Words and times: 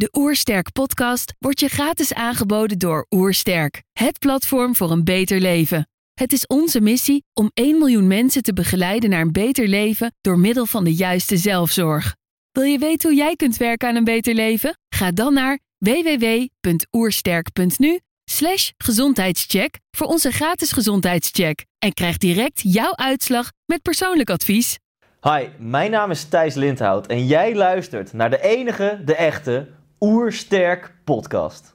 De 0.00 0.08
Oersterk 0.12 0.72
podcast 0.72 1.34
wordt 1.38 1.60
je 1.60 1.68
gratis 1.68 2.14
aangeboden 2.14 2.78
door 2.78 3.06
Oersterk, 3.10 3.82
het 3.92 4.18
platform 4.18 4.76
voor 4.76 4.90
een 4.90 5.04
beter 5.04 5.40
leven. 5.40 5.88
Het 6.14 6.32
is 6.32 6.46
onze 6.46 6.80
missie 6.80 7.24
om 7.32 7.50
1 7.54 7.78
miljoen 7.78 8.06
mensen 8.06 8.42
te 8.42 8.52
begeleiden 8.52 9.10
naar 9.10 9.20
een 9.20 9.32
beter 9.32 9.68
leven 9.68 10.14
door 10.20 10.38
middel 10.38 10.66
van 10.66 10.84
de 10.84 10.94
juiste 10.94 11.36
zelfzorg. 11.36 12.16
Wil 12.50 12.62
je 12.62 12.78
weten 12.78 13.10
hoe 13.10 13.18
jij 13.18 13.36
kunt 13.36 13.56
werken 13.56 13.88
aan 13.88 13.96
een 13.96 14.04
beter 14.04 14.34
leven? 14.34 14.78
Ga 14.94 15.10
dan 15.10 15.34
naar 15.34 15.58
www.oersterk.nu 15.78 18.00
slash 18.30 18.70
gezondheidscheck 18.76 19.78
voor 19.96 20.06
onze 20.06 20.30
gratis 20.30 20.72
gezondheidscheck 20.72 21.64
en 21.78 21.92
krijg 21.92 22.18
direct 22.18 22.60
jouw 22.62 22.96
uitslag 22.96 23.50
met 23.66 23.82
persoonlijk 23.82 24.30
advies. 24.30 24.78
Hi, 25.22 25.46
mijn 25.58 25.90
naam 25.90 26.10
is 26.10 26.24
Thijs 26.24 26.54
Lindhout 26.54 27.06
en 27.06 27.26
jij 27.26 27.54
luistert 27.54 28.12
naar 28.12 28.30
de 28.30 28.42
enige, 28.42 29.02
de 29.04 29.14
echte 29.14 29.68
Oersterk 30.02 30.92
podcast. 31.04 31.74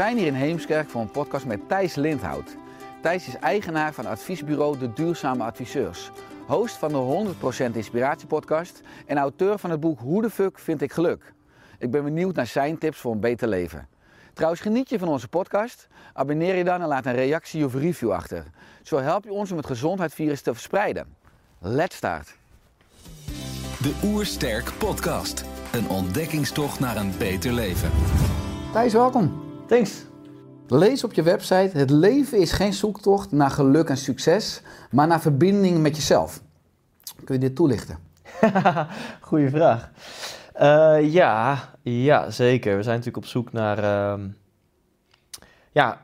Zijn 0.00 0.16
hier 0.16 0.26
in 0.26 0.34
Heemskerk 0.34 0.88
voor 0.88 1.00
een 1.00 1.10
podcast 1.10 1.46
met 1.46 1.68
Thijs 1.68 1.94
Lindhout. 1.94 2.56
Thijs 3.02 3.26
is 3.28 3.36
eigenaar 3.36 3.92
van 3.92 4.06
adviesbureau 4.06 4.78
De 4.78 4.92
Duurzame 4.92 5.44
Adviseurs. 5.44 6.10
Host 6.46 6.76
van 6.76 6.88
de 6.88 7.34
100% 7.72 7.76
Inspiratie 7.76 8.26
podcast 8.26 8.82
en 9.06 9.18
auteur 9.18 9.58
van 9.58 9.70
het 9.70 9.80
boek 9.80 9.98
Hoe 9.98 10.22
de 10.22 10.30
fuck 10.30 10.58
vind 10.58 10.82
ik 10.82 10.92
geluk. 10.92 11.32
Ik 11.78 11.90
ben 11.90 12.04
benieuwd 12.04 12.34
naar 12.34 12.46
zijn 12.46 12.78
tips 12.78 12.98
voor 12.98 13.12
een 13.12 13.20
beter 13.20 13.48
leven. 13.48 13.88
Trouwens, 14.32 14.62
geniet 14.62 14.88
je 14.88 14.98
van 14.98 15.08
onze 15.08 15.28
podcast? 15.28 15.88
Abonneer 16.12 16.56
je 16.56 16.64
dan 16.64 16.80
en 16.80 16.88
laat 16.88 17.06
een 17.06 17.14
reactie 17.14 17.64
of 17.64 17.74
review 17.74 18.12
achter. 18.12 18.44
Zo 18.82 18.98
help 18.98 19.24
je 19.24 19.32
ons 19.32 19.50
om 19.50 19.56
het 19.56 19.66
gezondheidsvirus 19.66 20.40
te 20.42 20.52
verspreiden. 20.52 21.16
Let's 21.58 21.96
start. 21.96 22.36
De 23.82 24.00
Oersterk 24.04 24.72
Podcast. 24.78 25.44
Een 25.72 25.88
ontdekkingstocht 25.88 26.80
naar 26.80 26.96
een 26.96 27.12
beter 27.18 27.52
leven. 27.52 27.90
Thijs, 28.72 28.92
welkom. 28.92 29.49
Thanks. 29.70 30.04
Lees 30.68 31.04
op 31.04 31.12
je 31.12 31.22
website: 31.22 31.78
Het 31.78 31.90
leven 31.90 32.38
is 32.38 32.52
geen 32.52 32.72
zoektocht 32.72 33.32
naar 33.32 33.50
geluk 33.50 33.88
en 33.88 33.96
succes, 33.96 34.62
maar 34.90 35.06
naar 35.06 35.20
verbinding 35.20 35.78
met 35.78 35.96
jezelf. 35.96 36.42
Kun 37.24 37.34
je 37.34 37.40
dit 37.40 37.56
toelichten? 37.56 37.98
Goeie 39.20 39.48
vraag. 39.48 39.90
Eh, 40.52 41.12
ja, 41.12 41.58
ja, 41.82 42.30
zeker. 42.30 42.76
We 42.76 42.82
zijn 42.82 42.96
natuurlijk 42.96 43.24
op 43.24 43.30
zoek 43.30 43.52
naar 43.52 43.78
ehm, 43.78 44.28
ja, 45.72 46.00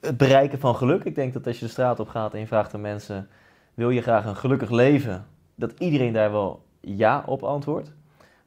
het 0.00 0.16
bereiken 0.16 0.58
van 0.58 0.76
geluk. 0.76 1.04
Ik 1.04 1.14
denk 1.14 1.32
dat 1.32 1.46
als 1.46 1.58
je 1.58 1.64
de 1.64 1.70
straat 1.70 2.00
op 2.00 2.08
gaat 2.08 2.34
en 2.34 2.40
je 2.40 2.46
vraagt 2.46 2.74
aan 2.74 2.80
mensen: 2.80 3.28
wil 3.74 3.90
je 3.90 4.02
graag 4.02 4.24
een 4.24 4.36
gelukkig 4.36 4.70
leven? 4.70 5.26
Dat 5.54 5.72
iedereen 5.78 6.12
daar 6.12 6.32
wel 6.32 6.64
ja 6.80 7.22
op 7.26 7.42
antwoordt. 7.42 7.92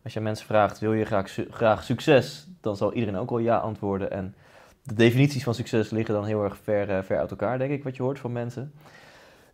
Als 0.04 0.14
je 0.14 0.20
mensen 0.20 0.46
vraagt: 0.46 0.80
wil 0.80 0.94
je 0.94 1.06
graag, 1.06 1.30
su- 1.30 1.48
graag 1.50 1.84
succes? 1.84 2.48
Dan 2.62 2.76
zal 2.76 2.94
iedereen 2.94 3.20
ook 3.20 3.30
wel 3.30 3.40
ja 3.40 3.58
antwoorden. 3.58 4.12
En 4.12 4.36
de 4.88 4.94
definities 4.94 5.44
van 5.44 5.56
succes 5.56 5.90
liggen 5.90 6.14
dan 6.14 6.26
heel 6.26 6.44
erg 6.44 6.58
ver, 6.64 6.90
eh, 6.90 7.04
ver 7.04 7.18
uit 7.18 7.32
elkaar, 7.32 7.58
denk 7.58 7.72
ik, 7.72 7.84
wat 7.84 7.96
je 7.96 8.04
hoort 8.04 8.20
van 8.20 8.32
mensen. 8.32 8.74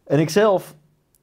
En 0.04 0.20
ik 0.20 0.30
zelf 0.30 0.76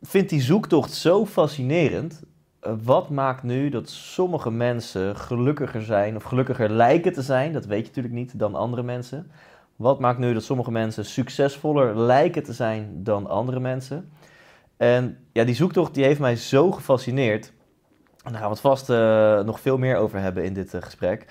vind 0.02 0.28
die 0.28 0.40
zoektocht 0.40 0.92
zo 0.92 1.26
fascinerend. 1.26 2.22
Eh, 2.60 2.72
Wat 2.82 3.10
maakt 3.10 3.42
nu 3.42 3.68
dat 3.68 3.88
sommige 3.88 4.50
mensen 4.50 5.16
gelukkiger 5.16 5.82
zijn 5.82 6.16
of 6.16 6.22
gelukkiger 6.22 6.70
lijken 6.70 7.12
te 7.12 7.22
zijn, 7.22 7.52
dat 7.52 7.64
weet 7.64 7.80
je 7.80 7.86
natuurlijk 7.86 8.14
niet, 8.14 8.38
dan 8.38 8.54
andere 8.54 8.82
mensen. 8.82 9.30
Wat 9.76 10.00
maakt 10.00 10.18
nu 10.18 10.32
dat 10.32 10.42
sommige 10.42 10.70
mensen 10.70 11.04
succesvoller 11.04 11.98
lijken 11.98 12.42
te 12.42 12.52
zijn 12.52 12.90
dan 13.02 13.26
andere 13.26 13.60
mensen? 13.60 14.10
En 14.76 15.18
ja, 15.32 15.44
die 15.44 15.54
zoektocht 15.54 15.94
die 15.94 16.04
heeft 16.04 16.20
mij 16.20 16.36
zo 16.36 16.70
gefascineerd. 16.70 17.52
En 18.24 18.32
daar 18.32 18.40
gaan 18.40 18.48
we 18.50 18.54
het 18.54 18.60
vast 18.60 18.90
eh, 18.90 19.40
nog 19.40 19.60
veel 19.60 19.78
meer 19.78 19.96
over 19.96 20.20
hebben 20.20 20.44
in 20.44 20.54
dit 20.54 20.74
gesprek. 20.80 21.26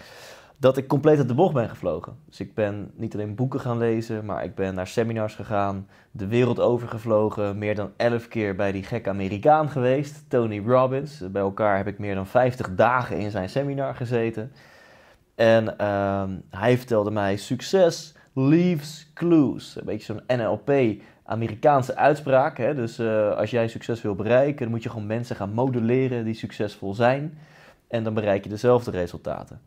Dat 0.59 0.77
ik 0.77 0.87
compleet 0.87 1.17
uit 1.17 1.27
de 1.27 1.33
bocht 1.33 1.53
ben 1.53 1.69
gevlogen. 1.69 2.15
Dus 2.25 2.39
ik 2.39 2.53
ben 2.53 2.91
niet 2.95 3.13
alleen 3.13 3.35
boeken 3.35 3.59
gaan 3.59 3.77
lezen, 3.77 4.25
maar 4.25 4.43
ik 4.43 4.55
ben 4.55 4.75
naar 4.75 4.87
seminars 4.87 5.35
gegaan, 5.35 5.87
de 6.11 6.27
wereld 6.27 6.59
overgevlogen, 6.59 7.57
meer 7.57 7.75
dan 7.75 7.91
elf 7.97 8.27
keer 8.27 8.55
bij 8.55 8.71
die 8.71 8.83
gekke 8.83 9.09
Amerikaan 9.09 9.69
geweest, 9.69 10.23
Tony 10.27 10.59
Robbins. 10.65 11.31
Bij 11.31 11.41
elkaar 11.41 11.77
heb 11.77 11.87
ik 11.87 11.99
meer 11.99 12.15
dan 12.15 12.27
50 12.27 12.75
dagen 12.75 13.17
in 13.17 13.31
zijn 13.31 13.49
seminar 13.49 13.95
gezeten. 13.95 14.51
En 15.35 15.77
ehm, 15.77 16.29
hij 16.49 16.77
vertelde 16.77 17.11
mij: 17.11 17.37
succes 17.37 18.15
leaves 18.33 19.11
clues. 19.13 19.75
Een 19.75 19.85
beetje 19.85 20.13
zo'n 20.13 20.37
NLP. 20.37 21.01
Amerikaanse 21.23 21.95
uitspraak. 21.95 22.57
Hè? 22.57 22.75
Dus 22.75 22.99
eh, 22.99 23.37
als 23.37 23.51
jij 23.51 23.67
succes 23.67 24.01
wil 24.01 24.15
bereiken, 24.15 24.61
dan 24.61 24.69
moet 24.69 24.83
je 24.83 24.89
gewoon 24.89 25.07
mensen 25.07 25.35
gaan 25.35 25.53
modelleren 25.53 26.25
die 26.25 26.33
succesvol 26.33 26.93
zijn. 26.93 27.37
En 27.87 28.03
dan 28.03 28.13
bereik 28.13 28.43
je 28.43 28.49
dezelfde 28.49 28.91
resultaten. 28.91 29.61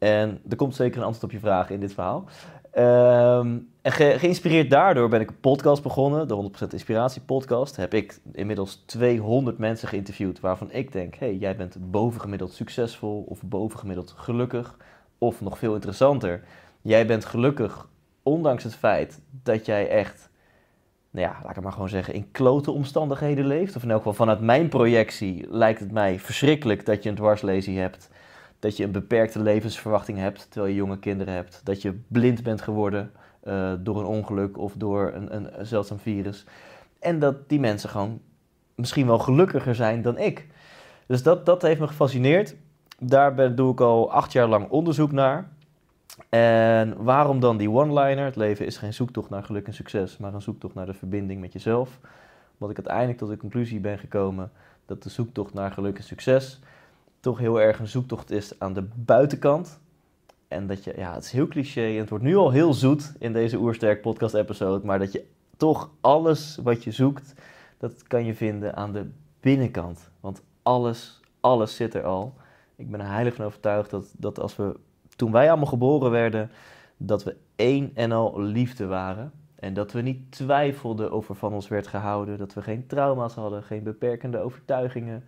En 0.00 0.40
er 0.48 0.56
komt 0.56 0.74
zeker 0.74 0.98
een 0.98 1.04
antwoord 1.04 1.24
op 1.24 1.30
je 1.32 1.38
vraag 1.38 1.70
in 1.70 1.80
dit 1.80 1.92
verhaal. 1.94 2.24
Ehm, 2.70 3.58
en 3.82 3.92
ge- 3.92 4.14
geïnspireerd 4.18 4.70
daardoor 4.70 5.08
ben 5.08 5.20
ik 5.20 5.28
een 5.28 5.40
podcast 5.40 5.82
begonnen, 5.82 6.28
de 6.28 6.34
100% 6.34 6.72
Inspiratie 6.72 7.22
Podcast. 7.22 7.76
Heb 7.76 7.94
ik 7.94 8.20
inmiddels 8.32 8.82
200 8.86 9.58
mensen 9.58 9.88
geïnterviewd 9.88 10.40
waarvan 10.40 10.72
ik 10.72 10.92
denk: 10.92 11.14
hey, 11.14 11.34
jij 11.36 11.56
bent 11.56 11.76
bovengemiddeld 11.90 12.52
succesvol 12.52 13.24
of 13.28 13.42
bovengemiddeld 13.42 14.14
gelukkig. 14.16 14.76
Of 15.18 15.40
nog 15.40 15.58
veel 15.58 15.74
interessanter, 15.74 16.42
jij 16.82 17.06
bent 17.06 17.24
gelukkig 17.24 17.88
ondanks 18.22 18.64
het 18.64 18.74
feit 18.74 19.20
dat 19.42 19.66
jij 19.66 19.88
echt, 19.88 20.30
nou 21.10 21.26
ja, 21.26 21.32
laat 21.40 21.48
ik 21.48 21.54
het 21.54 21.64
maar 21.64 21.72
gewoon 21.72 21.88
zeggen, 21.88 22.14
in 22.14 22.30
klote 22.30 22.70
omstandigheden 22.70 23.46
leeft. 23.46 23.76
Of 23.76 23.82
in 23.82 23.88
elk 23.90 23.98
geval 23.98 24.12
vanuit 24.12 24.40
mijn 24.40 24.68
projectie 24.68 25.46
lijkt 25.50 25.80
het 25.80 25.92
mij 25.92 26.18
verschrikkelijk 26.18 26.86
dat 26.86 27.02
je 27.02 27.08
een 27.08 27.14
dwarslesie 27.14 27.78
hebt. 27.78 28.10
Dat 28.60 28.76
je 28.76 28.84
een 28.84 28.92
beperkte 28.92 29.42
levensverwachting 29.42 30.18
hebt 30.18 30.50
terwijl 30.50 30.72
je 30.72 30.78
jonge 30.78 30.98
kinderen 30.98 31.34
hebt. 31.34 31.60
Dat 31.64 31.82
je 31.82 32.00
blind 32.08 32.42
bent 32.42 32.62
geworden 32.62 33.12
eh, 33.40 33.72
door 33.78 33.98
een 33.98 34.06
ongeluk 34.06 34.58
of 34.58 34.72
door 34.76 35.12
een, 35.14 35.34
een, 35.34 35.66
zeldzaam 35.66 35.98
virus. 35.98 36.44
En 36.98 37.18
dat 37.18 37.48
die 37.48 37.60
mensen 37.60 37.88
gewoon 37.88 38.20
misschien 38.74 39.06
wel 39.06 39.18
gelukkiger 39.18 39.74
zijn 39.74 40.02
dan 40.02 40.18
ik. 40.18 40.46
Dus 41.06 41.22
dat, 41.22 41.46
dat 41.46 41.62
heeft 41.62 41.80
me 41.80 41.86
gefascineerd. 41.86 42.54
Daar 42.98 43.34
ben, 43.34 43.56
doe 43.56 43.72
ik 43.72 43.80
al 43.80 44.12
acht 44.12 44.32
jaar 44.32 44.48
lang 44.48 44.68
onderzoek 44.68 45.12
naar. 45.12 45.48
En 46.28 47.02
waarom 47.02 47.40
dan 47.40 47.56
die 47.56 47.70
one-liner? 47.70 48.24
Het 48.24 48.36
leven 48.36 48.66
is 48.66 48.76
geen 48.76 48.94
zoektocht 48.94 49.30
naar 49.30 49.42
geluk 49.42 49.66
en 49.66 49.74
succes, 49.74 50.16
maar 50.16 50.34
een 50.34 50.42
zoektocht 50.42 50.74
naar 50.74 50.86
de 50.86 50.94
verbinding 50.94 51.40
met 51.40 51.52
jezelf. 51.52 51.98
Omdat 52.52 52.70
ik 52.70 52.76
uiteindelijk 52.76 53.18
tot 53.18 53.28
de 53.28 53.36
conclusie 53.36 53.80
ben 53.80 53.98
gekomen 53.98 54.50
dat 54.86 55.02
de 55.02 55.10
zoektocht 55.10 55.54
naar 55.54 55.70
geluk 55.70 55.96
en 55.96 56.04
succes 56.04 56.60
toch 57.20 57.38
heel 57.38 57.60
erg 57.60 57.78
een 57.78 57.88
zoektocht 57.88 58.30
is 58.30 58.58
aan 58.58 58.72
de 58.72 58.88
buitenkant. 58.94 59.80
En 60.48 60.66
dat 60.66 60.84
je, 60.84 60.92
ja, 60.96 61.14
het 61.14 61.24
is 61.24 61.32
heel 61.32 61.48
cliché 61.48 61.86
en 61.86 61.96
het 61.98 62.08
wordt 62.08 62.24
nu 62.24 62.36
al 62.36 62.50
heel 62.50 62.74
zoet 62.74 63.12
in 63.18 63.32
deze 63.32 63.58
Oersterk 63.58 64.00
podcast 64.00 64.34
episode, 64.34 64.86
maar 64.86 64.98
dat 64.98 65.12
je 65.12 65.24
toch 65.56 65.90
alles 66.00 66.58
wat 66.62 66.84
je 66.84 66.90
zoekt, 66.90 67.34
dat 67.78 68.02
kan 68.02 68.24
je 68.24 68.34
vinden 68.34 68.76
aan 68.76 68.92
de 68.92 69.10
binnenkant. 69.40 70.10
Want 70.20 70.42
alles, 70.62 71.20
alles 71.40 71.76
zit 71.76 71.94
er 71.94 72.04
al. 72.04 72.34
Ik 72.76 72.90
ben 72.90 73.00
er 73.00 73.10
heilig 73.10 73.34
van 73.34 73.44
overtuigd 73.44 73.90
dat, 73.90 74.14
dat 74.16 74.40
als 74.40 74.56
we, 74.56 74.76
toen 75.16 75.32
wij 75.32 75.48
allemaal 75.48 75.66
geboren 75.66 76.10
werden, 76.10 76.50
dat 76.96 77.24
we 77.24 77.36
één 77.56 77.90
en 77.94 78.12
al 78.12 78.40
liefde 78.40 78.86
waren. 78.86 79.32
En 79.54 79.74
dat 79.74 79.92
we 79.92 80.00
niet 80.00 80.32
twijfelden 80.32 81.10
over 81.10 81.34
van 81.34 81.52
ons 81.52 81.68
werd 81.68 81.86
gehouden. 81.86 82.38
Dat 82.38 82.54
we 82.54 82.62
geen 82.62 82.86
trauma's 82.86 83.34
hadden, 83.34 83.62
geen 83.62 83.82
beperkende 83.82 84.38
overtuigingen. 84.38 85.24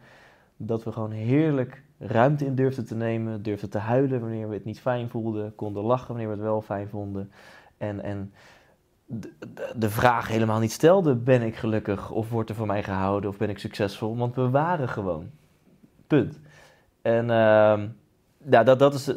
Dat 0.56 0.84
we 0.84 0.92
gewoon 0.92 1.10
heerlijk 1.10 1.82
ruimte 1.98 2.44
in 2.44 2.54
durfden 2.54 2.86
te 2.86 2.94
nemen. 2.94 3.42
Durfden 3.42 3.70
te 3.70 3.78
huilen 3.78 4.20
wanneer 4.20 4.48
we 4.48 4.54
het 4.54 4.64
niet 4.64 4.80
fijn 4.80 5.08
voelden. 5.08 5.54
Konden 5.54 5.82
lachen 5.82 6.08
wanneer 6.08 6.26
we 6.26 6.34
het 6.34 6.42
wel 6.42 6.62
fijn 6.62 6.88
vonden. 6.88 7.30
En, 7.76 8.02
en 8.02 8.32
de, 9.76 9.90
vraag 9.90 10.28
helemaal 10.28 10.60
niet 10.60 10.72
stelden: 10.72 11.24
ben 11.24 11.42
ik 11.42 11.56
gelukkig? 11.56 12.10
Of 12.10 12.30
wordt 12.30 12.50
er 12.50 12.56
van 12.56 12.66
mij 12.66 12.82
gehouden? 12.82 13.30
Of 13.30 13.36
ben 13.36 13.50
ik 13.50 13.58
succesvol? 13.58 14.16
Want 14.16 14.34
we 14.34 14.50
waren 14.50 14.88
gewoon. 14.88 15.30
Punt. 16.06 16.40
En 17.02 17.30
ehm, 17.30 17.88
ja, 18.50 18.62
dat, 18.62 18.78
dat 18.78 18.94
is 18.94 19.12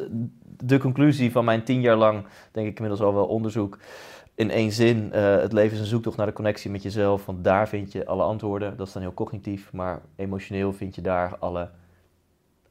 de 0.58 0.78
conclusie 0.78 1.32
van 1.32 1.44
mijn 1.44 1.64
tien 1.64 1.80
jaar 1.80 1.96
lang, 1.96 2.26
denk 2.52 2.66
ik 2.66 2.76
inmiddels 2.76 3.02
al 3.02 3.14
wel 3.14 3.26
onderzoek. 3.26 3.78
In 4.36 4.50
één 4.50 4.72
zin, 4.72 5.12
eh, 5.12 5.36
het 5.36 5.52
leven 5.52 5.74
is 5.74 5.80
een 5.80 5.86
zoektocht 5.86 6.16
naar 6.16 6.26
de 6.26 6.32
connectie 6.32 6.70
met 6.70 6.82
jezelf. 6.82 7.26
Want 7.26 7.44
daar 7.44 7.68
vind 7.68 7.92
je 7.92 8.06
alle 8.06 8.22
antwoorden. 8.22 8.76
Dat 8.76 8.86
is 8.86 8.92
dan 8.92 9.02
heel 9.02 9.14
cognitief. 9.14 9.72
Maar 9.72 10.00
emotioneel 10.16 10.72
vind 10.72 10.94
je 10.94 11.00
daar 11.00 11.36
alle, 11.38 11.70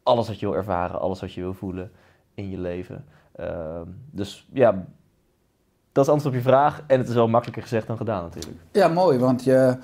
alles 0.03 0.27
wat 0.27 0.39
je 0.39 0.45
wil 0.45 0.55
ervaren, 0.55 0.99
alles 0.99 1.21
wat 1.21 1.33
je 1.33 1.41
wil 1.41 1.53
voelen 1.53 1.91
in 2.33 2.49
je 2.49 2.57
leven. 2.57 3.05
Ehm, 3.35 3.87
dus 4.11 4.47
ja, 4.53 4.85
dat 5.91 6.05
is 6.05 6.11
antwoord 6.11 6.35
op 6.35 6.41
je 6.41 6.49
vraag. 6.49 6.83
En 6.87 6.99
het 6.99 7.07
is 7.07 7.15
wel 7.15 7.27
makkelijker 7.27 7.63
gezegd 7.63 7.87
dan 7.87 7.97
gedaan 7.97 8.23
natuurlijk. 8.23 8.57
Ja, 8.71 8.87
mooi, 8.87 9.19
want 9.19 9.43
je 9.43 9.77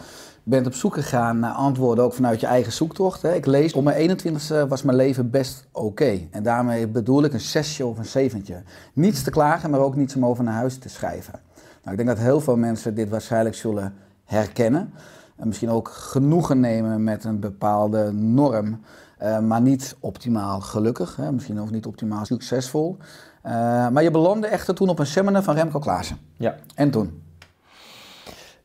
bent 0.43 0.65
op 0.65 0.73
zoek 0.73 0.93
gegaan 0.93 1.39
naar 1.39 1.53
antwoorden 1.53 2.03
ook 2.03 2.13
vanuit 2.13 2.39
je 2.39 2.47
eigen 2.47 2.71
zoektocht. 2.71 3.21
Hè. 3.21 3.33
Ik 3.33 3.45
lees, 3.45 3.73
op 3.73 3.83
mijn 3.83 4.19
21ste 4.19 4.67
was 4.67 4.83
mijn 4.83 4.97
leven 4.97 5.29
best 5.29 5.67
oké. 5.71 6.19
En 6.31 6.43
daarmee 6.43 6.87
bedoel 6.87 7.23
ik 7.23 7.33
een 7.33 7.39
zesje 7.39 7.85
of 7.85 7.97
een 7.97 8.05
zeventje. 8.05 8.63
Niets 8.93 9.23
te 9.23 9.31
klagen, 9.31 9.69
maar 9.69 9.79
ook 9.79 9.95
niets 9.95 10.15
om 10.15 10.25
over 10.25 10.43
naar 10.43 10.53
huis 10.53 10.77
te 10.77 10.89
schrijven. 10.89 11.33
Nou, 11.83 11.97
ik 11.97 12.05
denk 12.05 12.17
dat 12.17 12.25
heel 12.25 12.41
veel 12.41 12.57
mensen 12.57 12.95
dit 12.95 13.09
waarschijnlijk 13.09 13.55
zullen 13.55 13.93
herkennen. 14.23 14.93
En 15.35 15.47
misschien 15.47 15.69
ook 15.69 15.87
genoegen 15.89 16.59
nemen 16.59 17.03
met 17.03 17.23
een 17.23 17.39
bepaalde 17.39 18.11
norm, 18.11 18.81
eh, 19.17 19.39
maar 19.39 19.61
niet 19.61 19.95
optimaal 19.99 20.59
gelukkig. 20.59 21.15
Hè. 21.15 21.31
Misschien 21.31 21.59
ook 21.59 21.71
niet 21.71 21.85
optimaal 21.85 22.25
succesvol. 22.25 22.97
Eh, 23.41 23.51
maar 23.89 24.03
je 24.03 24.11
belandde 24.11 24.47
echter 24.47 24.75
toen 24.75 24.89
op 24.89 24.99
een 24.99 25.05
seminar 25.05 25.43
van 25.43 25.55
Remco 25.55 25.79
Klaassen. 25.79 26.17
Ja. 26.37 26.55
En 26.75 26.91
toen? 26.91 27.21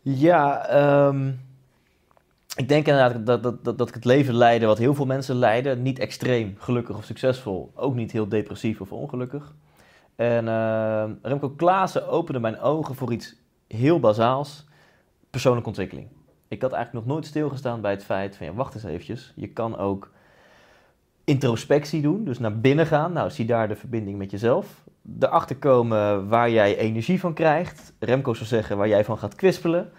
Ja, 0.02 0.66
ehm, 0.66 1.28
ik 2.56 2.68
denk 2.68 2.86
inderdaad 2.86 3.26
dat, 3.26 3.42
dat, 3.42 3.64
dat, 3.64 3.78
dat 3.78 3.88
ik 3.88 3.94
het 3.94 4.04
leven 4.04 4.34
leidde 4.34 4.66
wat 4.66 4.78
heel 4.78 4.94
veel 4.94 5.06
mensen 5.06 5.36
leiden. 5.36 5.82
Niet 5.82 5.98
extreem 5.98 6.54
gelukkig 6.58 6.96
of 6.96 7.04
succesvol. 7.04 7.72
Ook 7.74 7.94
niet 7.94 8.12
heel 8.12 8.28
depressief 8.28 8.80
of 8.80 8.92
ongelukkig. 8.92 9.54
En 10.16 10.48
ehm, 10.48 11.12
Remco 11.22 11.50
Klaassen 11.50 12.08
opende 12.08 12.40
mijn 12.40 12.60
ogen 12.60 12.94
voor 12.94 13.12
iets 13.12 13.36
heel 13.66 14.00
bazaals. 14.00 14.64
Persoonlijke 15.30 15.68
ontwikkeling. 15.68 16.08
Ik 16.48 16.62
had 16.62 16.72
eigenlijk 16.72 17.06
nog 17.06 17.14
nooit 17.14 17.26
stilgestaan 17.26 17.80
bij 17.80 17.90
het 17.90 18.04
feit 18.04 18.36
van, 18.36 18.46
ja, 18.46 18.52
wacht 18.52 18.74
eens 18.74 18.84
eventjes. 18.84 19.32
Je 19.36 19.48
kan 19.48 19.78
ook 19.78 20.10
introspectie 21.24 22.02
doen, 22.02 22.24
dus 22.24 22.38
naar 22.38 22.60
binnen 22.60 22.86
gaan. 22.86 23.12
Nou, 23.12 23.30
zie 23.30 23.44
daar 23.44 23.68
de 23.68 23.76
verbinding 23.76 24.18
met 24.18 24.30
jezelf. 24.30 24.84
Erachter 25.20 25.56
komen 25.56 26.28
waar 26.28 26.50
jij 26.50 26.76
energie 26.76 27.20
van 27.20 27.34
krijgt. 27.34 27.92
Remco 27.98 28.34
zou 28.34 28.46
zeggen 28.46 28.76
waar 28.76 28.88
jij 28.88 29.04
van 29.04 29.18
gaat 29.18 29.34
kwispelen. 29.34 29.90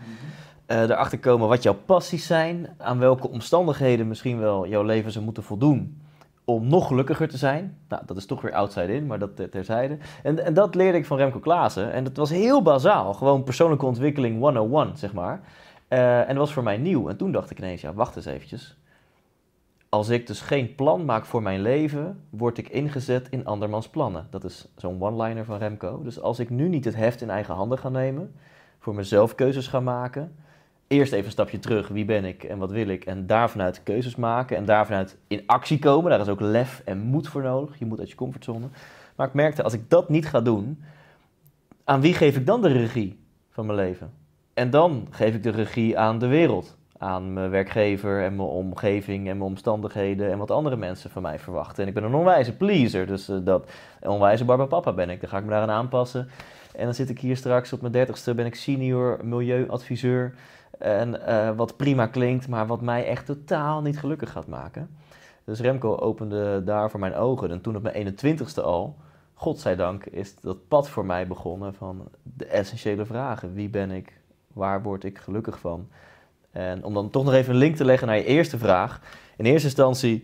Eh, 0.65 0.81
erachter 0.81 1.19
komen 1.19 1.47
wat 1.47 1.63
jouw 1.63 1.77
passies 1.85 2.25
zijn. 2.25 2.75
Aan 2.77 2.99
welke 2.99 3.29
omstandigheden 3.29 4.07
misschien 4.07 4.39
wel 4.39 4.67
jouw 4.67 4.83
leven 4.83 5.11
zou 5.11 5.25
moeten 5.25 5.43
voldoen 5.43 6.01
om 6.49 6.67
nog 6.67 6.87
gelukkiger 6.87 7.27
te 7.27 7.37
zijn. 7.37 7.77
Nou, 7.87 8.03
dat 8.05 8.17
is 8.17 8.25
toch 8.25 8.41
weer 8.41 8.53
outside 8.53 8.93
in, 8.93 9.05
maar 9.05 9.19
dat 9.19 9.35
ter- 9.35 9.49
terzijde. 9.49 9.97
En, 10.23 10.45
en 10.45 10.53
dat 10.53 10.75
leerde 10.75 10.97
ik 10.97 11.05
van 11.05 11.17
Remco 11.17 11.39
Klaassen. 11.39 11.91
En 11.91 12.03
dat 12.03 12.17
was 12.17 12.29
heel 12.29 12.61
bazaal. 12.61 13.13
Gewoon 13.13 13.43
persoonlijke 13.43 13.85
ontwikkeling 13.85 14.39
101, 14.39 14.97
zeg 14.97 15.13
maar. 15.13 15.41
Eh, 15.87 16.19
en 16.19 16.27
dat 16.27 16.37
was 16.37 16.53
voor 16.53 16.63
mij 16.63 16.77
nieuw. 16.77 17.09
En 17.09 17.17
toen 17.17 17.31
dacht 17.31 17.49
ik 17.49 17.57
ineens, 17.57 17.81
ja, 17.81 17.93
wacht 17.93 18.15
eens 18.15 18.25
eventjes. 18.25 18.77
Als 19.89 20.09
ik 20.09 20.27
dus 20.27 20.41
geen 20.41 20.75
plan 20.75 21.05
maak 21.05 21.25
voor 21.25 21.41
mijn 21.41 21.61
leven, 21.61 22.23
word 22.29 22.57
ik 22.57 22.69
ingezet 22.69 23.29
in 23.29 23.45
andermans 23.45 23.89
plannen. 23.89 24.27
Dat 24.29 24.43
is 24.43 24.67
zo'n 24.75 25.01
one-liner 25.01 25.45
van 25.45 25.57
Remco. 25.57 26.03
Dus 26.03 26.21
als 26.21 26.39
ik 26.39 26.49
nu 26.49 26.67
niet 26.67 26.85
het 26.85 26.95
heft 26.95 27.21
in 27.21 27.29
eigen 27.29 27.55
handen 27.55 27.77
ga 27.77 27.89
nemen, 27.89 28.35
voor 28.79 28.95
mezelf 28.95 29.35
keuzes 29.35 29.67
ga 29.67 29.79
maken, 29.79 30.35
eerst 30.87 31.11
even 31.11 31.25
een 31.25 31.31
stapje 31.31 31.59
terug, 31.59 31.87
wie 31.87 32.05
ben 32.05 32.25
ik 32.25 32.43
en 32.43 32.57
wat 32.57 32.71
wil 32.71 32.87
ik, 32.87 33.05
en 33.05 33.27
daar 33.27 33.49
vanuit 33.49 33.83
keuzes 33.83 34.15
maken 34.15 34.57
en 34.57 34.65
daar 34.65 34.85
vanuit 34.85 35.17
in 35.27 35.43
actie 35.45 35.79
komen. 35.79 36.09
Daar 36.09 36.19
is 36.19 36.27
ook 36.27 36.39
lef 36.39 36.81
en 36.85 36.97
moed 36.97 37.27
voor 37.27 37.41
nodig. 37.41 37.79
Je 37.79 37.85
moet 37.85 37.99
uit 37.99 38.09
je 38.09 38.15
comfortzone. 38.15 38.67
Maar 39.15 39.27
ik 39.27 39.33
merkte, 39.33 39.63
als 39.63 39.73
ik 39.73 39.89
dat 39.89 40.09
niet 40.09 40.27
ga 40.27 40.41
doen, 40.41 40.83
aan 41.83 42.01
wie 42.01 42.13
geef 42.13 42.35
ik 42.35 42.45
dan 42.45 42.61
de 42.61 42.71
regie 42.71 43.19
van 43.49 43.65
mijn 43.65 43.77
leven? 43.77 44.11
En 44.53 44.69
dan 44.69 45.07
geef 45.09 45.35
ik 45.35 45.43
de 45.43 45.49
regie 45.49 45.97
aan 45.97 46.19
de 46.19 46.27
wereld. 46.27 46.77
Aan 46.97 47.33
mijn 47.33 47.49
werkgever 47.49 48.23
en 48.23 48.35
mijn 48.35 48.47
omgeving 48.47 49.17
en 49.27 49.37
mijn 49.37 49.49
omstandigheden 49.49 50.31
en 50.31 50.37
wat 50.37 50.51
andere 50.51 50.75
mensen 50.75 51.09
van 51.09 51.21
mij 51.21 51.39
verwachten. 51.39 51.83
En 51.83 51.87
ik 51.87 51.93
ben 51.93 52.03
een 52.03 52.13
onwijze 52.13 52.55
pleaser, 52.55 53.07
dus 53.07 53.29
eh, 53.29 53.37
dat 53.43 53.71
een 53.99 54.09
onwijze 54.09 54.45
barbapapa 54.45 54.93
ben 54.93 55.09
ik. 55.09 55.21
Dan 55.21 55.29
ga 55.29 55.37
ik 55.37 55.43
me 55.43 55.49
daaraan 55.49 55.69
aanpassen. 55.69 56.29
En 56.75 56.85
dan 56.85 56.93
zit 56.93 57.09
ik 57.09 57.19
hier 57.19 57.37
straks 57.37 57.73
op 57.73 57.81
mijn 57.81 57.93
dertigste, 57.93 58.33
ben 58.33 58.45
ik 58.45 58.55
senior 58.55 59.19
milieuadviseur. 59.23 60.33
En 60.77 61.25
eh, 61.25 61.55
wat 61.55 61.77
prima 61.77 62.07
klinkt, 62.07 62.47
maar 62.47 62.67
wat 62.67 62.81
mij 62.81 63.05
echt 63.05 63.25
totaal 63.25 63.81
niet 63.81 63.99
gelukkig 63.99 64.31
gaat 64.31 64.47
maken. 64.47 64.89
Dus 65.43 65.59
Remco 65.59 65.95
opende 65.95 66.63
daar 66.63 66.89
voor 66.89 66.99
mijn 66.99 67.15
ogen. 67.15 67.51
En 67.51 67.61
toen 67.61 67.75
op 67.75 67.81
mijn 67.81 68.15
21ste 68.15 68.63
al, 68.63 68.97
godzijdank, 69.33 70.05
is 70.05 70.35
dat 70.39 70.67
pad 70.67 70.89
voor 70.89 71.05
mij 71.05 71.27
begonnen 71.27 71.73
van 71.73 72.09
de 72.23 72.45
essentiële 72.45 73.05
vragen. 73.05 73.53
Wie 73.53 73.69
ben 73.69 73.91
ik? 73.91 74.21
Waar 74.53 74.81
word 74.81 75.03
ik 75.03 75.17
gelukkig 75.17 75.59
van? 75.59 75.87
En 76.51 76.83
om 76.83 76.93
dan 76.93 77.09
toch 77.09 77.23
nog 77.23 77.33
even 77.33 77.53
een 77.53 77.59
link 77.59 77.75
te 77.75 77.85
leggen 77.85 78.07
naar 78.07 78.17
je 78.17 78.25
eerste 78.25 78.57
vraag. 78.57 79.01
In 79.37 79.45
eerste 79.45 79.67
instantie 79.67 80.23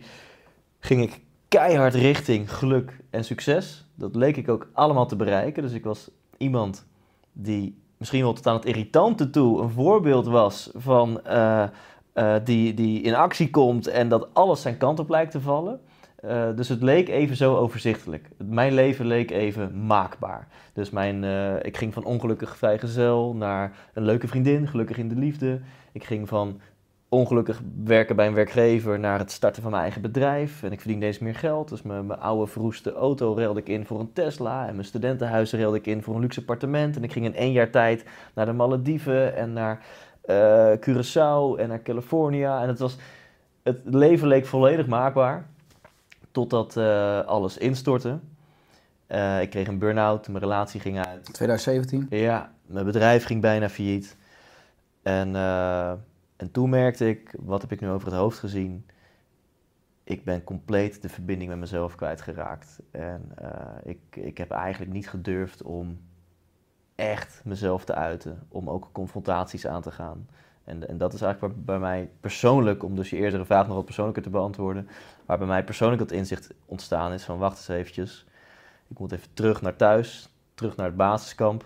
ging 0.78 1.02
ik 1.02 1.20
keihard 1.48 1.94
richting 1.94 2.54
geluk 2.54 3.00
en 3.10 3.24
succes. 3.24 3.86
Dat 3.94 4.14
leek 4.14 4.36
ik 4.36 4.48
ook 4.48 4.68
allemaal 4.72 5.06
te 5.06 5.16
bereiken. 5.16 5.62
Dus 5.62 5.72
ik 5.72 5.84
was 5.84 6.10
iemand 6.36 6.86
die 7.32 7.82
misschien 7.96 8.22
wel 8.22 8.32
tot 8.32 8.46
aan 8.46 8.54
het 8.54 8.64
irritante 8.64 9.30
toe 9.30 9.62
een 9.62 9.70
voorbeeld 9.70 10.26
was 10.26 10.70
van 10.74 11.24
eh, 11.24 11.62
eh, 12.12 12.34
die, 12.44 12.74
die 12.74 13.00
in 13.00 13.14
actie 13.14 13.50
komt 13.50 13.86
en 13.86 14.08
dat 14.08 14.28
alles 14.32 14.62
zijn 14.62 14.76
kant 14.76 14.98
op 14.98 15.08
lijkt 15.08 15.30
te 15.30 15.40
vallen. 15.40 15.80
Uh, 16.24 16.44
dus 16.56 16.68
het 16.68 16.82
leek 16.82 17.08
even 17.08 17.36
zo 17.36 17.56
overzichtelijk. 17.56 18.28
Mijn 18.36 18.74
leven 18.74 19.06
leek 19.06 19.30
even 19.30 19.86
maakbaar. 19.86 20.48
Dus 20.72 20.90
mijn, 20.90 21.24
ik 21.62 21.76
ging 21.76 21.94
van 21.94 22.04
ongelukkig 22.04 22.56
vrijgezel 22.56 23.34
naar 23.34 23.72
een 23.94 24.04
leuke 24.04 24.28
vriendin, 24.28 24.68
gelukkig 24.68 24.98
in 24.98 25.08
de 25.08 25.14
liefde. 25.14 25.60
Ik 25.92 26.04
ging 26.04 26.28
van 26.28 26.60
ongelukkig 27.14 27.60
werken 27.84 28.16
bij 28.16 28.26
een 28.26 28.34
werkgever 28.34 28.98
naar 28.98 29.18
het 29.18 29.30
starten 29.30 29.62
van 29.62 29.70
mijn 29.70 29.82
eigen 29.82 30.02
bedrijf. 30.02 30.62
En 30.62 30.72
ik 30.72 30.80
verdiende 30.80 31.06
eens 31.06 31.18
meer 31.18 31.34
geld. 31.34 31.68
Dus 31.68 31.82
mijn, 31.82 32.06
mijn 32.06 32.20
oude 32.20 32.46
verroeste 32.46 32.92
auto 32.92 33.32
reelde 33.32 33.60
ik 33.60 33.68
in 33.68 33.86
voor 33.86 34.00
een 34.00 34.12
Tesla. 34.12 34.66
En 34.66 34.72
mijn 34.72 34.86
studentenhuis 34.86 35.52
reelde 35.52 35.76
ik 35.76 35.86
in 35.86 36.02
voor 36.02 36.14
een 36.14 36.20
luxe 36.20 36.40
appartement. 36.40 36.96
En 36.96 37.04
ik 37.04 37.12
ging 37.12 37.24
in 37.24 37.34
één 37.34 37.52
jaar 37.52 37.70
tijd 37.70 38.04
naar 38.34 38.46
de 38.46 38.52
Malediven 38.52 39.36
en 39.36 39.52
naar 39.52 39.84
uh, 40.26 40.72
Curaçao 40.76 41.60
en 41.60 41.68
naar 41.68 41.82
California. 41.82 42.62
En 42.62 42.68
het, 42.68 42.78
was, 42.78 42.96
het 43.62 43.80
leven 43.84 44.28
leek 44.28 44.46
volledig 44.46 44.86
maakbaar. 44.86 45.46
Totdat 46.30 46.76
uh, 46.76 47.20
alles 47.20 47.58
instortte. 47.58 48.18
Uh, 49.08 49.40
ik 49.40 49.50
kreeg 49.50 49.66
een 49.66 49.78
burn-out, 49.78 50.28
mijn 50.28 50.42
relatie 50.42 50.80
ging 50.80 51.06
uit. 51.06 51.24
2017? 51.24 52.06
Ja, 52.10 52.52
mijn 52.66 52.84
bedrijf 52.84 53.24
ging 53.24 53.40
bijna 53.40 53.68
failliet. 53.68 54.16
En, 55.02 55.34
en 56.36 56.50
toen 56.50 56.70
merkte 56.70 57.08
ik, 57.08 57.34
wat 57.38 57.60
heb 57.60 57.72
ik 57.72 57.80
nu 57.80 57.88
over 57.88 58.08
het 58.08 58.16
hoofd 58.16 58.38
gezien? 58.38 58.86
Ik 60.04 60.24
ben 60.24 60.44
compleet 60.44 61.02
de 61.02 61.08
verbinding 61.08 61.50
met 61.50 61.58
mezelf 61.58 61.94
kwijtgeraakt. 61.94 62.82
En 62.90 63.32
ik, 63.84 63.98
ik 64.10 64.38
heb 64.38 64.50
eigenlijk 64.50 64.92
niet 64.92 65.08
gedurfd 65.08 65.62
om 65.62 66.00
echt 66.94 67.40
mezelf 67.44 67.84
te 67.84 67.94
uiten. 67.94 68.46
Om 68.48 68.70
ook 68.70 68.88
confrontaties 68.92 69.66
aan 69.66 69.82
te 69.82 69.90
gaan. 69.90 70.28
En, 70.64 70.88
en, 70.88 70.98
dat 70.98 71.12
is 71.12 71.20
eigenlijk 71.20 71.54
waar 71.54 71.64
bij 71.64 71.78
mij 71.78 72.10
persoonlijk, 72.20 72.82
om 72.82 72.96
dus 72.96 73.10
je 73.10 73.16
eerdere 73.16 73.44
vraag 73.44 73.66
nog 73.66 73.76
wat 73.76 73.84
persoonlijker 73.84 74.22
te 74.22 74.30
beantwoorden, 74.30 74.88
waar 75.26 75.38
bij 75.38 75.46
mij 75.46 75.64
persoonlijk 75.64 76.00
dat 76.00 76.10
inzicht 76.10 76.54
ontstaan 76.66 77.12
is 77.12 77.24
van 77.24 77.38
wacht 77.38 77.56
eens 77.56 77.68
eventjes, 77.68 78.26
ik 78.88 78.98
moet 78.98 79.12
even 79.12 79.34
terug 79.34 79.62
naar 79.62 79.76
thuis, 79.76 80.28
terug 80.54 80.76
naar 80.76 80.86
het 80.86 80.96
basiskamp, 80.96 81.64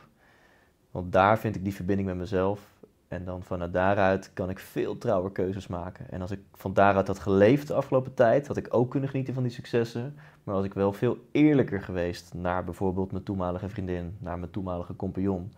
want 0.91 1.13
daar 1.13 1.39
vind 1.39 1.57
ik 1.57 1.65
die 1.65 1.75
verbinding 1.75 2.09
met 2.09 2.17
mezelf 2.17 2.61
en 3.09 3.25
dan 3.25 3.43
vanuit 3.43 3.73
daaruit 3.73 4.31
kan 4.33 4.51
ik 4.51 4.59
veel 4.59 4.99
trouwer 4.99 5.31
keuzes 5.31 5.67
maken. 5.67 6.11
En 6.11 6.21
als 6.21 6.31
ik 6.31 6.41
van 6.55 6.75
daaruit 6.75 7.07
had 7.07 7.19
geleefd 7.19 7.67
de 7.67 7.75
afgelopen 7.75 8.15
tijd, 8.15 8.47
had 8.47 8.57
ik 8.57 8.75
ook 8.75 8.91
kunnen 8.91 9.09
genieten 9.09 9.35
van 9.35 9.43
die 9.43 9.53
successen, 9.53 10.15
maar 10.45 10.55
was 10.55 10.65
ik 10.65 10.75
wel 10.75 10.93
veel 10.93 11.19
eerlijker 11.33 11.83
geweest 11.83 12.35
naar 12.35 12.65
bijvoorbeeld 12.65 13.13
mijn 13.13 13.25
toenmalige 13.25 13.69
vriendin, 13.69 14.17
naar 14.19 14.39
mijn 14.39 14.51
toenmalige 14.51 14.97
compagnon. 14.97 15.53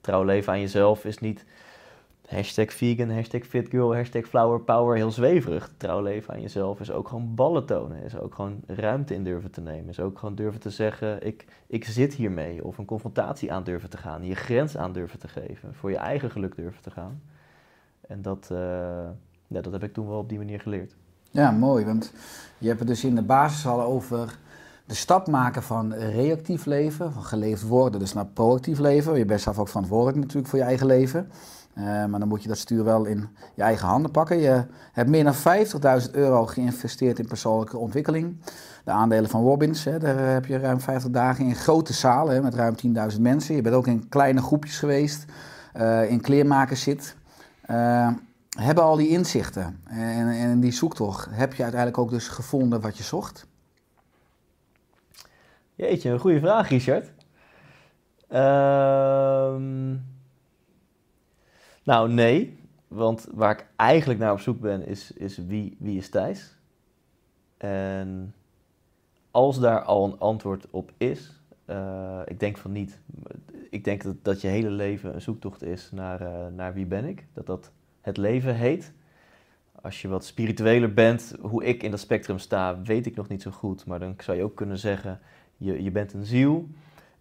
Trouw 0.00 0.24
leven 0.24 0.52
aan 0.52 0.60
jezelf 0.60 1.04
is 1.04 1.18
niet 1.18 1.44
Hashtag 2.26 2.72
vegan, 2.72 3.10
hashtag 3.10 3.42
fitgirl, 3.42 3.94
hashtag 3.94 4.24
flower 4.24 4.60
power, 4.60 4.96
heel 4.96 5.10
zweverig. 5.10 5.70
Trouw 5.76 6.02
leven 6.02 6.34
aan 6.34 6.40
jezelf 6.40 6.80
is 6.80 6.90
ook 6.90 7.08
gewoon 7.08 7.34
ballen 7.34 7.66
tonen. 7.66 8.02
Is 8.02 8.18
ook 8.18 8.34
gewoon 8.34 8.60
ruimte 8.66 9.14
in 9.14 9.24
durven 9.24 9.50
te 9.50 9.60
nemen. 9.60 9.88
Is 9.88 10.00
ook 10.00 10.18
gewoon 10.18 10.34
durven 10.34 10.60
te 10.60 10.70
zeggen, 10.70 11.26
ik, 11.26 11.44
ik 11.66 11.84
zit 11.84 12.14
hiermee. 12.14 12.64
Of 12.64 12.78
een 12.78 12.84
confrontatie 12.84 13.52
aan 13.52 13.64
durven 13.64 13.90
te 13.90 13.96
gaan. 13.96 14.24
Je 14.24 14.34
grens 14.34 14.76
aan 14.76 14.92
durven 14.92 15.18
te 15.18 15.28
geven. 15.28 15.74
Voor 15.74 15.90
je 15.90 15.96
eigen 15.96 16.30
geluk 16.30 16.56
durven 16.56 16.82
te 16.82 16.90
gaan. 16.90 17.22
En 18.00 18.22
dat, 18.22 18.48
uh, 18.52 18.58
ja, 19.46 19.60
dat 19.60 19.72
heb 19.72 19.82
ik 19.82 19.92
toen 19.92 20.08
wel 20.08 20.18
op 20.18 20.28
die 20.28 20.38
manier 20.38 20.60
geleerd. 20.60 20.94
Ja, 21.30 21.50
mooi. 21.50 21.84
Want 21.84 22.12
je 22.58 22.66
hebt 22.66 22.78
het 22.78 22.88
dus 22.88 23.04
in 23.04 23.14
de 23.14 23.22
basis 23.22 23.66
al 23.66 23.82
over 23.82 24.38
de 24.86 24.94
stap 24.94 25.26
maken 25.26 25.62
van 25.62 25.94
reactief 25.94 26.64
leven, 26.64 27.12
van 27.12 27.22
geleefd 27.22 27.62
worden, 27.62 28.00
dus 28.00 28.12
naar 28.12 28.26
proactief 28.26 28.78
leven. 28.78 29.18
Je 29.18 29.24
bent 29.24 29.40
zelf 29.40 29.58
ook 29.58 29.68
verantwoordelijk 29.68 30.18
natuurlijk 30.18 30.48
voor 30.48 30.58
je 30.58 30.64
eigen 30.64 30.86
leven. 30.86 31.30
Uh, 31.78 31.84
maar 31.84 32.18
dan 32.18 32.28
moet 32.28 32.42
je 32.42 32.48
dat 32.48 32.58
stuur 32.58 32.84
wel 32.84 33.04
in 33.04 33.28
je 33.54 33.62
eigen 33.62 33.88
handen 33.88 34.10
pakken. 34.10 34.36
Je 34.36 34.64
hebt 34.92 35.10
meer 35.10 35.24
dan 35.24 35.34
50.000 36.06 36.10
euro 36.10 36.46
geïnvesteerd 36.46 37.18
in 37.18 37.26
persoonlijke 37.26 37.78
ontwikkeling. 37.78 38.36
De 38.84 38.90
aandelen 38.90 39.30
van 39.30 39.42
Robbins, 39.42 39.84
hè, 39.84 39.98
daar 39.98 40.32
heb 40.32 40.46
je 40.46 40.58
ruim 40.58 40.80
50 40.80 41.10
dagen 41.10 41.44
in 41.44 41.54
grote 41.54 41.92
zalen 41.92 42.42
met 42.42 42.54
ruim 42.54 42.74
10.000 43.14 43.20
mensen. 43.20 43.54
Je 43.54 43.62
bent 43.62 43.74
ook 43.74 43.86
in 43.86 44.08
kleine 44.08 44.42
groepjes 44.42 44.78
geweest, 44.78 45.24
uh, 45.76 46.10
in 46.10 46.20
kleermakers 46.20 46.82
zit. 46.82 47.16
Uh, 47.70 48.08
hebben 48.58 48.84
al 48.84 48.96
die 48.96 49.08
inzichten 49.08 49.80
en, 49.84 50.28
en 50.28 50.60
die 50.60 50.72
zoektocht, 50.72 51.28
heb 51.30 51.54
je 51.54 51.62
uiteindelijk 51.62 52.00
ook 52.00 52.10
dus 52.10 52.28
gevonden 52.28 52.80
wat 52.80 52.96
je 52.96 53.02
zocht? 53.02 53.46
Jeetje, 55.74 56.10
een 56.10 56.18
goede 56.18 56.40
vraag, 56.40 56.68
Richard. 56.68 57.12
Ehm, 58.28 59.94
nou, 61.86 62.12
nee. 62.12 62.58
Want 62.88 63.26
waar 63.32 63.50
ik 63.50 63.66
eigenlijk 63.76 64.20
naar 64.20 64.32
op 64.32 64.40
zoek 64.40 64.60
ben, 64.60 64.86
is, 64.86 65.12
is 65.12 65.36
wie, 65.36 65.76
wie 65.78 65.96
is 65.96 66.08
Thijs? 66.08 66.56
En 67.56 68.34
als 69.30 69.60
daar 69.60 69.82
al 69.82 70.04
een 70.04 70.18
antwoord 70.18 70.66
op 70.70 70.92
is, 70.96 71.40
eh, 71.64 72.20
ik 72.24 72.40
denk 72.40 72.56
van 72.56 72.72
niet. 72.72 73.00
Ik 73.70 73.84
denk 73.84 74.02
dat, 74.02 74.16
dat 74.22 74.40
je 74.40 74.48
hele 74.48 74.70
leven 74.70 75.14
een 75.14 75.20
zoektocht 75.20 75.62
is 75.62 75.90
naar, 75.90 76.20
eh, 76.20 76.46
naar 76.56 76.74
wie 76.74 76.86
ben 76.86 77.04
ik. 77.04 77.26
Dat 77.32 77.46
dat 77.46 77.70
het 78.00 78.16
leven 78.16 78.54
heet. 78.54 78.92
Als 79.82 80.02
je 80.02 80.08
wat 80.08 80.24
spiritueler 80.24 80.94
bent, 80.94 81.34
hoe 81.40 81.64
ik 81.64 81.82
in 81.82 81.90
dat 81.90 82.00
spectrum 82.00 82.38
sta, 82.38 82.82
weet 82.82 83.06
ik 83.06 83.16
nog 83.16 83.28
niet 83.28 83.42
zo 83.42 83.50
goed. 83.50 83.86
Maar 83.86 83.98
dan 83.98 84.14
zou 84.18 84.36
je 84.36 84.44
ook 84.44 84.56
kunnen 84.56 84.78
zeggen, 84.78 85.20
je, 85.56 85.82
je 85.82 85.90
bent 85.90 86.12
een 86.12 86.24
ziel. 86.24 86.68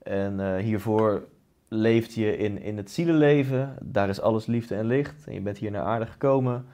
En 0.03 0.39
eh, 0.39 0.63
hiervoor 0.63 1.27
leeft 1.67 2.13
je 2.13 2.37
in, 2.37 2.61
in 2.61 2.77
het 2.77 2.91
zielenleven. 2.91 3.75
Daar 3.81 4.09
is 4.09 4.21
alles 4.21 4.45
liefde 4.45 4.75
en 4.75 4.85
licht. 4.85 5.27
En 5.27 5.33
je 5.33 5.41
bent 5.41 5.57
hier 5.57 5.71
naar 5.71 5.83
aarde 5.83 6.05
gekomen 6.05 6.65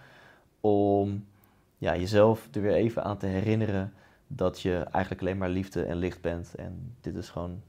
om 0.60 1.26
ja, 1.78 1.96
jezelf 1.96 2.48
er 2.52 2.62
weer 2.62 2.74
even 2.74 3.04
aan 3.04 3.18
te 3.18 3.26
herinneren 3.26 3.94
dat 4.28 4.62
je 4.62 4.78
eigenlijk 4.78 5.22
alleen 5.22 5.38
maar 5.38 5.50
liefde 5.50 5.84
en 5.84 5.98
licht 5.98 6.22
bent. 6.22 6.56
En 6.56 6.96
dit 7.02 7.16
is 7.16 7.30
gewoon 7.30 7.62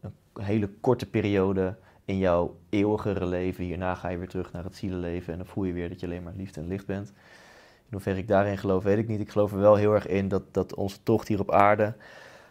een 0.00 0.44
hele 0.44 0.68
korte 0.80 1.06
periode 1.06 1.76
in 2.04 2.18
jouw 2.18 2.56
eeuwigere 2.68 3.26
leven. 3.26 3.64
Hierna 3.64 3.94
ga 3.94 4.08
je 4.08 4.18
weer 4.18 4.28
terug 4.28 4.52
naar 4.52 4.64
het 4.64 4.76
zielenleven 4.76 5.32
en 5.32 5.38
dan 5.38 5.48
voel 5.48 5.64
je 5.64 5.72
weer 5.72 5.88
dat 5.88 6.00
je 6.00 6.06
alleen 6.06 6.22
maar 6.22 6.32
liefde 6.36 6.60
en 6.60 6.68
licht 6.68 6.86
bent. 6.86 7.08
In 7.88 7.92
hoeverre 7.92 8.18
ik 8.18 8.28
daarin 8.28 8.58
geloof, 8.58 8.82
weet 8.82 8.98
ik 8.98 9.08
niet. 9.08 9.20
Ik 9.20 9.30
geloof 9.30 9.52
er 9.52 9.58
wel 9.58 9.74
heel 9.74 9.94
erg 9.94 10.06
in 10.06 10.28
dat, 10.28 10.42
dat 10.50 10.74
onze 10.74 11.02
tocht 11.02 11.28
hier 11.28 11.40
op 11.40 11.50
aarde 11.50 11.94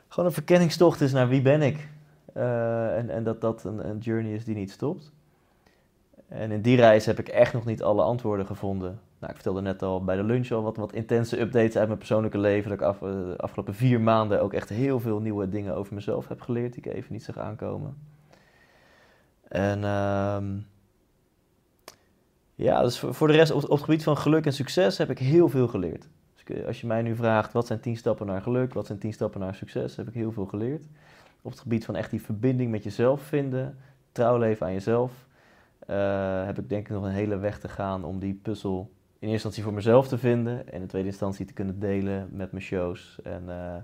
gewoon 0.08 0.30
een 0.30 0.36
verkenningstocht 0.36 1.02
is 1.02 1.12
naar 1.12 1.28
wie 1.28 1.42
ben 1.42 1.62
ik. 1.62 1.88
Uh, 2.38 2.98
en, 2.98 3.10
en 3.10 3.24
dat 3.24 3.42
dat 3.42 3.64
een, 3.64 3.90
een 3.90 3.98
journey 3.98 4.34
is 4.34 4.46
die 4.46 4.56
niet 4.56 4.72
stopt. 4.72 5.12
En 6.28 6.52
in 6.52 6.62
die 6.62 6.76
reis 6.76 7.06
heb 7.06 7.20
ik 7.20 7.28
echt 7.28 7.54
nog 7.54 7.66
niet 7.66 7.84
alle 7.84 8.02
antwoorden 8.02 8.46
gevonden. 8.46 9.00
Nou, 9.20 9.32
ik 9.32 9.36
vertelde 9.36 9.62
net 9.62 9.82
al 9.82 10.04
bij 10.04 10.16
de 10.16 10.24
lunch 10.24 10.52
al 10.52 10.64
wat, 10.64 10.78
wat 10.78 10.94
intense 10.94 11.40
updates 11.40 11.78
uit 11.78 11.88
mijn 11.88 11.98
persoonlijke 11.98 12.38
leven. 12.38 12.70
Dat 12.70 12.80
ik 12.80 12.86
af, 12.86 12.98
de 12.98 13.34
eh, 13.38 13.44
afgelopen 13.44 13.74
vier 13.74 14.02
maanden 14.02 14.42
ook 14.42 14.54
echt 14.54 14.70
heel 14.70 15.00
veel 15.00 15.20
nieuwe 15.20 15.50
dingen 15.50 15.76
over 15.76 15.94
mezelf 15.94 16.28
heb 16.28 16.42
geleerd 16.42 16.74
die 16.74 16.84
ik 16.84 16.94
even 16.94 17.14
niet 17.14 17.24
zag 17.24 17.38
aankomen. 17.38 17.98
En 19.48 19.80
uh, 19.80 20.38
ja, 22.56 22.82
dus 22.82 23.00
voor, 23.00 23.14
voor 23.14 23.28
de 23.28 23.34
rest 23.34 23.52
op, 23.52 23.64
op, 23.64 23.70
het 23.70 23.84
gebied 23.84 24.04
van 24.04 24.18
geluk 24.18 24.46
en 24.46 24.54
succes 24.54 24.98
heb 24.98 25.10
ik 25.10 25.20
heel 25.20 25.50
veel 25.50 25.68
geleerd. 25.68 26.08
Dus 26.34 26.58
eh, 26.58 26.66
als 26.66 26.82
je 26.82 26.88
mij 26.88 27.02
nu 27.02 27.16
vraagt 27.16 27.54
wat 27.54 27.68
zijn 27.68 27.80
tien 27.80 27.98
stappen 27.98 28.26
naar 28.26 28.42
geluk, 28.42 28.74
wat 28.74 28.86
zijn 28.86 29.00
tien 29.00 29.14
stappen 29.14 29.40
naar 29.40 29.56
succes, 29.56 29.96
heb 29.96 30.08
ik 30.08 30.14
heel 30.14 30.32
veel 30.32 30.46
geleerd. 30.46 30.84
Op 31.46 31.52
het 31.52 31.60
gebied 31.60 31.86
van 31.86 31.96
echt 31.96 32.10
die 32.10 32.22
verbinding 32.22 32.72
met 32.72 32.84
jezelf 32.84 33.22
vinden, 33.22 33.78
trouw 34.12 34.38
leven 34.38 34.66
aan 34.66 34.74
jezelf, 34.74 35.28
uh, 35.90 36.46
heb 36.46 36.60
ik 36.60 36.70
denk 36.70 36.88
ik 36.88 36.94
nog 36.94 37.04
een 37.04 37.12
hele 37.12 37.38
weg 37.38 37.60
te 37.60 37.70
gaan 37.70 38.04
om 38.04 38.20
die 38.20 38.34
puzzel 38.34 38.92
in 39.20 39.32
eerste 39.32 39.32
instantie 39.32 39.64
voor 39.64 39.74
mezelf 39.74 40.08
te 40.08 40.18
vinden 40.18 40.72
en 40.72 40.82
in 40.82 40.88
tweede 40.88 41.08
instantie 41.08 41.46
te 41.46 41.54
kunnen 41.54 41.80
delen 41.80 42.30
met 42.32 42.52
mijn 42.52 42.64
shows 42.64 43.20
en, 43.24 43.44
uh, 43.48 43.76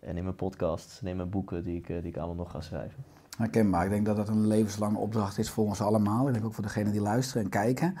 en 0.00 0.16
in 0.16 0.22
mijn 0.22 0.34
podcasts 0.34 1.00
en 1.00 1.06
in 1.06 1.16
mijn 1.16 1.30
boeken 1.30 1.64
die 1.64 1.76
ik, 1.76 1.88
uh, 1.88 1.96
die 2.00 2.10
ik 2.10 2.16
allemaal 2.16 2.34
nog 2.34 2.50
ga 2.50 2.60
schrijven. 2.60 3.04
Herkenbaar. 3.40 3.84
Ik 3.84 3.90
denk 3.90 4.06
dat 4.06 4.16
dat 4.16 4.28
een 4.28 4.46
levenslange 4.46 4.98
opdracht 4.98 5.38
is 5.38 5.50
voor 5.50 5.64
ons 5.64 5.80
allemaal. 5.80 6.26
Ik 6.26 6.32
denk 6.32 6.44
ook 6.44 6.54
voor 6.54 6.62
degenen 6.62 6.92
die 6.92 7.00
luisteren 7.00 7.42
en 7.42 7.48
kijken. 7.48 7.94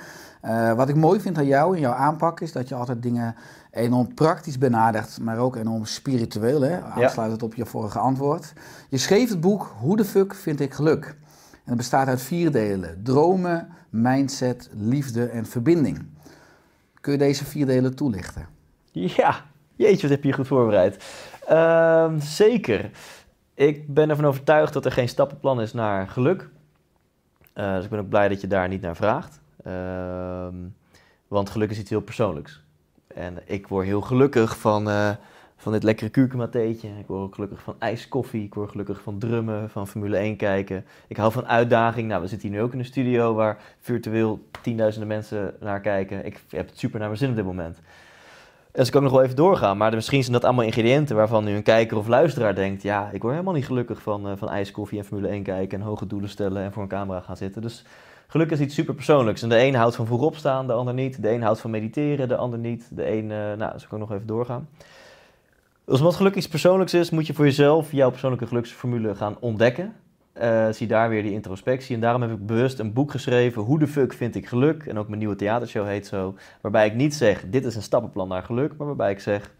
Uh, 0.44 0.72
wat 0.72 0.88
ik 0.88 0.94
mooi 0.94 1.20
vind 1.20 1.38
aan 1.38 1.46
jou 1.46 1.74
en 1.74 1.80
jouw 1.80 1.92
aanpak 1.92 2.40
is 2.40 2.52
dat 2.52 2.68
je 2.68 2.74
altijd 2.74 3.02
dingen 3.02 3.34
enorm 3.70 4.14
praktisch 4.14 4.58
benadert, 4.58 5.20
maar 5.20 5.38
ook 5.38 5.56
enorm 5.56 5.84
spiritueel. 5.84 6.60
Hè? 6.60 6.82
Aansluitend 6.82 7.40
ja. 7.40 7.46
op 7.46 7.54
je 7.54 7.66
vorige 7.66 7.98
antwoord. 7.98 8.52
Je 8.88 8.98
schreef 8.98 9.28
het 9.28 9.40
boek 9.40 9.72
Hoe 9.78 9.96
de 9.96 10.04
fuck 10.04 10.34
vind 10.34 10.60
ik 10.60 10.74
geluk? 10.74 11.04
En 11.52 11.76
het 11.76 11.76
bestaat 11.76 12.08
uit 12.08 12.22
vier 12.22 12.52
delen: 12.52 13.00
dromen, 13.02 13.68
mindset, 13.90 14.70
liefde 14.72 15.26
en 15.26 15.46
verbinding. 15.46 16.06
Kun 17.00 17.12
je 17.12 17.18
deze 17.18 17.44
vier 17.44 17.66
delen 17.66 17.94
toelichten? 17.94 18.46
Ja, 18.92 19.44
jeetje, 19.76 20.02
wat 20.02 20.10
heb 20.10 20.24
je 20.24 20.32
goed 20.32 20.46
voorbereid. 20.46 21.04
Uh, 21.50 22.12
zeker. 22.18 22.90
Ik 23.60 23.94
ben 23.94 24.10
ervan 24.10 24.24
overtuigd 24.24 24.72
dat 24.72 24.84
er 24.84 24.92
geen 24.92 25.08
stappenplan 25.08 25.60
is 25.60 25.72
naar 25.72 26.08
geluk. 26.08 26.48
Uh, 27.54 27.74
dus 27.74 27.84
ik 27.84 27.90
ben 27.90 27.98
ook 27.98 28.08
blij 28.08 28.28
dat 28.28 28.40
je 28.40 28.46
daar 28.46 28.68
niet 28.68 28.80
naar 28.80 28.96
vraagt. 28.96 29.40
Uh, 29.66 30.46
want 31.28 31.50
geluk 31.50 31.70
is 31.70 31.78
iets 31.78 31.90
heel 31.90 32.00
persoonlijks. 32.00 32.62
En 33.06 33.38
ik 33.44 33.68
word 33.68 33.86
heel 33.86 34.00
gelukkig 34.00 34.58
van, 34.58 34.88
uh, 34.88 35.10
van 35.56 35.72
dit 35.72 35.82
lekkere 35.82 36.10
kurkuma-theetje. 36.10 36.88
Ik 36.88 37.06
word 37.06 37.20
ook 37.20 37.34
gelukkig 37.34 37.62
van 37.62 37.76
ijskoffie. 37.78 38.44
Ik 38.44 38.54
word 38.54 38.70
gelukkig 38.70 39.02
van 39.02 39.18
drummen, 39.18 39.70
van 39.70 39.88
Formule 39.88 40.16
1 40.16 40.36
kijken. 40.36 40.84
Ik 41.06 41.16
hou 41.16 41.32
van 41.32 41.46
uitdaging. 41.46 42.08
Nou, 42.08 42.22
we 42.22 42.28
zitten 42.28 42.48
hier 42.48 42.58
nu 42.58 42.64
ook 42.64 42.72
in 42.72 42.78
een 42.78 42.84
studio 42.84 43.34
waar 43.34 43.58
virtueel 43.80 44.48
tienduizenden 44.62 45.08
mensen 45.08 45.54
naar 45.60 45.80
kijken. 45.80 46.26
Ik 46.26 46.40
heb 46.48 46.66
het 46.66 46.78
super 46.78 46.98
naar 46.98 47.08
mijn 47.08 47.20
zin 47.20 47.30
op 47.30 47.36
dit 47.36 47.44
moment. 47.44 47.80
Dus 48.72 48.86
ik 48.86 48.92
kan 48.92 49.02
nog 49.02 49.12
wel 49.12 49.22
even 49.22 49.36
doorgaan, 49.36 49.76
maar 49.76 49.94
misschien 49.94 50.20
zijn 50.20 50.32
dat 50.32 50.44
allemaal 50.44 50.64
ingrediënten 50.64 51.16
waarvan 51.16 51.44
nu 51.44 51.54
een 51.54 51.62
kijker 51.62 51.96
of 51.96 52.06
luisteraar 52.06 52.54
denkt: 52.54 52.82
ja, 52.82 53.10
ik 53.12 53.22
word 53.22 53.32
helemaal 53.32 53.54
niet 53.54 53.66
gelukkig 53.66 54.02
van, 54.02 54.30
uh, 54.30 54.32
van 54.36 54.48
ijskoffie 54.48 54.98
en 54.98 55.04
Formule 55.04 55.28
1 55.28 55.42
kijken 55.42 55.80
en 55.80 55.86
hoge 55.86 56.06
doelen 56.06 56.30
stellen 56.30 56.62
en 56.62 56.72
voor 56.72 56.82
een 56.82 56.88
camera 56.88 57.20
gaan 57.20 57.36
zitten. 57.36 57.62
Dus 57.62 57.84
geluk 58.26 58.50
is 58.50 58.60
iets 58.60 58.74
super 58.74 58.94
persoonlijks. 58.94 59.42
En 59.42 59.48
de 59.48 59.58
een 59.58 59.74
houdt 59.74 59.96
van 59.96 60.06
voorop 60.06 60.36
staan, 60.36 60.66
de 60.66 60.72
ander 60.72 60.94
niet. 60.94 61.22
De 61.22 61.30
een 61.30 61.42
houdt 61.42 61.60
van 61.60 61.70
mediteren, 61.70 62.28
de 62.28 62.36
ander 62.36 62.58
niet. 62.58 62.88
De 62.90 63.10
een, 63.10 63.24
uh, 63.24 63.52
nou, 63.52 63.72
dus 63.72 63.82
ik 63.82 63.88
kan 63.88 63.98
nog 63.98 64.12
even 64.12 64.26
doorgaan. 64.26 64.68
Dus 65.84 66.00
wat 66.00 66.14
geluk 66.14 66.34
iets 66.34 66.48
persoonlijks 66.48 66.94
is, 66.94 67.10
moet 67.10 67.26
je 67.26 67.34
voor 67.34 67.44
jezelf 67.44 67.92
jouw 67.92 68.10
persoonlijke 68.10 68.46
geluksformule 68.46 69.14
gaan 69.14 69.36
ontdekken. 69.40 69.94
Uh, 70.40 70.68
zie 70.70 70.86
daar 70.86 71.08
weer 71.08 71.22
die 71.22 71.32
introspectie. 71.32 71.94
En 71.94 72.00
daarom 72.00 72.22
heb 72.22 72.30
ik 72.30 72.46
bewust 72.46 72.78
een 72.78 72.92
boek 72.92 73.10
geschreven, 73.10 73.62
Hoe 73.62 73.78
de 73.78 73.86
fuck 73.86 74.12
vind 74.12 74.34
ik 74.34 74.46
geluk? 74.46 74.86
En 74.86 74.98
ook 74.98 75.06
mijn 75.06 75.18
nieuwe 75.18 75.36
theatershow 75.36 75.86
heet 75.86 76.06
zo. 76.06 76.34
Waarbij 76.60 76.86
ik 76.86 76.94
niet 76.94 77.14
zeg, 77.14 77.44
dit 77.46 77.64
is 77.64 77.76
een 77.76 77.82
stappenplan 77.82 78.28
naar 78.28 78.42
geluk. 78.42 78.76
Maar 78.76 78.86
waarbij 78.86 79.10
ik 79.10 79.20
zeg, 79.20 79.54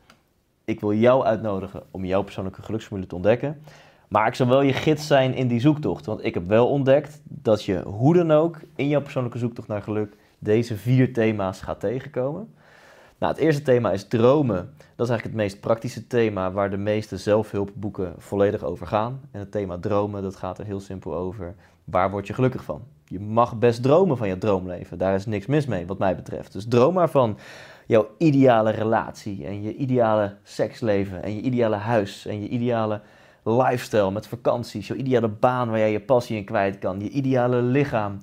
ik 0.65 0.81
wil 0.81 0.95
jou 0.95 1.25
uitnodigen 1.25 1.83
om 1.91 2.05
jouw 2.05 2.23
persoonlijke 2.23 2.63
geluksformule 2.63 3.07
te 3.07 3.15
ontdekken. 3.15 3.63
Maar 4.09 4.27
ik 4.27 4.35
zal 4.35 4.47
wel 4.47 4.63
je 4.63 4.73
gids 4.73 5.07
zijn 5.07 5.35
in 5.35 5.49
die 5.49 5.61
zoektocht. 5.61 6.07
Want 6.07 6.25
ik 6.25 6.35
heb 6.35 6.47
wel 6.47 6.69
ontdekt 6.69 7.21
dat 7.25 7.65
je 7.65 7.83
hoe 7.83 8.15
dan 8.15 8.31
ook 8.31 8.59
in 8.77 8.89
jouw 8.89 9.03
persoonlijke 9.03 9.39
zoektocht 9.39 9.69
naar 9.69 9.83
geluk 9.83 10.17
deze 10.39 10.77
vier 10.77 11.13
thema's 11.13 11.61
gaat 11.61 11.81
tegenkomen. 11.81 12.55
Nou, 13.21 13.33
het 13.33 13.43
eerste 13.43 13.62
thema 13.62 13.93
is 13.93 14.09
dromen. 14.09 14.57
Dat 14.77 15.07
is 15.07 15.12
eigenlijk 15.12 15.23
het 15.23 15.35
meest 15.35 15.61
praktische 15.61 16.07
thema 16.07 16.53
waar 16.53 16.71
de 16.71 16.77
meeste 16.77 17.17
zelfhulpboeken 17.17 18.15
volledig 18.19 18.62
over 18.62 18.87
gaan. 18.87 19.21
En 19.31 19.41
het 19.41 19.53
thema 19.53 19.79
dromen, 19.79 20.23
dat 20.23 20.37
gaat 20.37 20.59
er 20.59 20.65
heel 20.65 20.81
simpel 20.81 21.15
over. 21.15 21.55
Waar 21.85 22.11
word 22.11 22.27
je 22.27 22.35
gelukkig 22.35 22.65
van? 22.65 22.83
Je 23.05 23.21
mag 23.21 23.59
best 23.59 23.83
dromen 23.83 24.17
van 24.17 24.29
je 24.29 24.39
droomleven. 24.39 24.99
Daar 24.99 25.15
is 25.15 25.27
niks 25.27 25.47
mis 25.47 25.67
mee, 25.67 25.87
wat 25.87 25.99
mij 25.99 26.17
betreft. 26.17 26.53
Dus 26.53 26.69
droom 26.69 26.95
maar 26.95 27.11
van 27.11 27.39
jouw 27.87 28.09
ideale 28.19 28.71
relatie 28.71 29.47
en 29.47 29.62
je 29.62 29.75
ideale 29.75 30.37
seksleven 30.43 31.23
en 31.23 31.35
je 31.35 31.41
ideale 31.41 31.77
huis 31.77 32.27
en 32.27 32.43
je 32.43 32.49
ideale 32.49 33.00
lifestyle 33.43 34.11
met 34.11 34.27
vakanties, 34.27 34.87
je 34.87 34.97
ideale 34.97 35.29
baan 35.29 35.69
waar 35.69 35.79
jij 35.79 35.93
je 35.93 36.00
passie 36.00 36.37
in 36.37 36.45
kwijt 36.45 36.79
kan, 36.79 37.00
je 37.00 37.09
ideale 37.09 37.62
lichaam. 37.62 38.21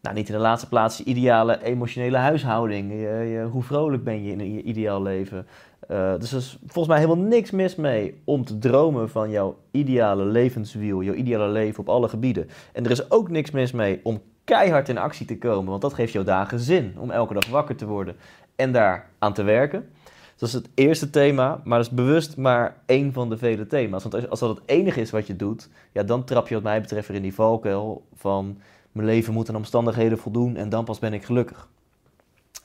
Nou, 0.00 0.14
niet 0.14 0.28
in 0.28 0.34
de 0.34 0.40
laatste 0.40 0.68
plaats 0.68 1.02
ideale 1.02 1.62
emotionele 1.62 2.16
huishouding. 2.16 2.92
Hoe 3.50 3.62
vrolijk 3.62 4.04
ben 4.04 4.22
je 4.22 4.32
in 4.32 4.52
je 4.52 4.62
ideaal 4.62 5.02
leven? 5.02 5.46
Uh, 5.90 6.12
dus 6.18 6.30
er 6.32 6.38
is 6.38 6.58
volgens 6.60 6.86
mij 6.86 6.98
helemaal 6.98 7.24
niks 7.24 7.50
mis 7.50 7.76
mee 7.76 8.20
om 8.24 8.44
te 8.44 8.58
dromen 8.58 9.10
van 9.10 9.30
jouw 9.30 9.56
ideale 9.70 10.24
levenswiel, 10.24 11.02
jouw 11.02 11.14
ideale 11.14 11.48
leven 11.48 11.80
op 11.80 11.88
alle 11.88 12.08
gebieden. 12.08 12.48
En 12.72 12.84
er 12.84 12.90
is 12.90 13.10
ook 13.10 13.28
niks 13.30 13.50
mis 13.50 13.72
mee 13.72 14.00
om 14.02 14.20
keihard 14.44 14.88
in 14.88 14.98
actie 14.98 15.26
te 15.26 15.38
komen, 15.38 15.70
want 15.70 15.82
dat 15.82 15.94
geeft 15.94 16.12
jouw 16.12 16.22
dagen 16.22 16.58
zin 16.58 16.94
om 16.98 17.10
elke 17.10 17.34
dag 17.34 17.46
wakker 17.46 17.76
te 17.76 17.86
worden 17.86 18.16
en 18.56 18.72
daar 18.72 19.10
aan 19.18 19.32
te 19.32 19.42
werken. 19.42 19.88
Dat 20.36 20.48
is 20.48 20.54
het 20.54 20.68
eerste 20.74 21.10
thema, 21.10 21.60
maar 21.64 21.78
dat 21.78 21.86
is 21.86 21.94
bewust 21.94 22.36
maar 22.36 22.76
één 22.86 23.12
van 23.12 23.28
de 23.28 23.36
vele 23.36 23.66
thema's. 23.66 24.02
Want 24.02 24.28
als, 24.28 24.40
dat 24.40 24.48
het 24.48 24.62
enige 24.66 25.00
is 25.00 25.10
wat 25.10 25.26
je 25.26 25.36
doet, 25.36 25.68
ja, 25.92 26.02
dan 26.02 26.24
trap 26.24 26.48
je 26.48 26.54
wat 26.54 26.62
mij 26.62 26.80
betreft 26.80 27.08
weer 27.08 27.16
in 27.16 27.22
die 27.22 27.34
valkuil 27.34 28.06
van 28.14 28.58
mijn 28.98 29.10
leven 29.10 29.32
moet 29.32 29.48
aan 29.48 29.56
omstandigheden 29.56 30.18
voldoen 30.18 30.56
en 30.56 30.68
dan 30.68 30.84
pas 30.84 30.98
ben 30.98 31.12
ik 31.12 31.24
gelukkig. 31.24 31.68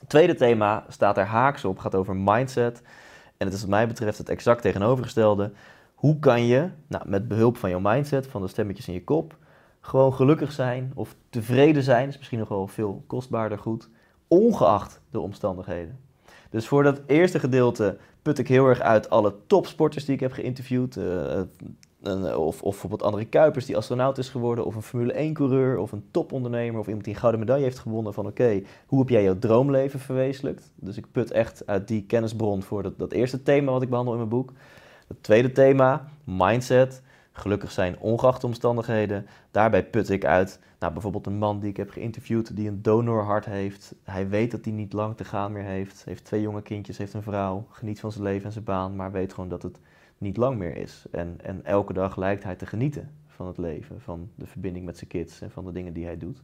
Het 0.00 0.08
tweede 0.08 0.34
thema 0.34 0.84
staat 0.88 1.16
er 1.16 1.24
haaks 1.24 1.64
op, 1.64 1.78
gaat 1.78 1.94
over 1.94 2.16
mindset. 2.16 2.82
En 3.36 3.46
het 3.46 3.52
is 3.52 3.60
wat 3.60 3.70
mij 3.70 3.86
betreft 3.86 4.18
het 4.18 4.28
exact 4.28 4.62
tegenovergestelde. 4.62 5.52
Hoe 5.94 6.18
kan 6.18 6.46
je, 6.46 6.68
nou, 6.86 7.08
met 7.08 7.28
behulp 7.28 7.56
van 7.56 7.70
jouw 7.70 7.80
mindset, 7.80 8.26
van 8.26 8.42
de 8.42 8.48
stemmetjes 8.48 8.88
in 8.88 8.94
je 8.94 9.04
kop, 9.04 9.36
gewoon 9.80 10.14
gelukkig 10.14 10.52
zijn 10.52 10.92
of 10.94 11.14
tevreden 11.30 11.82
zijn, 11.82 12.08
is 12.08 12.18
misschien 12.18 12.38
nog 12.38 12.48
wel 12.48 12.66
veel 12.66 13.04
kostbaarder 13.06 13.58
goed, 13.58 13.88
ongeacht 14.28 15.00
de 15.10 15.20
omstandigheden. 15.20 15.98
Dus 16.50 16.68
voor 16.68 16.82
dat 16.82 17.00
eerste 17.06 17.38
gedeelte 17.38 17.96
put 18.22 18.38
ik 18.38 18.48
heel 18.48 18.66
erg 18.66 18.80
uit 18.80 19.10
alle 19.10 19.34
topsporters 19.46 20.04
die 20.04 20.14
ik 20.14 20.20
heb 20.20 20.32
geïnterviewd. 20.32 20.96
Uh, 20.96 21.40
of, 22.36 22.62
of 22.62 22.70
bijvoorbeeld 22.70 23.02
André 23.02 23.24
Kuipers 23.24 23.66
die 23.66 23.76
astronaut 23.76 24.18
is 24.18 24.28
geworden, 24.28 24.64
of 24.64 24.74
een 24.74 24.82
Formule 24.82 25.30
1-coureur, 25.30 25.78
of 25.78 25.92
een 25.92 26.04
topondernemer, 26.10 26.80
of 26.80 26.86
iemand 26.86 27.04
die 27.04 27.14
een 27.14 27.20
gouden 27.20 27.40
medaille 27.40 27.64
heeft 27.64 27.78
gewonnen. 27.78 28.14
Van 28.14 28.26
oké, 28.26 28.62
hoe 28.86 28.98
heb 28.98 29.08
jij 29.08 29.22
jouw 29.22 29.38
droomleven 29.38 30.00
verwezenlijkt? 30.00 30.72
Dus 30.74 30.96
ik 30.96 31.06
put 31.12 31.30
echt 31.30 31.66
uit 31.66 31.88
die 31.88 32.04
kennisbron 32.04 32.62
voor 32.62 32.82
dat, 32.82 32.98
dat 32.98 33.12
eerste 33.12 33.42
thema 33.42 33.72
wat 33.72 33.82
ik 33.82 33.88
behandel 33.88 34.12
in 34.12 34.18
mijn 34.18 34.30
boek. 34.30 34.52
Het 35.08 35.22
tweede 35.22 35.52
thema, 35.52 36.08
mindset. 36.24 37.02
gelukkig 37.32 37.70
zijn 37.70 37.98
ongeacht 37.98 38.40
de 38.40 38.46
omstandigheden. 38.46 39.26
Daarbij 39.50 39.84
put 39.84 40.10
ik 40.10 40.24
uit, 40.24 40.58
nou, 40.78 40.92
bijvoorbeeld 40.92 41.26
een 41.26 41.38
man 41.38 41.60
die 41.60 41.70
ik 41.70 41.76
heb 41.76 41.90
geïnterviewd 41.90 42.56
die 42.56 42.68
een 42.68 42.82
donorhart 42.82 43.44
heeft. 43.44 43.94
Hij 44.04 44.28
weet 44.28 44.50
dat 44.50 44.64
hij 44.64 44.74
niet 44.74 44.92
lang 44.92 45.16
te 45.16 45.24
gaan 45.24 45.52
meer 45.52 45.62
heeft. 45.62 46.02
Heeft 46.04 46.24
twee 46.24 46.40
jonge 46.40 46.62
kindjes, 46.62 46.98
heeft 46.98 47.14
een 47.14 47.22
vrouw, 47.22 47.66
geniet 47.70 48.00
van 48.00 48.12
zijn 48.12 48.24
leven 48.24 48.44
en 48.44 48.52
zijn 48.52 48.64
baan, 48.64 48.96
maar 48.96 49.12
weet 49.12 49.32
gewoon 49.32 49.48
dat 49.48 49.62
het 49.62 49.78
niet 50.18 50.36
lang 50.36 50.58
meer 50.58 50.76
is. 50.76 51.04
En, 51.10 51.38
en 51.42 51.64
elke 51.64 51.92
dag 51.92 52.16
lijkt 52.16 52.44
hij 52.44 52.54
te 52.54 52.66
genieten 52.66 53.10
van 53.28 53.46
het 53.46 53.58
leven, 53.58 54.00
van 54.00 54.28
de 54.34 54.46
verbinding 54.46 54.84
met 54.84 54.96
zijn 54.96 55.10
kids 55.10 55.40
en 55.40 55.50
van 55.50 55.64
de 55.64 55.72
dingen 55.72 55.92
die 55.92 56.04
hij 56.04 56.18
doet. 56.18 56.42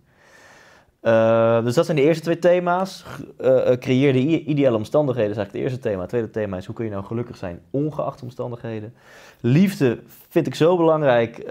Uh, 1.02 1.64
dus 1.64 1.74
dat 1.74 1.84
zijn 1.84 1.96
de 1.96 2.02
eerste 2.02 2.22
twee 2.22 2.38
thema's. 2.38 3.04
Uh, 3.40 3.70
creëer 3.72 4.12
de 4.12 4.44
ideale 4.44 4.76
omstandigheden 4.76 5.30
is 5.30 5.36
eigenlijk 5.36 5.64
het 5.64 5.72
eerste 5.72 5.88
thema. 5.88 6.00
Het 6.00 6.08
tweede 6.08 6.30
thema 6.30 6.56
is 6.56 6.66
hoe 6.66 6.74
kun 6.74 6.84
je 6.84 6.90
nou 6.90 7.04
gelukkig 7.04 7.36
zijn 7.36 7.60
ongeacht 7.70 8.22
omstandigheden. 8.22 8.94
Liefde 9.40 9.98
vind 10.28 10.46
ik 10.46 10.54
zo 10.54 10.76
belangrijk 10.76 11.48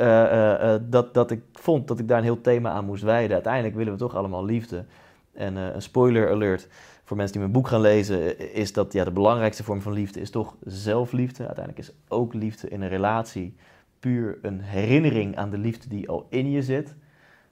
dat, 0.89 1.13
dat 1.13 1.31
ik 1.31 1.41
vond 1.53 1.87
dat 1.87 1.99
ik 1.99 2.07
daar 2.07 2.17
een 2.17 2.23
heel 2.23 2.41
thema 2.41 2.69
aan 2.69 2.85
moest 2.85 3.03
wijden. 3.03 3.33
Uiteindelijk 3.33 3.75
willen 3.75 3.93
we 3.93 3.99
toch 3.99 4.15
allemaal 4.15 4.45
liefde. 4.45 4.85
En 5.33 5.55
een 5.55 5.81
spoiler 5.81 6.29
alert 6.31 6.67
voor 7.09 7.17
mensen 7.17 7.37
die 7.37 7.47
mijn 7.47 7.61
boek 7.61 7.67
gaan 7.67 7.81
lezen 7.81 8.53
is 8.53 8.73
dat 8.73 8.93
ja, 8.93 9.03
de 9.03 9.11
belangrijkste 9.11 9.63
vorm 9.63 9.81
van 9.81 9.93
liefde 9.93 10.19
is 10.19 10.29
toch 10.29 10.55
zelfliefde. 10.63 11.45
Uiteindelijk 11.45 11.87
is 11.87 11.93
ook 12.07 12.33
liefde 12.33 12.69
in 12.69 12.81
een 12.81 12.89
relatie 12.89 13.55
puur 13.99 14.37
een 14.41 14.61
herinnering 14.61 15.37
aan 15.37 15.49
de 15.49 15.57
liefde 15.57 15.89
die 15.89 16.09
al 16.09 16.27
in 16.29 16.51
je 16.51 16.63
zit. 16.63 16.95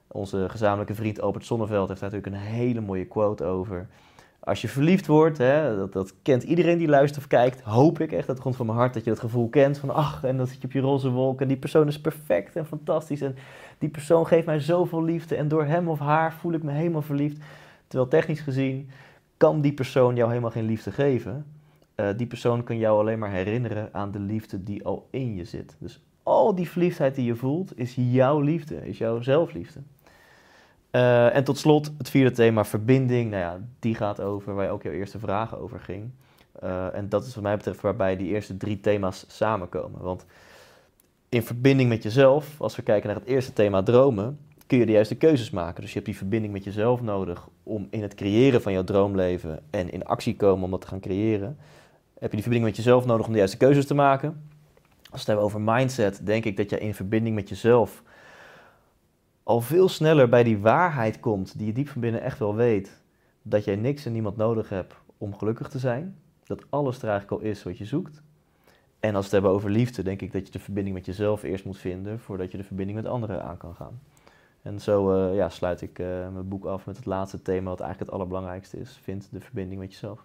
Onze 0.06 0.48
gezamenlijke 0.48 0.94
vriend 0.94 1.20
Albert 1.20 1.44
Sonneveld 1.44 1.88
heeft 1.88 2.00
daar 2.00 2.10
natuurlijk 2.10 2.42
een 2.42 2.50
hele 2.50 2.80
mooie 2.80 3.04
quote 3.04 3.44
over. 3.44 3.88
Als 4.40 4.60
je 4.60 4.68
verliefd 4.68 5.06
wordt, 5.06 5.38
hè, 5.38 5.76
dat, 5.76 5.92
dat 5.92 6.14
kent 6.22 6.42
iedereen 6.42 6.78
die 6.78 6.88
luistert 6.88 7.24
of 7.24 7.30
kijkt, 7.30 7.60
hoop 7.60 8.00
ik 8.00 8.12
echt 8.12 8.26
de 8.26 8.34
grond 8.34 8.56
van 8.56 8.66
mijn 8.66 8.78
hart 8.78 8.94
dat 8.94 9.04
je 9.04 9.10
dat 9.10 9.20
gevoel 9.20 9.48
kent 9.48 9.78
van 9.78 9.90
ach, 9.90 10.24
en 10.24 10.36
dan 10.36 10.46
zit 10.46 10.60
je 10.60 10.66
op 10.66 10.72
je 10.72 10.80
roze 10.80 11.10
wolk 11.10 11.40
en 11.40 11.48
die 11.48 11.56
persoon 11.56 11.86
is 11.86 12.00
perfect 12.00 12.56
en 12.56 12.66
fantastisch 12.66 13.20
en 13.20 13.36
die 13.78 13.88
persoon 13.88 14.26
geeft 14.26 14.46
mij 14.46 14.60
zoveel 14.60 15.02
liefde 15.02 15.36
en 15.36 15.48
door 15.48 15.64
hem 15.64 15.88
of 15.88 15.98
haar 15.98 16.32
voel 16.32 16.52
ik 16.52 16.62
me 16.62 16.72
helemaal 16.72 17.02
verliefd. 17.02 17.38
Terwijl 17.86 18.10
technisch 18.10 18.40
gezien 18.40 18.90
kan 19.38 19.60
die 19.60 19.72
persoon 19.72 20.16
jou 20.16 20.28
helemaal 20.28 20.50
geen 20.50 20.64
liefde 20.64 20.92
geven. 20.92 21.46
Uh, 21.96 22.08
die 22.16 22.26
persoon 22.26 22.64
kan 22.64 22.78
jou 22.78 23.00
alleen 23.00 23.18
maar 23.18 23.30
herinneren 23.30 23.88
aan 23.92 24.10
de 24.10 24.18
liefde 24.18 24.62
die 24.62 24.84
al 24.84 25.08
in 25.10 25.34
je 25.34 25.44
zit. 25.44 25.76
Dus 25.78 26.00
al 26.22 26.54
die 26.54 26.68
verliefdheid 26.68 27.14
die 27.14 27.24
je 27.24 27.36
voelt, 27.36 27.78
is 27.78 27.94
jouw 27.94 28.40
liefde, 28.40 28.86
is 28.86 28.98
jouw 28.98 29.20
zelfliefde. 29.20 29.80
Uh, 30.92 31.34
en 31.36 31.44
tot 31.44 31.58
slot 31.58 31.92
het 31.98 32.10
vierde 32.10 32.30
thema, 32.30 32.64
verbinding. 32.64 33.30
Nou 33.30 33.42
ja, 33.42 33.60
die 33.78 33.94
gaat 33.94 34.20
over 34.20 34.54
waar 34.54 34.70
ook 34.70 34.82
jouw 34.82 34.92
eerste 34.92 35.18
vraag 35.18 35.56
over 35.56 35.80
ging. 35.80 36.10
Uh, 36.62 36.94
en 36.94 37.08
dat 37.08 37.26
is 37.26 37.34
wat 37.34 37.42
mij 37.42 37.56
betreft 37.56 37.80
waarbij 37.80 38.16
die 38.16 38.28
eerste 38.28 38.56
drie 38.56 38.80
thema's 38.80 39.24
samenkomen. 39.28 40.00
Want 40.00 40.26
in 41.28 41.42
verbinding 41.42 41.88
met 41.88 42.02
jezelf, 42.02 42.60
als 42.60 42.76
we 42.76 42.82
kijken 42.82 43.08
naar 43.08 43.18
het 43.18 43.28
eerste 43.28 43.52
thema 43.52 43.82
dromen, 43.82 44.38
kun 44.68 44.78
je 44.78 44.86
de 44.86 44.92
juiste 44.92 45.14
keuzes 45.14 45.50
maken. 45.50 45.80
Dus 45.80 45.88
je 45.88 45.94
hebt 45.94 46.06
die 46.06 46.16
verbinding 46.16 46.52
met 46.52 46.64
jezelf 46.64 47.02
nodig 47.02 47.48
om 47.62 47.86
in 47.90 48.02
het 48.02 48.14
creëren 48.14 48.62
van 48.62 48.72
jouw 48.72 48.84
droomleven 48.84 49.62
en 49.70 49.90
in 49.90 50.04
actie 50.04 50.36
komen 50.36 50.64
om 50.64 50.70
dat 50.70 50.80
te 50.80 50.86
gaan 50.86 51.00
creëren. 51.00 51.56
Heb 52.18 52.30
je 52.30 52.36
die 52.36 52.42
verbinding 52.42 52.64
met 52.64 52.76
jezelf 52.76 53.04
nodig 53.04 53.26
om 53.26 53.32
de 53.32 53.38
juiste 53.38 53.56
keuzes 53.56 53.86
te 53.86 53.94
maken. 53.94 54.28
Als 55.10 55.10
we 55.10 55.16
het 55.16 55.26
hebben 55.26 55.44
over 55.44 55.60
mindset, 55.60 56.26
denk 56.26 56.44
ik 56.44 56.56
dat 56.56 56.70
je 56.70 56.78
in 56.78 56.94
verbinding 56.94 57.34
met 57.34 57.48
jezelf 57.48 58.02
al 59.42 59.60
veel 59.60 59.88
sneller 59.88 60.28
bij 60.28 60.42
die 60.42 60.58
waarheid 60.58 61.20
komt, 61.20 61.58
die 61.58 61.66
je 61.66 61.72
diep 61.72 61.88
van 61.88 62.00
binnen 62.00 62.22
echt 62.22 62.38
wel 62.38 62.54
weet, 62.54 63.00
dat 63.42 63.64
jij 63.64 63.76
niks 63.76 64.06
en 64.06 64.12
niemand 64.12 64.36
nodig 64.36 64.68
hebt 64.68 64.94
om 65.18 65.36
gelukkig 65.36 65.68
te 65.68 65.78
zijn. 65.78 66.16
Dat 66.44 66.64
alles 66.68 67.02
er 67.02 67.08
eigenlijk 67.08 67.42
al 67.42 67.48
is 67.48 67.62
wat 67.62 67.78
je 67.78 67.84
zoekt. 67.84 68.22
En 69.00 69.14
als 69.14 69.18
we 69.18 69.22
het 69.22 69.32
hebben 69.32 69.50
over 69.50 69.70
liefde, 69.70 70.02
denk 70.02 70.22
ik 70.22 70.32
dat 70.32 70.46
je 70.46 70.52
de 70.52 70.58
verbinding 70.58 70.96
met 70.96 71.06
jezelf 71.06 71.42
eerst 71.42 71.64
moet 71.64 71.78
vinden 71.78 72.20
voordat 72.20 72.50
je 72.50 72.56
de 72.56 72.64
verbinding 72.64 72.98
met 72.98 73.06
anderen 73.06 73.42
aan 73.42 73.56
kan 73.56 73.74
gaan. 73.74 74.00
En 74.62 74.80
zo 74.80 75.28
uh, 75.30 75.34
ja, 75.34 75.48
sluit 75.48 75.80
ik 75.80 75.98
uh, 75.98 76.06
mijn 76.06 76.48
boek 76.48 76.64
af 76.64 76.86
met 76.86 76.96
het 76.96 77.06
laatste 77.06 77.42
thema, 77.42 77.70
wat 77.70 77.80
eigenlijk 77.80 78.10
het 78.10 78.20
allerbelangrijkste 78.20 78.80
is. 78.80 79.00
Vind 79.02 79.28
de 79.30 79.40
verbinding 79.40 79.80
met 79.80 79.92
jezelf. 79.92 80.24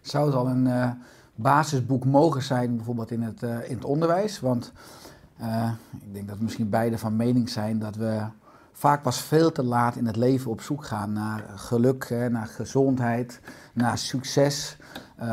Zou 0.00 0.26
het 0.26 0.34
al 0.34 0.48
een 0.48 0.66
uh, 0.66 0.90
basisboek 1.34 2.04
mogen 2.04 2.42
zijn, 2.42 2.76
bijvoorbeeld 2.76 3.10
in 3.10 3.22
het, 3.22 3.42
in 3.42 3.74
het 3.74 3.84
onderwijs? 3.84 4.40
Want 4.40 4.72
ik 6.00 6.12
denk 6.12 6.28
dat 6.28 6.36
we 6.36 6.42
misschien 6.42 6.70
beide 6.70 6.98
van 6.98 7.16
mening 7.16 7.48
zijn 7.48 7.78
dat 7.78 7.96
we 7.96 8.24
vaak 8.72 9.02
pas 9.02 9.20
veel 9.20 9.52
te 9.52 9.62
laat 9.62 9.96
in 9.96 10.06
het 10.06 10.16
leven 10.16 10.50
op 10.50 10.60
zoek 10.60 10.84
gaan 10.84 11.12
naar 11.12 11.44
geluk, 11.54 12.08
hè, 12.08 12.30
naar 12.30 12.46
gezondheid, 12.46 13.40
naar 13.72 13.98
succes. 13.98 14.76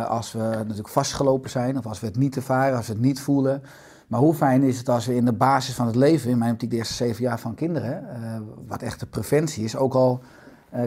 Als 0.08 0.32
we 0.32 0.40
natuurlijk 0.40 0.90
vastgelopen 0.90 1.50
zijn 1.50 1.78
of 1.78 1.86
als 1.86 2.00
we 2.00 2.06
het 2.08 2.18
niet 2.18 2.36
ervaren, 2.36 2.78
als 2.78 2.88
we 2.88 2.94
het 2.94 3.02
niet 3.02 3.22
voelen. 3.22 3.64
Maar 4.08 4.20
hoe 4.20 4.34
fijn 4.34 4.64
is 4.64 4.78
het 4.78 4.90
als 4.90 5.06
we 5.06 5.16
in 5.16 5.26
de 5.26 5.34
basis 5.34 5.76
van 5.76 5.86
het 5.86 5.96
leven, 5.96 6.30
in 6.30 6.38
mijn 6.38 6.52
optiek 6.52 6.70
de 6.70 6.76
eerste 6.76 6.94
zeven 6.94 7.24
jaar 7.24 7.40
van 7.40 7.56
kinderen, 7.56 8.04
uh, 8.04 8.38
wat 8.68 8.82
echt 8.82 9.00
de 9.00 9.06
preventie 9.06 9.64
is, 9.64 9.76
ook 9.76 9.94
al 9.94 10.22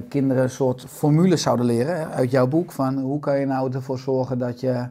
kinderen 0.08 0.42
een 0.42 0.50
soort 0.50 0.84
formule 0.88 1.36
zouden 1.36 1.66
leren 1.66 2.10
uit 2.10 2.30
jouw 2.30 2.46
boek 2.46 2.72
van 2.72 2.98
hoe 2.98 3.20
kan 3.20 3.38
je 3.38 3.46
nou 3.46 3.72
ervoor 3.72 3.98
zorgen 3.98 4.38
dat 4.38 4.60
je 4.60 4.88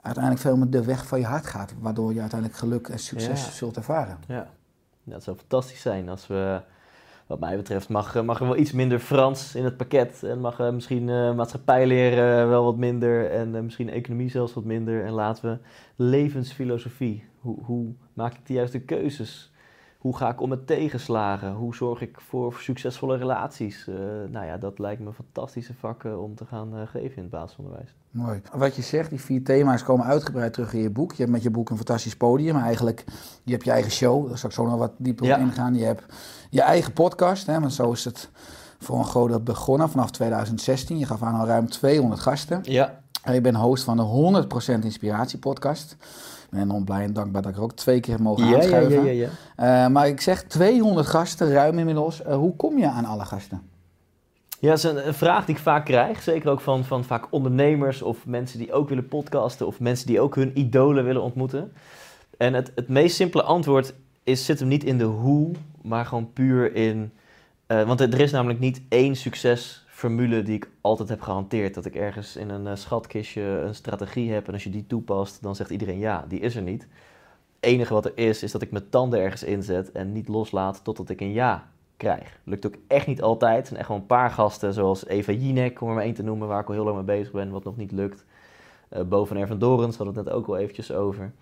uiteindelijk 0.00 0.42
veel 0.42 0.56
meer 0.56 0.70
de 0.70 0.84
weg 0.84 1.06
van 1.06 1.20
je 1.20 1.26
hart 1.26 1.46
gaat. 1.46 1.72
Waardoor 1.80 2.14
je 2.14 2.20
uiteindelijk 2.20 2.58
geluk 2.58 2.88
en 2.88 2.98
succes 2.98 3.56
zult 3.56 3.76
ervaren. 3.76 4.18
Ja. 4.26 4.46
dat 5.04 5.22
zou 5.22 5.36
fantastisch 5.36 5.80
zijn 5.80 6.08
als 6.08 6.26
we, 6.26 6.60
wat 7.30 7.40
mij 7.40 7.56
betreft, 7.56 7.88
mag, 7.88 8.24
mag 8.24 8.40
er 8.40 8.46
wel 8.46 8.56
iets 8.56 8.72
minder 8.72 8.98
Frans 8.98 9.54
in 9.54 9.64
het 9.64 9.76
pakket. 9.76 10.22
En 10.22 10.40
mag 10.40 10.60
uh, 10.60 10.70
misschien 10.70 11.08
uh, 11.08 11.34
maatschappij 11.34 11.86
leren 11.86 12.48
wel 12.48 12.64
wat 12.64 12.76
minder. 12.76 13.30
En 13.30 13.54
uh, 13.54 13.60
misschien 13.60 13.90
economie 13.90 14.30
zelfs 14.30 14.54
wat 14.54 14.64
minder. 14.64 15.04
En 15.04 15.12
laten 15.12 15.50
we 15.50 15.58
levensfilosofie. 16.04 17.24
Hoe, 17.40 17.56
hoe 17.64 17.92
maak 18.12 18.32
ik 18.34 18.46
de 18.46 18.52
juiste 18.52 18.80
keuzes? 18.80 19.52
Hoe 19.98 20.16
ga 20.16 20.30
ik 20.30 20.40
om 20.40 20.48
met 20.48 20.66
tegenslagen? 20.66 21.52
Hoe 21.52 21.74
zorg 21.74 22.00
ik 22.00 22.20
voor 22.20 22.54
succesvolle 22.54 23.16
relaties? 23.16 23.86
Nou 24.30 24.46
ja, 24.46 24.56
dat 24.56 24.78
lijkt 24.78 25.02
me 25.02 25.12
fantastische 25.12 25.74
vakken 25.74 26.22
om 26.22 26.34
te 26.34 26.44
gaan 26.44 26.88
geven 26.88 27.16
in 27.16 27.22
het 27.22 27.30
basisonderwijs. 27.30 27.94
Mooi. 28.10 28.40
Wat 28.52 28.76
je 28.76 28.82
zegt, 28.82 29.10
die 29.10 29.20
vier 29.20 29.44
thema's 29.44 29.82
komen 29.82 30.06
uitgebreid 30.06 30.52
terug 30.52 30.72
in 30.72 30.80
je 30.80 30.90
boek. 30.90 31.12
Je 31.12 31.18
hebt 31.18 31.30
met 31.30 31.42
je 31.42 31.50
boek 31.50 31.70
een 31.70 31.76
fantastisch 31.76 32.16
podium. 32.16 32.54
Maar 32.54 32.64
eigenlijk, 32.64 33.04
je 33.44 33.52
hebt 33.52 33.64
je 33.64 33.70
eigen 33.70 33.90
show. 33.90 34.28
Daar 34.28 34.38
zal 34.38 34.48
ik 34.48 34.54
zo 34.54 34.66
nog 34.66 34.78
wat 34.78 34.92
dieper 34.96 35.24
op 35.24 35.30
ja. 35.30 35.36
ingaan. 35.36 35.74
Je 35.74 35.84
hebt 35.84 36.04
je 36.50 36.62
eigen 36.62 36.92
podcast. 36.92 37.46
Hè, 37.46 37.60
want 37.60 37.72
zo 37.72 37.92
is 37.92 38.04
het 38.04 38.28
voor 38.78 38.98
een 38.98 39.04
groot 39.04 39.28
deel 39.28 39.40
begonnen 39.40 39.90
vanaf 39.90 40.10
2016. 40.10 40.98
Je 40.98 41.06
gaf 41.06 41.22
aan 41.22 41.40
al 41.40 41.46
ruim 41.46 41.68
200 41.68 42.20
gasten. 42.20 42.60
Ja. 42.62 43.00
En 43.22 43.34
je 43.34 43.40
bent 43.40 43.56
host 43.56 43.84
van 43.84 43.96
de 43.96 44.46
100% 44.80 44.84
Inspiratie 44.84 45.38
podcast. 45.38 45.92
Ik 45.92 46.50
ben 46.50 46.60
enorm 46.60 46.84
blij 46.84 47.04
en 47.04 47.12
dankbaar 47.12 47.42
dat 47.42 47.50
ik 47.50 47.56
er 47.56 47.62
ook 47.62 47.72
twee 47.72 48.00
keer 48.00 48.22
mogen 48.22 48.46
ja, 48.46 48.56
aanschuiven. 48.56 49.04
Ja, 49.04 49.10
ja, 49.10 49.28
ja, 49.56 49.84
uh, 49.84 49.92
maar 49.92 50.08
ik 50.08 50.20
zeg 50.20 50.42
200 50.42 51.06
gasten, 51.06 51.52
ruim 51.52 51.78
inmiddels. 51.78 52.22
Uh, 52.26 52.34
hoe 52.34 52.56
kom 52.56 52.78
je 52.78 52.88
aan 52.88 53.04
alle 53.04 53.24
gasten? 53.24 53.62
Ja, 54.58 54.68
dat 54.68 54.78
is 54.78 54.84
een, 54.84 55.06
een, 55.06 55.14
vraag 55.14 55.44
die 55.44 55.54
ik 55.54 55.60
vaak 55.60 55.84
krijg. 55.84 56.22
Zeker 56.22 56.50
ook 56.50 56.60
van, 56.60 56.84
van 56.84 57.04
vaak 57.04 57.26
ondernemers 57.30 58.02
of 58.02 58.26
mensen 58.26 58.58
die 58.58 58.72
ook 58.72 58.88
willen 58.88 59.08
podcasten... 59.08 59.66
of 59.66 59.80
mensen 59.80 60.06
die 60.06 60.20
ook 60.20 60.34
hun 60.34 60.58
idolen 60.58 61.04
willen 61.04 61.22
ontmoeten. 61.22 61.72
En 62.36 62.54
het, 62.54 62.72
het 62.74 62.88
meest 62.88 63.16
simpele 63.16 63.42
antwoord 63.42 63.94
is, 64.30 64.44
zit 64.44 64.58
hem 64.58 64.68
niet 64.68 64.84
in 64.84 64.98
de 64.98 65.04
hoe, 65.04 65.50
maar 65.82 66.06
gewoon 66.06 66.32
puur 66.32 66.74
in... 66.74 67.12
Uh, 67.68 67.86
want 67.86 68.00
er 68.00 68.20
is 68.20 68.30
namelijk 68.30 68.58
niet 68.58 68.80
één 68.88 69.16
succes 69.16 69.84
formule 69.88 70.42
die 70.42 70.54
ik 70.54 70.70
altijd 70.80 71.08
heb 71.08 71.20
gehanteerd. 71.20 71.74
Dat 71.74 71.84
ik 71.84 71.94
ergens 71.94 72.36
in 72.36 72.48
een 72.48 72.66
uh, 72.66 72.74
schatkistje 72.74 73.42
een 73.42 73.74
strategie 73.74 74.32
heb 74.32 74.46
en 74.46 74.52
als 74.52 74.64
je 74.64 74.70
die 74.70 74.86
toepast, 74.86 75.42
dan 75.42 75.56
zegt 75.56 75.70
iedereen 75.70 75.98
ja, 75.98 76.24
die 76.28 76.40
is 76.40 76.56
er 76.56 76.62
niet. 76.62 76.82
Het 76.82 77.70
enige 77.70 77.92
wat 77.92 78.04
er 78.04 78.12
is, 78.14 78.42
is 78.42 78.52
dat 78.52 78.62
ik 78.62 78.70
mijn 78.70 78.88
tanden 78.88 79.20
ergens 79.20 79.42
inzet 79.42 79.92
en 79.92 80.12
niet 80.12 80.28
loslaat 80.28 80.84
totdat 80.84 81.08
ik 81.08 81.20
een 81.20 81.32
ja 81.32 81.68
krijg. 81.96 82.38
Lukt 82.44 82.66
ook 82.66 82.74
echt 82.86 83.06
niet 83.06 83.22
altijd. 83.22 83.60
Er 83.60 83.66
zijn 83.66 83.78
echt 83.78 83.86
gewoon 83.86 84.00
een 84.00 84.06
paar 84.06 84.30
gasten, 84.30 84.72
zoals 84.72 85.06
Eva 85.06 85.32
Jinek, 85.32 85.80
om 85.80 85.88
er 85.88 85.94
maar 85.94 86.04
één 86.04 86.14
te 86.14 86.22
noemen, 86.22 86.48
waar 86.48 86.60
ik 86.60 86.68
al 86.68 86.74
heel 86.74 86.84
lang 86.84 86.96
mee 86.96 87.18
bezig 87.18 87.32
ben, 87.32 87.50
wat 87.50 87.64
nog 87.64 87.76
niet 87.76 87.92
lukt. 87.92 88.24
Boven 89.06 89.36
Ervan 89.36 89.58
Dorens, 89.58 89.96
hadden 89.96 90.14
het 90.14 90.24
net 90.24 90.34
ook 90.34 90.46
al 90.46 90.56
eventjes 90.56 90.92
over. 90.92 91.32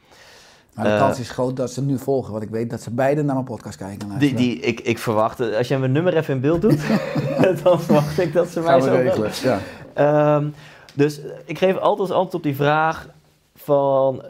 Maar 0.79 0.93
de 0.93 0.99
kans 0.99 1.21
is 1.21 1.31
groot 1.31 1.57
dat 1.57 1.73
ze 1.73 1.83
nu 1.83 1.99
volgen, 1.99 2.33
want 2.33 2.45
ik 2.45 2.51
weet 2.51 2.71
dat 2.71 2.83
ze 2.83 2.91
beide 2.91 3.23
naar 3.23 3.35
mijn 3.35 3.47
podcast 3.47 3.77
kijken. 3.77 4.19
Die, 4.19 4.35
die, 4.35 4.61
ik, 4.61 4.81
ik 4.81 4.99
verwacht, 4.99 5.41
als 5.57 5.69
jij 5.69 5.79
mijn 5.79 5.93
nummer 5.93 6.17
even 6.17 6.35
in 6.35 6.41
beeld 6.41 6.62
doet, 6.62 6.81
dan 7.62 7.81
verwacht 7.81 8.19
ik 8.19 8.33
dat 8.33 8.49
ze 8.49 8.61
mij 8.61 8.81
zo 8.81 8.95
regelen. 8.95 9.31
Ja. 9.43 10.37
Um, 10.37 10.55
dus 10.95 11.21
ik 11.45 11.59
geef 11.59 11.77
altijd 11.77 12.01
als 12.01 12.11
antwoord 12.11 12.35
op 12.35 12.43
die 12.43 12.57
vraag 12.57 13.09
van 13.55 14.23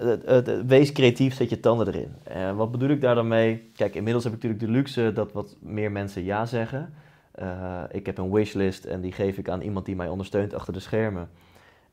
wees 0.67 0.93
creatief, 0.93 1.35
zet 1.35 1.51
je 1.51 1.61
tanden 1.61 1.87
erin. 1.87 2.15
Uh, 2.37 2.57
wat 2.57 2.71
bedoel 2.71 2.89
ik 2.89 3.01
daar 3.01 3.15
dan 3.15 3.29
mee? 3.29 3.71
Kijk, 3.77 3.95
inmiddels 3.95 4.25
heb 4.25 4.33
ik 4.33 4.43
natuurlijk 4.43 4.73
de 4.73 4.79
luxe 4.79 5.13
dat 5.13 5.33
wat 5.33 5.57
meer 5.61 5.93
mensen 5.93 6.25
ja 6.25 6.47
zeggen. 6.47 6.95
ik 7.91 8.07
heb 8.07 8.19
een 8.19 8.33
wishlist 8.33 8.85
en 8.85 9.01
die 9.01 9.13
geef 9.13 9.39
ik 9.39 9.49
aan 9.49 9.61
iemand 9.61 9.87
die 9.87 9.97
mij 9.97 10.09
ondersteunt 10.09 10.55
achter 10.55 10.73
de 10.73 10.81
schermen. 10.81 11.29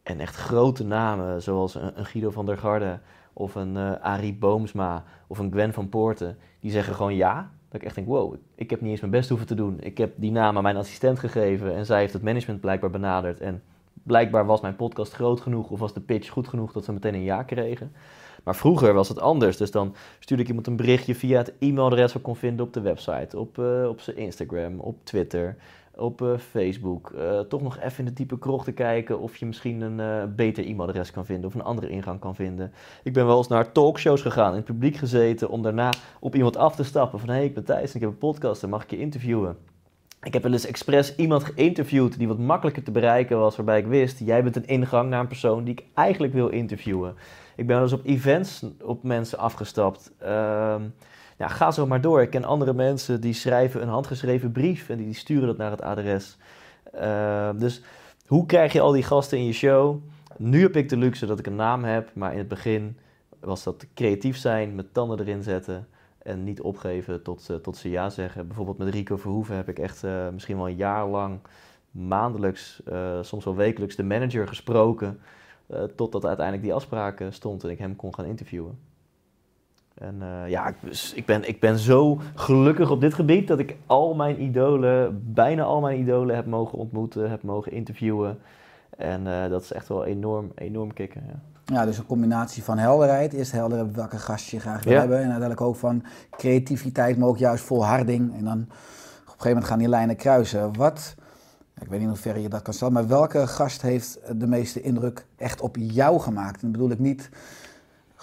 En 0.03 0.19
echt 0.19 0.35
grote 0.35 0.83
namen, 0.83 1.41
zoals 1.41 1.75
een 1.75 2.05
Guido 2.05 2.29
van 2.29 2.45
der 2.45 2.57
Garde 2.57 2.99
of 3.37 3.55
een 3.55 3.75
uh, 3.75 3.91
Arie 4.01 4.33
Boomsma 4.33 5.03
of 5.27 5.39
een 5.39 5.51
Gwen 5.51 5.73
van 5.73 5.89
Poorten, 5.89 6.37
die 6.59 6.71
zeggen 6.71 6.95
gewoon 6.95 7.15
ja. 7.15 7.51
Dat 7.69 7.81
ik 7.81 7.87
echt 7.87 7.95
denk, 7.95 8.07
wow, 8.07 8.35
ik 8.55 8.69
heb 8.69 8.81
niet 8.81 8.91
eens 8.91 8.99
mijn 8.99 9.11
best 9.11 9.29
hoeven 9.29 9.47
te 9.47 9.55
doen. 9.55 9.77
Ik 9.79 9.97
heb 9.97 10.13
die 10.15 10.31
naam 10.31 10.57
aan 10.57 10.63
mijn 10.63 10.77
assistent 10.77 11.19
gegeven 11.19 11.75
en 11.75 11.85
zij 11.85 11.99
heeft 11.99 12.13
het 12.13 12.23
management 12.23 12.61
blijkbaar 12.61 12.89
benaderd. 12.89 13.39
En 13.39 13.63
blijkbaar 14.03 14.45
was 14.45 14.61
mijn 14.61 14.75
podcast 14.75 15.13
groot 15.13 15.41
genoeg 15.41 15.69
of 15.69 15.79
was 15.79 15.93
de 15.93 16.01
pitch 16.01 16.29
goed 16.29 16.47
genoeg 16.47 16.71
dat 16.71 16.85
ze 16.85 16.93
meteen 16.93 17.13
een 17.13 17.23
ja 17.23 17.43
kregen. 17.43 17.91
Maar 18.43 18.55
vroeger 18.55 18.93
was 18.93 19.09
het 19.09 19.19
anders. 19.19 19.57
Dus 19.57 19.71
dan 19.71 19.95
stuurde 20.19 20.43
ik 20.43 20.49
iemand 20.49 20.67
een 20.67 20.75
berichtje 20.75 21.15
via 21.15 21.37
het 21.37 21.53
e-mailadres 21.59 22.05
wat 22.05 22.15
ik 22.15 22.21
kon 22.21 22.35
vinden 22.35 22.65
op 22.65 22.73
de 22.73 22.81
website, 22.81 23.39
op, 23.39 23.59
eh, 23.59 23.87
op 23.87 23.99
zijn 23.99 24.17
Instagram, 24.17 24.79
op 24.79 25.05
Twitter, 25.05 25.55
op 25.97 26.21
eh, 26.21 26.37
Facebook. 26.37 27.11
Eh, 27.11 27.39
toch 27.39 27.61
nog 27.61 27.79
even 27.79 28.05
in 28.05 28.27
de 28.27 28.39
krocht 28.39 28.65
te 28.65 28.71
kijken 28.71 29.19
of 29.19 29.37
je 29.37 29.45
misschien 29.45 29.81
een 29.81 29.99
eh, 29.99 30.35
beter 30.35 30.65
e-mailadres 30.65 31.11
kan 31.11 31.25
vinden 31.25 31.45
of 31.45 31.53
een 31.55 31.63
andere 31.63 31.89
ingang 31.89 32.19
kan 32.19 32.35
vinden. 32.35 32.71
Ik 33.03 33.13
ben 33.13 33.25
wel 33.25 33.37
eens 33.37 33.47
naar 33.47 33.71
talkshows 33.71 34.21
gegaan, 34.21 34.49
in 34.49 34.55
het 34.55 34.65
publiek 34.65 34.95
gezeten 34.95 35.49
om 35.49 35.61
daarna 35.61 35.93
op 36.19 36.35
iemand 36.35 36.57
af 36.57 36.75
te 36.75 36.83
stappen 36.83 37.19
van 37.19 37.29
hé, 37.29 37.35
hey, 37.35 37.45
ik 37.45 37.53
ben 37.53 37.63
Thijs 37.63 37.89
en 37.89 37.95
ik 37.95 38.01
heb 38.01 38.09
een 38.09 38.17
podcast 38.17 38.63
en 38.63 38.69
mag 38.69 38.83
ik 38.83 38.89
je 38.89 38.99
interviewen. 38.99 39.57
Ik 40.23 40.33
heb 40.33 40.43
wel 40.43 40.51
eens 40.51 40.65
expres 40.65 41.15
iemand 41.15 41.43
geïnterviewd 41.43 42.17
die 42.17 42.27
wat 42.27 42.37
makkelijker 42.37 42.83
te 42.83 42.91
bereiken 42.91 43.39
was, 43.39 43.55
waarbij 43.55 43.79
ik 43.79 43.85
wist, 43.85 44.19
jij 44.19 44.43
bent 44.43 44.55
een 44.55 44.67
ingang 44.67 45.09
naar 45.09 45.19
een 45.19 45.27
persoon 45.27 45.63
die 45.63 45.73
ik 45.73 45.85
eigenlijk 45.93 46.33
wil 46.33 46.47
interviewen. 46.47 47.15
Ik 47.55 47.67
ben 47.67 47.75
wel 47.75 47.85
eens 47.85 47.93
op 47.93 48.05
events 48.05 48.65
op 48.81 49.03
mensen 49.03 49.37
afgestapt. 49.37 50.11
Ehm, 50.19 50.81
ja, 51.37 51.47
ga 51.47 51.71
zo 51.71 51.87
maar 51.87 52.01
door. 52.01 52.21
Ik 52.21 52.29
ken 52.29 52.43
andere 52.43 52.73
mensen 52.73 53.21
die 53.21 53.33
schrijven 53.33 53.81
een 53.81 53.87
handgeschreven 53.87 54.51
brief 54.51 54.89
en 54.89 54.97
die, 54.97 55.13
sturen 55.13 55.47
dat 55.47 55.57
naar 55.57 55.71
het 55.71 55.81
adres. 55.81 56.37
Ehm, 56.93 57.57
dus 57.57 57.81
hoe 58.27 58.45
krijg 58.45 58.73
je 58.73 58.81
al 58.81 58.91
die 58.91 59.03
gasten 59.03 59.37
in 59.37 59.45
je 59.45 59.53
show? 59.53 59.97
Nu 60.37 60.61
heb 60.61 60.75
ik 60.75 60.89
de 60.89 60.97
luxe 60.97 61.25
dat 61.25 61.39
ik 61.39 61.47
een 61.47 61.55
naam 61.55 61.83
heb, 61.83 62.11
maar 62.13 62.31
in 62.31 62.37
het 62.37 62.47
begin 62.47 62.97
was 63.39 63.63
dat 63.63 63.85
creatief 63.93 64.37
zijn, 64.37 64.75
met 64.75 64.93
tanden 64.93 65.19
erin 65.19 65.43
zetten 65.43 65.87
en 66.17 66.43
niet 66.43 66.61
opgeven 66.61 67.23
tot, 67.23 67.49
tot 67.61 67.77
ze 67.77 67.89
ja 67.89 68.09
zeggen. 68.09 68.47
Bijvoorbeeld 68.47 68.77
met 68.77 68.93
Rico 68.93 69.17
Verhoeven 69.17 69.55
heb 69.55 69.69
ik 69.69 69.79
echt 69.79 70.03
eh, 70.03 70.29
misschien 70.29 70.57
wel 70.57 70.67
een 70.67 70.75
jaar 70.75 71.07
lang 71.07 71.39
maandelijks, 71.91 72.83
eh, 72.83 73.17
soms 73.21 73.45
wel 73.45 73.55
wekelijks 73.55 73.95
de 73.95 74.03
manager 74.03 74.47
gesproken. 74.47 75.19
eh, 75.67 75.83
totdat 75.83 76.25
uiteindelijk 76.25 76.65
die 76.65 76.73
afspraak 76.73 77.23
stond 77.29 77.63
en 77.63 77.69
ik 77.69 77.77
hem 77.77 77.95
kon 77.95 78.13
gaan 78.13 78.25
interviewen. 78.25 78.79
En 79.95 80.15
eh, 80.21 80.49
ja, 80.49 80.67
ik, 80.67 80.75
ik, 81.15 81.25
ben, 81.25 81.47
ik 81.47 81.59
ben 81.59 81.77
zo 81.79 82.19
gelukkig 82.35 82.91
op 82.91 83.01
dit 83.01 83.13
gebied 83.13 83.47
dat 83.47 83.59
ik 83.59 83.75
al 83.85 84.15
mijn 84.15 84.41
idolen, 84.41 85.21
bijna 85.33 85.63
al 85.63 85.81
mijn 85.81 85.99
idolen 85.99 86.35
heb 86.35 86.45
mogen 86.45 86.77
ontmoeten, 86.77 87.29
heb 87.29 87.43
mogen 87.43 87.71
interviewen. 87.71 88.37
En 88.97 89.27
eh, 89.27 89.49
dat 89.49 89.61
is 89.61 89.71
echt 89.71 89.87
wel 89.87 90.05
enorm, 90.05 90.51
enorm 90.55 90.93
kicken. 90.93 91.23
Ja. 91.27 91.39
Ja, 91.75 91.85
dus 91.85 91.97
een 91.97 92.05
combinatie 92.05 92.63
van 92.63 92.77
helderheid. 92.77 93.33
Eerst 93.33 93.51
helder 93.51 93.77
hebben 93.77 93.95
welke 93.95 94.17
gast 94.17 94.49
je 94.49 94.59
graag 94.59 94.83
wil 94.83 94.93
Ja. 94.93 94.99
hebben. 94.99 95.17
En 95.17 95.23
uiteindelijk 95.23 95.61
ook 95.61 95.75
van 95.75 96.03
creativiteit, 96.31 97.17
maar 97.17 97.27
ook 97.27 97.37
juist 97.37 97.63
volharding. 97.63 98.37
En 98.37 98.43
dan 98.43 98.61
op 98.61 98.69
een 98.69 99.25
gegeven 99.25 99.47
moment 99.49 99.65
gaan 99.65 99.77
die 99.79 99.87
lijnen 99.89 100.15
kruisen. 100.15 100.77
Wat, 100.77 101.15
ik 101.81 101.87
weet 101.87 101.99
niet 101.99 102.07
hoe 102.09 102.17
ver 102.17 102.39
je 102.39 102.49
dat 102.49 102.61
kan 102.61 102.73
stellen, 102.73 102.93
maar 102.93 103.07
welke 103.07 103.47
gast 103.47 103.81
heeft 103.81 104.19
de 104.35 104.47
meeste 104.47 104.81
indruk 104.81 105.25
echt 105.37 105.61
op 105.61 105.75
jou 105.79 106.19
gemaakt? 106.19 106.55
En 106.55 106.61
dan 106.61 106.71
bedoel 106.71 106.91
ik 106.91 106.99
niet, 106.99 107.29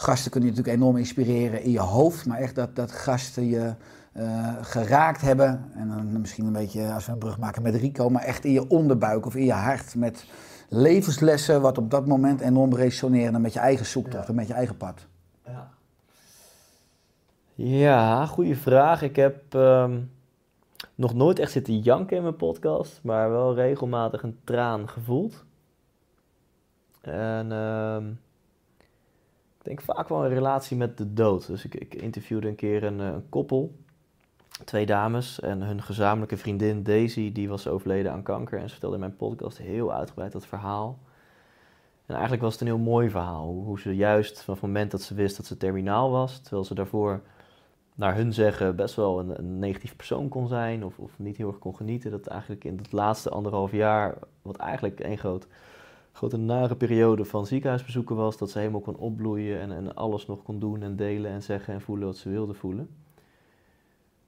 gasten 0.02 0.30
kunnen 0.30 0.50
je 0.50 0.56
natuurlijk 0.56 0.82
enorm 0.82 0.98
inspireren 0.98 1.62
in 1.62 1.70
je 1.70 1.80
hoofd, 1.80 2.26
maar 2.26 2.38
echt 2.38 2.54
dat, 2.54 2.76
dat 2.76 2.92
gasten 2.92 3.48
je 3.48 3.74
eh, 4.12 4.54
geraakt 4.60 5.20
hebben. 5.20 5.70
En 5.74 5.88
dan 5.88 6.20
misschien 6.20 6.46
een 6.46 6.52
beetje, 6.52 6.92
als 6.92 7.06
we 7.06 7.12
een 7.12 7.18
brug 7.18 7.38
maken 7.38 7.62
met 7.62 7.74
Rico, 7.74 8.08
maar 8.08 8.22
echt 8.22 8.44
in 8.44 8.52
je 8.52 8.68
onderbuik 8.68 9.26
of 9.26 9.34
in 9.34 9.44
je 9.44 9.52
hart 9.52 9.94
met 9.94 10.26
levenslessen 10.68 11.60
wat 11.60 11.78
op 11.78 11.90
dat 11.90 12.06
moment 12.06 12.40
enorm 12.40 12.74
resoneren 12.74 13.40
met 13.40 13.52
je 13.52 13.58
eigen 13.58 13.86
zoektocht 13.86 14.28
en 14.28 14.34
met 14.34 14.46
je 14.46 14.54
eigen 14.54 14.76
pad. 14.76 15.06
Ja, 15.44 15.70
ja 17.54 18.26
goede 18.26 18.56
vraag. 18.56 19.02
Ik 19.02 19.16
heb 19.16 19.54
ehm, 19.54 20.00
nog 20.94 21.14
nooit 21.14 21.38
echt 21.38 21.52
zitten 21.52 21.78
janken 21.78 22.16
in 22.16 22.22
mijn 22.22 22.36
podcast, 22.36 23.00
maar 23.02 23.30
wel 23.30 23.54
regelmatig 23.54 24.22
een 24.22 24.38
traan 24.44 24.88
gevoeld. 24.88 25.44
En 27.00 27.52
ehm, 27.52 28.04
ik 29.62 29.68
denk 29.68 29.80
vaak 29.80 30.08
wel 30.08 30.24
in 30.24 30.32
relatie 30.32 30.76
met 30.76 30.98
de 30.98 31.12
dood. 31.12 31.46
Dus 31.46 31.64
ik, 31.64 31.74
ik 31.74 31.94
interviewde 31.94 32.48
een 32.48 32.54
keer 32.54 32.82
een, 32.82 33.00
eh, 33.00 33.06
een 33.06 33.28
koppel, 33.28 33.74
twee 34.64 34.86
dames, 34.86 35.40
en 35.40 35.62
hun 35.62 35.82
gezamenlijke 35.82 36.36
vriendin 36.36 36.82
Daisy, 36.82 37.32
die 37.32 37.48
was 37.48 37.68
overleden 37.68 38.12
aan 38.12 38.22
kanker. 38.22 38.58
En 38.58 38.64
ze 38.64 38.70
vertelde 38.70 38.94
in 38.94 39.00
mijn 39.00 39.16
podcast 39.16 39.58
heel 39.58 39.92
uitgebreid 39.92 40.32
dat 40.32 40.46
verhaal. 40.46 40.98
En 42.06 42.14
eigenlijk 42.14 42.42
was 42.42 42.52
het 42.52 42.60
een 42.60 42.66
heel 42.66 42.78
mooi 42.78 43.10
verhaal. 43.10 43.46
Hoe, 43.46 43.80
ze 43.80 43.96
juist 43.96 44.40
van 44.40 44.54
het 44.54 44.62
moment 44.62 44.90
dat 44.90 45.02
ze 45.02 45.14
wist 45.14 45.36
dat 45.36 45.46
ze 45.46 45.56
terminaal 45.56 46.10
was, 46.10 46.40
terwijl 46.40 46.64
ze 46.64 46.74
daarvoor 46.74 47.20
naar 47.94 48.14
hun 48.14 48.32
zeggen 48.32 48.76
best 48.76 48.94
wel 48.94 49.18
een, 49.18 49.38
een 49.38 49.58
negatief 49.58 49.96
persoon 49.96 50.28
kon 50.28 50.48
zijn 50.48 50.84
of, 50.84 50.98
of 50.98 51.18
niet 51.18 51.36
heel 51.36 51.48
erg 51.48 51.58
kon 51.58 51.76
genieten. 51.76 52.10
Dat 52.10 52.26
eigenlijk 52.26 52.64
in 52.64 52.76
het 52.76 52.92
laatste 52.92 53.30
anderhalf 53.30 53.72
jaar, 53.72 54.18
wat 54.42 54.56
eigenlijk 54.56 55.00
een 55.00 55.18
groot, 55.18 55.46
grote 56.12 56.36
nare 56.36 56.76
periode 56.76 57.24
van 57.24 57.46
ziekenhuisbezoeken 57.46 58.16
was, 58.16 58.38
dat 58.38 58.50
ze 58.50 58.58
helemaal 58.58 58.80
kon 58.80 58.96
opbloeien 58.96 59.60
en, 59.60 59.72
en 59.72 59.94
alles 59.94 60.26
nog 60.26 60.42
kon 60.42 60.58
doen 60.58 60.82
en 60.82 60.96
delen 60.96 61.30
en 61.30 61.42
zeggen 61.42 61.74
en 61.74 61.80
voelen 61.80 62.06
wat 62.06 62.16
ze 62.16 62.28
wilde 62.28 62.54
voelen. 62.54 62.88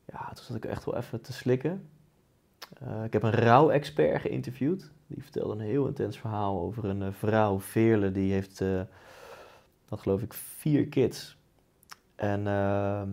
Ja, 0.04 0.32
toen 0.32 0.44
zat 0.44 0.56
ik 0.56 0.64
echt 0.64 0.84
wel 0.84 0.96
even 0.96 1.20
te 1.20 1.32
slikken. 1.32 1.88
Eh, 2.80 3.04
ik 3.04 3.12
heb 3.12 3.22
een 3.22 3.32
rouw-expert 3.32 4.20
geïnterviewd. 4.20 4.90
Die 5.06 5.22
vertelde 5.22 5.52
een 5.52 5.60
heel 5.60 5.86
intens 5.86 6.18
verhaal 6.18 6.60
over 6.60 6.84
een 6.84 7.02
eh, 7.02 7.12
vrouw, 7.12 7.60
Veerle, 7.60 8.12
die 8.12 8.32
heeft, 8.32 8.60
eh, 8.60 8.80
had 9.88 10.00
geloof 10.00 10.22
ik 10.22 10.32
vier 10.32 10.86
kids. 10.86 11.36
En 12.14 12.46
ehm, 12.46 13.08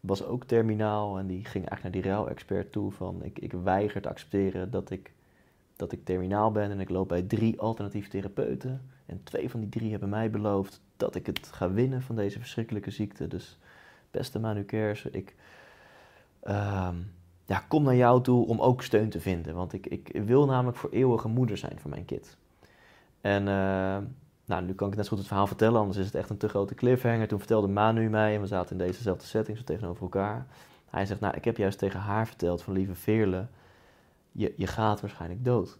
was 0.00 0.24
ook 0.24 0.44
terminaal 0.44 1.18
en 1.18 1.26
die 1.26 1.44
ging 1.44 1.68
eigenlijk 1.68 1.82
naar 1.82 2.02
die 2.02 2.10
rouw-expert 2.10 2.72
toe 2.72 2.92
van 2.92 3.22
ik, 3.22 3.38
ik 3.38 3.52
weiger 3.52 4.00
te 4.02 4.08
accepteren 4.08 4.70
dat 4.70 4.90
ik, 4.90 5.12
dat 5.76 5.92
ik 5.92 6.04
terminaal 6.04 6.50
ben 6.50 6.70
en 6.70 6.80
ik 6.80 6.88
loop 6.88 7.08
bij 7.08 7.22
drie 7.22 7.60
alternatieve 7.60 8.08
therapeuten. 8.08 8.90
En 9.06 9.22
twee 9.22 9.50
van 9.50 9.60
die 9.60 9.68
drie 9.68 9.90
hebben 9.90 10.08
mij 10.08 10.30
beloofd 10.30 10.80
dat 10.96 11.14
ik 11.14 11.26
het 11.26 11.46
ga 11.52 11.70
winnen 11.70 12.02
van 12.02 12.16
deze 12.16 12.38
verschrikkelijke 12.38 12.90
ziekte. 12.90 13.28
Dus 13.28 13.58
beste 14.10 14.38
Manu 14.38 14.62
Kersen, 14.62 15.14
ik 15.14 15.34
ehm, 16.40 16.96
ja, 17.44 17.58
kom 17.68 17.82
naar 17.82 17.96
jou 17.96 18.22
toe 18.22 18.46
om 18.46 18.60
ook 18.60 18.82
steun 18.82 19.08
te 19.08 19.20
vinden. 19.20 19.54
Want 19.54 19.72
ik, 19.72 19.86
ik 19.86 20.10
wil 20.24 20.46
namelijk 20.46 20.76
voor 20.76 20.90
eeuwige 20.90 21.28
moeder 21.28 21.56
zijn 21.56 21.78
voor 21.80 21.90
mijn 21.90 22.04
kind. 22.04 22.36
En 23.20 23.48
eh, 23.48 23.98
nou, 24.44 24.64
nu 24.64 24.74
kan 24.74 24.88
ik 24.88 24.96
net 24.96 25.04
zo 25.04 25.10
goed 25.10 25.18
het 25.18 25.26
verhaal 25.26 25.46
vertellen, 25.46 25.80
anders 25.80 25.98
is 25.98 26.06
het 26.06 26.14
echt 26.14 26.30
een 26.30 26.36
te 26.36 26.48
grote 26.48 26.74
cliffhanger. 26.74 27.28
Toen 27.28 27.38
vertelde 27.38 27.68
Manu 27.68 28.08
mij, 28.08 28.34
en 28.34 28.40
we 28.40 28.46
zaten 28.46 28.78
in 28.78 28.86
dezezelfde 28.86 29.26
setting, 29.26 29.58
zo 29.58 29.64
tegenover 29.64 30.02
elkaar. 30.02 30.46
Hij 30.90 31.06
zegt, 31.06 31.20
nou, 31.20 31.34
ik 31.36 31.44
heb 31.44 31.56
juist 31.56 31.78
tegen 31.78 32.00
haar 32.00 32.26
verteld 32.26 32.62
van 32.62 32.72
lieve 32.72 32.94
Veerle, 32.94 33.46
je, 34.36 34.54
je 34.56 34.66
gaat 34.66 35.00
waarschijnlijk 35.00 35.44
dood. 35.44 35.78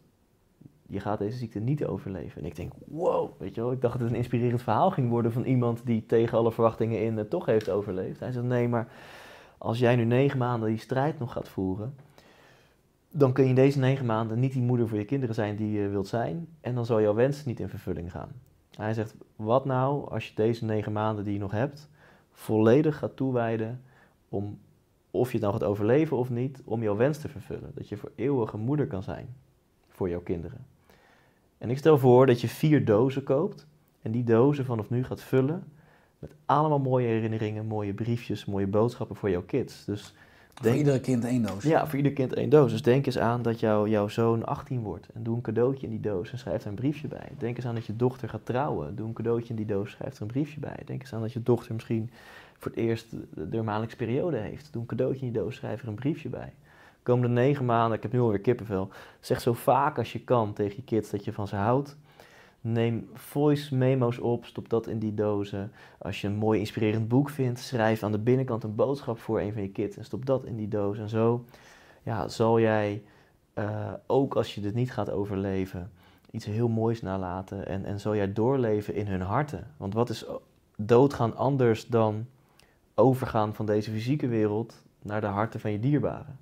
Je 0.89 1.01
gaat 1.01 1.19
deze 1.19 1.37
ziekte 1.37 1.61
niet 1.61 1.85
overleven. 1.85 2.41
En 2.41 2.47
ik 2.47 2.57
denk, 2.57 2.73
wow, 2.87 3.31
weet 3.39 3.55
je 3.55 3.61
wel, 3.61 3.73
ik 3.73 3.81
dacht 3.81 3.93
dat 3.93 4.03
het 4.03 4.11
een 4.11 4.17
inspirerend 4.17 4.63
verhaal 4.63 4.91
ging 4.91 5.09
worden 5.09 5.33
van 5.33 5.45
iemand 5.45 5.87
die 5.87 6.07
tegen 6.07 6.39
alle 6.39 6.53
verwachtingen 6.53 7.03
in 7.03 7.17
het 7.17 7.31
toch 7.31 7.47
heeft 7.47 7.71
overleefd. 7.71 8.21
Hij 8.21 8.33
zegt, 8.33 8.45
nee, 8.45 8.69
maar 8.69 8.89
als 9.59 9.79
jij 9.79 9.97
nu 9.97 10.05
negen 10.05 10.39
maanden 10.39 10.69
die 10.69 10.79
strijd 10.79 11.19
nog 11.19 11.33
gaat 11.33 11.49
voeren, 11.49 11.95
dan 13.11 13.33
kun 13.33 13.43
je 13.45 13.49
in 13.49 13.55
deze 13.55 13.79
negen 13.79 14.07
maanden 14.07 14.41
niet 14.41 14.53
die 14.53 14.63
moeder 14.63 14.89
voor 14.89 14.99
je 14.99 15.05
kinderen 15.05 15.35
zijn 15.35 15.57
die 15.57 15.81
je 15.81 15.89
wilt 15.89 16.09
zijn. 16.09 16.49
En 16.61 16.75
dan 16.75 16.87
zal 16.87 17.01
jouw 17.01 17.15
wens 17.15 17.45
niet 17.45 17.61
in 17.61 17.69
vervulling 17.69 18.11
gaan. 18.11 18.31
Hij 18.71 18.95
zegt, 18.95 19.15
wat 19.37 19.65
nou 19.65 20.11
als 20.11 20.29
je 20.29 20.35
deze 20.35 20.65
negen 20.65 20.93
maanden 20.93 21.25
die 21.25 21.33
je 21.33 21.39
nog 21.39 21.51
hebt, 21.51 21.89
volledig 22.33 22.99
gaat 22.99 23.17
toewijden 23.17 23.83
om, 24.29 24.59
of 25.17 25.27
je 25.27 25.39
het 25.39 25.47
nou 25.47 25.59
gaat 25.59 25.69
overleven 25.69 26.17
of 26.17 26.31
niet, 26.31 26.63
om 26.65 26.83
jouw 26.83 26.97
wens 26.97 27.19
te 27.19 27.29
vervullen. 27.29 27.71
Dat 27.75 27.89
je 27.89 27.97
voor 27.97 28.13
eeuwig 28.15 28.53
een 28.53 28.61
moeder 28.61 28.87
kan 28.87 29.03
zijn 29.03 29.27
voor 29.89 30.09
jouw 30.09 30.21
kinderen. 30.21 30.67
En 31.59 31.71
ik 31.71 31.79
stel 31.79 31.99
voor 31.99 32.27
dat 32.27 32.41
je 32.41 32.49
vier 32.49 32.85
dozen 32.85 33.23
koopt 33.23 33.67
en 34.03 34.11
die 34.11 34.25
dozen 34.25 34.65
vanaf 34.65 34.91
nu 34.91 35.05
gaat 35.05 35.23
vullen 35.23 35.65
met 36.19 36.35
allemaal 36.47 36.79
mooie 36.79 37.07
herinneringen, 37.07 37.67
mooie 37.67 37.95
briefjes, 37.95 38.45
mooie 38.45 38.67
boodschappen 38.67 39.17
voor 39.17 39.31
jouw 39.31 39.43
kids. 39.43 39.85
Dus 39.85 40.15
Voor 40.55 40.63
denk, 40.65 40.77
iedere 40.77 41.01
kind 41.01 41.25
één 41.25 41.43
doos. 41.43 41.63
ja, 41.65 41.87
voor 41.87 41.97
ieder 41.97 42.13
kind 42.13 42.33
één 42.35 42.49
doos. 42.49 42.71
Dus 42.71 42.83
denk 42.83 43.07
eens 43.07 43.19
aan 43.19 43.43
dat 43.43 43.61
jouw 43.61 43.87
jouw 43.87 44.09
zoon 44.09 44.45
18 44.45 44.83
wordt 44.83 45.09
en 45.15 45.23
doe 45.23 45.37
een 45.37 45.43
cadeautje 45.43 45.87
in 45.87 45.93
die 45.93 46.01
doos 46.01 46.33
en 46.33 46.39
schrijf 46.39 46.63
er 46.63 46.69
een 46.69 46.75
briefje 46.75 47.09
bij. 47.09 47.29
Denk 47.39 47.57
eens 47.57 47.67
aan 47.67 47.75
dat 47.75 47.87
je 47.87 47.97
dochter 47.97 48.29
gaat 48.29 48.45
trouwen, 48.47 48.97
doe 48.97 49.07
een 49.07 49.13
cadeautje 49.13 49.49
in 49.51 49.57
die 49.57 49.67
doos, 49.67 49.91
schrijf 49.91 50.17
er 50.17 50.23
een 50.23 50.27
briefje 50.29 50.61
bij. 50.61 50.79
Denk 50.85 51.01
eens 51.01 51.13
aan 51.15 51.21
dat 51.21 51.33
je 51.33 51.43
dochter 51.43 51.75
misschien 51.75 52.11
voor 52.59 52.71
het 52.71 52.81
eerst 52.81 53.11
de 53.11 53.49
de 53.49 53.63
maandelijkse 53.63 53.97
periode 53.97 54.37
heeft. 54.37 54.73
Doe 54.73 54.83
een 54.83 54.89
cadeautje 54.89 55.27
in 55.27 55.33
die 55.33 55.43
doos, 55.43 55.57
schrijf 55.57 55.83
er 55.83 55.89
een 55.89 55.95
briefje 55.95 56.29
bij. 56.29 56.53
Komende 57.03 57.29
negen 57.29 57.65
maanden, 57.65 57.97
ik 57.97 58.03
heb 58.03 58.13
nu 58.13 58.21
alweer 58.21 58.41
kippenvel, 58.41 58.89
zeg 59.21 59.41
zo 59.41 59.53
vaak 59.53 59.99
als 59.99 60.13
je 60.13 60.21
kan 60.21 60.53
tegen 60.53 60.77
je 60.77 60.83
kids 60.83 61.11
dat 61.11 61.25
je 61.25 61.33
van 61.33 61.49
ze 61.49 61.57
houdt. 61.57 61.97
Neem 62.61 63.09
voice 63.13 63.75
memo's 63.75 64.19
op, 64.19 64.45
stop 64.45 64.69
dat 64.69 64.87
in 64.87 64.99
die 64.99 65.15
dozen. 65.15 65.73
Als 65.99 66.21
je 66.21 66.27
een 66.27 66.35
mooi 66.35 66.59
inspirerend 66.59 67.09
boek 67.09 67.31
vindt, 67.31 67.61
schrijf 67.61 68.03
aan 68.03 68.13
de 68.13 68.19
binnenkant 68.19 68.65
een 68.65 68.75
boodschap 68.75 69.19
voor 69.19 69.41
een 69.41 69.53
van 69.53 69.63
je 69.63 69.69
kids 69.69 69.97
en 69.97 70.05
stop 70.05 70.27
dat 70.27 70.45
in 70.45 70.57
die 70.57 70.69
doos. 70.69 70.99
En 70.99 71.09
zo 71.09 71.45
ja, 72.03 72.29
zal 72.29 72.61
jij, 72.61 73.03
eh, 73.55 73.93
ook 74.07 74.37
als 74.37 74.55
je 74.55 74.61
dit 74.61 74.75
niet 74.75 74.93
gaat 74.93 75.11
overleven, 75.11 75.91
iets 76.31 76.45
heel 76.45 76.69
moois 76.69 77.03
nalaten. 77.03 77.67
En, 77.67 77.85
en 77.85 78.01
zal 78.01 78.17
jij 78.17 78.33
doorleven 78.33 78.95
in 78.95 79.07
hun 79.07 79.21
harten. 79.21 79.67
Want 79.77 79.95
wat 79.95 80.11
is 80.11 80.25
doodgaan 80.77 81.37
anders 81.37 81.87
dan 81.87 82.27
overgaan 82.97 83.55
van 83.55 83.67
deze 83.67 83.91
fysieke 83.91 84.29
wereld 84.29 84.83
naar 85.03 85.21
de 85.21 85.27
harten 85.27 85.61
van 85.61 85.73
je 85.73 85.79
dierbaren? 85.79 86.39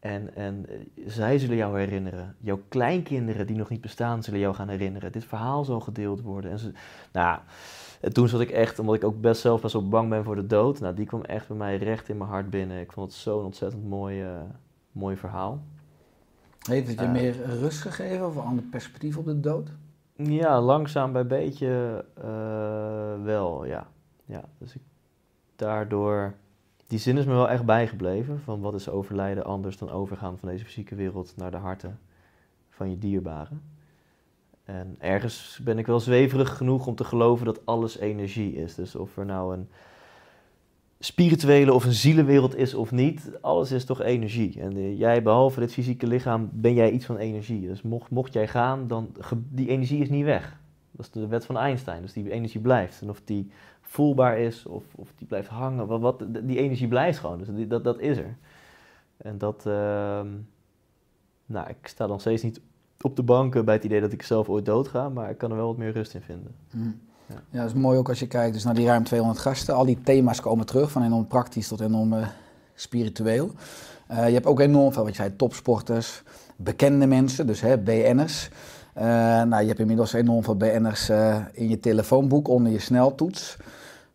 En, 0.00 0.34
en 0.34 0.66
eh, 0.68 0.76
zij 1.06 1.38
zullen 1.38 1.56
jou 1.56 1.78
herinneren. 1.78 2.36
Jouw 2.40 2.60
kleinkinderen 2.68 3.46
die 3.46 3.56
nog 3.56 3.68
niet 3.68 3.80
bestaan, 3.80 4.22
zullen 4.22 4.40
jou 4.40 4.54
gaan 4.54 4.68
herinneren. 4.68 5.12
Dit 5.12 5.24
verhaal 5.24 5.64
zal 5.64 5.80
gedeeld 5.80 6.20
worden. 6.20 6.50
En 6.50 6.58
ze, 6.58 6.72
nou, 7.12 7.38
en 8.00 8.12
toen 8.12 8.28
zat 8.28 8.40
ik 8.40 8.50
echt, 8.50 8.78
omdat 8.78 8.94
ik 8.94 9.04
ook 9.04 9.20
best 9.20 9.40
zelf 9.40 9.60
best 9.60 9.72
wel 9.72 9.88
bang 9.88 10.08
ben 10.08 10.24
voor 10.24 10.36
de 10.36 10.46
dood. 10.46 10.80
Nou, 10.80 10.94
die 10.94 11.06
kwam 11.06 11.22
echt 11.22 11.48
bij 11.48 11.56
mij 11.56 11.76
recht 11.76 12.08
in 12.08 12.16
mijn 12.16 12.30
hart 12.30 12.50
binnen. 12.50 12.80
Ik 12.80 12.92
vond 12.92 13.10
het 13.10 13.20
zo'n 13.20 13.44
ontzettend 13.44 13.88
mooi, 13.88 14.22
eh, 14.22 14.40
mooi 14.92 15.16
verhaal. 15.16 15.62
Heeft 16.68 16.88
het 16.88 16.98
je 16.98 17.04
Eh. 17.04 17.12
meer 17.12 17.34
rust 17.46 17.80
gegeven 17.80 18.26
of 18.26 18.36
een 18.36 18.42
ander 18.42 18.64
perspectief 18.64 19.16
op 19.16 19.24
de 19.24 19.40
dood? 19.40 19.70
Ja, 20.16 20.60
langzaam 20.60 21.12
bij 21.12 21.26
beetje 21.26 22.04
eh, 22.14 23.22
wel, 23.22 23.64
ja. 23.64 23.86
ja. 24.24 24.44
Dus 24.58 24.74
ik, 24.74 24.82
daardoor, 25.64 26.34
die 26.86 26.98
zin 26.98 27.16
is 27.16 27.24
me 27.24 27.32
wel 27.32 27.48
echt 27.48 27.64
bijgebleven. 27.64 28.40
Van 28.40 28.60
wat 28.60 28.74
is 28.74 28.88
overlijden 28.88 29.44
anders 29.44 29.78
dan 29.78 29.90
overgaan 29.90 30.38
van 30.38 30.48
deze 30.48 30.64
fysieke 30.64 30.94
wereld 30.94 31.32
naar 31.36 31.50
de 31.50 31.56
harten 31.56 31.98
van 32.70 32.90
je 32.90 32.98
dierbaren. 32.98 33.62
En 34.64 34.96
ergens 34.98 35.60
ben 35.64 35.78
ik 35.78 35.86
wel 35.86 36.00
zweverig 36.00 36.56
genoeg 36.56 36.86
om 36.86 36.94
te 36.94 37.04
geloven 37.04 37.46
dat 37.46 37.66
alles 37.66 37.98
energie 37.98 38.54
is. 38.54 38.74
Dus 38.74 38.96
of 38.96 39.16
er 39.16 39.24
nou 39.24 39.54
een 39.54 39.68
spirituele 40.98 41.72
of 41.72 41.84
een 41.84 41.92
zielenwereld 41.92 42.56
is 42.56 42.74
of 42.74 42.90
niet, 42.90 43.30
alles 43.40 43.72
is 43.72 43.84
toch 43.84 44.02
energie. 44.02 44.60
En 44.60 44.76
eh, 44.76 44.98
jij, 44.98 45.22
behalve 45.22 45.60
dit 45.60 45.72
fysieke 45.72 46.06
lichaam, 46.06 46.50
ben 46.52 46.74
jij 46.74 46.90
iets 46.90 47.06
van 47.06 47.16
energie. 47.16 47.66
Dus 47.66 47.82
mocht, 47.82 48.10
mocht 48.10 48.32
jij 48.32 48.48
gaan, 48.48 48.88
dan 48.88 49.16
die 49.50 49.68
energie 49.68 50.02
is 50.02 50.10
niet 50.10 50.24
weg. 50.24 50.62
Dat 50.90 51.06
is 51.06 51.12
de 51.12 51.26
wet 51.26 51.46
van 51.46 51.56
Einstein. 51.56 52.02
Dus 52.02 52.12
die 52.12 52.30
energie 52.30 52.60
blijft. 52.60 53.00
En 53.00 53.10
of 53.10 53.20
die 53.24 53.50
voelbaar 53.94 54.38
is 54.38 54.66
of, 54.66 54.84
of 54.94 55.12
die 55.16 55.26
blijft 55.26 55.48
hangen, 55.48 55.86
wat, 55.86 56.00
wat, 56.00 56.24
die 56.42 56.58
energie 56.58 56.88
blijft 56.88 57.18
gewoon. 57.18 57.38
Dus 57.38 57.48
die, 57.48 57.66
dat, 57.66 57.84
dat 57.84 58.00
is 58.00 58.16
er. 58.16 58.36
En 59.16 59.38
dat, 59.38 59.66
ehm, 59.66 60.28
nou, 61.46 61.68
ik 61.68 61.86
sta 61.86 62.06
dan 62.06 62.20
steeds 62.20 62.42
niet 62.42 62.60
op 63.00 63.16
de 63.16 63.22
banken 63.22 63.64
bij 63.64 63.74
het 63.74 63.84
idee 63.84 64.00
dat 64.00 64.12
ik 64.12 64.22
zelf 64.22 64.48
ooit 64.48 64.64
doodga, 64.64 65.08
maar 65.08 65.30
ik 65.30 65.38
kan 65.38 65.50
er 65.50 65.56
wel 65.56 65.66
wat 65.66 65.76
meer 65.76 65.92
rust 65.92 66.14
in 66.14 66.20
vinden. 66.20 66.54
Hm. 66.70 66.78
Ja. 67.26 67.42
Ja, 67.50 67.60
dat 67.60 67.66
is 67.66 67.80
mooi 67.80 67.98
ook 67.98 68.08
als 68.08 68.18
je 68.18 68.26
kijkt 68.26 68.54
dus 68.54 68.64
naar 68.64 68.74
die 68.74 68.86
ruim 68.86 69.04
200 69.04 69.40
gasten. 69.40 69.74
Al 69.74 69.84
die 69.84 70.00
thema's 70.02 70.40
komen 70.40 70.66
terug, 70.66 70.90
van 70.90 71.02
enorm 71.02 71.26
praktisch 71.26 71.68
tot 71.68 71.80
enorm 71.80 72.12
eh, 72.12 72.26
spiritueel. 72.74 73.50
Eh, 74.06 74.26
je 74.26 74.34
hebt 74.34 74.46
ook 74.46 74.60
enorm 74.60 74.92
veel, 74.92 75.02
wat 75.02 75.16
je 75.16 75.22
zei, 75.22 75.36
topsporters, 75.36 76.22
bekende 76.56 77.06
mensen, 77.06 77.46
dus 77.46 77.60
hè, 77.60 77.78
BN'ers. 77.78 78.50
Eh, 78.92 79.04
nou, 79.42 79.60
je 79.60 79.68
hebt 79.68 79.78
inmiddels 79.78 80.12
enorm 80.12 80.42
veel 80.42 80.56
BN'ers 80.56 81.08
in 81.52 81.68
je 81.68 81.80
telefoonboek 81.80 82.48
onder 82.48 82.72
je 82.72 82.78
sneltoets. 82.78 83.56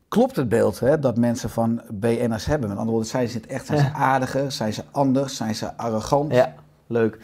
Klopt 0.10 0.36
het 0.36 0.50
beeld 0.50 0.80
hè, 0.80 1.00
dat 1.00 1.18
mensen 1.18 1.50
van 1.50 1.82
BN'ers 1.92 2.46
hebben? 2.46 2.70
Met 2.70 2.78
andere 2.78 2.96
woorden, 2.96 3.12
zijn 3.12 3.28
ze 3.28 3.38
het 3.38 3.48
echt? 3.48 3.66
Zijn 3.66 3.80
ze 3.80 3.94
aardiger? 3.94 4.52
Zijn 4.52 4.74
ze 4.74 4.84
anders? 4.92 5.36
Zijn 5.36 5.56
ze 5.56 5.78
arrogant? 5.78 6.34
Ja, 6.34 6.56
leuk. 6.88 7.18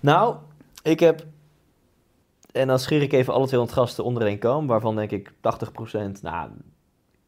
Nou, 0.00 0.36
ik 0.82 1.00
heb, 1.00 1.26
en 2.52 2.66
dan 2.66 2.78
scheer 2.78 3.02
ik 3.02 3.12
even 3.12 3.32
alle 3.32 3.46
200 3.46 3.78
gasten 3.78 4.04
onder 4.04 4.26
één 4.26 4.38
kam, 4.38 4.66
waarvan 4.66 4.96
denk 4.96 5.10
ik 5.10 5.32
80%, 5.32 5.34
nou, 6.22 6.50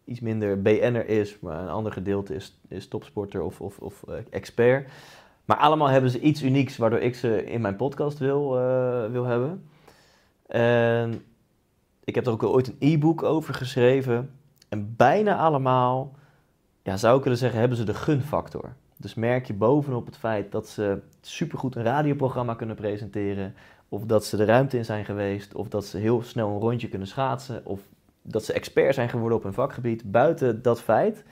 iets 0.05 0.21
minder 0.21 0.63
BN'er 0.63 1.09
is, 1.09 1.39
maar 1.41 1.63
een 1.63 1.69
ander 1.69 1.93
gedeelte 1.93 2.35
is, 2.35 2.61
is 2.69 2.89
topsporter 2.89 3.43
of, 3.43 3.61
of, 3.61 3.79
of 3.79 4.03
eh, 4.09 4.15
expert. 4.31 4.91
Maar 5.45 5.57
allemaal 5.57 5.89
hebben 5.89 6.11
ze 6.11 6.21
iets 6.21 6.43
unieks 6.43 6.77
waardoor 6.77 7.01
ik 7.01 7.15
ze 7.15 7.45
in 7.45 7.61
mijn 7.61 7.77
podcast 7.77 8.19
wil, 8.19 8.59
eh, 8.59 9.11
wil 9.11 9.25
hebben. 9.25 9.69
En 10.47 11.25
ik 12.05 12.15
heb 12.15 12.27
er 12.27 12.33
ook 12.33 12.43
ooit 12.43 12.69
een 12.69 12.77
e-book 12.79 13.23
over 13.23 13.55
geschreven. 13.55 14.40
En 14.71 14.95
bijna 14.97 15.37
allemaal, 15.37 16.15
ja, 16.83 16.97
zou 16.97 17.17
ik 17.17 17.23
willen 17.23 17.39
zeggen, 17.39 17.61
hebben 17.61 17.79
ze 17.79 17.85
de 17.85 17.95
gunfactor. 17.95 18.73
Dus 18.97 19.15
merk 19.15 19.47
je 19.47 19.55
bovenop 19.55 20.07
het 20.07 20.17
feit 20.17 20.53
dat 20.53 20.69
ze 20.69 20.99
supergoed 21.21 21.77
een 21.77 21.83
radioprogramma 21.83 22.55
kunnen 22.55 22.77
presenteren, 22.77 23.55
of 23.89 24.05
dat 24.05 24.25
ze 24.25 24.37
de 24.37 24.45
ruimte 24.45 24.77
in 24.77 24.85
zijn 24.85 25.05
geweest, 25.05 25.55
of 25.55 25.69
dat 25.69 25.85
ze 25.85 25.99
heel 25.99 26.23
snel 26.23 26.49
een 26.49 26.61
rondje 26.61 26.89
kunnen 26.89 27.09
schaatsen, 27.09 27.67
of 27.67 27.81
dat 28.23 28.45
ze 28.45 28.53
expert 28.53 28.95
zijn 28.95 29.09
geworden 29.09 29.39
op 29.39 29.45
hun 29.45 29.53
vakgebied. 29.53 30.11
Buiten 30.11 30.63
dat 30.63 30.81
feit 30.81 31.25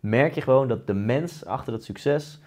merk 0.00 0.34
je 0.34 0.40
gewoon 0.40 0.68
dat 0.68 0.86
de 0.86 0.94
mens 0.94 1.44
achter 1.44 1.72
dat 1.72 1.84
succes, 1.84 2.40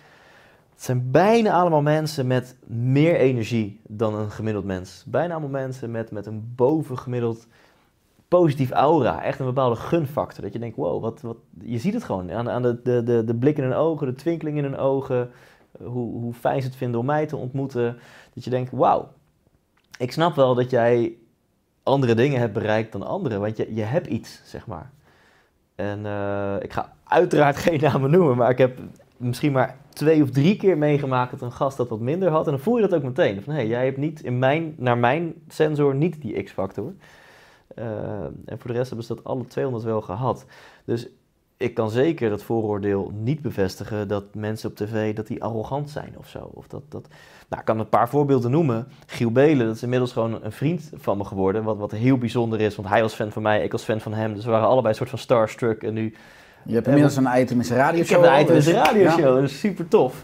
het 0.73 0.83
zijn 0.83 1.11
bijna 1.11 1.51
allemaal 1.51 1.81
mensen 1.81 2.27
met 2.27 2.55
meer 2.67 3.15
energie 3.15 3.79
dan 3.87 4.15
een 4.15 4.31
gemiddeld 4.31 4.65
mens. 4.65 5.03
Bijna 5.07 5.33
allemaal 5.33 5.61
mensen 5.61 5.91
met, 5.91 6.11
met 6.11 6.25
een 6.25 6.53
bovengemiddeld 6.55 7.47
positief 8.39 8.71
aura. 8.71 9.23
Echt 9.23 9.39
een 9.39 9.45
bepaalde 9.45 9.75
gunfactor. 9.75 10.43
Dat 10.43 10.53
je 10.53 10.59
denkt, 10.59 10.75
wow, 10.75 11.01
wat, 11.01 11.21
wat, 11.21 11.37
je 11.61 11.77
ziet 11.77 11.93
het 11.93 12.03
gewoon 12.03 12.31
aan, 12.31 12.49
aan 12.49 12.61
de, 12.61 12.81
de, 12.83 13.03
de, 13.03 13.23
de 13.23 13.35
blik 13.35 13.57
in 13.57 13.63
hun 13.63 13.73
ogen, 13.73 14.07
de 14.07 14.15
twinkeling 14.15 14.57
in 14.57 14.63
hun 14.63 14.77
ogen. 14.77 15.31
eh, 15.79 15.87
Hoe, 15.87 16.21
hoe 16.21 16.33
fijn 16.33 16.61
ze 16.61 16.67
het 16.67 16.75
vinden 16.77 16.99
om 16.99 17.05
mij 17.05 17.25
te 17.25 17.35
ontmoeten. 17.37 17.97
Dat 18.33 18.43
je 18.43 18.49
denkt, 18.49 18.71
wauw, 18.71 19.07
ik 19.97 20.11
snap 20.11 20.35
wel 20.35 20.55
dat 20.55 20.69
jij 20.69 21.17
andere 21.83 22.15
dingen 22.15 22.39
hebt 22.39 22.53
bereikt 22.53 22.91
dan 22.91 23.03
anderen. 23.03 23.39
Want 23.39 23.57
je, 23.57 23.75
je 23.75 23.81
hebt 23.81 24.07
iets, 24.07 24.41
zeg 24.45 24.67
maar. 24.67 24.91
En 25.75 26.05
eh, 26.05 26.55
ik 26.59 26.73
ga 26.73 26.93
uiteraard 27.03 27.57
geen 27.57 27.79
namen 27.81 28.11
noemen, 28.11 28.37
maar 28.37 28.49
ik 28.49 28.57
heb 28.57 28.79
misschien 29.17 29.51
maar 29.51 29.77
twee 29.89 30.23
of 30.23 30.29
drie 30.29 30.55
keer 30.55 30.77
meegemaakt 30.77 31.31
dat 31.31 31.41
een 31.41 31.51
gast 31.51 31.77
dat 31.77 31.89
wat 31.89 31.99
minder 31.99 32.29
had. 32.29 32.45
En 32.45 32.51
dan 32.51 32.61
voel 32.61 32.75
je 32.75 32.87
dat 32.87 32.93
ook 32.93 33.03
meteen. 33.03 33.41
Van, 33.41 33.53
hé, 33.53 33.61
jij 33.61 33.85
hebt 33.85 33.97
niet 33.97 34.23
in 34.23 34.39
mijn, 34.39 34.73
naar 34.77 34.97
mijn 34.97 35.33
sensor 35.47 35.95
niet 35.95 36.21
die 36.21 36.43
X-factor. 36.43 36.93
Eh, 37.75 37.85
en 38.45 38.59
voor 38.59 38.71
de 38.71 38.77
rest 38.77 38.87
hebben 38.87 39.07
ze 39.07 39.15
dat 39.15 39.23
alle 39.23 39.45
200 39.47 39.85
wel 39.85 40.01
gehad. 40.01 40.45
Dus 40.85 41.07
ik 41.57 41.73
kan 41.73 41.89
zeker 41.89 42.29
dat 42.29 42.43
vooroordeel 42.43 43.11
niet 43.15 43.41
bevestigen 43.41 44.07
dat 44.07 44.23
mensen 44.35 44.69
op 44.69 44.75
tv 44.75 45.15
dat 45.15 45.27
die 45.27 45.43
arrogant 45.43 45.89
zijn 45.89 46.13
of 46.17 46.27
zo. 46.27 46.49
Of 46.53 46.67
dat, 46.67 46.81
dat... 46.89 47.07
Nou, 47.49 47.61
ik 47.61 47.67
kan 47.67 47.79
een 47.79 47.89
paar 47.89 48.09
voorbeelden 48.09 48.51
noemen. 48.51 48.87
Giel 49.05 49.31
Belen, 49.31 49.65
dat 49.65 49.75
is 49.75 49.83
inmiddels 49.83 50.11
gewoon 50.11 50.43
een 50.43 50.51
vriend 50.51 50.89
van 50.93 51.17
me 51.17 51.23
geworden. 51.23 51.63
Wat, 51.63 51.77
wat 51.77 51.91
heel 51.91 52.17
bijzonder 52.17 52.61
is, 52.61 52.75
want 52.75 52.87
hij 52.87 53.01
was 53.01 53.13
fan 53.13 53.31
van 53.31 53.41
mij, 53.41 53.63
ik 53.63 53.71
was 53.71 53.83
fan 53.83 53.99
van 54.01 54.13
hem. 54.13 54.33
Dus 54.33 54.45
we 54.45 54.51
waren 54.51 54.67
allebei 54.67 54.89
een 54.89 54.95
soort 54.95 55.09
van 55.09 55.19
starstruck. 55.19 55.83
En 55.83 55.93
nu 55.93 56.13
Je 56.65 56.73
hebt 56.73 56.87
inmiddels 56.87 57.15
een 57.15 57.39
item 57.39 57.57
in 57.57 57.65
zijn 57.65 57.79
ik 57.79 57.85
radioshow. 57.85 58.23
heb 58.23 58.33
een 58.33 58.39
item 58.41 58.55
in 58.55 58.55
dus- 58.55 58.63
zijn 58.63 58.75
ja. 58.75 58.83
radioshow, 58.83 59.35
dat 59.35 59.43
is 59.43 59.59
super 59.59 59.87
tof. 59.87 60.23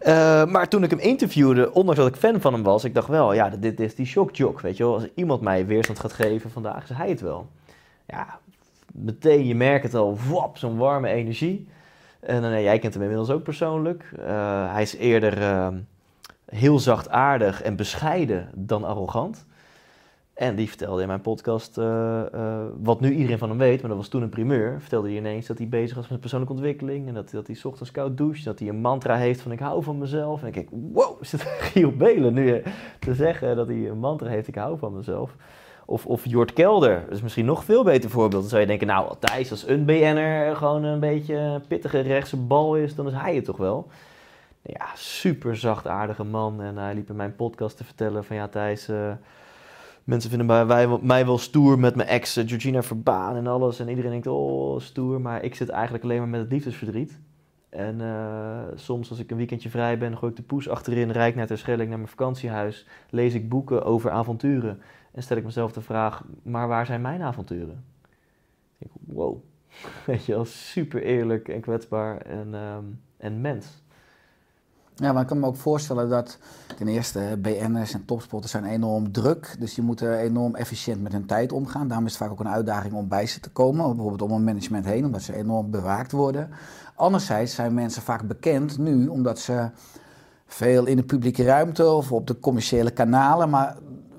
Eh, 0.00 0.44
maar 0.44 0.68
toen 0.68 0.82
ik 0.82 0.90
hem 0.90 0.98
interviewde, 0.98 1.72
ondanks 1.72 2.00
dat 2.00 2.08
ik 2.08 2.16
fan 2.16 2.40
van 2.40 2.52
hem 2.52 2.62
was, 2.62 2.84
ik 2.84 2.94
dacht 2.94 3.08
wel, 3.08 3.32
ja, 3.32 3.48
dit, 3.48 3.80
is 3.80 3.94
die 3.94 4.06
shockjock, 4.06 4.60
weet 4.60 4.76
je 4.76 4.82
wel. 4.82 4.94
Als 4.94 5.06
iemand 5.14 5.40
mij 5.40 5.66
weerstand 5.66 5.98
gaat 6.00 6.12
geven 6.12 6.50
vandaag, 6.50 6.82
is 6.82 6.96
hij 6.96 7.08
het 7.08 7.20
wel. 7.20 7.48
Ja, 8.06 8.38
meteen, 8.92 9.46
je 9.46 9.54
merkt 9.54 9.82
het 9.82 9.94
al, 9.94 10.18
wap, 10.28 10.58
zo'n 10.58 10.76
warme 10.76 11.08
energie. 11.08 11.68
En 12.20 12.44
uh, 12.44 12.62
jij 12.62 12.78
kent 12.78 12.94
hem 12.94 13.02
inmiddels 13.02 13.30
ook 13.30 13.42
persoonlijk. 13.42 14.04
Uh, 14.18 14.72
hij 14.72 14.82
is 14.82 14.96
eerder 14.96 15.38
uh, 15.38 15.68
heel 16.44 16.78
zachtaardig 16.78 17.62
en 17.62 17.76
bescheiden 17.76 18.48
dan 18.54 18.84
arrogant. 18.84 19.46
En 20.40 20.54
die 20.54 20.68
vertelde 20.68 21.02
in 21.02 21.08
mijn 21.08 21.20
podcast, 21.20 21.78
uh, 21.78 21.84
uh, 22.34 22.58
wat 22.82 23.00
nu 23.00 23.12
iedereen 23.12 23.38
van 23.38 23.48
hem 23.48 23.58
weet, 23.58 23.80
maar 23.80 23.88
dat 23.88 23.98
was 23.98 24.08
toen 24.08 24.22
een 24.22 24.28
primeur, 24.28 24.80
vertelde 24.80 25.08
hij 25.08 25.16
ineens 25.16 25.46
dat 25.46 25.58
hij 25.58 25.68
bezig 25.68 25.96
was 25.96 26.08
met 26.08 26.20
persoonlijke 26.20 26.54
ontwikkeling 26.54 27.08
en 27.08 27.14
dat, 27.14 27.30
dat 27.30 27.46
hij 27.46 27.56
ochtends 27.62 27.90
koud 27.90 28.16
doucht, 28.16 28.44
dat 28.44 28.58
hij 28.58 28.68
een 28.68 28.80
mantra 28.80 29.16
heeft 29.16 29.40
van 29.40 29.52
ik 29.52 29.58
hou 29.58 29.82
van 29.82 29.98
mezelf. 29.98 30.40
En 30.40 30.46
ik 30.46 30.54
denk, 30.54 30.68
wow, 30.70 31.20
het 31.30 31.42
Giel 31.42 31.90
Belen 31.90 32.32
nu 32.32 32.56
uh, 32.56 32.66
te 32.98 33.14
zeggen 33.14 33.56
dat 33.56 33.66
hij 33.66 33.88
een 33.88 33.98
mantra 33.98 34.28
heeft, 34.28 34.48
ik 34.48 34.54
hou 34.54 34.78
van 34.78 34.96
mezelf. 34.96 35.36
Of, 35.86 36.06
of 36.06 36.24
Jort 36.24 36.52
Kelder, 36.52 37.02
dat 37.04 37.16
is 37.16 37.22
misschien 37.22 37.44
nog 37.44 37.64
veel 37.64 37.84
beter 37.84 38.10
voorbeeld. 38.10 38.40
Dan 38.40 38.50
zou 38.50 38.60
je 38.60 38.66
denken, 38.66 38.86
nou 38.86 39.14
Thijs, 39.18 39.50
als 39.50 39.68
een 39.68 39.84
BN'er 39.84 40.56
gewoon 40.56 40.84
een 40.84 41.00
beetje 41.00 41.60
pittige 41.68 42.00
rechtse 42.00 42.36
bal 42.36 42.76
is, 42.76 42.94
dan 42.94 43.06
is 43.06 43.14
hij 43.14 43.34
het 43.34 43.44
toch 43.44 43.56
wel. 43.56 43.86
Ja, 44.62 44.86
super 44.94 45.56
zachtaardige 45.56 46.24
man 46.24 46.62
en 46.62 46.76
hij 46.76 46.94
liep 46.94 47.08
in 47.08 47.16
mijn 47.16 47.36
podcast 47.36 47.76
te 47.76 47.84
vertellen 47.84 48.24
van 48.24 48.36
ja 48.36 48.48
Thijs... 48.48 48.88
Mensen 50.10 50.30
vinden 50.30 50.46
mij, 50.46 50.66
wij, 50.66 50.98
mij 51.02 51.26
wel 51.26 51.38
stoer 51.38 51.78
met 51.78 51.94
mijn 51.94 52.08
ex 52.08 52.32
Georgina 52.32 52.82
Verbaan 52.82 53.36
en 53.36 53.46
alles. 53.46 53.80
En 53.80 53.88
iedereen 53.88 54.10
denkt, 54.10 54.26
oh, 54.26 54.80
stoer. 54.80 55.20
Maar 55.20 55.42
ik 55.42 55.54
zit 55.54 55.68
eigenlijk 55.68 56.04
alleen 56.04 56.18
maar 56.18 56.28
met 56.28 56.40
het 56.40 56.52
liefdesverdriet. 56.52 57.20
En 57.68 58.00
uh, 58.00 58.62
soms 58.74 59.10
als 59.10 59.18
ik 59.18 59.30
een 59.30 59.36
weekendje 59.36 59.70
vrij 59.70 59.98
ben, 59.98 60.16
gooi 60.16 60.30
ik 60.30 60.36
de 60.36 60.42
poes 60.42 60.68
achterin, 60.68 61.10
rijd 61.10 61.34
naar 61.34 61.46
Terschelling, 61.46 61.88
naar 61.88 61.98
mijn 61.98 62.10
vakantiehuis. 62.10 62.86
Lees 63.10 63.34
ik 63.34 63.48
boeken 63.48 63.84
over 63.84 64.10
avonturen. 64.10 64.80
En 65.12 65.22
stel 65.22 65.36
ik 65.36 65.44
mezelf 65.44 65.72
de 65.72 65.80
vraag, 65.80 66.24
maar 66.42 66.68
waar 66.68 66.86
zijn 66.86 67.00
mijn 67.00 67.22
avonturen? 67.22 67.84
Ik 68.78 68.86
denk, 68.86 68.92
wow. 69.16 69.42
Weet 70.06 70.24
je 70.24 70.32
wel, 70.32 70.44
super 70.44 71.02
eerlijk 71.02 71.48
en 71.48 71.60
kwetsbaar 71.60 72.20
en, 72.20 72.54
um, 72.54 73.00
en 73.16 73.40
mens. 73.40 73.82
Ja, 75.00 75.12
maar 75.12 75.22
ik 75.22 75.28
kan 75.28 75.38
me 75.38 75.46
ook 75.46 75.56
voorstellen 75.56 76.08
dat 76.08 76.38
ten 76.76 76.88
eerste 76.88 77.38
BN'ers 77.38 77.94
en 77.94 78.04
topsporters 78.04 78.52
zijn 78.52 78.64
enorm 78.64 79.12
druk. 79.12 79.56
Dus 79.58 79.74
die 79.74 79.84
moeten 79.84 80.18
enorm 80.18 80.54
efficiënt 80.54 81.02
met 81.02 81.12
hun 81.12 81.26
tijd 81.26 81.52
omgaan. 81.52 81.88
Daarom 81.88 82.06
is 82.06 82.12
het 82.12 82.22
vaak 82.22 82.30
ook 82.30 82.40
een 82.40 82.48
uitdaging 82.48 82.94
om 82.94 83.08
bij 83.08 83.26
ze 83.26 83.40
te 83.40 83.50
komen. 83.50 83.86
Bijvoorbeeld 83.86 84.22
om 84.22 84.30
een 84.32 84.44
management 84.44 84.84
heen, 84.84 85.04
omdat 85.04 85.22
ze 85.22 85.36
enorm 85.36 85.70
bewaakt 85.70 86.12
worden. 86.12 86.50
Anderzijds 86.94 87.54
zijn 87.54 87.74
mensen 87.74 88.02
vaak 88.02 88.26
bekend 88.28 88.78
nu, 88.78 89.06
omdat 89.06 89.38
ze 89.38 89.70
veel 90.46 90.86
in 90.86 90.96
de 90.96 91.02
publieke 91.02 91.44
ruimte 91.44 91.90
of 91.90 92.12
op 92.12 92.26
de 92.26 92.38
commerciële 92.38 92.90
kanalen. 92.90 93.50
Maar 93.50 93.76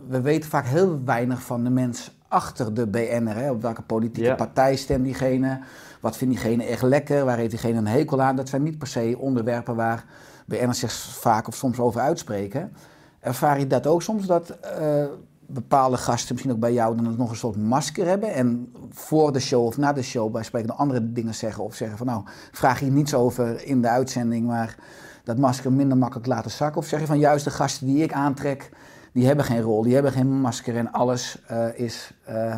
we 0.07 0.21
weten 0.21 0.49
vaak 0.49 0.65
heel 0.65 1.01
weinig 1.05 1.41
van 1.41 1.63
de 1.63 1.69
mens 1.69 2.11
achter 2.27 2.73
de 2.73 2.87
BN'er. 2.87 3.35
Hè? 3.35 3.51
Op 3.51 3.61
welke 3.61 3.81
politieke 3.81 4.29
Ja. 4.29 4.35
partij 4.35 4.75
stemt 4.75 5.03
diegene? 5.03 5.59
Wat 5.99 6.17
vindt 6.17 6.33
diegene 6.33 6.63
echt 6.63 6.81
lekker? 6.81 7.25
Waar 7.25 7.37
heeft 7.37 7.49
diegene 7.49 7.77
een 7.77 7.87
hekel 7.87 8.21
aan? 8.21 8.35
Dat 8.35 8.49
zijn 8.49 8.63
niet 8.63 8.77
per 8.77 8.87
se 8.87 9.15
onderwerpen 9.19 9.75
waar 9.75 10.05
BN'ers 10.45 10.79
zich 10.79 10.91
vaak 10.93 11.47
of 11.47 11.55
soms 11.55 11.79
over 11.79 12.01
uitspreken. 12.01 12.73
Ervaar 13.19 13.59
je 13.59 13.67
dat 13.67 13.87
ook 13.87 14.01
soms, 14.01 14.25
dat 14.25 14.49
eh, 14.49 15.05
bepaalde 15.53 15.97
gasten 15.97 16.29
misschien 16.31 16.53
ook 16.53 16.59
bij 16.59 16.73
jou 16.73 16.95
dan 16.95 17.15
nog 17.17 17.29
een 17.29 17.35
soort 17.35 17.57
masker 17.57 18.05
hebben 18.05 18.33
en 18.33 18.73
voor 18.89 19.33
de 19.33 19.39
show 19.39 19.65
of 19.65 19.77
na 19.77 19.93
de 19.93 20.01
show 20.01 20.31
bij 20.31 20.43
spreken 20.43 20.77
andere 20.77 21.11
dingen 21.11 21.35
zeggen 21.35 21.63
of 21.63 21.75
zeggen 21.75 21.97
van 21.97 22.07
nou, 22.07 22.23
vraag 22.51 22.79
je 22.79 22.85
niets 22.85 23.13
over 23.13 23.65
in 23.65 23.81
de 23.81 23.87
uitzending, 23.87 24.47
maar 24.47 24.75
dat 25.23 25.37
masker 25.37 25.71
minder 25.71 25.97
makkelijk 25.97 26.27
laten 26.27 26.51
zakken? 26.51 26.81
Of 26.81 26.87
zeg 26.87 26.99
je 26.99 27.05
van 27.05 27.19
juist 27.19 27.43
de 27.43 27.51
gasten 27.51 27.87
die 27.87 28.03
ik 28.03 28.13
aantrek, 28.13 28.69
die 29.13 29.25
hebben 29.25 29.45
geen 29.45 29.61
rol, 29.61 29.81
die 29.81 29.93
hebben 29.93 30.11
geen 30.11 30.27
masker 30.27 30.77
en 30.77 30.91
alles 30.91 31.41
eh, 31.47 31.79
is, 31.79 32.13
eh, 32.23 32.57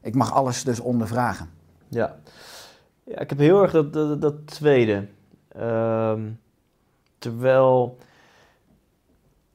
ik 0.00 0.14
mag 0.14 0.32
alles 0.32 0.64
dus 0.64 0.80
ondervragen. 0.80 1.50
Ja. 1.88 2.16
ja, 3.04 3.18
ik 3.18 3.28
heb 3.28 3.38
heel 3.38 3.62
erg 3.62 3.72
dat, 3.72 3.92
dat, 3.92 4.20
dat 4.20 4.46
tweede. 4.46 5.08
Ehm, 5.48 6.20
terwijl, 7.22 7.98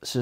ze, 0.02 0.20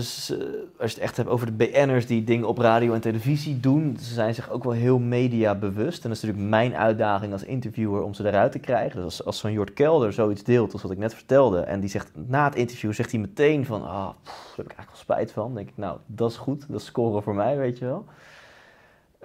als 0.79 0.91
je 0.91 0.95
het 0.95 0.97
echt 0.97 1.17
hebt 1.17 1.29
over 1.29 1.45
de 1.45 1.65
BN'ers 1.65 2.05
die 2.05 2.23
dingen 2.23 2.47
op 2.47 2.57
radio 2.57 2.93
en 2.93 3.01
televisie 3.01 3.59
doen, 3.59 3.97
ze 4.01 4.13
zijn 4.13 4.35
zich 4.35 4.49
ook 4.49 4.63
wel 4.63 4.73
heel 4.73 4.99
mediabewust. 4.99 6.03
En 6.03 6.09
dat 6.09 6.17
is 6.17 6.23
natuurlijk 6.23 6.49
mijn 6.49 6.75
uitdaging 6.75 7.31
als 7.31 7.43
interviewer 7.43 8.01
om 8.01 8.13
ze 8.13 8.27
eruit 8.27 8.51
te 8.51 8.59
krijgen. 8.59 8.95
Dus 8.95 9.05
als, 9.05 9.25
als 9.25 9.39
zo'n 9.39 9.51
Jort 9.51 9.73
Kelder 9.73 10.13
zoiets 10.13 10.43
deelt 10.43 10.73
als 10.73 10.81
wat 10.81 10.91
ik 10.91 10.97
net 10.97 11.13
vertelde, 11.13 11.59
en 11.59 11.79
die 11.79 11.89
zegt 11.89 12.11
na 12.13 12.43
het 12.43 12.55
interview, 12.55 12.93
zegt 12.93 13.11
hij 13.11 13.19
meteen 13.19 13.65
van, 13.65 13.83
ah, 13.87 14.09
pff, 14.23 14.33
daar 14.33 14.55
heb 14.55 14.65
ik 14.65 14.77
eigenlijk 14.77 14.89
wel 14.89 15.17
spijt 15.17 15.31
van. 15.31 15.43
Dan 15.43 15.55
denk 15.55 15.69
ik, 15.69 15.77
nou, 15.77 15.97
dat 16.05 16.29
is 16.29 16.37
goed, 16.37 16.65
dat 16.67 16.79
is 16.79 16.85
scoren 16.85 17.23
voor 17.23 17.35
mij, 17.35 17.57
weet 17.57 17.77
je 17.77 17.85
wel. 17.85 18.05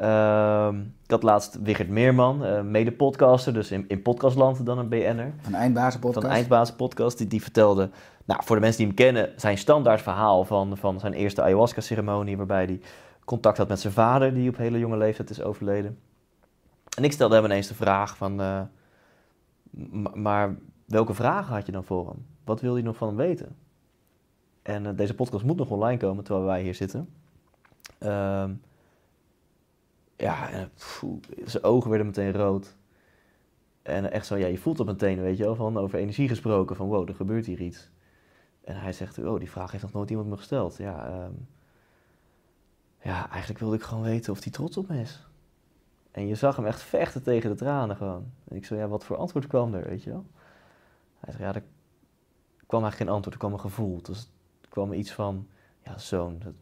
Ehm, 0.01 0.81
ik 0.81 1.11
had 1.11 1.23
laatst 1.23 1.59
Wigert 1.63 1.89
Meerman, 1.89 2.45
eh, 2.45 2.63
mede-podcaster, 2.63 3.53
dus 3.53 3.71
in, 3.71 3.85
in 3.89 4.03
podcastland 4.03 4.67
dan 4.67 4.79
een 4.79 4.89
BN'er. 4.89 5.33
Van 5.41 5.55
Eindbazen 5.55 6.01
Van 6.01 6.01
podcast. 6.01 6.27
de 6.27 6.33
Eindbazen 6.33 6.77
podcast, 6.77 7.19
die, 7.19 7.27
die 7.27 7.43
vertelde, 7.43 7.91
nou, 8.25 8.45
voor 8.45 8.57
de 8.57 8.63
mensen 8.63 8.79
die 8.79 8.87
hem 8.87 8.97
kennen, 8.97 9.33
zijn 9.37 9.59
standaard 9.59 10.03
verhaal 10.03 10.45
van, 10.45 10.77
van 10.77 11.01
zijn 11.01 11.13
eerste 11.13 11.43
ayahuasca-ceremonie, 11.43 12.37
waarbij 12.37 12.65
hij 12.65 12.81
contact 13.25 13.59
had 13.59 13.69
met 13.69 13.81
zijn 13.81 13.93
vader, 13.93 14.35
die 14.35 14.49
op 14.49 14.57
hele 14.57 14.79
jonge 14.79 14.97
leeftijd 14.97 15.31
is 15.31 15.43
overleden. 15.43 15.99
En 16.97 17.05
ik 17.05 17.13
stelde 17.13 17.35
hem 17.35 17.45
ineens 17.45 17.69
de 17.69 17.75
vraag 17.75 18.17
van, 18.17 18.41
eh, 18.41 18.61
maar 20.15 20.57
welke 20.85 21.15
vragen 21.15 21.55
had 21.55 21.67
je 21.67 21.73
dan 21.73 21.85
voor 21.85 22.07
hem? 22.07 22.27
Wat 22.45 22.61
wil 22.61 22.77
je 22.77 22.83
nog 22.83 22.97
van 22.97 23.09
hem 23.09 23.17
weten? 23.17 23.57
En 24.63 24.87
eh, 24.87 24.97
deze 24.97 25.15
podcast 25.15 25.45
moet 25.45 25.57
nog 25.57 25.71
online 25.71 25.99
komen 25.99 26.25
terwijl 26.25 26.47
wij 26.47 26.63
hier 26.63 26.75
zitten. 26.75 27.09
Ehm, 27.99 28.51
ja, 30.21 30.51
en, 30.51 30.71
zijn 31.45 31.63
ogen 31.63 31.89
werden 31.89 32.07
meteen 32.07 32.33
rood. 32.33 32.77
En 33.83 34.11
echt 34.11 34.27
zo, 34.27 34.37
ja, 34.37 34.47
je 34.47 34.59
voelt 34.59 34.77
dat 34.77 34.87
meteen, 34.87 35.21
weet 35.21 35.37
je 35.37 35.45
wel, 35.45 35.55
van 35.55 35.79
over 35.79 35.99
energie 35.99 36.29
gesproken, 36.29 36.77
van 36.77 36.89
wow, 36.89 37.09
er 37.09 37.15
gebeurt 37.15 37.47
hier 37.47 37.61
iets. 37.61 37.91
En 38.65 38.81
hij 38.81 38.93
zegt, 38.93 39.19
oh, 39.19 39.39
die 39.39 39.51
vraag 39.51 39.71
heeft 39.71 39.83
nog 39.83 39.93
nooit 39.93 40.11
iemand 40.11 40.29
me 40.29 40.37
gesteld. 40.37 40.77
Ja, 40.77 41.07
ehm, 41.07 41.33
ja, 43.03 43.31
eigenlijk 43.31 43.61
wilde 43.61 43.77
ik 43.77 43.83
gewoon 43.83 44.03
weten 44.03 44.33
of 44.33 44.43
hij 44.43 44.53
trots 44.53 44.77
op 44.77 44.89
me 44.89 45.01
is. 45.01 45.29
En 46.11 46.27
je 46.27 46.35
zag 46.35 46.57
hem 46.57 46.67
echt 46.67 46.83
vechten 46.83 47.23
tegen 47.23 47.51
de 47.51 47.57
tranen 47.57 47.97
gewoon. 47.97 48.33
En 48.49 48.57
ik 48.57 48.65
zei, 48.65 48.81
ja, 48.81 48.89
wat 48.89 49.05
voor 49.05 49.17
antwoord 49.17 49.47
kwam 49.47 49.75
er, 49.75 49.89
weet 49.89 50.03
je 50.03 50.11
wel? 50.11 50.27
Hij 51.21 51.33
zei, 51.33 51.45
ja, 51.45 51.55
er 51.55 51.65
kwam 52.67 52.83
eigenlijk 52.83 52.97
geen 52.97 53.09
antwoord, 53.09 53.35
er 53.35 53.41
kwam 53.41 53.53
een 53.53 53.61
gevoel. 53.61 54.03
Dus 54.03 54.31
er 54.61 54.69
kwam 54.69 54.93
iets 54.93 55.13
van, 55.13 55.49
ja, 55.85 55.99
zoon, 55.99 56.39
dat, 56.39 56.55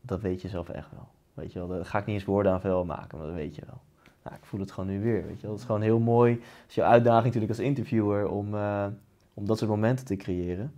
dat 0.00 0.20
weet 0.20 0.40
je 0.40 0.48
zelf 0.48 0.68
echt 0.68 0.90
wel. 0.90 1.08
Weet 1.34 1.52
je 1.52 1.58
wel, 1.58 1.68
daar 1.68 1.86
ga 1.86 1.98
ik 1.98 2.06
niet 2.06 2.14
eens 2.14 2.24
woorden 2.24 2.52
aan 2.52 2.60
veel 2.60 2.84
maken, 2.84 3.18
maar 3.18 3.26
dat 3.26 3.36
weet 3.36 3.54
je 3.54 3.62
wel. 3.66 3.80
Nou, 4.22 4.36
ik 4.36 4.44
voel 4.44 4.60
het 4.60 4.72
gewoon 4.72 4.90
nu 4.90 5.00
weer, 5.00 5.26
weet 5.26 5.36
je 5.36 5.42
wel. 5.42 5.50
Het 5.50 5.60
is 5.60 5.66
gewoon 5.66 5.80
heel 5.80 5.98
mooi. 5.98 6.32
Het 6.32 6.68
is 6.68 6.74
jouw 6.74 6.90
uitdaging 6.90 7.24
natuurlijk 7.24 7.52
als 7.52 7.66
interviewer 7.66 8.28
om, 8.28 8.54
eh, 8.54 8.86
om 9.34 9.46
dat 9.46 9.58
soort 9.58 9.70
momenten 9.70 10.04
te 10.04 10.16
creëren. 10.16 10.72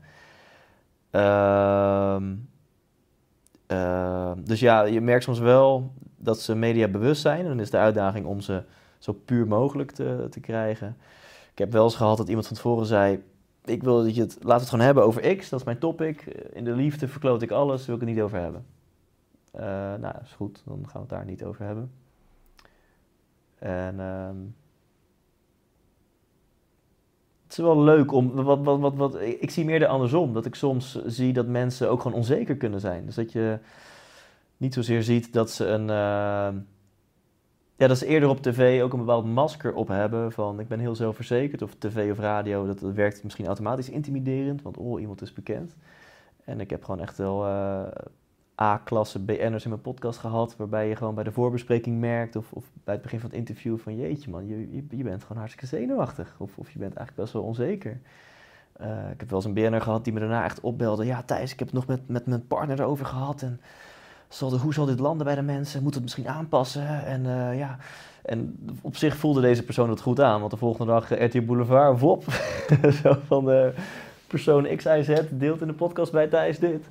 Ehm, 1.10 2.34
ehm, 3.66 4.42
dus 4.44 4.60
ja, 4.60 4.82
je 4.82 5.00
merkt 5.00 5.24
soms 5.24 5.38
wel 5.38 5.92
dat 6.16 6.40
ze 6.40 6.54
media 6.54 6.88
bewust 6.88 7.22
zijn. 7.22 7.40
En 7.40 7.48
dan 7.48 7.60
is 7.60 7.70
de 7.70 7.76
uitdaging 7.76 8.26
om 8.26 8.40
ze 8.40 8.62
zo 8.98 9.12
puur 9.12 9.46
mogelijk 9.46 9.90
te, 9.90 10.26
te 10.30 10.40
krijgen. 10.40 10.96
Ik 11.52 11.58
heb 11.58 11.72
wel 11.72 11.84
eens 11.84 11.96
gehad 11.96 12.16
dat 12.16 12.28
iemand 12.28 12.46
van 12.46 12.56
tevoren 12.56 12.86
zei... 12.86 13.22
Ik 13.64 13.82
wil 13.82 14.04
dat 14.04 14.14
je 14.14 14.20
het... 14.20 14.36
Laten 14.40 14.60
het 14.60 14.68
gewoon 14.68 14.84
hebben 14.84 15.04
over 15.04 15.36
X. 15.36 15.48
Dat 15.48 15.58
is 15.60 15.64
mijn 15.64 15.78
topic. 15.78 16.24
In 16.52 16.64
de 16.64 16.72
liefde 16.72 17.08
verkloot 17.08 17.42
ik 17.42 17.50
alles. 17.50 17.86
Wil 17.86 17.94
ik 17.94 18.00
het 18.00 18.10
niet 18.10 18.20
over 18.20 18.38
hebben. 18.38 18.64
Eh, 19.54 19.94
nou, 19.94 20.14
is 20.22 20.32
goed. 20.32 20.62
Dan 20.64 20.78
gaan 20.82 20.92
we 20.92 20.98
het 20.98 21.08
daar 21.08 21.24
niet 21.24 21.44
over 21.44 21.64
hebben. 21.64 21.90
En 23.58 24.00
ehm, 24.00 24.36
het 27.42 27.52
is 27.52 27.56
wel 27.58 27.80
leuk 27.82 28.12
om. 28.12 28.32
Wat, 28.32 28.60
wat, 28.60 28.80
wat, 28.80 28.94
wat, 28.94 29.20
ik 29.20 29.50
zie 29.50 29.64
meer 29.64 29.78
de 29.78 29.86
andersom. 29.86 30.32
Dat 30.32 30.46
ik 30.46 30.54
soms 30.54 31.04
zie 31.06 31.32
dat 31.32 31.46
mensen 31.46 31.90
ook 31.90 32.00
gewoon 32.00 32.16
onzeker 32.16 32.56
kunnen 32.56 32.80
zijn. 32.80 33.06
Dus 33.06 33.14
dat 33.14 33.32
je 33.32 33.58
niet 34.56 34.74
zozeer 34.74 35.02
ziet 35.02 35.32
dat 35.32 35.50
ze 35.50 35.66
een. 35.66 35.90
ehm, 35.90 36.58
ja, 37.76 37.86
dat 37.86 37.98
ze 37.98 38.06
eerder 38.06 38.28
op 38.28 38.42
tv 38.42 38.82
ook 38.82 38.92
een 38.92 38.98
bepaald 38.98 39.24
masker 39.26 39.74
op 39.74 39.88
hebben. 39.88 40.32
Van 40.32 40.60
ik 40.60 40.68
ben 40.68 40.78
heel 40.80 40.94
zelfverzekerd. 40.94 41.62
Of 41.62 41.74
tv 41.74 42.10
of 42.10 42.18
radio. 42.18 42.66
Dat, 42.66 42.78
dat 42.78 42.92
werkt 42.92 43.22
misschien 43.24 43.46
automatisch 43.46 43.90
intimiderend. 43.90 44.62
Want 44.62 44.76
oh, 44.76 45.00
iemand 45.00 45.22
is 45.22 45.32
bekend. 45.32 45.76
En 46.44 46.60
ik 46.60 46.70
heb 46.70 46.84
gewoon 46.84 47.00
echt 47.00 47.16
wel. 47.18 47.46
eh, 47.46 47.86
A-klasse 48.60 49.18
BN'ers 49.18 49.64
in 49.64 49.70
mijn 49.70 49.82
podcast 49.82 50.18
gehad, 50.18 50.56
waarbij 50.56 50.88
je 50.88 50.96
gewoon 50.96 51.14
bij 51.14 51.24
de 51.24 51.32
voorbespreking 51.32 52.00
merkt 52.00 52.36
of, 52.36 52.52
of 52.52 52.64
bij 52.84 52.94
het 52.94 53.02
begin 53.02 53.20
van 53.20 53.28
het 53.30 53.38
interview 53.38 53.78
van 53.78 53.96
jeetje 53.96 54.30
man, 54.30 54.46
je, 54.46 54.84
je, 54.90 55.02
bent 55.02 55.22
gewoon 55.22 55.38
hartstikke 55.38 55.76
zenuwachtig. 55.76 56.34
Of, 56.38 56.58
of 56.58 56.70
je 56.70 56.78
bent 56.78 56.96
eigenlijk 56.96 57.16
best 57.16 57.32
wel 57.32 57.42
onzeker. 57.42 58.00
Eh, 58.72 59.10
ik 59.10 59.20
heb 59.20 59.28
wel 59.28 59.38
eens 59.38 59.48
een 59.48 59.54
BN'er 59.54 59.80
gehad 59.80 60.04
die 60.04 60.12
me 60.12 60.20
daarna 60.20 60.44
echt 60.44 60.60
opbelde, 60.60 61.04
ja 61.04 61.22
Thijs, 61.22 61.52
ik 61.52 61.58
heb 61.58 61.68
het 61.68 61.76
nog 61.76 61.86
met, 61.86 62.08
met 62.08 62.26
mijn 62.26 62.46
partner 62.46 62.80
erover 62.80 63.06
gehad 63.06 63.42
en 63.42 63.60
zal 64.28 64.50
de, 64.50 64.58
hoe 64.58 64.74
zal 64.74 64.86
dit 64.86 65.00
landen 65.00 65.26
bij 65.26 65.34
de 65.34 65.42
mensen, 65.42 65.82
moet 65.82 65.94
het 65.94 66.02
misschien 66.02 66.28
aanpassen? 66.28 67.04
En 67.04 67.26
eh, 67.26 67.58
ja... 67.58 67.78
En 68.22 68.58
op 68.80 68.96
zich 68.96 69.16
voelde 69.16 69.40
deze 69.40 69.62
persoon 69.62 69.90
het 69.90 70.00
goed 70.00 70.20
aan, 70.20 70.38
want 70.38 70.50
de 70.50 70.56
volgende 70.56 70.92
dag 70.92 71.10
eh, 71.10 71.26
RTL 71.26 71.42
Boulevard, 71.42 72.00
wop, 72.00 72.24
zo 73.02 73.16
van 73.26 73.72
persoon 74.26 74.76
XIZ 74.76 75.20
deelt 75.30 75.60
in 75.60 75.66
de 75.66 75.72
podcast 75.72 76.12
bij 76.12 76.26
Thijs 76.26 76.58
dit. 76.58 76.88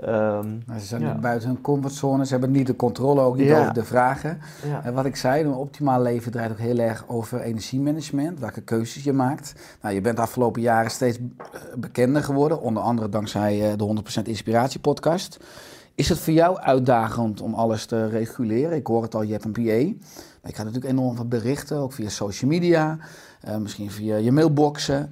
Ehm, 0.00 0.46
Nou, 0.66 0.80
ze 0.80 0.86
zijn 0.86 1.00
Ja. 1.02 1.14
buiten 1.14 1.48
hun 1.48 1.60
comfortzone, 1.60 2.24
ze 2.26 2.30
hebben 2.32 2.50
niet 2.50 2.66
de 2.66 2.76
controle, 2.76 3.20
ook 3.20 3.36
niet 3.36 3.46
Ja. 3.46 3.60
over 3.60 3.72
de 3.74 3.84
vragen. 3.84 4.38
ja. 4.66 4.84
En 4.84 4.94
wat 4.94 5.04
ik 5.04 5.16
zei, 5.16 5.44
een 5.44 5.54
optimaal 5.54 6.02
leven 6.02 6.32
draait 6.32 6.50
ook 6.50 6.58
heel 6.58 6.78
erg 6.78 7.04
over 7.08 7.40
energiemanagement, 7.40 8.40
welke 8.40 8.60
keuzes 8.60 9.04
je 9.04 9.12
maakt. 9.12 9.52
Nou, 9.82 9.94
je 9.94 10.00
bent 10.00 10.16
de 10.16 10.22
afgelopen 10.22 10.62
jaren 10.62 10.90
steeds 10.90 11.18
eh, 11.18 11.60
bekender 11.76 12.22
geworden, 12.24 12.60
onder 12.60 12.82
andere 12.82 13.08
dankzij 13.08 13.70
eh, 13.70 13.76
de 13.78 13.84
100% 13.84 14.28
Inspiratie 14.28 14.80
podcast. 14.80 15.38
Is 15.94 16.08
het 16.08 16.18
voor 16.18 16.32
jou 16.32 16.58
uitdagend 16.58 17.40
om 17.40 17.54
alles 17.54 17.86
te 17.86 18.06
reguleren? 18.08 18.76
Ik 18.76 18.86
hoor 18.86 19.02
het 19.02 19.14
al, 19.14 19.22
je 19.22 19.32
hebt 19.32 19.44
een 19.44 19.52
PA. 19.52 19.60
Ik 19.62 20.54
krijg 20.54 20.68
natuurlijk 20.68 20.84
enorm 20.92 21.16
veel 21.16 21.28
berichten, 21.28 21.76
ook 21.76 21.92
via 21.92 22.08
social 22.08 22.50
media, 22.50 22.98
eh, 23.40 23.56
misschien 23.56 23.90
via 23.90 24.16
je 24.16 24.32
mailboxen. 24.32 25.10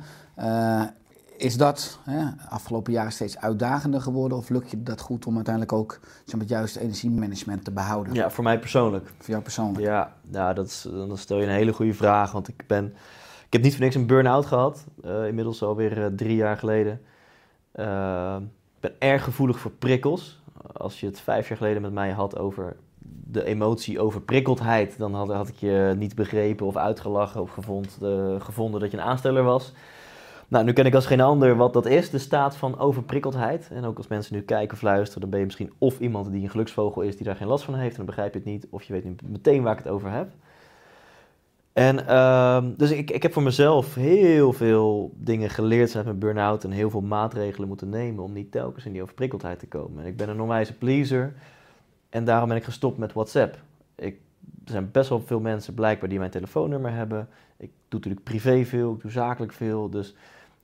Is 1.36 1.56
dat 1.56 1.98
hè, 2.04 2.24
afgelopen 2.48 2.92
jaren 2.92 3.12
steeds 3.12 3.38
uitdagender 3.38 4.00
geworden? 4.00 4.38
Of 4.38 4.48
lukt 4.48 4.70
je 4.70 4.82
dat 4.82 5.00
goed 5.00 5.26
om 5.26 5.34
uiteindelijk 5.34 5.72
ook 5.72 5.98
zeg 6.02 6.32
maar, 6.32 6.40
het 6.40 6.48
juiste 6.48 6.80
energiemanagement 6.80 7.64
te 7.64 7.70
behouden? 7.70 8.14
ja, 8.14 8.30
voor 8.30 8.44
mij 8.44 8.58
persoonlijk. 8.58 9.06
Voor 9.18 9.28
jou 9.28 9.42
persoonlijk? 9.42 9.84
Ja, 9.86 10.12
nou, 10.22 10.54
dat 10.54 10.66
is, 10.66 10.86
dan 10.90 11.18
stel 11.18 11.38
je 11.38 11.46
een 11.46 11.52
hele 11.52 11.72
goede 11.72 11.94
vraag. 11.94 12.32
Want 12.32 12.48
ik 12.48 12.64
ben. 12.66 12.94
Ik 13.46 13.52
heb 13.52 13.62
niet 13.62 13.72
voor 13.72 13.82
niks 13.82 13.94
een 13.94 14.06
burn-out 14.06 14.46
gehad. 14.46 14.84
eh, 15.02 15.26
inmiddels 15.26 15.62
alweer 15.62 16.04
eh, 16.04 16.06
drie 16.06 16.36
jaar 16.36 16.56
geleden. 16.56 17.00
Eh, 17.72 18.36
ik 18.74 18.80
ben 18.80 18.92
erg 18.98 19.24
gevoelig 19.24 19.58
voor 19.58 19.70
prikkels. 19.70 20.42
Als 20.72 21.00
je 21.00 21.06
het 21.06 21.20
vijf 21.20 21.48
jaar 21.48 21.56
geleden 21.56 21.82
met 21.82 21.92
mij 21.92 22.10
had 22.10 22.38
over 22.38 22.76
de 23.28 23.44
emotie 23.44 24.00
overprikkeldheid, 24.00 24.98
dan 24.98 25.14
had, 25.14 25.28
had 25.28 25.48
ik 25.48 25.54
je 25.54 25.94
niet 25.96 26.14
begrepen 26.14 26.66
of 26.66 26.76
uitgelachen 26.76 27.40
of 27.40 27.50
gevond, 27.50 27.98
gevonden 28.38 28.80
dat 28.80 28.90
je 28.90 28.96
een 28.96 29.02
aansteller 29.02 29.42
was. 29.42 29.72
Nou, 30.48 30.64
nu 30.64 30.72
ken 30.72 30.86
ik 30.86 30.94
als 30.94 31.06
geen 31.06 31.20
ander 31.20 31.56
wat 31.56 31.72
dat 31.72 31.86
is, 31.86 32.10
de 32.10 32.18
staat 32.18 32.56
van 32.56 32.78
overprikkeldheid. 32.78 33.68
En 33.72 33.84
ook 33.84 33.96
als 33.96 34.08
mensen 34.08 34.34
nu 34.34 34.42
kijken 34.42 34.76
of 34.76 34.82
luisteren, 34.82 35.20
dan 35.20 35.30
ben 35.30 35.38
je 35.38 35.44
misschien 35.44 35.72
of 35.78 36.00
iemand 36.00 36.32
die 36.32 36.42
een 36.42 36.50
geluksvogel 36.50 37.02
is 37.02 37.16
die 37.16 37.26
daar 37.26 37.36
geen 37.36 37.48
last 37.48 37.64
van 37.64 37.74
heeft 37.74 37.90
en 37.90 37.96
dan 37.96 38.06
begrijp 38.06 38.32
je 38.32 38.38
het 38.38 38.48
niet, 38.48 38.66
of 38.70 38.82
je 38.82 38.92
weet 38.92 39.04
niet 39.04 39.28
meteen 39.28 39.62
waar 39.62 39.78
ik 39.78 39.84
het 39.84 39.92
over 39.92 40.10
heb. 40.10 40.28
En 41.72 42.06
ehm, 42.06 42.72
dus 42.76 42.90
ik, 42.90 43.10
ik 43.10 43.22
heb 43.22 43.32
voor 43.32 43.42
mezelf 43.42 43.94
heel 43.94 44.52
veel 44.52 45.12
dingen 45.16 45.50
geleerd 45.50 45.88
vanuit 45.88 46.06
mijn 46.06 46.18
burn-out 46.18 46.64
en 46.64 46.70
heel 46.70 46.90
veel 46.90 47.00
maatregelen 47.00 47.68
moeten 47.68 47.88
nemen 47.88 48.24
om 48.24 48.32
niet 48.32 48.52
telkens 48.52 48.86
in 48.86 48.92
die 48.92 49.02
overprikkeldheid 49.02 49.58
te 49.58 49.66
komen. 49.66 50.02
En 50.02 50.08
ik 50.08 50.16
ben 50.16 50.28
een 50.28 50.40
onwijze 50.40 50.74
pleaser 50.74 51.34
en 52.08 52.24
daarom 52.24 52.48
ben 52.48 52.56
ik 52.56 52.64
gestopt 52.64 52.98
met 52.98 53.12
WhatsApp. 53.12 53.58
Ik, 53.94 54.18
er 54.64 54.70
zijn 54.70 54.90
best 54.90 55.08
wel 55.08 55.20
veel 55.20 55.40
mensen 55.40 55.74
blijkbaar 55.74 56.08
die 56.08 56.18
mijn 56.18 56.30
telefoonnummer 56.30 56.92
hebben. 56.92 57.28
Ik 57.56 57.70
doe 57.88 58.00
natuurlijk 58.00 58.24
privé 58.24 58.64
veel, 58.64 58.92
ik 58.92 59.00
doe 59.00 59.10
zakelijk 59.10 59.52
veel, 59.52 59.90
dus 59.90 60.14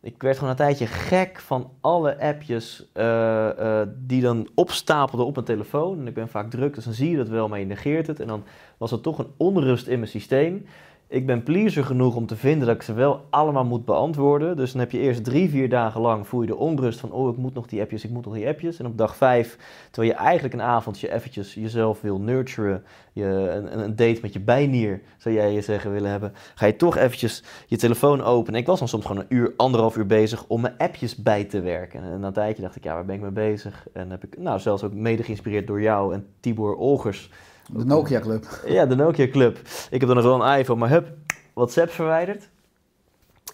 ik 0.03 0.23
werd 0.23 0.35
gewoon 0.35 0.51
een 0.51 0.57
tijdje 0.57 0.87
gek 0.87 1.41
van 1.41 1.71
alle 1.81 2.21
appjes 2.21 2.89
eh, 2.93 3.81
eh, 3.81 3.89
die 3.97 4.23
dan 4.23 4.49
opstapelden 4.55 5.27
op 5.27 5.35
mijn 5.35 5.47
telefoon. 5.47 5.99
En 5.99 6.07
ik 6.07 6.15
ben 6.15 6.29
vaak 6.29 6.51
druk, 6.51 6.75
dus 6.75 6.85
dan 6.85 6.93
zie 6.93 7.11
je 7.11 7.17
dat 7.17 7.29
wel, 7.29 7.49
maar 7.49 7.59
je 7.59 7.65
negeert 7.65 8.07
het. 8.07 8.21
En 8.21 8.27
dan 8.27 8.45
was 8.77 8.93
er 8.93 9.01
toch 9.01 9.19
een 9.19 9.33
onrust 9.37 9.87
in 9.87 9.99
mijn 9.99 10.11
systeem. 10.11 10.67
Ik 11.13 11.27
ben 11.27 11.43
pleaser 11.43 11.85
genoeg 11.85 12.17
om 12.17 12.27
te 12.27 12.37
vinden 12.37 12.67
dat 12.67 12.77
ik 12.77 12.83
ze 12.83 12.93
wel 12.93 13.27
allemaal 13.31 13.65
moet 13.65 13.85
beantwoorden. 13.85 14.57
Dus 14.57 14.73
dan 14.73 14.81
heb 14.81 14.91
je 14.91 14.99
eerst 14.99 15.25
drie, 15.25 15.51
vier 15.51 15.69
dagen 15.69 16.01
lang 16.01 16.27
voel 16.27 16.41
je 16.41 16.47
de 16.47 16.57
onrust 16.57 17.01
van, 17.01 17.13
oh, 17.13 17.33
ik 17.33 17.37
moet 17.37 17.55
nog 17.55 17.67
die 17.67 17.81
appjes, 17.81 18.05
ik 18.05 18.11
moet 18.11 18.25
nog 18.25 18.35
die 18.35 18.47
appjes. 18.47 18.79
En 18.79 18.87
op 18.87 18.99
dag 18.99 19.17
vijf, 19.17 19.59
terwijl 19.91 20.13
je 20.13 20.19
eigenlijk 20.19 20.55
een 20.55 20.63
avondje 20.63 21.13
eventjes 21.13 21.55
jezelf 21.55 22.01
wil 22.01 22.19
nurturen, 22.19 22.85
je, 23.13 23.25
een, 23.25 23.79
een 23.79 23.97
date 23.97 24.19
met 24.23 24.33
je 24.33 24.41
bijnier, 24.41 25.03
zou 25.17 25.35
jij 25.35 25.53
je 25.53 25.61
zeggen 25.61 25.93
willen 25.93 26.11
hebben, 26.11 26.33
ga 26.55 26.67
je 26.67 26.77
toch 26.77 26.97
eventjes 26.97 27.43
je 27.67 27.77
telefoon 27.77 28.23
openen. 28.23 28.61
Ik 28.61 28.67
was 28.67 28.79
dan 28.79 28.89
soms 28.89 29.07
gewoon 29.07 29.23
een 29.23 29.37
uur, 29.37 29.53
anderhalf 29.57 29.97
uur 29.97 30.07
bezig 30.07 30.45
om 30.47 30.61
mijn 30.61 30.75
appjes 30.79 31.17
bij 31.17 31.45
te 31.45 31.61
werken. 31.61 32.03
En 32.03 32.21
na 32.21 32.27
een 32.27 32.33
tijdje 32.33 32.63
dacht 32.63 32.77
ik, 32.77 32.85
ja, 32.85 32.95
waar 32.95 33.05
ben 33.05 33.15
ik 33.15 33.21
mee 33.21 33.31
bezig? 33.31 33.87
En 33.93 34.11
heb 34.11 34.25
ik, 34.25 34.39
nou, 34.39 34.61
zelfs 34.61 34.83
ook 34.83 34.93
mede 34.93 35.23
geïnspireerd 35.23 35.67
door 35.67 35.83
jou 35.83 36.15
en 36.15 36.27
Tibor 36.41 36.77
Olgers, 36.77 37.31
De 37.75 37.85
Nokia 37.85 38.21
Club. 38.21 38.45
ja, 38.67 38.87
de 38.87 38.95
Nokia 38.95 39.29
Club. 39.29 39.59
Ik 39.91 40.01
heb 40.01 40.09
dan 40.09 40.17
nog 40.17 40.25
wel 40.25 40.45
een 40.45 40.59
iPhone, 40.59 40.81
maar 40.81 40.89
hup, 40.89 41.09
WhatsApp 41.53 41.91
verwijderd. 41.91 42.49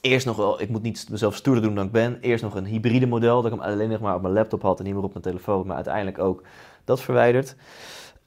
Eerst 0.00 0.26
nog 0.26 0.36
wel, 0.36 0.60
ik 0.60 0.68
moet 0.68 0.82
niet 0.82 1.06
mezelf 1.10 1.34
stoerder 1.36 1.62
doen 1.62 1.74
dan 1.74 1.84
ik 1.86 1.92
ben. 1.92 2.18
Eerst 2.20 2.42
nog 2.42 2.54
een 2.54 2.64
hybride 2.64 3.06
model, 3.06 3.42
dat 3.42 3.52
ik 3.52 3.58
hem 3.58 3.68
alleen 3.68 3.88
nog 3.88 4.00
maar 4.00 4.14
op 4.14 4.22
mijn 4.22 4.34
laptop 4.34 4.62
had 4.62 4.78
en 4.78 4.84
niet 4.84 4.94
meer 4.94 5.02
op 5.02 5.12
mijn 5.12 5.24
telefoon. 5.24 5.66
Maar 5.66 5.74
uiteindelijk 5.74 6.18
ook 6.18 6.42
dat 6.84 7.00
verwijderd. 7.00 7.56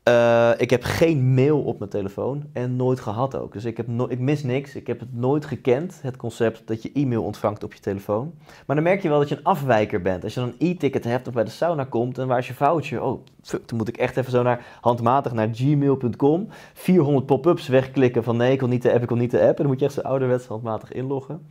Eh, 0.03 0.51
ik 0.57 0.69
heb 0.69 0.83
geen 0.83 1.33
mail 1.33 1.61
op 1.61 1.79
mijn 1.79 1.91
telefoon 1.91 2.43
en 2.53 2.75
nooit 2.75 2.99
gehad 2.99 3.35
ook. 3.35 3.53
Dus 3.53 3.65
ik, 3.65 3.77
heb 3.77 3.87
ik 4.09 4.19
mis 4.19 4.43
niks. 4.43 4.75
Ik 4.75 4.87
heb 4.87 4.99
het 4.99 5.13
nooit 5.13 5.45
gekend, 5.45 5.99
het 6.01 6.17
concept 6.17 6.67
dat 6.67 6.83
je 6.83 6.91
e-mail 6.93 7.23
ontvangt 7.23 7.63
op 7.63 7.73
je 7.73 7.79
telefoon. 7.79 8.33
Maar 8.65 8.75
dan 8.75 8.85
merk 8.85 9.01
je 9.01 9.09
wel 9.09 9.19
dat 9.19 9.29
je 9.29 9.37
een 9.37 9.43
afwijker 9.43 10.01
bent. 10.01 10.23
Als 10.23 10.33
je 10.33 10.39
dan 10.39 10.49
een 10.49 10.67
e-ticket 10.69 11.03
hebt 11.03 11.27
of 11.27 11.33
bij 11.33 11.43
de 11.43 11.49
sauna 11.49 11.83
komt 11.83 12.17
en 12.17 12.27
waar 12.27 12.37
is 12.37 12.47
je 12.47 12.53
foutje? 12.53 13.03
Oh, 13.03 13.25
fuck, 13.41 13.67
dan 13.67 13.77
moet 13.77 13.87
ik 13.87 13.97
echt 13.97 14.17
even 14.17 14.31
zo 14.31 14.43
naar, 14.43 14.65
handmatig 14.81 15.31
naar 15.31 15.49
gmail.com. 15.51 16.47
400 16.73 17.25
pop-ups 17.25 17.67
wegklikken 17.67 18.23
van 18.23 18.37
nee, 18.37 18.51
ik 18.51 18.59
wil 18.59 18.69
niet 18.69 18.81
de 18.81 18.91
app, 18.91 19.03
ik 19.03 19.09
wil 19.09 19.17
niet 19.17 19.31
de 19.31 19.41
app. 19.41 19.49
En 19.49 19.55
dan 19.55 19.67
moet 19.67 19.79
je 19.79 19.85
echt 19.85 19.93
zo 19.93 20.01
ouderwets 20.01 20.45
handmatig 20.45 20.91
inloggen. 20.91 21.47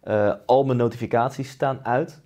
Eh, 0.00 0.32
al 0.46 0.64
mijn 0.64 0.78
notificaties 0.78 1.50
staan 1.50 1.78
uit. 1.82 2.20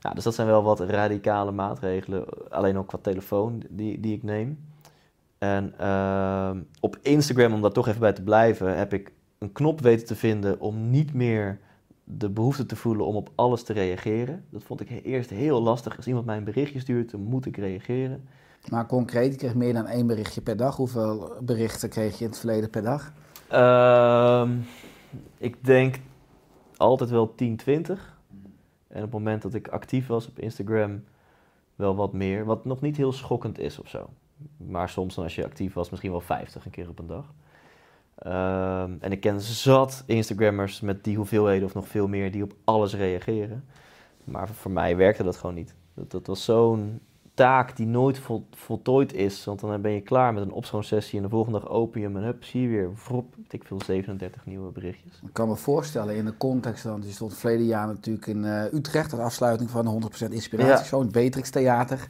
Ja, 0.00 0.10
dus 0.10 0.24
dat 0.24 0.34
zijn 0.34 0.46
wel 0.46 0.62
wat 0.62 0.80
radicale 0.80 1.52
maatregelen, 1.52 2.24
alleen 2.50 2.78
ook 2.78 2.86
qua 2.88 2.98
telefoon 3.02 3.62
die, 3.68 4.00
die 4.00 4.16
ik 4.16 4.22
neem. 4.22 4.71
En 5.42 5.78
ehm, 5.78 6.60
op 6.80 6.98
Instagram, 7.00 7.52
om 7.52 7.60
daar 7.60 7.72
toch 7.72 7.88
even 7.88 8.00
bij 8.00 8.12
te 8.12 8.22
blijven, 8.22 8.76
heb 8.76 8.92
ik 8.92 9.12
een 9.38 9.52
knop 9.52 9.80
weten 9.80 10.06
te 10.06 10.14
vinden 10.14 10.60
om 10.60 10.90
niet 10.90 11.14
meer 11.14 11.58
de 12.04 12.30
behoefte 12.30 12.66
te 12.66 12.76
voelen 12.76 13.06
om 13.06 13.16
op 13.16 13.30
alles 13.34 13.62
te 13.62 13.72
reageren. 13.72 14.44
Dat 14.50 14.62
vond 14.62 14.80
ik 14.80 15.04
eerst 15.04 15.30
heel 15.30 15.62
lastig. 15.62 15.96
Als 15.96 16.06
iemand 16.06 16.26
mij 16.26 16.36
een 16.36 16.44
berichtje 16.44 16.80
stuurt, 16.80 17.10
dan 17.10 17.20
moet 17.20 17.46
ik 17.46 17.56
reageren. 17.56 18.28
Maar 18.68 18.86
concreet, 18.86 19.32
je 19.32 19.38
kreeg 19.38 19.54
meer 19.54 19.72
dan 19.72 19.86
één 19.86 20.06
berichtje 20.06 20.40
per 20.40 20.56
dag. 20.56 20.76
Hoeveel 20.76 21.32
berichten 21.40 21.88
kreeg 21.88 22.18
je 22.18 22.24
in 22.24 22.30
het 22.30 22.38
verleden 22.38 22.70
per 22.70 22.82
dag? 22.82 23.12
Ehm, 23.48 24.56
ik 25.38 25.64
denk 25.64 26.00
altijd 26.76 27.10
wel 27.10 27.34
10, 27.34 27.56
20. 27.56 28.20
En 28.88 28.96
op 28.96 29.02
het 29.02 29.12
moment 29.12 29.42
dat 29.42 29.54
ik 29.54 29.68
actief 29.68 30.06
was 30.06 30.28
op 30.28 30.38
Instagram, 30.38 31.04
wel 31.74 31.96
wat 31.96 32.12
meer. 32.12 32.44
Wat 32.44 32.64
nog 32.64 32.80
niet 32.80 32.96
heel 32.96 33.12
schokkend 33.12 33.58
is 33.58 33.78
of 33.78 33.88
zo. 33.88 34.08
Maar 34.56 34.88
soms 34.88 35.14
dan 35.14 35.24
als 35.24 35.34
je 35.34 35.44
actief 35.44 35.74
was, 35.74 35.90
misschien 35.90 36.10
wel 36.10 36.20
50 36.20 36.64
een 36.64 36.70
keer 36.70 36.88
op 36.88 36.98
een 36.98 37.06
dag. 37.06 37.32
Ehm, 38.14 38.92
en 39.00 39.12
ik 39.12 39.20
ken 39.20 39.40
zat 39.40 40.02
Instagrammers 40.06 40.80
met 40.80 41.04
die 41.04 41.16
hoeveelheden 41.16 41.64
of 41.64 41.74
nog 41.74 41.88
veel 41.88 42.08
meer 42.08 42.32
die 42.32 42.42
op 42.42 42.52
alles 42.64 42.94
reageren. 42.94 43.64
Maar 44.24 44.48
voor 44.48 44.70
mij 44.70 44.96
werkte 44.96 45.22
dat 45.22 45.36
gewoon 45.36 45.54
niet. 45.54 45.74
Dat, 45.94 46.10
dat 46.10 46.26
was 46.26 46.44
zo'n 46.44 47.00
taak 47.34 47.76
die 47.76 47.86
nooit 47.86 48.18
vol, 48.18 48.46
voltooid 48.50 49.12
is. 49.12 49.44
Want 49.44 49.60
dan 49.60 49.80
ben 49.80 49.92
je 49.92 50.00
klaar 50.00 50.34
met 50.34 50.42
een 50.42 50.52
opschoonsessie 50.52 51.16
en 51.18 51.24
de 51.24 51.30
volgende 51.30 51.60
dag 51.60 51.68
open 51.68 52.00
je 52.00 52.06
hem 52.06 52.16
en 52.16 52.22
hup, 52.22 52.44
zie 52.44 52.62
je 52.62 52.68
weer, 52.68 52.90
vrop, 52.94 53.34
ik 53.48 53.64
veel 53.64 53.80
37 53.84 54.46
nieuwe 54.46 54.70
berichtjes. 54.72 55.20
Ik 55.26 55.32
kan 55.32 55.48
me 55.48 55.56
voorstellen 55.56 56.16
in 56.16 56.24
de 56.24 56.36
context, 56.36 56.84
want 56.84 57.04
je 57.04 57.10
stond 57.10 57.34
verleden 57.34 57.66
jaar 57.66 57.86
natuurlijk 57.86 58.26
in 58.26 58.44
eh, 58.44 58.72
Utrecht 58.72 59.12
als 59.12 59.20
afsluiting 59.20 59.70
van 59.70 60.02
100% 60.28 60.28
Inspiratie, 60.32 60.70
Ja. 60.72 60.82
zo 60.84 60.96
in 60.96 61.02
het 61.02 61.12
Beatrix 61.12 61.50
Theater. 61.50 62.08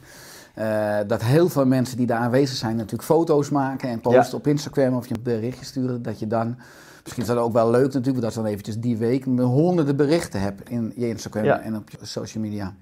Eh, 0.53 0.97
dat 1.07 1.23
heel 1.23 1.49
veel 1.49 1.65
mensen 1.65 1.97
die 1.97 2.05
daar 2.05 2.19
aanwezig 2.19 2.55
zijn 2.57 2.75
natuurlijk 2.75 3.03
foto's 3.03 3.49
maken 3.49 3.89
en 3.89 3.99
posten 4.01 4.31
Ja. 4.31 4.37
op 4.37 4.47
Instagram 4.47 4.93
of 4.95 5.07
je 5.07 5.15
een 5.15 5.23
berichtje 5.23 5.65
sturen. 5.65 6.01
Dat 6.01 6.19
je 6.19 6.27
dan, 6.27 6.57
misschien 7.01 7.21
is 7.23 7.29
dat 7.29 7.37
ook 7.37 7.53
wel 7.53 7.69
leuk 7.71 7.93
natuurlijk, 7.93 8.23
dat 8.23 8.33
je 8.33 8.39
dan 8.41 8.49
eventjes 8.49 8.77
die 8.77 8.97
week 8.97 9.25
honderden 9.25 9.95
berichten 9.95 10.39
hebt 10.41 10.69
in 10.69 10.93
je 10.95 11.07
Instagram 11.07 11.43
Ja. 11.43 11.59
en 11.59 11.75
op 11.75 11.89
je 11.89 11.97
social 12.01 12.43
media. 12.43 12.75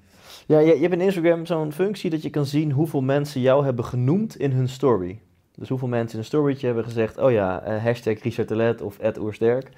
Ja, 0.45 0.59
je, 0.59 0.73
je 0.75 0.81
hebt 0.81 0.93
in 0.93 1.01
Instagram 1.01 1.45
zo'n 1.45 1.71
functie 1.71 2.09
dat 2.09 2.21
je 2.21 2.29
kan 2.29 2.45
zien 2.45 2.71
hoeveel 2.71 3.01
mensen 3.01 3.41
jou 3.41 3.65
hebben 3.65 3.85
genoemd 3.85 4.35
in 4.37 4.51
hun 4.51 4.69
story. 4.69 5.19
Dus 5.55 5.69
hoeveel 5.69 5.87
mensen 5.87 6.13
in 6.13 6.19
een 6.19 6.25
storytje 6.25 6.65
hebben 6.65 6.83
gezegd, 6.85 7.17
oh 7.17 7.31
ja, 7.31 7.61
eh, 7.61 7.83
hashtag 7.83 8.19
Richard 8.23 8.47
Telet 8.47 8.81
of 8.81 8.97
Oersterk. 9.19 9.69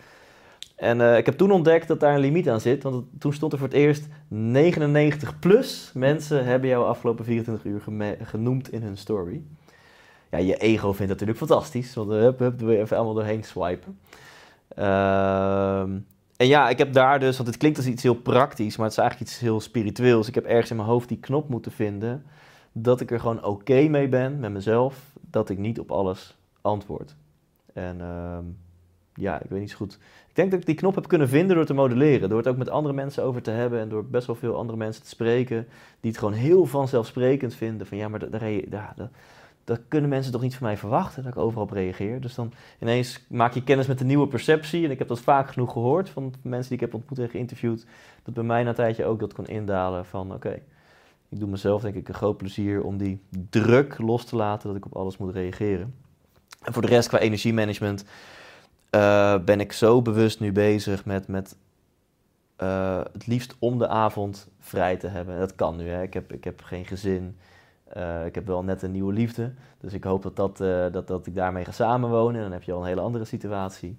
En 0.84 1.02
eh, 1.02 1.18
ik 1.18 1.26
heb 1.26 1.38
toen 1.38 1.52
ontdekt 1.52 1.88
dat 1.88 2.00
daar 2.00 2.14
een 2.14 2.20
limiet 2.20 2.50
aan 2.50 2.62
zit, 2.62 2.84
want 2.84 3.06
toen 3.20 3.34
stond 3.34 3.52
er 3.52 3.58
voor 3.58 3.68
het 3.68 3.78
eerst 3.78 4.08
99 4.28 5.40
plus 5.40 5.92
mensen 5.94 6.46
hebben 6.46 6.70
jou 6.70 6.86
afgelopen 6.86 7.26
24 7.26 7.66
uur 7.66 7.82
genoemd 8.24 8.72
in 8.72 8.82
hun 8.82 8.98
story. 8.98 9.42
Ja, 10.32 10.38
je 10.38 10.58
ego 10.58 10.94
vindt 10.94 11.00
dat 11.00 11.08
natuurlijk 11.08 11.38
fantastisch, 11.38 11.94
want 11.94 12.12
uh, 12.12 12.18
hup, 12.18 12.40
hup, 12.40 12.60
doe 12.60 12.72
je 12.72 12.78
even 12.78 12.98
allemaal 12.98 13.14
doorheen 13.14 13.44
swipen. 13.44 14.00
Ehm, 14.68 15.92
en 16.38 16.48
ja, 16.48 16.70
ik 16.70 16.78
heb 16.78 16.94
daar 16.94 17.20
dus, 17.20 17.36
want 17.36 17.50
het 17.50 17.58
klinkt 17.58 17.78
als 17.78 17.88
iets 17.88 18.04
heel 18.04 18.16
praktisch, 18.16 18.78
maar 18.78 18.86
het 18.86 18.98
is 18.98 19.02
eigenlijk 19.02 19.32
iets 19.32 19.40
heel 19.40 19.62
spiritueels. 19.62 20.28
Ik 20.28 20.36
heb 20.36 20.46
ergens 20.46 20.70
in 20.70 20.76
mijn 20.76 20.88
hoofd 20.88 21.08
die 21.08 21.20
knop 21.20 21.50
moeten 21.50 21.72
vinden 21.72 22.26
dat 22.72 23.02
ik 23.02 23.12
er 23.12 23.20
gewoon 23.20 23.44
oké 23.44 23.88
mee 23.88 24.08
ben 24.08 24.40
met 24.40 24.52
mezelf, 24.52 25.14
dat 25.30 25.50
ik 25.50 25.58
niet 25.58 25.80
op 25.80 25.92
alles 25.92 26.38
antwoord. 26.62 27.16
En 27.74 28.02
ehm, 28.02 28.44
ja, 29.16 29.42
ik 29.42 29.50
weet 29.50 29.60
niet 29.60 29.70
zo 29.70 29.78
goed. 29.78 29.94
Ik 30.28 30.36
denk 30.36 30.52
dat 30.52 30.60
ik 30.60 30.66
die 30.66 30.76
knop 30.76 30.96
heb 30.96 31.08
kunnen 31.08 31.30
vinden 31.30 31.56
door 31.56 31.66
te 31.66 31.74
modelleren, 31.74 32.30
door 32.30 32.38
het 32.38 32.48
ook 32.48 32.58
met 32.58 32.70
andere 32.70 32.94
mensen 32.94 33.24
over 33.24 33.42
te 33.42 33.52
hebben 33.52 33.80
en 33.80 33.90
door 33.90 34.06
best 34.06 34.28
wel 34.28 34.36
veel 34.36 34.56
andere 34.56 34.78
mensen 34.78 35.04
te 35.04 35.10
spreken, 35.10 35.68
die 36.00 36.12
het 36.12 36.20
gewoon 36.20 36.34
heel 36.34 36.66
vanzelfsprekend 36.66 37.56
vinden 37.56 37.88
van 37.88 37.98
ja, 37.98 38.08
maar 38.08 38.20
daar, 38.20 38.30
daar, 38.70 38.94
daar, 38.96 39.10
dat 39.64 39.80
kunnen 39.88 40.10
mensen 40.10 40.32
toch 40.32 40.42
niet 40.42 40.56
van 40.56 40.68
mij 40.68 40.78
verwachten, 40.78 41.24
dat 41.24 41.32
ik 41.32 41.40
overal 41.40 41.64
op 41.64 41.72
reageer. 41.72 42.22
Dus 42.22 42.36
dan 42.36 42.54
ineens 42.80 43.26
maak 43.28 43.54
je 43.54 43.64
kennis 43.64 43.88
met 43.88 44.00
een 44.00 44.08
nieuwe 44.08 44.28
perceptie. 44.28 44.86
En 44.86 44.92
ik 44.92 45.00
heb 45.00 45.08
dat 45.08 45.20
vaak 45.20 45.50
genoeg 45.50 45.72
gehoord 45.72 46.10
van 46.10 46.34
mensen 46.42 46.70
die 46.70 46.78
ik 46.78 46.84
heb 46.84 46.94
ontmoet 46.94 47.20
en 47.20 47.30
geïnterviewd. 47.30 47.86
Dat 48.24 48.34
bij 48.34 48.44
mij 48.44 48.64
na 48.64 48.70
een 48.70 48.76
tijdje 48.76 49.06
ook 49.06 49.20
dat 49.20 49.34
kon 49.34 49.48
indalen 49.48 50.06
van 50.06 50.34
oké, 50.34 50.60
ik 51.30 51.40
doe 51.40 51.50
mezelf 51.50 51.82
denk 51.82 51.96
ik 51.96 52.08
een 52.08 52.14
groot 52.14 52.38
plezier 52.38 52.84
om 52.84 52.98
die 52.98 53.22
druk 53.50 53.98
los 53.98 54.26
te 54.26 54.36
laten 54.36 54.68
dat 54.68 54.78
ik 54.78 54.86
op 54.86 54.96
alles 54.96 55.18
moet 55.18 55.34
reageren. 55.34 55.94
En 56.62 56.74
voor 56.74 56.82
de 56.82 56.88
rest 56.88 57.08
qua 57.08 57.20
energiemanagement 57.20 58.06
eh, 58.94 59.36
ben 59.40 59.60
ik 59.60 59.72
zo 59.72 60.02
bewust 60.02 60.40
nu 60.40 60.52
bezig 60.52 61.06
met, 61.06 61.28
met 61.28 61.58
eh, 62.56 63.02
het 63.14 63.28
liefst 63.28 63.56
om 63.60 63.78
de 63.78 63.88
avond 63.88 64.48
vrij 64.60 64.98
te 64.98 65.08
hebben. 65.08 65.40
Dat 65.40 65.56
kan 65.56 65.76
nu, 65.76 65.90
hè. 65.90 66.02
Ik, 66.02 66.14
heb, 66.14 66.34
ik 66.34 66.44
heb 66.44 66.62
geen 66.62 66.86
gezin. 66.86 67.38
Uh, 67.98 68.26
ik 68.26 68.36
heb 68.36 68.48
wel 68.48 68.64
net 68.64 68.82
een 68.82 68.92
nieuwe 68.92 69.14
liefde, 69.14 69.54
dus 69.80 69.94
ik 69.94 70.04
hoop 70.04 70.24
dat, 70.24 70.36
dat, 70.36 70.58
dat, 70.94 71.08
dat 71.08 71.28
ik 71.28 71.36
daarmee 71.36 71.66
ga 71.66 71.72
samenwonen. 71.72 72.36
En 72.36 72.42
dan 72.42 72.52
heb 72.52 72.64
je 72.64 72.72
al 72.72 72.80
een 72.80 72.88
hele 72.88 73.02
andere 73.02 73.26
situatie. 73.26 73.98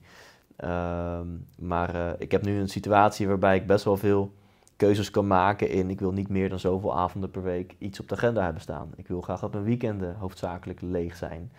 Uh, 0.65 1.21
maar 1.59 2.15
ik 2.19 2.31
heb 2.31 2.43
nu 2.43 2.59
een 2.59 2.69
situatie 2.69 3.29
waarbij 3.29 3.57
ik 3.57 3.67
best 3.67 3.85
wel 3.85 3.97
veel 3.97 4.33
keuzes 4.77 5.11
kan 5.11 5.27
maken 5.27 5.69
in... 5.69 5.91
ik 5.91 6.01
wil 6.01 6.13
niet 6.13 6.29
meer 6.29 6.49
dan 6.49 6.59
zoveel 6.59 6.97
avonden 6.97 7.31
per 7.31 7.43
week 7.43 7.75
iets 7.79 8.01
op 8.01 8.09
de 8.09 8.15
agenda 8.15 8.45
hebben 8.45 8.63
staan. 8.63 8.93
Ik 8.97 9.09
wil 9.09 9.21
graag 9.21 9.41
dat 9.41 9.53
mijn 9.53 9.65
weekenden 9.65 10.17
hoofdzakelijk 10.17 10.81
leeg 10.81 11.17
zijn. 11.17 11.53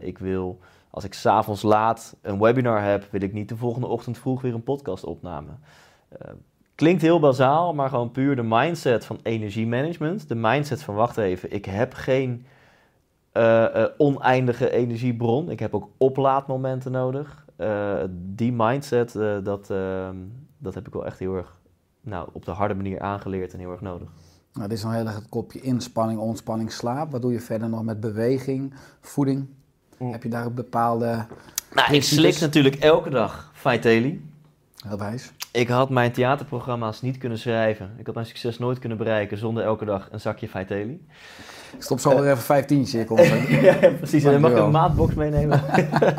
Ik 0.00 0.18
wil, 0.18 0.58
als 0.90 1.04
ik 1.04 1.14
s'avonds 1.14 1.62
laat 1.62 2.16
een 2.22 2.38
webinar 2.38 2.82
heb... 2.82 3.08
wil 3.10 3.22
ik 3.22 3.32
niet 3.32 3.48
de 3.48 3.56
volgende 3.56 3.86
ochtend 3.86 4.18
vroeg 4.18 4.40
weer 4.40 4.54
een 4.54 4.62
podcast 4.62 5.04
opnemen. 5.04 5.60
Uh, 6.12 6.30
Klinkt 6.74 7.02
heel 7.02 7.20
bazaal, 7.20 7.74
maar 7.74 7.88
gewoon 7.88 8.10
puur 8.10 8.36
de 8.36 8.42
mindset 8.42 9.04
van 9.04 9.18
energiemanagement. 9.22 10.28
De 10.28 10.34
mindset 10.34 10.82
van, 10.82 10.94
wacht 10.94 11.16
even, 11.16 11.52
ik 11.52 11.64
heb 11.64 11.94
geen 11.94 12.46
uh, 13.32 13.66
uh, 13.74 13.84
oneindige 13.96 14.70
energiebron. 14.70 15.50
Ik 15.50 15.58
heb 15.58 15.74
ook 15.74 15.88
oplaadmomenten 15.96 16.92
nodig. 16.92 17.46
Die 18.12 18.52
mindset, 18.52 19.12
dat, 19.44 19.70
ehm, 19.70 20.16
dat 20.58 20.74
heb 20.74 20.86
ik 20.86 20.92
wel 20.92 21.06
echt 21.06 21.18
heel 21.18 21.34
erg 21.34 21.58
nou, 22.00 22.28
op 22.32 22.44
de 22.44 22.50
harde 22.50 22.74
manier 22.74 23.00
aangeleerd 23.00 23.52
en 23.52 23.58
heel 23.58 23.70
erg 23.70 23.80
nodig. 23.80 24.08
Nou, 24.52 24.68
dit 24.68 24.78
is 24.78 24.82
dan 24.82 24.92
heel 24.92 25.06
erg 25.06 25.14
het 25.14 25.28
kopje 25.28 25.60
inspanning, 25.60 26.20
ontspanning, 26.20 26.72
slaap. 26.72 27.10
Wat 27.10 27.22
doe 27.22 27.32
je 27.32 27.40
verder 27.40 27.68
nog 27.68 27.82
met 27.82 28.00
beweging, 28.00 28.74
voeding? 29.00 29.48
Mm. 29.98 30.12
Heb 30.12 30.22
je 30.22 30.28
daar 30.28 30.52
bepaalde... 30.52 31.26
Nou, 31.74 31.94
ik 31.94 32.02
slik 32.02 32.40
natuurlijk 32.40 32.74
elke 32.74 33.10
dag 33.10 33.50
Vitaly. 33.52 34.20
Heel 34.86 34.98
wijs. 34.98 35.32
Ik 35.52 35.68
had 35.68 35.90
mijn 35.90 36.12
theaterprogramma's 36.12 37.02
niet 37.02 37.18
kunnen 37.18 37.38
schrijven. 37.38 37.94
Ik 37.98 38.06
had 38.06 38.14
mijn 38.14 38.26
succes 38.26 38.58
nooit 38.58 38.78
kunnen 38.78 38.98
bereiken 38.98 39.38
zonder 39.38 39.64
elke 39.64 39.84
dag 39.84 40.08
een 40.10 40.20
zakje 40.20 40.48
Vitaly. 40.48 40.98
Ik 41.76 41.82
stop 41.82 42.00
zo 42.00 42.10
uh, 42.10 42.20
weer 42.20 42.30
even 42.30 42.42
15 42.42 42.86
cirkel. 42.86 43.20
ja, 43.68 43.74
precies. 43.74 44.24
En 44.24 44.32
dan 44.32 44.40
mag 44.40 44.50
ik 44.50 44.56
een 44.56 44.70
maatbox 44.70 45.14
meenemen. 45.14 45.58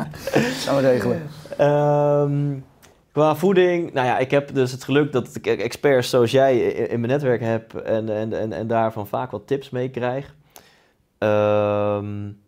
Gaan 0.64 0.76
we 0.76 0.80
regelen. 0.80 1.22
Um, 1.60 2.64
qua 3.12 3.36
voeding, 3.36 3.92
nou 3.92 4.06
ja, 4.06 4.18
ik 4.18 4.30
heb 4.30 4.54
dus 4.54 4.72
het 4.72 4.84
geluk 4.84 5.12
dat 5.12 5.34
ik 5.34 5.46
experts 5.46 6.10
zoals 6.10 6.30
jij 6.30 6.58
in 6.66 7.00
mijn 7.00 7.12
netwerk 7.12 7.40
heb 7.40 7.74
en, 7.74 8.16
en, 8.16 8.32
en, 8.32 8.52
en 8.52 8.66
daarvan 8.66 9.06
vaak 9.06 9.30
wat 9.30 9.46
tips 9.46 9.70
mee 9.70 9.90
krijg. 9.90 10.34
Um, 11.18 12.38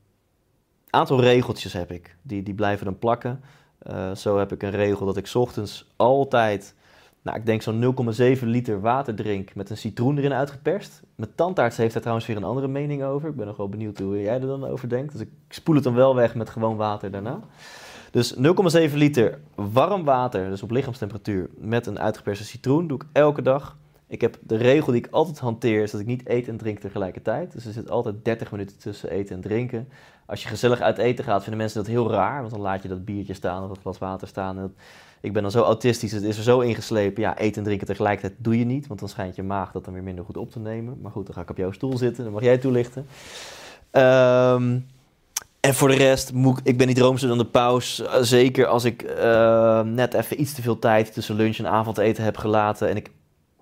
aantal 0.93 1.21
regeltjes 1.21 1.73
heb 1.73 1.91
ik, 1.91 2.17
die, 2.23 2.43
die 2.43 2.55
blijven 2.55 2.85
dan 2.85 2.99
plakken. 2.99 3.41
Eh, 3.79 4.15
zo 4.15 4.39
heb 4.39 4.53
ik 4.53 4.63
een 4.63 4.71
regel 4.71 5.07
dat 5.07 5.17
ik 5.17 5.31
ochtends 5.35 5.93
altijd, 5.97 6.75
nou 7.23 7.39
ik 7.39 7.47
denk 7.47 7.63
zo'n 7.63 7.95
0,7 8.39 8.43
liter 8.43 8.81
water 8.81 9.15
drink 9.15 9.55
met 9.55 9.71
een 9.71 9.77
citroen 9.77 10.19
erin 10.19 10.33
uitgeperst. 10.33 11.03
Mijn 11.15 11.35
tandarts 11.35 11.77
heeft 11.77 11.93
daar 11.93 12.03
trouwens 12.03 12.27
weer 12.27 12.37
een 12.37 12.45
andere 12.45 12.69
mening 12.69 13.03
over. 13.03 13.29
Ik 13.29 13.37
ben 13.37 13.47
nog 13.47 13.57
wel 13.57 13.69
benieuwd 13.69 13.99
hoe 13.99 14.23
jij 14.23 14.41
er 14.41 14.47
dan 14.47 14.65
over 14.65 14.89
denkt. 14.89 15.13
Dus 15.13 15.21
ik 15.21 15.31
spoel 15.49 15.75
het 15.75 15.85
dan 15.85 15.95
wel 15.95 16.15
weg 16.15 16.35
met 16.35 16.51
gewoon 16.51 16.77
water 16.77 17.11
daarna. 17.11 17.41
Dus 18.11 18.35
0,7 18.35 18.95
liter 18.95 19.39
warm 19.55 20.05
water, 20.05 20.51
dus 20.51 20.63
op 20.63 20.71
lichaamstemperatuur, 20.71 21.51
met 21.57 21.87
een 21.87 21.99
uitgeperste 21.99 22.45
citroen 22.45 22.87
doe 22.87 22.99
ik 22.99 23.07
elke 23.13 23.43
dag. 23.43 23.77
Ik 24.07 24.21
heb 24.21 24.39
de 24.41 24.57
regel 24.57 24.93
die 24.93 25.05
ik 25.05 25.13
altijd 25.13 25.39
hanteer, 25.39 25.83
is 25.83 25.91
dat 25.91 26.01
ik 26.01 26.07
niet 26.07 26.29
eet 26.29 26.49
en 26.49 26.57
drink 26.57 26.79
tegelijkertijd. 26.79 27.53
Dus 27.53 27.67
er 27.67 27.73
zit 27.73 27.91
altijd 27.91 28.25
30 28.25 28.51
minuten 28.51 28.79
tussen 28.79 29.11
eten 29.11 29.35
en 29.35 29.41
drinken. 29.41 29.89
Als 30.27 30.43
je 30.43 30.49
gezellig 30.49 30.81
uit 30.81 30.99
eten 30.99 31.25
gaat, 31.25 31.43
vinden 31.43 31.61
mensen 31.61 31.79
dat 31.79 31.91
heel 31.91 32.11
raar. 32.11 32.41
Want 32.41 32.53
dan 32.53 32.61
laat 32.61 32.83
je 32.83 32.89
dat 32.89 33.05
biertje 33.05 33.35
staan 33.35 33.63
of 33.63 33.69
dat 33.69 33.79
glas 33.79 33.99
water 33.99 34.29
staan. 34.29 34.75
Ik 35.21 35.33
ben 35.33 35.43
dan 35.43 35.51
zo 35.51 35.63
autistisch, 35.63 36.13
het 36.13 36.23
is 36.23 36.37
er 36.37 36.43
zo 36.43 36.61
ingeslepen. 36.61 37.23
Ja, 37.23 37.39
eten 37.39 37.57
en 37.57 37.65
drinken 37.65 37.87
tegelijkertijd 37.87 38.45
doe 38.45 38.59
je 38.59 38.65
niet. 38.65 38.87
Want 38.87 39.01
dan 39.01 39.09
schijnt 39.09 39.37
je 39.37 39.43
maag 39.43 39.73
dat 39.73 39.85
dan 39.85 39.95
weer 39.95 40.03
minder 40.03 40.25
goed 40.25 40.37
op 40.37 40.51
te 40.51 40.59
nemen. 40.59 40.99
Maar 41.03 41.13
goed, 41.13 41.27
dan 41.27 41.35
ga 41.35 41.41
ik 41.41 41.51
op 41.51 41.57
jouw 41.57 41.73
stoel 41.73 41.97
zitten. 41.97 42.25
Dan 42.25 42.33
mag 42.33 42.43
jij 42.43 42.59
toelichten. 42.59 43.07
Ehm, 43.91 44.79
en 45.61 45.75
voor 45.75 45.89
de 45.89 45.97
rest, 45.97 46.33
moet 46.33 46.59
ik, 46.59 46.67
ik 46.67 46.79
ben 46.79 46.87
niet 46.87 46.99
roomser 46.99 47.29
dan 47.29 47.39
de 47.39 47.45
paus. 47.45 48.01
Eh, 48.01 48.15
Zeker 48.21 48.67
als 48.67 48.85
ik 48.85 49.03
eh, 49.03 49.81
net 49.81 50.15
even 50.15 50.41
iets 50.41 50.53
te 50.53 50.63
veel 50.63 50.79
tijd 50.79 51.13
tussen 51.13 51.35
lunch 51.37 51.59
en 51.59 51.67
avondeten 51.67 52.25
heb 52.25 52.37
gelaten. 52.37 52.89
En 52.89 52.97
ik 52.97 53.11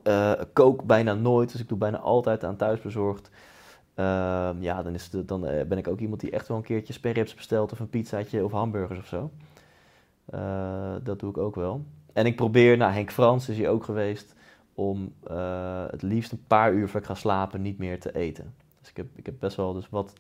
eh, 0.03 0.33
kook 0.53 0.85
bijna 0.85 1.15
nooit, 1.15 1.53
dus 1.53 1.61
ik 1.61 1.69
doe 1.69 1.79
bijna 1.79 1.99
altijd 1.99 2.45
aan 2.45 2.57
thuisbezorgd. 2.57 3.31
Ehm, 3.95 4.63
ja, 4.63 4.83
dan, 4.83 4.95
is 4.95 5.11
de, 5.11 5.25
dan 5.25 5.47
eh, 5.47 5.67
ben 5.67 5.79
ik 5.79 5.89
ook 5.89 6.01
iemand 6.01 6.21
die 6.21 6.31
echt 6.31 6.49
wel 6.49 6.57
een 6.57 6.63
keertje 6.63 6.93
sperrips 6.93 7.35
bestelt 7.35 7.73
of 7.73 7.81
een 7.81 7.89
pizzaatje 7.89 8.45
of 8.45 8.53
hamburgers 8.53 8.99
of 8.99 9.07
zo. 9.07 9.31
Eh, 10.25 10.95
dat 11.03 11.21
doe 11.21 11.31
ik 11.31 11.39
ook 11.39 11.55
wel. 11.55 11.85
En 12.13 12.27
ik 12.27 12.37
probeer, 12.37 12.77
nou 12.77 12.93
Henk 12.93 13.11
Frans 13.13 13.49
is 13.49 13.57
hier 13.57 13.69
ook 13.69 13.85
geweest, 13.85 14.35
om 14.75 15.13
eh, 15.27 15.85
het 15.91 16.03
liefst 16.03 16.33
een 16.33 16.45
paar 16.47 16.73
uur 16.73 16.89
voor 16.89 17.01
ik 17.01 17.07
ga 17.07 17.15
slapen 17.15 17.63
niet 17.63 17.79
meer 17.79 18.01
te 18.01 18.15
eten. 18.15 18.55
Dus 18.81 18.91
ik 18.91 18.97
heb, 18.97 19.07
ik 19.15 19.27
heb 19.27 19.35
best 19.39 19.57
wel 19.57 19.73
dus 19.73 19.89
wat, 19.89 20.13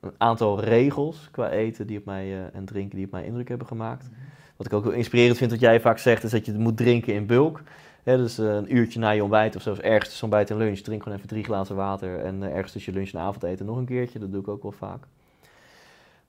een 0.00 0.14
aantal 0.18 0.60
regels 0.60 1.28
qua 1.30 1.50
eten 1.50 1.86
die 1.86 1.98
op 1.98 2.04
mij, 2.04 2.50
en 2.52 2.64
drinken 2.64 2.96
die 2.96 3.06
op 3.06 3.12
mij 3.12 3.24
indruk 3.24 3.48
hebben 3.48 3.66
gemaakt. 3.66 4.08
Wat 4.56 4.66
ik 4.66 4.72
ook 4.72 4.84
heel 4.84 4.92
inspirerend 4.92 5.36
vind, 5.36 5.50
wat 5.50 5.60
jij 5.60 5.80
vaak 5.80 5.98
zegt, 5.98 6.24
is 6.24 6.30
dat 6.30 6.46
je 6.46 6.52
het 6.52 6.60
moet 6.60 6.76
drinken 6.76 7.14
in 7.14 7.26
bulk. 7.26 7.62
Dus 8.04 8.38
een 8.38 8.76
uurtje 8.76 8.98
na 8.98 9.10
je 9.10 9.22
ontbijt 9.22 9.56
of 9.56 9.62
zelfs 9.62 9.80
ergens 9.80 10.08
tussen 10.08 10.24
ontbijt 10.24 10.50
en 10.50 10.56
lunch. 10.56 10.78
Drink 10.78 11.02
gewoon 11.02 11.18
even 11.18 11.30
drie 11.30 11.44
glazen 11.44 11.76
water. 11.76 12.18
En 12.18 12.42
eh, 12.42 12.54
ergens 12.54 12.72
tussen 12.72 12.92
je 12.92 12.98
lunch 12.98 13.12
en 13.12 13.20
avondeten 13.20 13.66
nog 13.66 13.76
een 13.76 13.84
keertje. 13.84 14.18
Dat 14.18 14.32
doe 14.32 14.40
ik 14.40 14.48
ook 14.48 14.62
wel 14.62 14.72
vaak. 14.72 15.04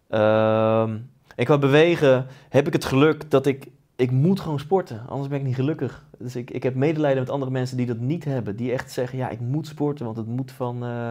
Ehm, 0.07 0.97
en 1.35 1.45
qua 1.45 1.57
bewegen 1.57 2.27
heb 2.49 2.67
ik 2.67 2.73
het 2.73 2.85
geluk 2.85 3.31
dat 3.31 3.45
ik... 3.45 3.67
Ik 3.97 4.11
moet 4.11 4.39
gewoon 4.39 4.59
sporten, 4.59 5.07
anders 5.07 5.29
ben 5.29 5.39
ik 5.39 5.45
niet 5.45 5.55
gelukkig. 5.55 6.05
Dus 6.17 6.35
ik, 6.35 6.51
ik 6.51 6.63
heb 6.63 6.75
medelijden 6.75 7.19
met 7.19 7.29
andere 7.29 7.51
mensen 7.51 7.77
die 7.77 7.85
dat 7.85 7.97
niet 7.97 8.25
hebben. 8.25 8.55
Die 8.55 8.71
echt 8.71 8.91
zeggen, 8.91 9.17
ja, 9.17 9.29
ik 9.29 9.39
moet 9.39 9.67
sporten, 9.67 10.05
want 10.05 10.17
het 10.17 10.27
moet 10.27 10.51
van, 10.51 10.83
eh, 10.83 11.09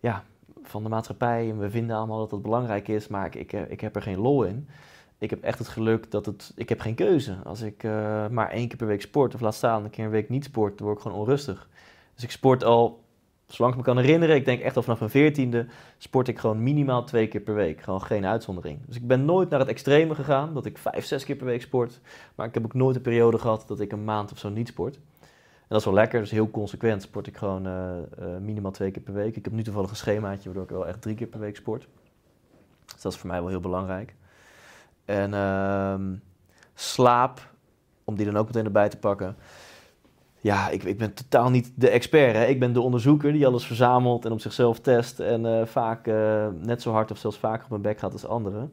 ja, 0.00 0.22
van 0.62 0.82
de 0.82 0.88
maatschappij. 0.88 1.50
En 1.50 1.58
we 1.58 1.70
vinden 1.70 1.96
allemaal 1.96 2.18
dat 2.18 2.30
het 2.30 2.42
belangrijk 2.42 2.88
is, 2.88 3.08
maar 3.08 3.26
ik, 3.26 3.34
ik, 3.34 3.52
ik 3.52 3.80
heb 3.80 3.96
er 3.96 4.02
geen 4.02 4.18
lol 4.18 4.42
in. 4.42 4.68
Ik 5.18 5.30
heb 5.30 5.42
echt 5.42 5.58
het 5.58 5.68
geluk 5.68 6.10
dat 6.10 6.26
het... 6.26 6.52
Ik 6.56 6.68
heb 6.68 6.80
geen 6.80 6.94
keuze. 6.94 7.36
Als 7.44 7.60
ik 7.60 7.84
eh, 7.84 8.28
maar 8.28 8.50
één 8.50 8.68
keer 8.68 8.76
per 8.76 8.86
week 8.86 9.00
sport, 9.00 9.34
of 9.34 9.40
laat 9.40 9.54
staan 9.54 9.84
een 9.84 9.90
keer 9.90 10.04
een 10.04 10.10
week 10.10 10.28
niet 10.28 10.44
sport, 10.44 10.78
dan 10.78 10.86
word 10.86 10.98
ik 10.98 11.02
gewoon 11.02 11.18
onrustig. 11.18 11.68
Dus 12.14 12.24
ik 12.24 12.30
sport 12.30 12.64
al, 12.64 13.04
zolang 13.46 13.72
ik 13.72 13.78
me 13.78 13.84
kan 13.86 13.98
herinneren, 13.98 14.36
ik 14.36 14.44
denk 14.44 14.60
echt 14.60 14.76
al 14.76 14.82
vanaf 14.82 14.98
mijn 14.98 15.10
veertiende, 15.10 15.66
sport 15.98 16.28
ik 16.28 16.38
gewoon 16.38 16.62
minimaal 16.62 17.04
twee 17.04 17.28
keer 17.28 17.40
per 17.40 17.54
week. 17.54 17.80
Gewoon 17.80 18.02
geen 18.02 18.26
uitzondering. 18.26 18.78
Dus 18.86 18.96
ik 18.96 19.06
ben 19.06 19.24
nooit 19.24 19.50
naar 19.50 19.58
het 19.58 19.68
extreme 19.68 20.14
gegaan, 20.14 20.54
dat 20.54 20.66
ik 20.66 20.78
vijf, 20.78 21.04
zes 21.04 21.24
keer 21.24 21.36
per 21.36 21.46
week 21.46 21.62
sport. 21.62 22.00
Maar 22.34 22.46
ik 22.46 22.54
heb 22.54 22.64
ook 22.64 22.74
nooit 22.74 22.96
een 22.96 23.02
periode 23.02 23.38
gehad 23.38 23.64
dat 23.66 23.80
ik 23.80 23.92
een 23.92 24.04
maand 24.04 24.32
of 24.32 24.38
zo 24.38 24.48
niet 24.48 24.68
sport. 24.68 24.94
En 24.94 25.72
dat 25.72 25.78
is 25.78 25.84
wel 25.84 25.94
lekker, 25.94 26.20
dus 26.20 26.30
heel 26.30 26.50
consequent 26.50 27.02
sport 27.02 27.26
ik 27.26 27.36
gewoon 27.36 27.66
eh, 27.66 27.98
eh, 27.98 28.40
minimaal 28.40 28.70
twee 28.70 28.90
keer 28.90 29.02
per 29.02 29.14
week. 29.14 29.36
Ik 29.36 29.44
heb 29.44 29.52
nu 29.52 29.62
toevallig 29.62 29.90
een 29.90 29.96
schemaatje 29.96 30.44
waardoor 30.44 30.62
ik 30.62 30.70
wel 30.70 30.86
echt 30.86 31.02
drie 31.02 31.14
keer 31.14 31.26
per 31.26 31.40
week 31.40 31.56
sport. 31.56 31.88
Dus 32.92 33.02
dat 33.02 33.12
is 33.12 33.18
voor 33.18 33.28
mij 33.30 33.40
wel 33.40 33.48
heel 33.48 33.60
belangrijk. 33.60 34.14
En 35.06 35.34
ehm, 35.34 36.14
slaap, 36.74 37.40
om 38.04 38.16
die 38.16 38.26
dan 38.26 38.36
ook 38.36 38.46
meteen 38.46 38.64
erbij 38.64 38.88
te 38.88 38.98
pakken. 38.98 39.36
Ja, 40.46 40.68
ik, 40.68 40.82
ik 40.82 40.98
ben 40.98 41.14
totaal 41.14 41.50
niet 41.50 41.72
de 41.74 41.88
expert. 41.88 42.36
Hè? 42.36 42.44
Ik 42.44 42.60
ben 42.60 42.72
de 42.72 42.80
onderzoeker 42.80 43.32
die 43.32 43.46
alles 43.46 43.66
verzamelt 43.66 44.24
en 44.24 44.32
op 44.32 44.40
zichzelf 44.40 44.80
test. 44.80 45.20
En 45.20 45.46
eh, 45.46 45.66
vaak 45.66 46.06
eh, 46.06 46.46
net 46.62 46.82
zo 46.82 46.92
hard 46.92 47.10
of 47.10 47.18
zelfs 47.18 47.38
vaker 47.38 47.64
op 47.64 47.70
mijn 47.70 47.82
bek 47.82 47.98
gaat 47.98 48.12
als 48.12 48.26
anderen. 48.26 48.72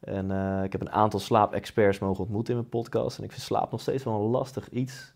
En 0.00 0.30
eh, 0.30 0.64
ik 0.64 0.72
heb 0.72 0.80
een 0.80 0.92
aantal 0.92 1.20
slaapexperts 1.20 1.98
mogen 1.98 2.22
ontmoeten 2.22 2.54
in 2.54 2.58
mijn 2.58 2.70
podcast. 2.70 3.18
En 3.18 3.24
ik 3.24 3.30
vind 3.30 3.42
slaap 3.42 3.70
nog 3.70 3.80
steeds 3.80 4.04
wel 4.04 4.14
een 4.14 4.30
lastig 4.30 4.68
iets. 4.68 5.12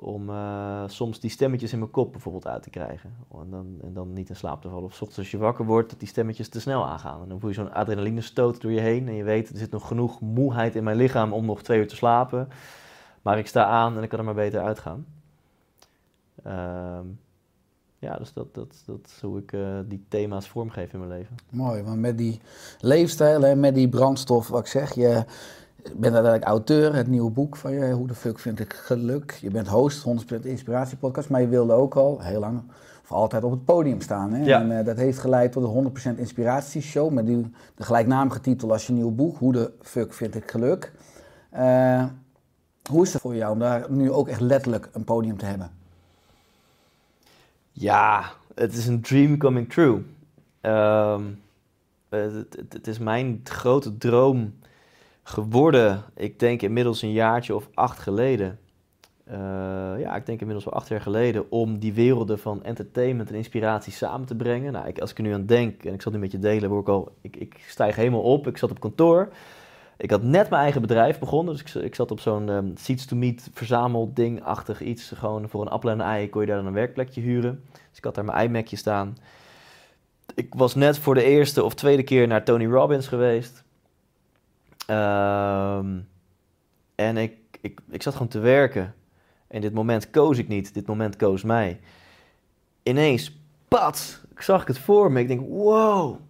Om 0.00 0.30
eh, 0.30 0.82
soms 0.86 1.20
die 1.20 1.30
stemmetjes 1.30 1.72
in 1.72 1.78
mijn 1.78 1.90
kop 1.90 2.12
bijvoorbeeld 2.12 2.46
uit 2.46 2.62
te 2.62 2.70
krijgen. 2.70 3.14
En 3.32 3.50
dan, 3.50 3.78
en 3.82 3.92
dan 3.92 4.12
niet 4.12 4.28
in 4.28 4.36
slaap 4.36 4.62
te 4.62 4.68
vallen. 4.68 4.84
Of 4.84 4.92
ochtends 4.92 5.18
als 5.18 5.30
je 5.30 5.38
wakker 5.38 5.64
wordt, 5.64 5.90
dat 5.90 5.98
die 5.98 6.08
stemmetjes 6.08 6.48
te 6.48 6.60
snel 6.60 6.86
aangaan. 6.86 7.22
En 7.22 7.28
dan 7.28 7.40
voel 7.40 7.48
je 7.48 7.54
zo'n 7.54 7.72
adrenalinestoot 7.72 8.60
door 8.60 8.70
je 8.70 8.80
heen. 8.80 9.08
En 9.08 9.14
je 9.14 9.24
weet, 9.24 9.48
er 9.48 9.56
zit 9.56 9.70
nog 9.70 9.86
genoeg 9.86 10.20
moeheid 10.20 10.74
in 10.74 10.84
mijn 10.84 10.96
lichaam 10.96 11.32
om 11.32 11.44
nog 11.44 11.62
twee 11.62 11.78
uur 11.78 11.88
te 11.88 11.96
slapen. 11.96 12.48
Maar 13.22 13.38
ik 13.38 13.46
sta 13.46 13.64
aan 13.64 13.96
en 13.96 14.02
ik 14.02 14.08
kan 14.08 14.18
er 14.18 14.24
maar 14.24 14.34
beter 14.34 14.60
uitgaan. 14.60 15.06
Ehm, 16.42 17.06
ja, 17.98 18.16
dus 18.16 18.32
dat, 18.32 18.54
dat, 18.54 18.82
dat 18.86 19.00
is 19.06 19.20
hoe 19.20 19.38
ik 19.38 19.52
eh, 19.52 19.78
die 19.86 20.04
thema's 20.08 20.48
vormgeef 20.48 20.92
in 20.92 20.98
mijn 20.98 21.10
leven. 21.10 21.36
Mooi, 21.50 21.82
want 21.82 21.98
met 21.98 22.18
die 22.18 22.40
leefstijl 22.80 23.44
en 23.44 23.60
met 23.60 23.74
die 23.74 23.88
brandstof, 23.88 24.48
wat 24.48 24.60
ik 24.60 24.66
zeg, 24.66 24.94
je 24.94 25.24
bent 25.82 26.14
uiteindelijk 26.14 26.44
auteur, 26.44 26.94
het 26.94 27.06
nieuwe 27.06 27.30
boek 27.30 27.56
van 27.56 27.72
je, 27.72 27.92
Hoe 27.92 28.06
de 28.06 28.14
fuck 28.14 28.38
vind 28.38 28.60
ik 28.60 28.72
geluk. 28.72 29.38
Je 29.40 29.50
bent 29.50 29.68
host, 29.68 30.06
100% 30.08 30.40
inspiratiepodcast, 30.42 31.28
maar 31.28 31.40
je 31.40 31.48
wilde 31.48 31.72
ook 31.72 31.94
al 31.94 32.20
heel 32.20 32.40
lang, 32.40 32.62
of 33.02 33.12
altijd 33.12 33.44
op 33.44 33.50
het 33.50 33.64
podium 33.64 34.00
staan. 34.00 34.32
Hè? 34.32 34.44
Ja. 34.44 34.60
En 34.60 34.78
eh, 34.78 34.84
dat 34.84 34.96
heeft 34.96 35.18
geleid 35.18 35.52
tot 35.52 35.84
de 35.94 36.12
100% 36.14 36.18
inspiratieshow 36.18 37.10
met 37.12 37.26
die, 37.26 37.50
de 37.74 37.82
gelijknamige 37.82 38.40
titel 38.40 38.72
als 38.72 38.86
je 38.86 38.92
nieuw 38.92 39.10
boek, 39.10 39.38
Hoe 39.38 39.52
de 39.52 39.70
fuck 39.82 40.12
vind 40.14 40.34
ik 40.34 40.50
geluk. 40.50 40.92
Eh, 41.50 42.04
hoe 42.90 43.02
is 43.02 43.12
het 43.12 43.22
voor 43.22 43.34
jou 43.36 43.52
om 43.52 43.58
daar 43.58 43.86
nu 43.90 44.10
ook 44.12 44.28
echt 44.28 44.40
letterlijk 44.40 44.88
een 44.92 45.04
podium 45.04 45.36
te 45.36 45.44
hebben? 45.44 45.70
Ja, 47.72 48.24
het 48.54 48.74
is 48.76 48.86
een 48.86 49.00
dream 49.00 49.38
coming 49.38 49.72
true. 49.72 50.02
Ehm, 50.60 51.22
het, 52.08 52.32
het- 52.56 52.72
het 52.72 52.86
is 52.86 52.98
mijn 52.98 53.40
grote 53.44 53.98
droom 53.98 54.54
geworden. 55.28 56.02
Ik 56.16 56.38
denk 56.38 56.62
inmiddels 56.62 57.02
een 57.02 57.12
jaartje 57.12 57.54
of 57.54 57.68
acht 57.74 57.98
geleden. 57.98 58.58
Eh, 59.24 59.36
ja, 59.98 60.16
ik 60.16 60.26
denk 60.26 60.40
inmiddels 60.40 60.64
wel 60.64 60.74
acht 60.74 60.88
jaar 60.88 61.00
geleden. 61.00 61.50
Om 61.50 61.78
die 61.78 61.92
werelden 61.92 62.38
van 62.38 62.64
entertainment 62.64 63.28
en 63.28 63.34
inspiratie 63.34 63.92
samen 63.92 64.26
te 64.26 64.34
brengen. 64.34 64.72
Nou, 64.72 64.86
ik, 64.86 64.98
als 64.98 65.10
ik 65.10 65.16
er 65.16 65.22
nu 65.22 65.32
aan 65.32 65.46
denk, 65.46 65.84
en 65.84 65.94
ik 65.94 66.02
zal 66.02 66.12
nu 66.12 66.18
met 66.18 66.32
je 66.32 66.38
delen, 66.38 66.70
word 66.70 66.82
ik 66.82 66.88
al. 66.88 67.12
Ik, 67.20 67.36
ik 67.36 67.64
stijg 67.66 67.96
helemaal 67.96 68.22
op. 68.22 68.46
Ik 68.46 68.58
zat 68.58 68.70
op 68.70 68.80
kantoor. 68.80 69.28
Ik 69.96 70.10
had 70.10 70.22
net 70.22 70.50
mijn 70.50 70.62
eigen 70.62 70.80
bedrijf 70.80 71.18
begonnen. 71.18 71.56
Dus 71.56 71.74
ik, 71.74 71.82
ik 71.82 71.94
zat 71.94 72.10
op 72.10 72.20
zo'n 72.20 72.48
ehm, 72.48 72.70
Seats 72.74 73.06
to 73.06 73.16
Meet 73.16 73.50
verzamelding-achtig 73.52 74.80
iets. 74.80 75.12
Gewoon 75.14 75.48
voor 75.48 75.60
een 75.60 75.68
appel 75.68 75.90
en 75.90 75.98
een 75.98 76.06
ei 76.06 76.28
kon 76.28 76.40
je 76.40 76.46
daar 76.46 76.56
dan 76.56 76.66
een 76.66 76.72
werkplekje 76.72 77.20
huren. 77.20 77.64
Dus 77.72 77.98
ik 77.98 78.04
had 78.04 78.14
daar 78.14 78.24
mijn 78.24 78.48
iMacje 78.48 78.76
staan. 78.76 79.16
Ik 80.34 80.54
was 80.54 80.74
net 80.74 80.98
voor 80.98 81.14
de 81.14 81.24
eerste 81.24 81.64
of 81.64 81.74
tweede 81.74 82.02
keer 82.02 82.26
naar 82.26 82.44
Tony 82.44 82.66
Robbins 82.66 83.06
geweest. 83.06 83.64
Ehm, 84.88 85.98
en 86.94 87.16
ik, 87.16 87.36
ik, 87.60 87.80
ik 87.90 88.02
zat 88.02 88.12
gewoon 88.12 88.28
te 88.28 88.38
werken. 88.38 88.94
En 89.48 89.60
dit 89.60 89.74
moment 89.74 90.10
koos 90.10 90.38
ik 90.38 90.48
niet. 90.48 90.74
Dit 90.74 90.86
moment 90.86 91.16
koos 91.16 91.42
mij. 91.42 91.80
Ineens, 92.82 93.40
pat, 93.68 94.24
ik 94.30 94.42
zag 94.42 94.62
ik 94.62 94.68
het 94.68 94.78
voor 94.78 95.12
me. 95.12 95.20
Ik 95.20 95.28
denk, 95.28 95.48
wow. 95.48 96.20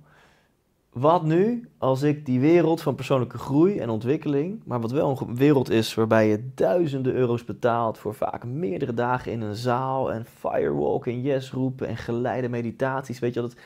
Wat 0.93 1.25
nu 1.25 1.69
als 1.79 2.03
ik 2.03 2.27
die 2.27 2.41
wereld 2.41 2.83
van 2.83 2.95
persoonlijke 2.95 3.39
groei 3.39 3.79
en 3.79 3.91
ontwikkeling, 3.91 4.63
maar 4.65 4.81
wat 4.81 4.91
wel 4.91 5.19
een 5.21 5.37
wereld 5.37 5.71
is 5.71 5.95
waarbij 5.95 6.29
je 6.29 6.51
duizenden 6.55 7.15
euro's 7.15 7.45
betaalt 7.45 7.99
voor 7.99 8.15
vaak 8.15 8.45
meerdere 8.45 8.95
dagen 8.95 9.33
in 9.33 9.41
een 9.41 9.57
zaal 9.57 10.13
en 10.13 10.25
firewalk 10.25 11.07
en 11.07 11.21
yes 11.23 11.51
roepen 11.53 11.89
en 11.89 11.97
geleide 11.97 12.49
meditaties, 12.49 13.19
weet 13.19 13.35
je 13.35 13.41
dat 13.41 13.57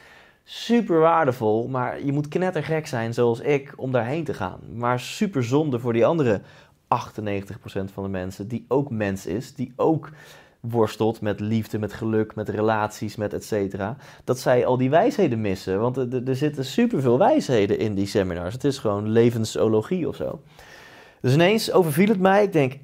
super 0.44 0.98
waardevol, 0.98 1.68
maar 1.68 2.04
je 2.04 2.12
moet 2.12 2.28
knettergek 2.28 2.86
zijn 2.86 3.14
zoals 3.14 3.40
ik 3.40 3.72
om 3.76 3.92
daarheen 3.92 4.24
te 4.24 4.34
gaan. 4.34 4.60
Maar 4.74 5.00
super 5.00 5.44
zonde 5.44 5.78
voor 5.78 5.92
die 5.92 6.06
andere 6.06 6.40
98% 6.40 6.44
van 7.92 8.02
de 8.02 8.08
mensen 8.08 8.48
die 8.48 8.64
ook 8.68 8.90
mens 8.90 9.26
is, 9.26 9.54
die 9.54 9.72
ook 9.76 10.10
worstelt 10.60 11.20
met 11.20 11.40
liefde, 11.40 11.78
met 11.78 11.92
geluk, 11.92 12.34
met 12.34 12.48
relaties, 12.48 13.16
met 13.16 13.32
et 13.32 13.44
cetera. 13.44 13.96
Dat 14.24 14.38
zij 14.38 14.66
al 14.66 14.76
die 14.76 14.90
wijsheden 14.90 15.40
missen. 15.40 15.80
Want 15.80 15.96
er, 15.96 16.28
er- 16.28 16.36
zitten 16.36 16.64
superveel 16.64 17.18
wijsheden 17.18 17.78
in 17.78 17.94
die 17.94 18.06
seminars. 18.06 18.54
Het 18.54 18.64
is 18.64 18.78
gewoon 18.78 19.08
levensologie 19.08 20.08
of 20.08 20.16
zo. 20.16 20.40
Dus 21.20 21.34
ineens 21.34 21.72
overviel 21.72 22.08
het 22.08 22.20
mij. 22.20 22.42
Ik 22.42 22.52
denk, 22.52 22.78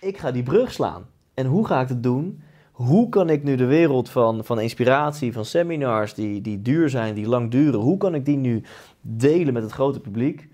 ik 0.00 0.18
ga 0.18 0.30
die 0.30 0.42
brug 0.42 0.72
slaan. 0.72 1.06
En 1.34 1.46
hoe 1.46 1.66
ga 1.66 1.80
ik 1.80 1.88
het 1.88 2.02
doen? 2.02 2.42
Hoe 2.74 3.08
kan 3.08 3.30
ik 3.30 3.42
nu 3.42 3.56
de 3.56 3.64
wereld 3.64 4.10
van, 4.10 4.44
van 4.44 4.60
inspiratie, 4.60 5.32
van 5.32 5.44
seminars 5.44 6.14
die, 6.14 6.40
die 6.40 6.62
duur 6.62 6.88
zijn, 6.88 7.14
die 7.14 7.28
lang 7.28 7.50
duren, 7.50 7.80
hoe 7.80 7.96
kan 7.96 8.14
ik 8.14 8.24
die 8.24 8.36
nu 8.36 8.62
delen 9.00 9.52
met 9.52 9.62
het 9.62 9.72
grote 9.72 10.00
publiek? 10.00 10.48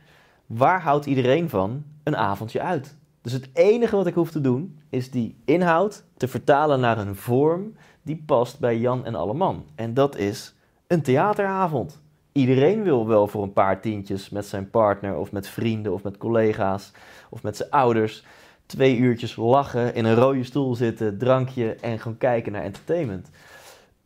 Waar 0.47 0.83
houdt 0.83 1.07
iedereen 1.07 1.49
van? 1.49 1.85
een 2.03 2.17
avondje 2.17 2.61
uit. 2.61 2.97
Dus 3.23 3.33
het 3.33 3.49
enige 3.53 3.97
wat 3.97 4.07
ik 4.07 4.15
hoef 4.15 4.31
te 4.31 4.41
doen, 4.41 4.79
is 4.89 5.11
die 5.11 5.37
inhoud 5.45 6.05
te 6.17 6.29
vertalen 6.29 6.81
naar 6.81 6.99
een 6.99 7.17
vorm 7.17 7.75
die 8.03 8.23
past 8.27 8.59
bij 8.59 8.79
Jan 8.79 9.05
en 9.05 9.15
Alleman. 9.15 9.65
En 9.75 9.95
dat 9.95 10.17
is 10.17 10.55
een 10.87 11.03
theateravond. 11.03 12.03
Iedereen 12.33 12.83
wil 12.83 13.07
wel 13.07 13.27
voor 13.27 13.43
een 13.43 13.53
paar 13.53 13.81
tientjes 13.81 14.29
met 14.29 14.47
zijn 14.47 14.71
partner 14.71 15.17
of 15.17 15.33
met 15.33 15.49
vrienden 15.49 15.93
of 15.93 16.03
met 16.03 16.19
collega's 16.19 16.93
of 17.31 17.43
met 17.43 17.57
zijn 17.57 17.71
ouders 17.71 18.25
twee 18.71 18.97
uurtjes 18.97 19.37
lachen, 19.37 19.95
in 19.95 20.05
een 20.05 20.15
rode 20.15 20.45
stoel 20.45 20.75
zitten, 20.75 21.19
drankje 21.19 21.75
en 21.75 21.99
gewoon 21.99 22.19
kijken 22.19 22.53
naar 22.53 22.63
entertainment. 22.63 23.31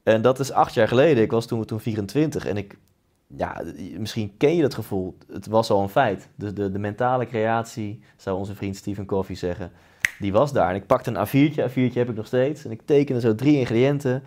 En 0.03 0.23
dat 0.23 0.41
is 0.41 0.53
acht 0.53 0.75
jaar 0.75 0.89
geleden. 0.89 1.23
Ik 1.23 1.31
was 1.31 1.47
toen, 1.47 1.65
toen 1.65 1.81
24 1.81 2.47
en 2.47 2.57
ik, 2.57 2.79
ja, 3.27 3.63
misschien 3.99 4.35
ken 4.37 4.57
je 4.57 4.63
dat 4.63 4.75
gevoel. 4.75 5.17
Het 5.33 5.47
was 5.47 5.71
al 5.71 5.83
een 5.83 5.89
feit. 5.89 6.29
Dus 6.35 6.55
de, 6.55 6.71
de 6.71 6.79
mentale 6.79 7.27
creatie, 7.27 8.01
zou 8.17 8.39
onze 8.39 8.55
vriend 8.55 8.77
Stephen 8.77 9.07
Coffey 9.07 9.35
zeggen, 9.35 9.73
die 10.19 10.33
was 10.33 10.53
daar. 10.53 10.71
En 10.71 10.75
ik 10.75 10.87
pakte 10.87 11.11
een 11.11 11.27
A4'tje, 11.27 11.71
A4'tje 11.71 11.99
heb 11.99 12.09
ik 12.09 12.17
nog 12.17 12.27
steeds. 12.27 12.65
En 12.65 12.71
ik 12.71 12.83
tekende 12.85 13.21
zo 13.21 13.35
drie 13.35 13.59
ingrediënten. 13.59 14.23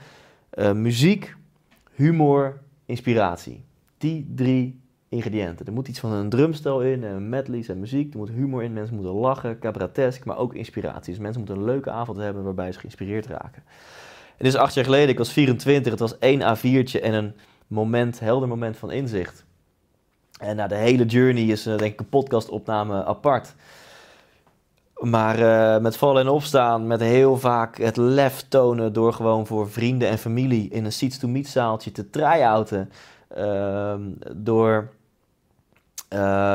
Eh, 0.50 0.72
muziek, 0.72 1.36
humor, 1.94 2.62
inspiratie. 2.86 3.64
Die 3.98 4.32
drie 4.36 4.80
ingrediënten. 5.10 5.66
Er 5.66 5.74
moet 5.74 5.88
iets 5.88 6.00
van 6.00 6.12
een 6.12 6.30
drumstel 6.30 6.82
in, 6.82 7.04
en 7.04 7.30
medleys 7.30 7.68
en 7.68 7.80
muziek. 7.80 8.14
Er 8.14 8.20
moet 8.20 8.30
humor 8.30 8.64
in, 8.64 8.74
mensen 8.74 8.96
moeten 8.96 9.14
lachen, 9.14 9.60
cabaretesk, 9.60 10.26
maar 10.26 10.38
ook 10.38 10.54
inspiratie. 10.54 11.14
Dus 11.14 11.22
mensen 11.22 11.40
moeten 11.40 11.58
een 11.58 11.66
leuke 11.66 11.92
avond 11.92 12.18
hebben 12.18 12.44
waarbij 12.44 12.72
ze 12.72 12.80
geïnspireerd 12.80 13.26
raken. 13.26 13.64
En 14.38 14.46
is 14.46 14.56
acht 14.56 14.74
jaar 14.74 14.86
geleden, 14.86 15.10
ik 15.10 15.18
was 15.18 15.32
24, 15.32 15.92
het 15.92 16.02
was 16.02 16.20
één 16.20 16.42
A4'tje 16.42 17.02
en 17.02 17.14
een 17.14 17.36
moment, 17.68 18.20
helder 18.20 18.48
moment 18.48 18.78
van 18.78 18.92
inzicht. 18.92 19.46
En 20.40 20.56
nou, 20.56 20.70
de 20.70 20.76
hele 20.76 21.06
journey 21.06 21.44
is 21.44 21.66
eh, 21.66 21.78
denk 21.78 21.94
ik 21.94 22.00
een 22.00 22.10
podcastopname 22.10 23.06
apart. 23.06 23.56
Maar 24.98 25.40
eh, 25.40 25.82
met 25.82 25.98
vallen 25.98 26.22
en 26.22 26.30
opstaan, 26.30 26.88
met 26.88 27.02
heel 27.02 27.38
vaak 27.38 27.78
het 27.78 27.98
lef 27.98 28.46
tonen 28.48 28.94
door 28.94 29.14
gewoon 29.14 29.48
voor 29.48 29.70
vrienden 29.70 30.10
en 30.10 30.18
familie 30.18 30.70
in 30.70 30.86
een 30.86 30.92
seats 30.92 31.18
to 31.18 31.28
meet 31.28 31.48
zaaltje 31.48 31.92
te 31.92 32.10
try-outen. 32.10 32.92
Ehm, 33.28 34.02
door 34.36 34.90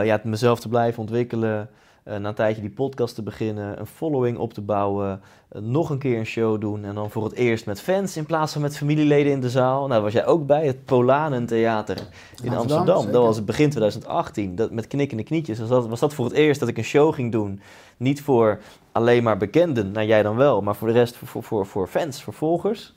ja, 0.04 0.20
mezelf 0.24 0.60
te 0.60 0.68
blijven 0.68 1.00
ontwikkelen. 1.00 1.68
Uh, 2.08 2.16
na 2.16 2.28
een 2.28 2.34
tijdje 2.34 2.60
die 2.60 2.70
podcast 2.70 3.14
te 3.14 3.22
beginnen, 3.22 3.80
een 3.80 3.86
following 3.86 4.38
op 4.38 4.54
te 4.54 4.60
bouwen, 4.60 5.20
uh, 5.52 5.62
nog 5.62 5.90
een 5.90 5.98
keer 5.98 6.18
een 6.18 6.26
show 6.26 6.60
doen 6.60 6.84
en 6.84 6.94
dan 6.94 7.10
voor 7.10 7.24
het 7.24 7.32
eerst 7.32 7.66
met 7.66 7.80
fans 7.80 8.16
in 8.16 8.26
plaats 8.26 8.52
van 8.52 8.62
met 8.62 8.76
familieleden 8.76 9.32
in 9.32 9.40
de 9.40 9.50
zaal. 9.50 9.86
Nou, 9.86 10.02
was 10.02 10.12
jij 10.12 10.26
ook 10.26 10.46
bij 10.46 10.66
het 10.66 10.84
Polanen 10.84 11.46
Theater 11.46 11.96
in 11.96 12.04
Amsterdam. 12.48 12.78
Amsterdam. 12.78 13.12
Dat 13.12 13.22
was 13.22 13.36
het 13.36 13.44
begin 13.44 13.70
2018, 13.70 14.54
dat, 14.54 14.70
met 14.70 14.86
knikkende 14.86 15.22
knietjes. 15.22 15.58
Was 15.58 15.68
dat, 15.68 15.88
was 15.88 16.00
dat 16.00 16.14
voor 16.14 16.24
het 16.24 16.34
eerst 16.34 16.60
dat 16.60 16.68
ik 16.68 16.76
een 16.76 16.84
show 16.84 17.14
ging 17.14 17.32
doen. 17.32 17.60
Niet 17.96 18.22
voor 18.22 18.60
alleen 18.92 19.22
maar 19.22 19.36
bekenden, 19.36 19.92
nou 19.92 20.06
jij 20.06 20.22
dan 20.22 20.36
wel, 20.36 20.60
maar 20.60 20.76
voor 20.76 20.88
de 20.88 20.94
rest 20.94 21.16
voor, 21.16 21.42
voor, 21.42 21.66
voor 21.66 21.88
fans, 21.88 22.22
voor 22.22 22.34
volgers. 22.34 22.94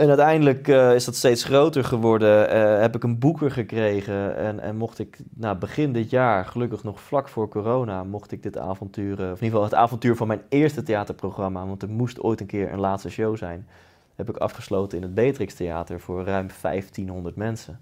En 0.00 0.08
uiteindelijk 0.08 0.68
uh, 0.68 0.94
is 0.94 1.04
dat 1.04 1.16
steeds 1.16 1.44
groter 1.44 1.84
geworden. 1.84 2.56
Uh, 2.56 2.80
heb 2.80 2.94
ik 2.94 3.02
een 3.02 3.18
boeker 3.18 3.50
gekregen. 3.50 4.36
En, 4.36 4.60
en 4.60 4.76
mocht 4.76 4.98
ik 4.98 5.18
nou, 5.34 5.56
begin 5.56 5.92
dit 5.92 6.10
jaar, 6.10 6.44
gelukkig 6.44 6.84
nog 6.84 7.00
vlak 7.00 7.28
voor 7.28 7.48
corona, 7.48 8.04
mocht 8.04 8.32
ik 8.32 8.42
dit 8.42 8.58
avontuur, 8.58 9.12
of 9.12 9.20
in 9.20 9.28
ieder 9.28 9.44
geval 9.44 9.62
het 9.62 9.74
avontuur 9.74 10.16
van 10.16 10.26
mijn 10.26 10.42
eerste 10.48 10.82
theaterprogramma, 10.82 11.66
want 11.66 11.82
er 11.82 11.88
moest 11.88 12.20
ooit 12.20 12.40
een 12.40 12.46
keer 12.46 12.72
een 12.72 12.80
laatste 12.80 13.10
show 13.10 13.36
zijn, 13.36 13.68
heb 14.14 14.28
ik 14.28 14.36
afgesloten 14.36 14.98
in 14.98 15.04
het 15.04 15.14
Beatrix 15.14 15.54
Theater 15.54 16.00
voor 16.00 16.24
ruim 16.24 16.48
1500 16.60 17.36
mensen. 17.36 17.80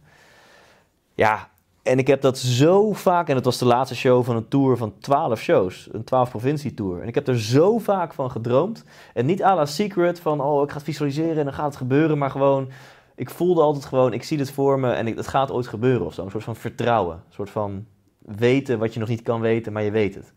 Ja, 1.14 1.48
en 1.88 1.98
ik 1.98 2.06
heb 2.06 2.20
dat 2.20 2.38
zo 2.38 2.92
vaak, 2.92 3.28
en 3.28 3.34
het 3.34 3.44
was 3.44 3.58
de 3.58 3.64
laatste 3.64 3.96
show 3.96 4.24
van 4.24 4.36
een 4.36 4.48
tour 4.48 4.76
van 4.76 4.94
12 4.98 5.40
shows, 5.40 5.88
een 5.92 6.04
12 6.04 6.30
provincie 6.30 6.74
tour. 6.74 7.02
En 7.02 7.08
ik 7.08 7.14
heb 7.14 7.28
er 7.28 7.40
zo 7.40 7.78
vaak 7.78 8.12
van 8.12 8.30
gedroomd. 8.30 8.84
En 9.14 9.26
niet 9.26 9.42
à 9.42 9.54
la 9.54 9.66
secret 9.66 10.20
van, 10.20 10.40
oh 10.40 10.62
ik 10.62 10.68
ga 10.68 10.74
het 10.74 10.84
visualiseren 10.84 11.36
en 11.36 11.44
dan 11.44 11.54
gaat 11.54 11.66
het 11.66 11.76
gebeuren, 11.76 12.18
maar 12.18 12.30
gewoon, 12.30 12.68
ik 13.14 13.30
voelde 13.30 13.60
altijd 13.60 13.84
gewoon, 13.84 14.12
ik 14.12 14.22
zie 14.22 14.36
dit 14.36 14.50
voor 14.50 14.78
me 14.78 14.90
en 14.90 15.06
ik, 15.06 15.16
het 15.16 15.28
gaat 15.28 15.50
ooit 15.50 15.66
gebeuren 15.66 16.06
of 16.06 16.14
zo. 16.14 16.24
Een 16.24 16.30
soort 16.30 16.44
van 16.44 16.56
vertrouwen, 16.56 17.16
een 17.16 17.34
soort 17.34 17.50
van 17.50 17.86
weten 18.18 18.78
wat 18.78 18.94
je 18.94 19.00
nog 19.00 19.08
niet 19.08 19.22
kan 19.22 19.40
weten, 19.40 19.72
maar 19.72 19.82
je 19.82 19.90
weet 19.90 20.14
het. 20.14 20.32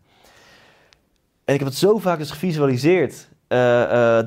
En 1.44 1.54
ik 1.54 1.60
heb 1.60 1.68
het 1.68 1.78
zo 1.78 1.98
vaak 1.98 2.18
dus 2.18 2.30
gevisualiseerd 2.30 3.28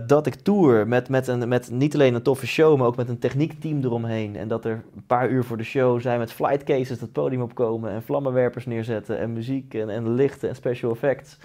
dat 0.07 0.25
ik 0.25 0.35
tour 0.35 0.87
met, 0.87 1.09
met, 1.09 1.27
een, 1.27 1.47
met 1.47 1.71
niet 1.71 1.93
alleen 1.93 2.13
een 2.13 2.21
toffe 2.21 2.47
show, 2.47 2.77
maar 2.77 2.87
ook 2.87 2.95
met 2.95 3.09
een 3.09 3.19
techniekteam 3.19 3.83
eromheen. 3.83 4.35
En 4.35 4.47
dat 4.47 4.65
er 4.65 4.83
een 4.95 5.05
paar 5.07 5.29
uur 5.29 5.43
voor 5.43 5.57
de 5.57 5.63
show 5.63 6.01
zijn 6.01 6.19
met 6.19 6.31
flight 6.31 6.63
cases 6.63 7.01
het 7.01 7.11
podium 7.11 7.41
opkomen 7.41 7.91
en 7.91 8.03
vlammenwerpers 8.03 8.65
neerzetten 8.65 9.19
en 9.19 9.33
muziek 9.33 9.73
en, 9.73 9.89
en 9.89 10.13
lichten 10.13 10.49
en 10.49 10.55
special 10.55 10.91
effects. 10.91 11.37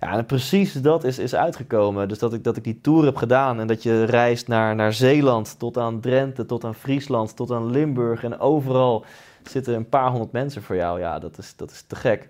Ja, 0.00 0.16
en 0.16 0.26
precies 0.26 0.72
dat 0.72 1.04
is, 1.04 1.18
is 1.18 1.34
uitgekomen. 1.34 2.08
Dus 2.08 2.18
dat 2.18 2.32
ik, 2.32 2.44
dat 2.44 2.56
ik 2.56 2.64
die 2.64 2.80
tour 2.80 3.04
heb 3.04 3.16
gedaan 3.16 3.60
en 3.60 3.66
dat 3.66 3.82
je 3.82 4.04
reist 4.04 4.48
naar, 4.48 4.74
naar 4.74 4.92
Zeeland, 4.92 5.58
tot 5.58 5.78
aan 5.78 6.00
Drenthe, 6.00 6.46
tot 6.46 6.64
aan 6.64 6.74
Friesland, 6.74 7.36
tot 7.36 7.50
aan 7.50 7.70
Limburg. 7.70 8.24
En 8.24 8.38
overal 8.38 9.04
zitten 9.42 9.74
een 9.74 9.88
paar 9.88 10.10
honderd 10.10 10.32
mensen 10.32 10.62
voor 10.62 10.76
jou. 10.76 11.00
Ja, 11.00 11.18
dat 11.18 11.38
is, 11.38 11.56
dat 11.56 11.70
is 11.70 11.82
te 11.82 11.96
gek. 11.96 12.28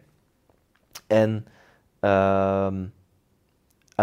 En... 1.06 1.46
Uh, 2.00 2.66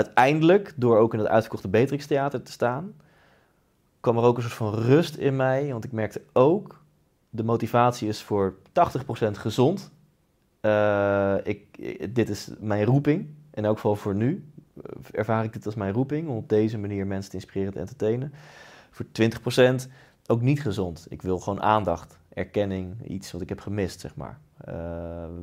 uiteindelijk, 0.06 0.74
door 0.76 0.98
ook 0.98 1.14
in 1.14 1.20
het 1.20 1.28
uitverkochte 1.28 1.68
Beatrix 1.68 2.06
Theater 2.06 2.42
te 2.42 2.52
staan, 2.52 2.94
kwam 4.00 4.18
er 4.18 4.24
ook 4.24 4.38
een 4.38 4.44
soort 4.44 4.54
van 4.54 4.74
rust 4.74 5.16
in 5.16 5.36
mij. 5.36 5.72
Want 5.72 5.84
ik 5.84 5.92
merkte 5.92 6.22
ook, 6.34 6.84
de 7.30 7.44
motivatie 7.44 8.08
is 8.08 8.22
voor 8.22 8.56
80% 8.58 8.62
gezond. 9.32 9.92
Uh, 10.62 11.36
ik, 11.44 11.66
dit 12.16 12.30
is 12.30 12.50
mijn 12.60 12.86
roeping. 12.86 13.28
In 13.54 13.66
elk 13.66 13.76
geval 13.76 13.96
voor 13.96 14.16
nu 14.16 14.52
ervaar 15.12 15.44
ik 15.44 15.54
dit 15.54 15.66
als 15.66 15.76
mijn 15.76 15.94
roeping. 15.94 16.28
Om 16.28 16.38
op 16.38 16.50
deze 16.50 16.78
manier 16.78 17.08
mensen 17.08 17.30
te 17.32 17.38
inspireren 17.38 17.74
te 17.74 17.80
entertainen. 17.80 18.34
Voor 18.92 19.06
20% 19.86 19.90
ook 20.26 20.42
niet 20.42 20.62
gezond. 20.62 21.06
Ik 21.10 21.22
wil 21.22 21.40
gewoon 21.40 21.62
aandacht, 21.62 22.20
erkenning, 22.34 23.08
iets 23.08 23.32
wat 23.32 23.42
ik 23.42 23.50
heb 23.50 23.60
gemist, 23.60 24.00
zeg 24.00 24.16
maar. 24.16 24.40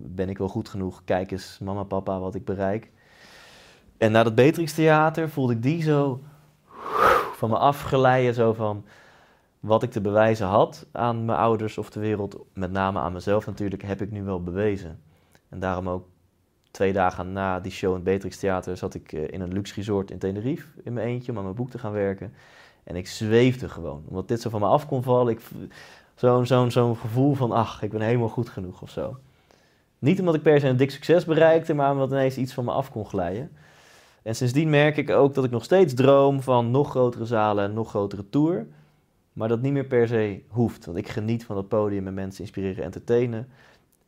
Ben 0.04 0.28
ik 0.28 0.38
wel 0.38 0.48
goed 0.48 0.68
genoeg? 0.68 1.02
Kijk 1.04 1.30
eens, 1.30 1.58
mama, 1.58 1.82
papa, 1.82 2.18
wat 2.18 2.34
ik 2.34 2.44
bereik. 2.44 2.90
En 3.98 4.12
na 4.12 4.22
dat 4.22 4.34
Beatrix 4.34 4.72
Theater 4.72 5.30
voelde 5.30 5.52
ik 5.52 5.62
die 5.62 5.82
zo 5.82 6.22
van 7.32 7.50
me 7.50 7.56
afgeleiden, 7.56 8.34
zo 8.34 8.52
van 8.52 8.84
wat 9.60 9.82
ik 9.82 9.90
te 9.90 10.00
bewijzen 10.00 10.46
had 10.46 10.86
aan 10.92 11.24
mijn 11.24 11.38
ouders 11.38 11.78
of 11.78 11.90
de 11.90 12.00
wereld, 12.00 12.36
met 12.52 12.72
name 12.72 12.98
aan 12.98 13.12
mezelf 13.12 13.46
natuurlijk, 13.46 13.82
heb 13.82 14.00
ik 14.00 14.10
nu 14.10 14.22
wel 14.22 14.42
bewezen. 14.42 15.00
En 15.48 15.60
daarom 15.60 15.88
ook 15.88 16.06
twee 16.70 16.92
dagen 16.92 17.32
na 17.32 17.60
die 17.60 17.72
show 17.72 17.88
in 17.88 17.94
het 17.94 18.04
Beatrix 18.04 18.38
Theater 18.38 18.76
zat 18.76 18.94
ik 18.94 19.12
in 19.12 19.40
een 19.40 19.52
luxe 19.52 19.74
resort 19.74 20.10
in 20.10 20.18
Tenerife 20.18 20.66
in 20.82 20.92
mijn 20.92 21.06
eentje 21.06 21.30
om 21.32 21.38
aan 21.38 21.44
mijn 21.44 21.56
boek 21.56 21.70
te 21.70 21.78
gaan 21.78 21.92
werken. 21.92 22.32
En 22.84 22.96
ik 22.96 23.08
zweefde 23.08 23.68
gewoon, 23.68 24.04
omdat 24.08 24.28
dit 24.28 24.40
zo 24.40 24.50
van 24.50 24.60
me 24.60 24.66
af 24.66 24.86
kon 24.86 25.02
vallen. 25.02 25.38
Zo'n 26.14 26.46
zo'n 26.46 26.70
zo'n 26.70 26.96
gevoel 26.96 27.34
van, 27.34 27.52
ach, 27.52 27.82
ik 27.82 27.90
ben 27.90 28.00
helemaal 28.00 28.28
goed 28.28 28.48
genoeg 28.48 28.82
of 28.82 28.90
zo. 28.90 29.16
Niet 29.98 30.18
omdat 30.18 30.34
ik 30.34 30.42
per 30.42 30.60
se 30.60 30.68
een 30.68 30.76
dik 30.76 30.90
succes 30.90 31.24
bereikte, 31.24 31.74
maar 31.74 31.92
omdat 31.92 32.10
ineens 32.10 32.36
iets 32.36 32.54
van 32.54 32.64
me 32.64 32.70
af 32.70 32.90
kon 32.90 33.06
glijden. 33.06 33.50
En 34.26 34.34
sindsdien 34.34 34.70
merk 34.70 34.96
ik 34.96 35.10
ook 35.10 35.34
dat 35.34 35.44
ik 35.44 35.50
nog 35.50 35.64
steeds 35.64 35.94
droom 35.94 36.42
van 36.42 36.70
nog 36.70 36.90
grotere 36.90 37.24
zalen 37.24 37.64
en 37.64 37.74
nog 37.74 37.88
grotere 37.88 38.28
tour. 38.30 38.66
Maar 39.32 39.48
dat 39.48 39.60
niet 39.60 39.72
meer 39.72 39.84
per 39.84 40.08
se 40.08 40.42
hoeft. 40.48 40.84
Want 40.84 40.98
ik 40.98 41.08
geniet 41.08 41.44
van 41.44 41.56
het 41.56 41.68
podium 41.68 42.06
en 42.06 42.14
mensen 42.14 42.40
inspireren 42.40 42.76
en 42.76 42.82
entertainen. 42.82 43.48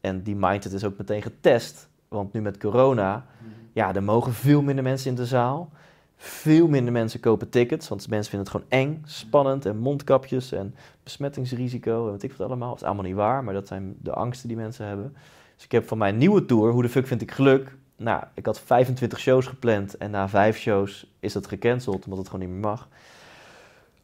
En 0.00 0.22
die 0.22 0.36
mindset 0.36 0.72
is 0.72 0.84
ook 0.84 0.98
meteen 0.98 1.22
getest. 1.22 1.88
Want 2.08 2.32
nu 2.32 2.40
met 2.40 2.58
corona, 2.58 3.26
ja, 3.72 3.94
er 3.94 4.02
mogen 4.02 4.32
veel 4.32 4.62
minder 4.62 4.84
mensen 4.84 5.10
in 5.10 5.16
de 5.16 5.26
zaal. 5.26 5.70
Veel 6.16 6.68
minder 6.68 6.92
mensen 6.92 7.20
kopen 7.20 7.48
tickets, 7.48 7.88
want 7.88 8.08
mensen 8.08 8.30
vinden 8.30 8.52
het 8.52 8.56
gewoon 8.56 8.82
eng, 8.82 9.02
spannend 9.04 9.66
en 9.66 9.78
mondkapjes 9.78 10.52
en 10.52 10.74
besmettingsrisico 11.02 12.04
en 12.06 12.12
wat 12.12 12.22
ik 12.22 12.32
wat 12.32 12.46
allemaal. 12.46 12.68
Dat 12.68 12.80
is 12.80 12.86
allemaal 12.86 13.04
niet 13.04 13.14
waar, 13.14 13.44
maar 13.44 13.54
dat 13.54 13.66
zijn 13.66 13.96
de 14.02 14.12
angsten 14.12 14.48
die 14.48 14.56
mensen 14.56 14.86
hebben. 14.86 15.16
Dus 15.54 15.64
ik 15.64 15.72
heb 15.72 15.88
van 15.88 15.98
mijn 15.98 16.16
nieuwe 16.16 16.44
tour, 16.44 16.72
Hoe 16.72 16.82
de 16.82 16.88
fuck 16.88 17.06
vind 17.06 17.22
ik 17.22 17.30
geluk, 17.30 17.76
nou, 17.98 18.22
ik 18.34 18.46
had 18.46 18.60
25 18.60 19.18
shows 19.18 19.46
gepland 19.46 19.96
en 19.96 20.10
na 20.10 20.28
vijf 20.28 20.58
shows 20.58 21.06
is 21.20 21.32
dat 21.32 21.46
gecanceld, 21.46 22.04
omdat 22.04 22.18
het 22.18 22.28
gewoon 22.28 22.46
niet 22.46 22.54
meer 22.54 22.68
mag. 22.68 22.88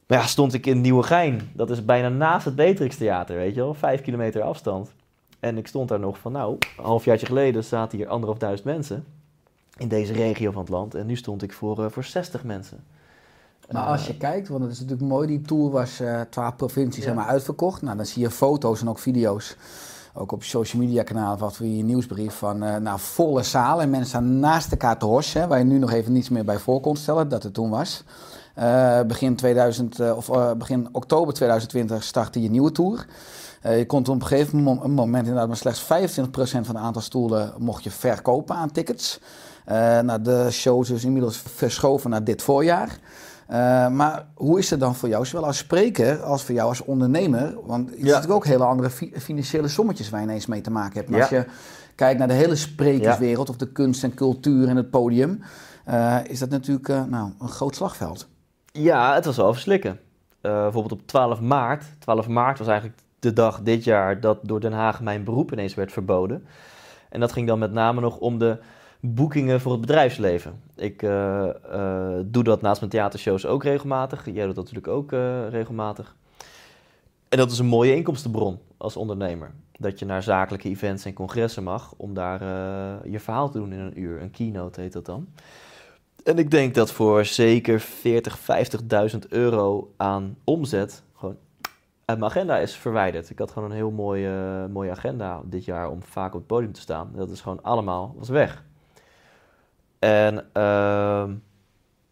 Maar 0.07 0.19
ja, 0.19 0.27
stond 0.27 0.55
ik 0.55 0.67
in 0.67 0.81
Nieuwegein. 0.81 1.51
Dat 1.53 1.71
is 1.71 1.85
bijna 1.85 2.09
naast 2.09 2.45
het 2.45 2.55
Beatrix 2.55 2.97
Theater, 2.97 3.37
weet 3.37 3.55
je 3.55 3.61
wel. 3.61 3.75
Vijf 3.75 4.01
kilometer 4.01 4.43
afstand. 4.43 4.93
En 5.41 5.59
ik 5.59 5.67
stond 5.67 5.89
daar 5.89 6.01
nog 6.01 6.19
van, 6.19 6.33
nou, 6.33 6.57
een 6.77 6.85
halfjaartje 6.85 7.27
geleden 7.27 7.65
zaten 7.65 7.99
hier 7.99 8.09
anderhalf 8.09 8.39
duizend 8.39 8.69
mensen. 8.69 9.05
In 9.77 9.89
deze 9.89 10.13
regio 10.13 10.51
van 10.51 10.61
het 10.61 10.71
land. 10.71 10.95
En 10.95 11.07
nu 11.07 11.17
stond 11.17 11.43
ik 11.43 11.53
voor, 11.53 11.79
uh, 11.79 11.87
voor 11.91 12.05
60 12.05 12.45
mensen. 12.45 12.85
Maar 13.71 13.87
als 13.87 14.07
je 14.07 14.17
kijkt, 14.17 14.49
want 14.49 14.63
het 14.63 14.73
is 14.73 14.81
natuurlijk 14.81 15.09
mooi, 15.09 15.27
die 15.27 15.41
tour 15.41 15.71
was 15.71 16.01
uh, 16.01 16.21
12 16.21 16.57
provincies 16.57 17.05
ja. 17.05 17.11
helemaal 17.11 17.31
uitverkocht. 17.31 17.83
Nou, 17.83 17.97
dan 17.97 18.07
zie 18.07 18.23
je 18.23 18.31
foto's 18.31 18.81
en 18.81 18.89
ook 18.89 18.99
video's 18.99 19.57
ook 20.15 20.33
op 20.33 20.43
social 20.43 20.83
media 20.83 21.03
kanalen 21.03 21.39
wat 21.39 21.57
voor 21.57 21.67
je 21.67 21.83
nieuwsbrief 21.83 22.35
van 22.35 22.59
nou, 22.59 22.99
volle 22.99 23.43
zalen 23.43 23.85
en 23.85 23.91
mensen 23.91 24.09
staan 24.09 24.39
naast 24.39 24.71
elkaar 24.71 24.99
te 24.99 25.07
horsen, 25.07 25.49
waar 25.49 25.59
je 25.59 25.65
nu 25.65 25.79
nog 25.79 25.93
even 25.93 26.13
niets 26.13 26.29
meer 26.29 26.45
bij 26.45 26.59
voor 26.59 26.81
kon 26.81 26.97
stellen 26.97 27.29
dat 27.29 27.43
het 27.43 27.55
toen 27.55 27.71
was. 27.71 28.05
Eh, 28.55 29.01
begin, 29.03 29.37
2000, 29.37 30.01
eh, 30.01 30.17
of, 30.17 30.57
begin 30.57 30.89
oktober 30.93 31.35
2020 31.35 32.03
startte 32.03 32.43
je 32.43 32.51
nieuwe 32.51 32.73
tour. 32.73 33.07
Je 33.63 33.87
kon 33.87 34.01
op 34.01 34.09
een 34.09 34.27
gegeven 34.27 34.63
moment 34.63 35.27
inderdaad 35.27 35.47
maar 35.47 35.57
slechts 35.57 35.81
25% 35.81 36.67
van 36.67 36.75
het 36.75 36.85
aantal 36.85 37.03
stoelen 37.03 37.53
mocht 37.59 37.85
je 37.85 37.91
verkopen 37.91 38.57
aan 38.57 38.71
tickets. 38.71 39.21
Nou, 40.03 40.23
de 40.23 40.49
show 40.51 40.83
is 40.83 40.89
dus 40.89 41.05
inmiddels 41.05 41.37
verschoven 41.37 42.11
naar 42.11 42.25
dit 42.25 42.43
voorjaar. 42.43 42.99
Eh, 43.55 43.89
maar 43.89 44.27
hoe 44.35 44.59
is 44.59 44.71
het 44.71 44.81
dan 44.81 44.95
voor 44.95 45.09
jou, 45.09 45.27
zowel 45.27 45.47
als 45.47 45.59
spreker 45.59 46.23
als 46.23 46.43
voor 46.45 46.55
jou 46.55 46.69
als 46.69 46.85
ondernemer? 46.85 47.55
Want 47.67 47.89
je 47.91 47.97
Ja. 47.97 48.05
natuurlijk 48.05 48.33
ook 48.33 48.47
hele 48.47 48.65
andere 48.65 48.91
fi- 48.91 49.13
financiële 49.19 49.69
sommetjes 49.69 50.11
waar 50.11 50.21
je 50.21 50.27
ineens 50.27 50.47
mee 50.47 50.61
te 50.61 50.71
maken 50.71 50.95
hebt. 50.99 51.09
Ja. 51.11 51.19
als 51.21 51.29
je 51.29 51.47
kijkt 51.95 52.19
naar 52.19 52.29
de 52.29 52.35
hele 52.35 52.57
sprekerswereld 52.57 53.49
of 53.51 53.57
de 53.57 53.73
kunst 53.73 54.05
en 54.05 54.15
cultuur 54.15 54.69
en 54.69 54.77
het 54.77 54.91
podium, 54.91 55.41
eh, 55.85 56.17
is 56.27 56.39
dat 56.39 56.49
natuurlijk 56.51 56.89
eh, 56.89 57.03
nou, 57.05 57.31
een 57.39 57.49
groot 57.49 57.75
slagveld. 57.77 58.29
Ja, 58.73 59.15
het 59.15 59.25
was 59.25 59.37
wel 59.37 59.53
verslikken. 59.53 59.99
Bijvoorbeeld 60.41 60.93
op 61.01 61.07
12 61.07 61.41
maart. 61.41 61.85
12 61.99 62.29
maart 62.29 62.59
was 62.59 62.69
eigenlijk 62.69 62.99
de 63.19 63.33
dag 63.33 63.61
dit 63.63 63.85
jaar 63.85 64.21
dat 64.21 64.39
door 64.43 64.61
Den 64.61 64.73
Haag 64.73 65.01
mijn 65.01 65.25
beroep 65.25 65.53
ineens 65.53 65.75
werd 65.75 65.93
verboden. 65.93 66.47
En 67.09 67.21
dat 67.21 67.33
ging 67.33 67.47
dan 67.47 67.59
met 67.59 67.73
name 67.73 68.01
nog 68.01 68.17
om 68.19 68.39
de 68.39 68.59
boekingen 69.07 69.61
voor 69.61 69.73
het 69.73 69.81
bedrijfsleven. 69.81 70.61
Ik 70.77 71.03
eh, 71.03 71.49
eh, 71.49 72.25
doe 72.27 72.43
dat 72.43 72.61
naast 72.61 72.81
mijn 72.81 72.93
theatershows 72.93 73.47
ook 73.47 73.63
regelmatig. 73.63 74.25
Jij 74.25 74.47
doet 74.47 74.55
dat 74.55 74.65
natuurlijk 74.65 74.97
ook 74.97 75.13
eh, 75.13 75.49
regelmatig. 75.49 76.17
En 77.29 77.39
dat 77.39 77.51
is 77.51 77.59
een 77.59 77.67
mooie 77.67 77.95
inkomstenbron 77.95 78.59
als 78.77 78.97
ondernemer. 78.97 79.51
Dat 79.79 79.99
je 79.99 80.05
naar 80.05 80.23
zakelijke 80.23 80.69
events 80.69 81.05
en 81.05 81.13
congressen 81.13 81.63
mag 81.63 81.95
om 81.97 82.15
daar 82.15 82.41
je 83.09 83.21
verhaal 83.21 83.51
te 83.51 83.59
doen 83.59 83.73
in 83.73 83.79
een 83.79 84.01
uur. 84.01 84.23
Een 84.23 84.31
keynote 84.31 84.81
heet 84.81 84.93
dat 84.93 85.07
dan. 85.07 85.29
En 86.25 86.39
ik 86.39 86.51
denk 86.51 86.75
dat 86.75 86.93
voor 86.93 87.25
zeker 87.25 87.81
40, 87.81 88.39
50.000 89.13 89.19
euro 89.29 89.93
aan 89.97 90.37
omzet 90.45 91.03
gewoon 91.15 91.37
uit 92.05 92.19
mijn 92.19 92.31
agenda 92.31 92.59
is 92.59 92.75
verwijderd. 92.75 93.31
Ik 93.31 93.39
had 93.39 93.51
gewoon 93.51 93.71
een 93.71 93.77
heel 93.77 93.91
mooie, 93.91 94.67
mooie 94.69 94.91
agenda 94.91 95.41
dit 95.45 95.65
jaar 95.65 95.91
om 95.91 96.03
vaak 96.03 96.33
op 96.33 96.39
het 96.39 96.47
podium 96.47 96.73
te 96.73 96.81
staan. 96.81 97.11
Dat 97.15 97.31
is 97.31 97.41
gewoon 97.41 97.63
allemaal 97.63 98.15
was 98.19 98.29
weg. 98.29 98.65
En 100.05 100.45
ehm, 100.53 101.33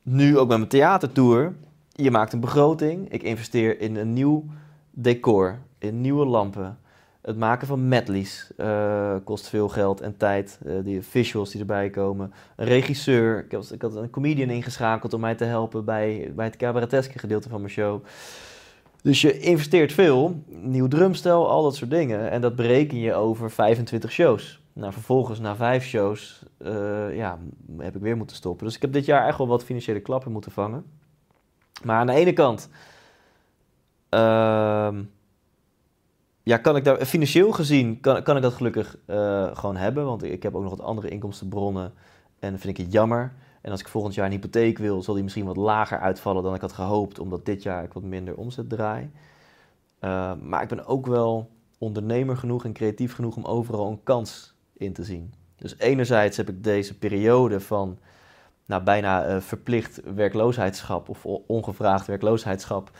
nu 0.03 0.39
ook 0.39 0.49
met 0.49 0.57
mijn 0.57 0.69
theatertour. 0.69 1.55
Je 1.89 2.11
maakt 2.11 2.33
een 2.33 2.41
begroting. 2.41 3.13
Ik 3.13 3.23
investeer 3.23 3.81
in 3.81 3.97
een 3.97 4.13
nieuw 4.13 4.45
decor, 4.91 5.59
in 5.79 6.01
nieuwe 6.01 6.27
lampen. 6.27 6.79
Het 7.23 7.37
maken 7.37 7.67
van 7.67 7.89
medleys 7.89 8.51
eh, 8.57 9.15
kost 9.25 9.49
veel 9.49 9.69
geld 9.69 10.01
en 10.01 10.17
tijd. 10.17 10.59
Eh, 10.67 10.75
die 10.85 11.03
visuals 11.03 11.51
die 11.51 11.61
erbij 11.61 11.91
komen. 11.91 12.33
Een 12.57 12.67
regisseur. 12.67 13.45
Ik 13.45 13.53
had, 13.53 13.73
ik 13.73 13.83
had 13.83 13.97
een 13.97 14.11
comedian 14.11 14.51
ingeschakeld 14.51 15.13
om 15.13 15.21
mij 15.21 15.35
te 15.35 15.45
helpen 15.45 15.85
bij, 15.85 16.33
bij 16.35 16.47
het 16.47 16.57
cabareteske 16.57 17.19
gedeelte 17.19 17.49
van 17.49 17.61
mijn 17.61 17.73
show. 17.73 18.05
Dus 19.03 19.21
je 19.21 19.39
investeert 19.39 19.93
veel. 19.93 20.43
Nieuw 20.49 20.89
drumstel, 20.89 21.51
al 21.51 21.63
dat 21.63 21.77
soort 21.77 21.91
dingen. 21.91 22.31
En 22.31 22.41
dat 22.41 22.57
bereken 22.57 22.99
je 22.99 23.15
over 23.15 23.51
25 23.51 24.13
shows. 24.13 24.62
Nou, 24.73 24.93
vervolgens 24.93 25.39
na 25.39 25.57
vijf 25.57 25.85
shows 25.85 26.43
eh, 26.59 27.17
ja, 27.17 27.39
heb 27.79 27.97
ik 27.97 28.03
weer 28.03 28.17
moeten 28.17 28.37
stoppen. 28.37 28.67
Dus 28.67 28.75
ik 28.75 28.83
heb 28.83 28.93
dit 28.93 29.05
jaar 29.05 29.27
echt 29.27 29.39
wel 29.39 29.47
wat 29.47 29.65
financiële 29.65 30.01
klappen 30.01 30.33
moeten 30.33 30.53
vangen. 30.53 30.85
Maar 31.83 31.97
aan 31.99 32.07
de 32.07 32.13
ene 32.13 32.33
kant... 32.33 32.69
ehm, 34.09 35.03
ja, 36.43 36.57
kan 36.57 36.77
ik 36.77 36.85
daar 36.85 37.05
financieel 37.05 37.53
gezien 37.53 38.01
kan, 38.01 38.23
kan 38.23 38.37
ik 38.37 38.43
dat 38.43 38.53
gelukkig 38.53 38.99
eh, 39.07 39.57
gewoon 39.57 39.77
hebben, 39.77 40.05
want 40.05 40.23
ik 40.23 40.43
heb 40.43 40.55
ook 40.55 40.63
nog 40.63 40.77
wat 40.77 40.87
andere 40.87 41.09
inkomstenbronnen 41.09 41.93
en 42.39 42.59
vind 42.59 42.79
ik 42.79 42.85
het 42.85 42.93
jammer. 42.93 43.33
En 43.61 43.71
als 43.71 43.81
ik 43.81 43.89
volgend 43.89 44.15
jaar 44.15 44.27
een 44.27 44.33
hypotheek 44.33 44.79
wil, 44.79 45.03
zal 45.03 45.15
die 45.15 45.23
misschien 45.23 45.45
wat 45.45 45.57
lager 45.57 45.99
uitvallen 45.99 46.43
dan 46.43 46.55
ik 46.55 46.61
had 46.61 46.73
gehoopt, 46.73 47.19
omdat 47.19 47.45
dit 47.45 47.63
jaar 47.63 47.85
ik 47.85 47.93
wat 47.93 48.03
minder 48.03 48.35
omzet 48.35 48.69
draai. 48.69 49.11
Eh, 49.99 50.33
maar 50.43 50.63
ik 50.63 50.69
ben 50.69 50.87
ook 50.87 51.07
wel 51.07 51.51
ondernemer 51.79 52.37
genoeg 52.37 52.65
en 52.65 52.73
creatief 52.73 53.15
genoeg 53.15 53.37
om 53.37 53.45
overal 53.45 53.91
een 53.91 54.03
kans 54.03 54.55
in 54.83 54.93
te 54.93 55.05
zien. 55.05 55.35
Dus 55.57 55.79
enerzijds 55.79 56.37
heb 56.37 56.49
ik 56.49 56.65
deze 56.65 56.99
periode 56.99 57.61
van 57.61 57.99
nou, 58.67 58.83
bijna 58.83 59.25
eh, 59.25 59.41
verplicht 59.41 60.01
werkloosheidsschap 60.15 61.09
of 61.09 61.27
ongevraagd 61.47 62.07
werkloosheidsschap, 62.07 62.91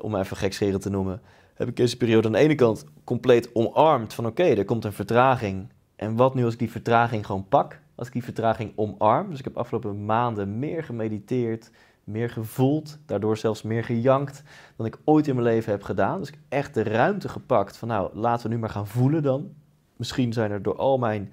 om 0.00 0.10
maar 0.10 0.20
even 0.20 0.36
gekscherend 0.36 0.82
te 0.82 0.90
noemen, 0.90 1.20
heb 1.54 1.68
ik 1.68 1.76
deze 1.76 1.96
periode 1.96 2.26
aan 2.26 2.32
de 2.32 2.38
ene 2.38 2.54
kant 2.54 2.84
compleet 3.04 3.54
omarmd 3.54 4.14
van 4.14 4.26
oké, 4.26 4.42
er 4.42 4.64
komt 4.64 4.84
een 4.84 4.92
vertraging. 4.92 5.68
En 5.96 6.16
wat 6.16 6.34
nu 6.34 6.44
als 6.44 6.52
ik 6.52 6.58
die 6.58 6.70
vertraging 6.70 7.26
gewoon 7.26 7.48
pak? 7.48 7.80
Als 7.94 8.06
ik 8.06 8.12
die 8.12 8.24
vertraging 8.24 8.72
omarm. 8.76 9.30
Dus 9.30 9.38
ik 9.38 9.44
heb 9.44 9.56
afgelopen 9.56 10.04
maanden 10.04 10.58
meer 10.58 10.84
gemediteerd, 10.84 11.70
meer 12.04 12.30
gevoeld, 12.30 12.98
daardoor 13.06 13.36
zelfs 13.36 13.62
meer 13.62 13.84
gejankt 13.84 14.42
dan 14.76 14.86
ik 14.86 14.98
ooit 15.04 15.28
in 15.28 15.34
mijn 15.34 15.46
leven 15.46 15.72
heb 15.72 15.82
gedaan. 15.82 16.18
Dus 16.18 16.28
ik 16.28 16.34
heb 16.34 16.44
echt 16.48 16.74
de 16.74 16.82
ruimte 16.82 17.28
gepakt 17.28 17.76
van 17.76 17.88
nou, 17.88 18.16
laten 18.16 18.48
we 18.48 18.54
nu 18.54 18.60
maar 18.60 18.70
gaan 18.70 18.86
voelen 18.86 19.22
dan. 19.22 19.54
Misschien 20.02 20.32
zijn 20.32 20.50
er 20.50 20.62
door 20.62 20.76
al 20.76 20.98
mijn 20.98 21.32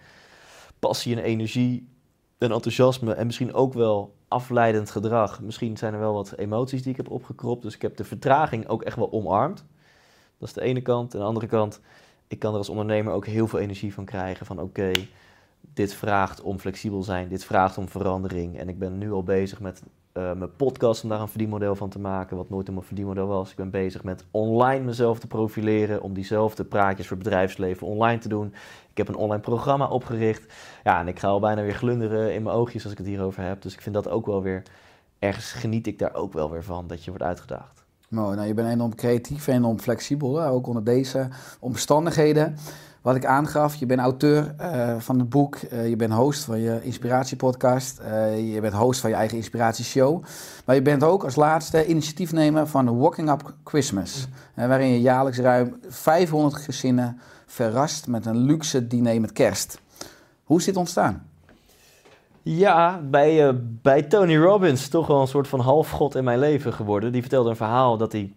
passie 0.79 1.15
en 1.15 1.23
energie 1.23 1.89
en 2.37 2.51
enthousiasme 2.51 3.13
en 3.13 3.25
misschien 3.25 3.53
ook 3.53 3.73
wel 3.73 4.15
afleidend 4.27 4.91
gedrag. 4.91 5.41
Misschien 5.41 5.77
zijn 5.77 5.93
er 5.93 5.99
wel 5.99 6.13
wat 6.13 6.37
emoties 6.37 6.81
die 6.81 6.91
ik 6.91 6.97
heb 6.97 7.09
opgekropt. 7.09 7.61
Dus 7.61 7.75
ik 7.75 7.81
heb 7.81 7.97
de 7.97 8.03
vertraging 8.03 8.67
ook 8.67 8.83
echt 8.83 8.95
wel 8.95 9.11
omarmd. 9.11 9.65
Dat 10.37 10.47
is 10.47 10.53
de 10.53 10.61
ene 10.61 10.81
kant. 10.81 11.13
En 11.13 11.19
de 11.19 11.25
andere 11.25 11.47
kant, 11.47 11.79
ik 12.27 12.39
kan 12.39 12.51
er 12.51 12.57
als 12.57 12.69
ondernemer 12.69 13.13
ook 13.13 13.25
heel 13.25 13.47
veel 13.47 13.59
energie 13.59 13.93
van 13.93 14.05
krijgen. 14.05 14.45
Van 14.45 14.61
oké, 14.61 14.91
dit 15.61 15.93
vraagt 15.93 16.41
om 16.41 16.59
flexibel 16.59 17.03
zijn, 17.03 17.27
dit 17.27 17.45
vraagt 17.45 17.77
om 17.77 17.89
verandering. 17.89 18.57
En 18.57 18.69
ik 18.69 18.79
ben 18.79 18.97
nu 18.97 19.11
al 19.11 19.23
bezig 19.23 19.59
met 19.59 19.83
eh, 20.19 20.33
mijn 20.33 20.55
podcast 20.55 21.03
om 21.03 21.09
daar 21.09 21.21
een 21.21 21.27
verdienmodel 21.27 21.75
van 21.75 21.89
te 21.89 21.99
maken, 21.99 22.37
wat 22.37 22.49
nooit 22.49 22.67
een 22.67 22.81
verdienmodel 22.81 23.27
was. 23.27 23.49
Ik 23.49 23.55
ben 23.55 23.69
bezig 23.69 24.03
met 24.03 24.25
online 24.31 24.85
mezelf 24.85 25.19
te 25.19 25.27
profileren, 25.27 26.01
om 26.01 26.13
diezelfde 26.13 26.63
praatjes 26.63 27.07
voor 27.07 27.17
bedrijfsleven 27.17 27.87
online 27.87 28.19
te 28.19 28.29
doen. 28.29 28.53
Ik 28.91 28.97
heb 28.97 29.07
een 29.07 29.15
online 29.15 29.41
programma 29.41 29.87
opgericht. 29.87 30.53
Ja, 30.83 30.99
en 30.99 31.07
ik 31.07 31.19
ga 31.19 31.27
al 31.27 31.39
bijna 31.39 31.61
weer 31.61 31.73
glunderen 31.73 32.33
in 32.33 32.43
mijn 32.43 32.55
oogjes 32.55 32.83
als 32.83 32.91
ik 32.91 32.97
het 32.97 33.07
hierover 33.07 33.43
heb. 33.43 33.61
Dus 33.61 33.73
ik 33.73 33.81
vind 33.81 33.95
dat 33.95 34.09
ook 34.09 34.25
wel 34.25 34.41
weer, 34.41 34.63
ergens 35.19 35.51
geniet 35.51 35.87
ik 35.87 35.99
daar 35.99 36.13
ook 36.13 36.33
wel 36.33 36.51
weer 36.51 36.63
van, 36.63 36.87
dat 36.87 37.03
je 37.03 37.09
wordt 37.09 37.25
uitgedaagd. 37.25 37.83
Mooi, 38.09 38.35
nou, 38.35 38.47
je 38.47 38.53
bent 38.53 38.69
enorm 38.69 38.95
creatief 38.95 39.47
en 39.47 39.55
enorm 39.55 39.79
flexibel, 39.79 40.43
ook 40.43 40.67
onder 40.67 40.83
deze 40.83 41.27
omstandigheden. 41.59 42.55
Wat 43.01 43.15
ik 43.15 43.25
aangaf, 43.25 43.75
je 43.75 43.85
bent 43.85 43.99
auteur 43.99 44.53
eh, 44.57 44.95
van 44.97 45.19
het 45.19 45.29
boek, 45.29 45.55
eh, 45.55 45.89
je 45.89 45.95
bent 45.95 46.13
host 46.13 46.43
van 46.43 46.59
je 46.59 46.79
inspiratiepodcast, 46.83 47.99
eh, 47.99 48.53
je 48.53 48.61
bent 48.61 48.73
host 48.73 48.99
van 48.99 49.09
je 49.09 49.15
eigen 49.15 49.37
inspiratieshow. 49.37 50.23
Maar 50.65 50.75
je 50.75 50.81
bent 50.81 51.03
ook 51.03 51.23
als 51.23 51.35
laatste 51.35 51.85
initiatiefnemer 51.85 52.67
van 52.67 52.97
Walking 52.97 53.29
Up 53.29 53.53
Christmas, 53.63 54.27
eh, 54.53 54.67
waarin 54.67 54.87
je 54.87 55.01
jaarlijks 55.01 55.37
ruim 55.37 55.79
500 55.87 56.55
gezinnen 56.55 57.19
verrast 57.45 58.07
met 58.07 58.25
een 58.25 58.37
luxe 58.37 58.87
diner 58.87 59.21
met 59.21 59.31
kerst. 59.31 59.79
Hoe 60.43 60.57
is 60.57 60.65
dit 60.65 60.77
ontstaan? 60.77 61.27
Ja, 62.41 63.01
bij, 63.09 63.59
bij 63.81 64.03
Tony 64.03 64.37
Robbins, 64.37 64.87
toch 64.87 65.07
wel 65.07 65.21
een 65.21 65.27
soort 65.27 65.47
van 65.47 65.59
halfgod 65.59 66.15
in 66.15 66.23
mijn 66.23 66.39
leven 66.39 66.73
geworden. 66.73 67.11
Die 67.11 67.21
vertelde 67.21 67.49
een 67.49 67.55
verhaal 67.55 67.97
dat 67.97 68.11
hij, 68.11 68.33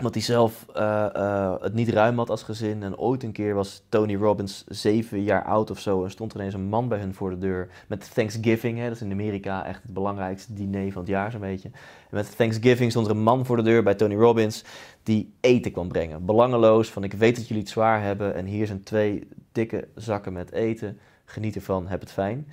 omdat 0.00 0.14
hij 0.14 0.22
zelf 0.22 0.66
eh, 0.74 1.14
eh, 1.14 1.54
het 1.60 1.74
niet 1.74 1.88
ruim 1.88 2.18
had 2.18 2.30
als 2.30 2.42
gezin. 2.42 2.82
En 2.82 2.98
ooit 2.98 3.22
een 3.22 3.32
keer 3.32 3.54
was 3.54 3.82
Tony 3.88 4.16
Robbins 4.16 4.64
zeven 4.68 5.22
jaar 5.22 5.44
oud 5.44 5.70
of 5.70 5.78
zo. 5.78 6.04
En 6.04 6.10
stond 6.10 6.32
er 6.32 6.38
ineens 6.38 6.54
een 6.54 6.68
man 6.68 6.88
bij 6.88 6.98
hun 6.98 7.14
voor 7.14 7.30
de 7.30 7.38
deur. 7.38 7.68
Met 7.86 8.14
Thanksgiving, 8.14 8.78
hè, 8.78 8.84
dat 8.84 8.94
is 8.94 9.02
in 9.02 9.12
Amerika 9.12 9.66
echt 9.66 9.82
het 9.82 9.92
belangrijkste 9.92 10.54
diner 10.54 10.92
van 10.92 11.02
het 11.02 11.10
jaar 11.10 11.30
zo'n 11.30 11.40
beetje. 11.40 11.68
En 12.10 12.16
met 12.16 12.36
Thanksgiving 12.36 12.90
stond 12.90 13.06
er 13.06 13.12
een 13.12 13.22
man 13.22 13.46
voor 13.46 13.56
de 13.56 13.62
deur 13.62 13.82
bij 13.82 13.94
Tony 13.94 14.14
Robbins 14.14 14.64
die 15.02 15.34
eten 15.40 15.72
kwam 15.72 15.88
brengen. 15.88 16.24
Belangeloos, 16.24 16.90
van 16.90 17.04
ik 17.04 17.12
weet 17.12 17.36
dat 17.36 17.48
jullie 17.48 17.62
het 17.62 17.72
zwaar 17.72 18.02
hebben. 18.02 18.34
En 18.34 18.44
hier 18.46 18.66
zijn 18.66 18.82
twee 18.82 19.28
dikke 19.52 19.88
zakken 19.94 20.32
met 20.32 20.52
eten. 20.52 20.98
Geniet 21.24 21.54
ervan, 21.54 21.86
heb 21.86 22.00
het 22.00 22.12
fijn. 22.12 22.46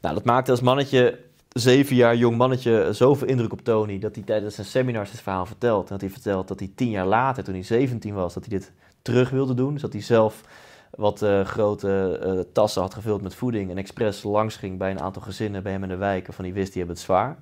Nou, 0.00 0.14
dat 0.14 0.24
maakte 0.24 0.50
als 0.50 0.60
mannetje, 0.60 1.18
zeven 1.52 1.96
jaar 1.96 2.16
jong 2.16 2.36
mannetje, 2.36 2.88
zoveel 2.92 3.26
indruk 3.26 3.52
op 3.52 3.60
Tony 3.60 3.98
dat 3.98 4.14
hij 4.14 4.24
tijdens 4.24 4.54
zijn 4.54 4.66
seminars 4.66 5.10
dit 5.10 5.20
verhaal 5.20 5.46
vertelt. 5.46 5.82
En 5.82 5.88
dat 5.88 6.00
hij 6.00 6.10
vertelt 6.10 6.48
dat 6.48 6.58
hij 6.58 6.70
tien 6.74 6.90
jaar 6.90 7.06
later, 7.06 7.44
toen 7.44 7.54
hij 7.54 7.62
17 7.62 8.14
was, 8.14 8.34
dat 8.34 8.46
hij 8.46 8.58
dit 8.58 8.72
terug 9.02 9.30
wilde 9.30 9.54
doen. 9.54 9.72
Dus 9.72 9.82
dat 9.82 9.92
hij 9.92 10.02
zelf 10.02 10.42
wat 10.90 11.22
eh, 11.22 11.44
grote 11.44 12.18
eh, 12.22 12.52
tassen 12.52 12.82
had 12.82 12.94
gevuld 12.94 13.22
met 13.22 13.34
voeding 13.34 13.70
en 13.70 13.78
expres 13.78 14.22
langs 14.22 14.56
ging 14.56 14.78
bij 14.78 14.90
een 14.90 15.00
aantal 15.00 15.22
gezinnen 15.22 15.62
bij 15.62 15.72
hem 15.72 15.82
in 15.82 15.88
de 15.88 15.96
wijken 15.96 16.32
van 16.32 16.44
die 16.44 16.52
wist 16.52 16.72
die 16.72 16.78
hebben 16.78 16.96
het 16.96 17.04
zwaar. 17.04 17.38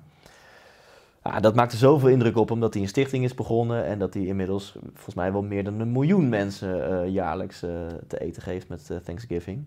Ja, 1.23 1.39
dat 1.39 1.55
maakte 1.55 1.77
zoveel 1.77 2.09
indruk 2.09 2.37
op 2.37 2.49
hem 2.49 2.59
dat 2.59 2.73
hij 2.73 2.83
een 2.83 2.89
stichting 2.89 3.23
is 3.23 3.33
begonnen 3.33 3.85
en 3.85 3.99
dat 3.99 4.13
hij 4.13 4.23
inmiddels 4.23 4.75
volgens 4.93 5.15
mij 5.15 5.31
wel 5.31 5.41
meer 5.41 5.63
dan 5.63 5.79
een 5.79 5.91
miljoen 5.91 6.29
mensen 6.29 7.01
eh, 7.01 7.13
jaarlijks 7.13 7.59
te 8.07 8.19
eten 8.19 8.41
geeft 8.41 8.67
met 8.67 8.91
Thanksgiving. 9.03 9.65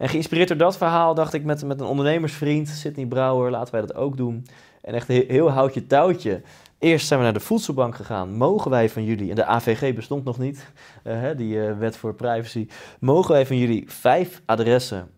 En 0.00 0.08
geïnspireerd 0.08 0.48
door 0.48 0.56
dat 0.56 0.76
verhaal 0.76 1.14
dacht 1.14 1.32
ik 1.32 1.44
met, 1.44 1.64
met 1.64 1.80
een 1.80 1.86
ondernemersvriend, 1.86 2.68
Sidney 2.68 3.06
Brouwer, 3.06 3.50
laten 3.50 3.72
wij 3.72 3.80
dat 3.80 3.94
ook 3.94 4.16
doen. 4.16 4.46
En 4.82 4.94
echt 4.94 5.08
heel, 5.08 5.50
houtje 5.50 5.86
touwtje. 5.86 6.42
Eerst 6.78 7.06
zijn 7.06 7.18
we 7.18 7.24
naar 7.24 7.34
de 7.34 7.40
voedselbank 7.40 7.94
gegaan. 7.94 8.36
Mogen 8.36 8.70
wij 8.70 8.88
van 8.88 9.04
jullie, 9.04 9.30
en 9.30 9.36
de 9.36 9.44
AVG 9.44 9.94
bestond 9.94 10.24
nog 10.24 10.38
niet, 10.38 10.72
eh, 11.02 11.22
die 11.36 11.66
eh, 11.66 11.78
wet 11.78 11.96
voor 11.96 12.14
privacy. 12.14 12.68
Mogen 13.00 13.32
wij 13.32 13.46
van 13.46 13.56
jullie 13.56 13.84
vijf 13.86 14.42
adressen 14.46 15.10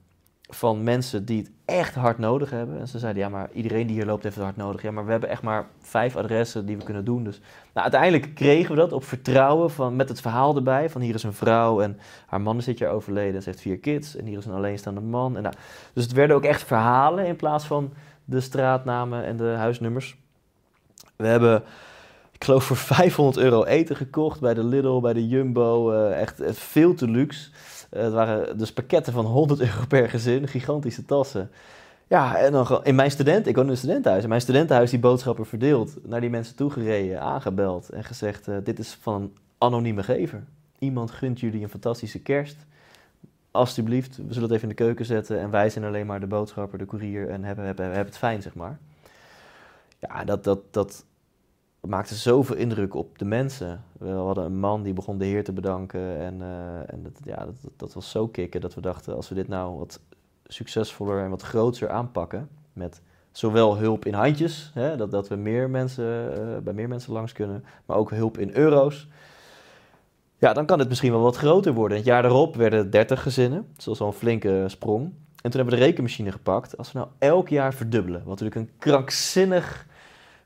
van 0.54 0.82
mensen 0.82 1.24
die 1.24 1.38
het 1.38 1.50
echt 1.64 1.94
hard 1.94 2.18
nodig 2.18 2.50
hebben. 2.50 2.80
En 2.80 2.88
ze 2.88 2.98
zeiden, 2.98 3.22
ja, 3.22 3.28
maar 3.28 3.50
iedereen 3.52 3.86
die 3.86 3.96
hier 3.96 4.06
loopt 4.06 4.22
heeft 4.22 4.34
het 4.34 4.44
hard 4.44 4.56
nodig. 4.56 4.82
Ja, 4.82 4.90
maar 4.90 5.04
we 5.04 5.10
hebben 5.10 5.28
echt 5.28 5.42
maar 5.42 5.66
vijf 5.80 6.16
adressen 6.16 6.66
die 6.66 6.76
we 6.76 6.84
kunnen 6.84 7.04
doen. 7.04 7.24
Dus 7.24 7.40
nou, 7.72 7.90
uiteindelijk 7.90 8.34
kregen 8.34 8.70
we 8.74 8.80
dat 8.80 8.92
op 8.92 9.04
vertrouwen 9.04 9.70
van, 9.70 9.96
met 9.96 10.08
het 10.08 10.20
verhaal 10.20 10.56
erbij. 10.56 10.90
Van 10.90 11.00
hier 11.00 11.14
is 11.14 11.22
een 11.22 11.32
vrouw 11.32 11.80
en 11.80 11.98
haar 12.26 12.40
man 12.40 12.58
is 12.58 12.64
dit 12.64 12.78
jaar 12.78 12.92
overleden. 12.92 13.42
Ze 13.42 13.48
heeft 13.48 13.62
vier 13.62 13.78
kids 13.78 14.16
en 14.16 14.26
hier 14.26 14.38
is 14.38 14.46
een 14.46 14.52
alleenstaande 14.52 15.00
man. 15.00 15.36
En 15.36 15.42
nou, 15.42 15.54
dus 15.92 16.04
het 16.04 16.12
werden 16.12 16.36
ook 16.36 16.44
echt 16.44 16.62
verhalen 16.62 17.26
in 17.26 17.36
plaats 17.36 17.64
van 17.64 17.92
de 18.24 18.40
straatnamen 18.40 19.24
en 19.24 19.36
de 19.36 19.54
huisnummers. 19.56 20.16
We 21.16 21.26
hebben, 21.26 21.62
ik 22.32 22.44
geloof 22.44 22.64
voor 22.64 22.76
500 22.76 23.36
euro 23.36 23.64
eten 23.64 23.96
gekocht 23.96 24.40
bij 24.40 24.54
de 24.54 24.64
Lidl, 24.64 25.00
bij 25.00 25.12
de 25.12 25.28
Jumbo. 25.28 25.92
eh, 25.92 26.20
echt 26.20 26.40
eh, 26.40 26.52
veel 26.52 26.94
te 26.94 27.08
luxe. 27.08 27.50
Eh, 27.92 28.02
het 28.02 28.12
waren 28.12 28.58
dus 28.58 28.72
pakketten 28.72 29.12
van 29.12 29.24
100 29.24 29.60
euro 29.68 29.86
per 29.88 30.10
gezin, 30.10 30.48
gigantische 30.48 31.04
tassen. 31.04 31.50
Ja, 32.06 32.36
en 32.36 32.52
dan 32.52 32.80
in 32.84 32.94
mijn 32.94 33.10
student, 33.10 33.46
ik 33.46 33.54
woon 33.54 33.64
in 33.64 33.70
een 33.70 33.76
studentenhuis, 33.76 34.22
in 34.22 34.28
mijn 34.28 34.40
studentenhuis 34.40 34.90
die 34.90 34.98
boodschappen 34.98 35.46
verdeeld, 35.46 36.08
naar 36.08 36.20
die 36.20 36.30
mensen 36.30 36.56
toegereden, 36.56 37.20
aangebeld 37.20 37.90
en 37.90 38.04
gezegd: 38.04 38.48
eh, 38.48 38.56
dit 38.64 38.78
is 38.78 38.98
van 39.00 39.22
een 39.22 39.32
anonieme 39.58 40.02
gever. 40.02 40.44
Iemand 40.78 41.10
gunt 41.10 41.40
jullie 41.40 41.62
een 41.62 41.68
fantastische 41.68 42.18
kerst. 42.18 42.56
Alsjeblieft, 43.50 44.16
we 44.16 44.32
zullen 44.32 44.42
het 44.42 44.50
even 44.50 44.68
in 44.68 44.76
de 44.76 44.82
keuken 44.84 45.04
zetten 45.04 45.40
en 45.40 45.50
wij 45.50 45.70
zijn 45.70 45.84
alleen 45.84 46.06
maar 46.06 46.20
de 46.20 46.26
boodschapper, 46.26 46.78
de 46.78 46.84
koerier 46.84 47.28
en 47.28 47.44
hebben, 47.44 47.64
hebben, 47.64 47.84
hebben 47.84 48.04
het 48.04 48.18
fijn, 48.18 48.42
zeg 48.42 48.54
maar. 48.54 48.78
Ja, 49.98 50.24
dat, 50.24 50.44
dat, 50.44 50.60
dat 50.70 51.04
maakte 51.88 52.14
zoveel 52.14 52.56
indruk 52.56 52.94
op 52.94 53.18
de 53.18 53.24
mensen. 53.24 53.84
We 53.98 54.10
hadden 54.10 54.44
een 54.44 54.58
man 54.58 54.82
die 54.82 54.92
begon 54.92 55.18
de 55.18 55.24
Heer 55.24 55.44
te 55.44 55.52
bedanken 55.52 56.18
en, 56.18 56.42
eh, 56.42 56.92
en 56.92 57.02
dat, 57.02 57.12
ja, 57.24 57.44
dat, 57.44 57.54
dat, 57.76 57.94
was 57.94 58.10
zo 58.10 58.28
kicken 58.28 58.60
dat 58.60 58.74
we 58.74 58.80
dachten, 58.80 59.16
als 59.16 59.28
we 59.28 59.34
dit 59.34 59.48
nou 59.48 59.78
wat 59.78 60.00
succesvoller 60.46 61.24
en 61.24 61.30
wat 61.30 61.42
groter 61.42 61.90
aanpakken, 61.90 62.48
met 62.72 63.02
zowel 63.30 63.76
hulp 63.76 64.04
in 64.04 64.14
handjes, 64.14 64.70
hè, 64.74 64.96
dat, 64.96 65.10
dat 65.10 65.28
we 65.28 65.36
meer 65.36 65.70
mensen, 65.70 66.32
eh, 66.34 66.58
bij 66.62 66.72
meer 66.72 66.88
mensen 66.88 67.12
langs 67.12 67.32
kunnen, 67.32 67.64
maar 67.86 67.96
ook 67.96 68.10
hulp 68.10 68.38
in 68.38 68.50
euro's. 68.54 69.08
Ja, 70.38 70.52
dan 70.52 70.66
kan 70.66 70.78
het 70.78 70.88
misschien 70.88 71.12
wel 71.12 71.20
wat 71.20 71.36
groter 71.36 71.72
worden. 71.72 71.96
Het 71.96 72.06
jaar 72.06 72.22
daarop 72.22 72.56
werden 72.56 72.78
het 72.78 72.92
30 72.92 73.22
gezinnen. 73.22 73.66
Dat 73.74 73.84
was 73.84 74.00
al 74.00 74.06
een 74.06 74.12
flinke 74.12 74.64
sprong. 74.66 75.04
En 75.04 75.50
toen 75.50 75.60
hebben 75.60 75.74
we 75.74 75.80
de 75.80 75.86
rekenmachine 75.86 76.32
gepakt. 76.32 76.76
Als 76.76 76.92
we 76.92 76.98
nou 76.98 77.10
elk 77.18 77.48
jaar 77.48 77.74
verdubbelen, 77.74 78.20
wat 78.24 78.40
natuurlijk 78.40 78.56
een 78.56 78.78
krankzinnig 78.78 79.86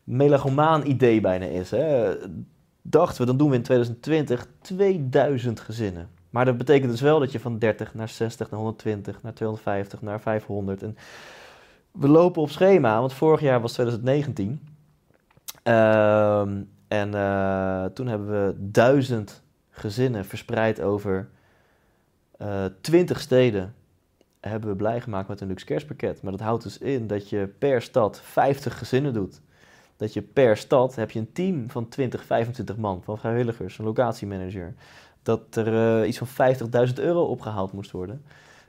melagomaan 0.07 0.87
idee 0.87 1.21
bijna 1.21 1.45
is. 1.47 1.71
Hè, 1.71 2.15
dachten 2.83 3.21
we, 3.21 3.27
dan 3.27 3.37
doen 3.37 3.51
we 3.51 3.57
in 3.57 3.63
2020 3.63 4.47
2000 4.61 5.61
gezinnen. 5.61 6.09
Maar 6.31 6.45
dat 6.45 6.59
betekent 6.59 6.91
dus 6.91 7.01
wel 7.01 7.19
dat 7.19 7.33
je 7.33 7.41
van 7.41 7.59
30 7.59 7.95
naar 7.95 8.09
60 8.09 8.51
naar 8.51 8.61
120 8.61 9.23
naar 9.23 9.35
250 9.35 10.03
naar 10.03 10.21
500. 10.21 10.83
En 10.83 10.97
we 11.91 12.09
lopen 12.09 12.43
op 12.43 12.51
schema, 12.51 13.01
want 13.01 13.13
vorig 13.13 13.41
jaar 13.41 13.61
was 13.61 13.73
2019. 13.73 14.61
Ehm, 15.63 16.63
en 16.89 17.15
eh, 17.15 17.85
toen 17.85 18.07
hebben 18.07 18.29
we 18.29 18.55
1000 18.59 19.43
gezinnen 19.71 20.25
verspreid 20.25 20.81
over 20.81 21.29
eh 22.37 22.65
20 22.81 23.21
steden. 23.21 23.75
Hebben 24.41 24.71
we 24.71 24.77
blij 24.77 25.01
gemaakt 25.01 25.29
met 25.29 25.41
een 25.41 25.49
luxe 25.49 25.65
kerstpakket. 25.65 26.23
Maar 26.23 26.33
dat 26.33 26.41
houdt 26.41 26.63
dus 26.63 26.79
in 26.79 27.07
dat 27.07 27.29
je 27.29 27.49
per 27.59 27.83
stad 27.83 28.21
50 28.21 28.79
gezinnen 28.79 29.13
doet. 29.13 29.41
Dat 29.97 30.13
je 30.13 30.23
per 30.23 30.57
stad 30.57 30.95
heb 30.95 31.11
je 31.11 31.19
een 31.19 31.33
team 31.33 31.71
van 31.71 31.89
20, 31.89 32.25
25 32.25 32.77
man, 32.77 33.03
van 33.05 33.19
vrijwilligers, 33.19 33.79
een 33.79 33.85
locatiemanager. 33.85 34.75
Dat 35.23 35.57
er 35.57 36.01
eh, 36.01 36.09
iets 36.09 36.19
van 36.19 36.57
50.000 36.89 36.95
euro 36.95 37.23
opgehaald 37.23 37.73
moest 37.73 37.91
worden. 37.91 38.23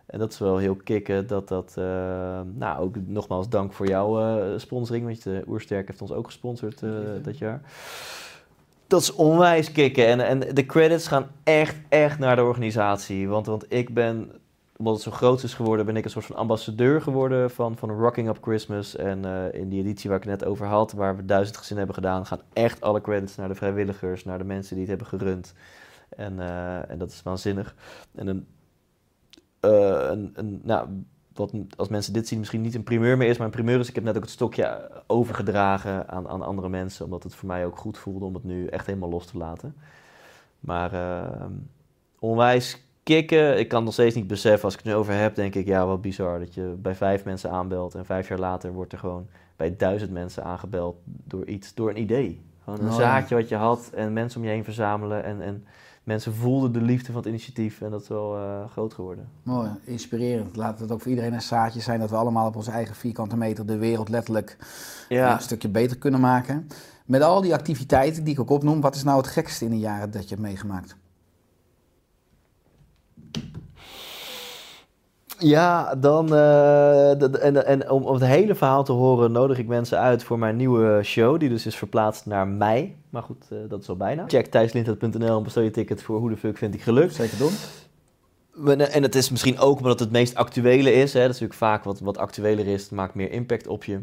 En 0.06 0.20
dat 0.20 0.32
is 0.32 0.40
wel 0.40 0.58
heel 0.58 0.76
kicken 0.76 1.28
dat 1.28 1.48
dat... 1.48 1.74
eh, 1.78 2.40
nou, 2.54 2.80
ook 2.80 2.96
nogmaals 3.06 3.50
dank 3.50 3.74
voor 3.74 3.88
jouw 3.88 4.20
eh, 4.20 4.60
sponsoring, 4.60 5.06
want 5.06 5.24
de 5.24 5.44
Oersterk 5.48 5.88
heeft 5.88 6.02
ons 6.02 6.12
ook 6.12 6.26
gesponsord 6.26 6.80
dat 7.22 7.38
jaar. 7.38 7.62
Dat 8.88 9.02
is 9.02 9.14
onwijs 9.14 9.72
kicken. 9.72 10.08
En, 10.08 10.20
en 10.20 10.56
de 10.56 10.66
credits 10.66 11.08
gaan 11.08 11.28
echt, 11.44 11.76
echt 11.90 12.20
naar 12.20 12.36
de 12.36 12.44
organisatie. 12.44 13.28
Want, 13.28 13.46
want 13.46 13.66
ik 13.70 13.94
ben, 13.94 14.32
omdat 14.78 14.94
het 14.94 15.04
zo 15.04 15.12
groot 15.12 15.44
is 15.44 15.54
geworden, 15.54 15.86
ben 15.86 15.96
ik 15.96 16.04
een 16.04 16.10
soort 16.10 16.26
van 16.26 16.36
ambassadeur 16.36 17.02
geworden 17.02 17.52
van, 17.52 17.78
van 17.78 17.92
Rocking 17.92 18.30
Up 18.30 18.38
Christmas. 18.42 18.96
En 18.96 19.26
eh, 19.26 19.60
in 19.62 19.70
die 19.70 19.80
editie 19.80 20.10
waar 20.10 20.20
ik 20.20 20.26
het 20.26 20.40
net 20.40 20.50
over 20.50 20.66
had, 20.66 20.92
waar 20.92 21.16
we 21.16 21.26
duizend 21.26 21.58
gezinnen 21.58 21.86
hebben 21.86 22.04
gedaan, 22.04 22.26
gaan 22.26 22.42
echt 22.54 22.82
alle 22.82 23.02
credits 23.02 23.36
naar 23.36 23.48
de 23.48 23.56
vrijwilligers, 23.56 24.26
naar 24.26 24.38
de 24.38 24.44
mensen 24.44 24.76
die 24.76 24.88
het 24.88 25.00
hebben 25.00 25.20
gerund. 25.20 25.54
En, 26.10 26.40
eh, 26.40 26.90
en 26.90 26.98
dat 26.98 27.12
is 27.12 27.24
waanzinnig. 27.24 27.76
En 28.16 28.28
een, 28.28 28.48
eh, 29.60 30.10
een, 30.10 30.32
een, 30.34 30.62
nou, 30.64 30.88
wat 31.34 31.54
als 31.76 31.88
mensen 31.88 32.14
dit 32.14 32.28
zien 32.28 32.40
misschien 32.40 32.62
niet 32.62 32.76
een 32.76 32.84
primeur 32.84 33.18
meer 33.18 33.30
is, 33.30 33.38
maar 33.38 33.46
een 33.46 33.52
primeur 33.52 33.80
is, 33.80 33.90
ik 33.90 33.96
heb 33.96 34.04
net 34.04 34.16
ook 34.16 34.22
het 34.22 34.32
stokje 34.32 34.92
overgedragen 35.08 36.10
aan, 36.10 36.28
aan 36.28 36.42
andere 36.42 36.70
mensen, 36.70 37.06
omdat 37.06 37.24
het 37.24 37.36
voor 37.36 37.48
mij 37.48 37.66
ook 37.66 37.78
goed 37.78 37.98
voelde 37.98 38.26
om 38.26 38.34
het 38.34 38.44
nu 38.44 38.68
echt 38.68 38.86
helemaal 38.86 39.10
los 39.10 39.26
te 39.26 39.38
laten. 39.38 39.76
Maar 40.60 40.94
eh, 40.94 41.46
onwijs 42.20 42.87
kicken, 43.08 43.60
ik 43.60 43.68
kan 43.68 43.84
nog 43.84 43.94
steeds 43.94 44.16
niet 44.16 44.28
beseffen, 44.28 44.64
als 44.64 44.74
ik 44.74 44.80
het 44.80 44.88
nu 44.88 44.96
over 44.96 45.14
heb, 45.14 45.36
denk 45.36 45.56
ik, 45.56 45.66
ja, 45.66 45.86
wat 45.86 46.02
bizar 46.02 46.40
dat 46.40 46.54
je 46.54 46.76
bij 46.78 46.96
vijf 46.96 47.26
mensen 47.26 47.52
aanbelt 47.52 47.96
en 47.96 48.06
vijf 48.06 48.28
jaar 48.28 48.40
later 48.40 48.74
wordt 48.74 48.92
er 48.92 49.00
gewoon 49.00 49.28
bij 49.56 49.76
duizend 49.76 50.12
mensen 50.12 50.44
aangebeld 50.44 50.98
door 51.04 51.46
iets, 51.46 51.74
door 51.74 51.90
een 51.90 52.00
idee. 52.02 52.42
Gewoon 52.64 52.80
een 52.80 52.88
Oh, 52.88 52.96
zaadje 52.96 53.36
wat 53.36 53.50
je 53.50 53.56
had 53.56 53.90
en 53.94 54.14
mensen 54.14 54.40
om 54.40 54.46
je 54.46 54.52
heen 54.52 54.64
verzamelen 54.64 55.24
en, 55.24 55.42
en 55.42 55.66
mensen 56.04 56.34
voelden 56.34 56.72
de 56.72 56.82
liefde 56.82 57.06
van 57.06 57.16
het 57.16 57.26
initiatief 57.26 57.82
en 57.82 57.92
dat 57.92 58.02
is 58.02 58.08
wel 58.08 58.36
eh, 58.36 58.70
groot 58.72 58.94
geworden. 58.94 59.30
Mooi, 59.44 59.70
inspirerend. 59.84 60.56
Laat 60.56 60.80
het 60.80 60.92
ook 60.92 61.02
voor 61.02 61.10
iedereen 61.10 61.34
een 61.34 61.42
zaadje 61.42 61.80
zijn 61.82 62.00
dat 62.00 62.10
we 62.10 62.16
allemaal 62.16 62.48
op 62.48 62.56
onze 62.56 62.72
eigen 62.72 62.96
vierkante 62.96 63.38
meter 63.38 63.66
de 63.66 63.78
wereld 63.78 64.10
letterlijk 64.10 64.58
Ja, 65.10 65.34
een 65.34 65.42
stukje 65.42 65.70
beter 65.70 65.98
kunnen 65.98 66.20
maken. 66.20 66.68
Met 67.06 67.22
al 67.22 67.42
die 67.42 67.54
activiteiten 67.54 68.24
die 68.24 68.34
ik 68.34 68.40
ook 68.40 68.50
opnoem, 68.50 68.82
wat 68.82 68.96
is 68.96 69.04
nou 69.04 69.18
het 69.18 69.28
gekste 69.28 69.66
in 69.66 69.72
de 69.72 69.80
jaren 69.80 70.12
dat 70.12 70.24
je 70.24 70.30
hebt 70.30 70.48
meegemaakt? 70.48 70.96
Ja, 75.40 75.96
dan. 75.96 76.34
eh, 76.34 77.44
en, 77.44 77.66
en 77.66 77.90
om, 77.90 78.04
om 78.04 78.14
het 78.14 78.24
hele 78.24 78.56
verhaal 78.56 78.84
te 78.84 78.92
horen, 78.92 79.32
nodig 79.32 79.58
ik 79.58 79.68
mensen 79.68 80.00
uit 80.00 80.24
voor 80.24 80.40
mijn 80.40 80.56
nieuwe 80.56 81.00
show. 81.04 81.40
Die 81.40 81.50
dus 81.50 81.66
is 81.66 81.76
verplaatst 81.76 82.26
naar 82.26 82.48
mei. 82.48 82.96
Maar 83.10 83.24
goed, 83.24 83.46
eh, 83.50 83.58
dat 83.70 83.82
is 83.82 83.90
al 83.90 83.98
bijna. 83.98 84.24
Check 84.28 84.46
thijslindert.nl 84.46 85.38
en 85.38 85.44
bestel 85.44 85.62
je 85.62 85.72
ticket 85.72 86.02
voor 86.02 86.20
Hoe 86.20 86.30
de 86.30 86.38
Fuck 86.38 86.58
Vind 86.58 86.74
ik 86.74 86.82
Geluk. 86.82 87.12
Zeker 87.12 87.38
doen. 87.38 87.52
En 88.78 89.04
het 89.04 89.16
is 89.16 89.30
misschien 89.30 89.60
ook 89.60 89.78
omdat 89.78 89.92
het 89.92 90.00
het 90.00 90.12
meest 90.12 90.36
actuele 90.36 90.94
is. 90.94 91.14
Hè. 91.14 91.20
Dat 91.20 91.36
is 91.36 91.40
natuurlijk 91.40 91.60
vaak 91.60 91.84
wat, 91.84 92.00
wat 92.00 92.18
actueler 92.18 92.68
is. 92.68 92.82
Het 92.82 92.92
maakt 92.92 93.16
meer 93.16 93.32
impact 93.32 93.68
op 93.68 93.84
je. 93.84 94.00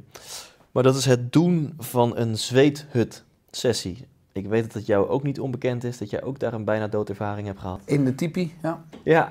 Maar 0.72 0.82
dat 0.82 0.96
is 0.96 1.04
het 1.04 1.32
doen 1.32 1.74
van 1.78 2.16
een 2.16 2.38
zweethut-sessie. 2.38 4.06
Ik 4.34 4.46
weet 4.46 4.62
dat 4.62 4.72
het 4.72 4.86
jou 4.86 5.08
ook 5.08 5.22
niet 5.22 5.40
onbekend 5.40 5.84
is. 5.84 5.98
Dat 5.98 6.10
jij 6.10 6.22
ook 6.22 6.38
daar 6.38 6.52
een 6.52 6.64
bijna 6.64 6.88
doodervaring 6.88 7.46
hebt 7.46 7.60
gehad. 7.60 7.80
In 7.84 8.04
de 8.04 8.14
tipi, 8.14 8.54
ja. 8.62 8.84
Ja, 9.04 9.30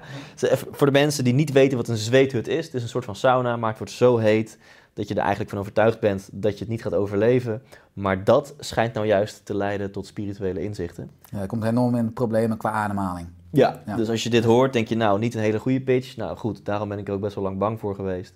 voor 0.71 0.87
de 0.87 0.93
mensen 0.93 1.23
die 1.23 1.33
niet 1.33 1.51
weten 1.51 1.77
wat 1.77 1.87
een 1.87 1.97
zweethut 1.97 2.47
is. 2.47 2.65
Het 2.65 2.73
is 2.73 2.81
een 2.83 2.89
soort 2.89 3.05
van 3.05 3.15
sauna, 3.15 3.57
maar 3.57 3.69
het 3.69 3.77
wordt 3.77 3.93
zo 3.93 4.17
heet 4.17 4.57
dat 4.93 5.07
je 5.07 5.13
er 5.13 5.19
eigenlijk 5.19 5.49
van 5.49 5.59
overtuigd 5.59 5.99
bent 5.99 6.29
dat 6.31 6.53
je 6.53 6.59
het 6.59 6.67
niet 6.67 6.81
gaat 6.81 6.93
overleven. 6.93 7.61
Maar 7.93 8.23
dat 8.23 8.55
schijnt 8.59 8.93
nou 8.93 9.05
juist 9.07 9.45
te 9.45 9.55
leiden 9.55 9.91
tot 9.91 10.05
spirituele 10.05 10.61
inzichten. 10.63 11.09
ja 11.25 11.39
er 11.39 11.47
komt 11.47 11.63
enorm 11.63 11.95
in 11.95 12.13
problemen 12.13 12.57
qua 12.57 12.71
ademhaling. 12.71 13.27
Ja, 13.49 13.81
Ja. 13.85 13.95
dus 13.95 14.09
als 14.09 14.23
je 14.23 14.29
dit 14.29 14.43
hoort, 14.43 14.73
denk 14.73 14.87
je 14.87 14.95
nou, 14.95 15.19
niet 15.19 15.33
een 15.35 15.41
hele 15.41 15.59
goede 15.59 15.81
pitch. 15.81 16.15
Nou 16.17 16.37
goed, 16.37 16.65
daarom 16.65 16.89
ben 16.89 16.97
ik 16.97 17.07
er 17.07 17.13
ook 17.13 17.21
best 17.21 17.35
wel 17.35 17.43
lang 17.43 17.57
bang 17.57 17.79
voor 17.79 17.95
geweest. 17.95 18.33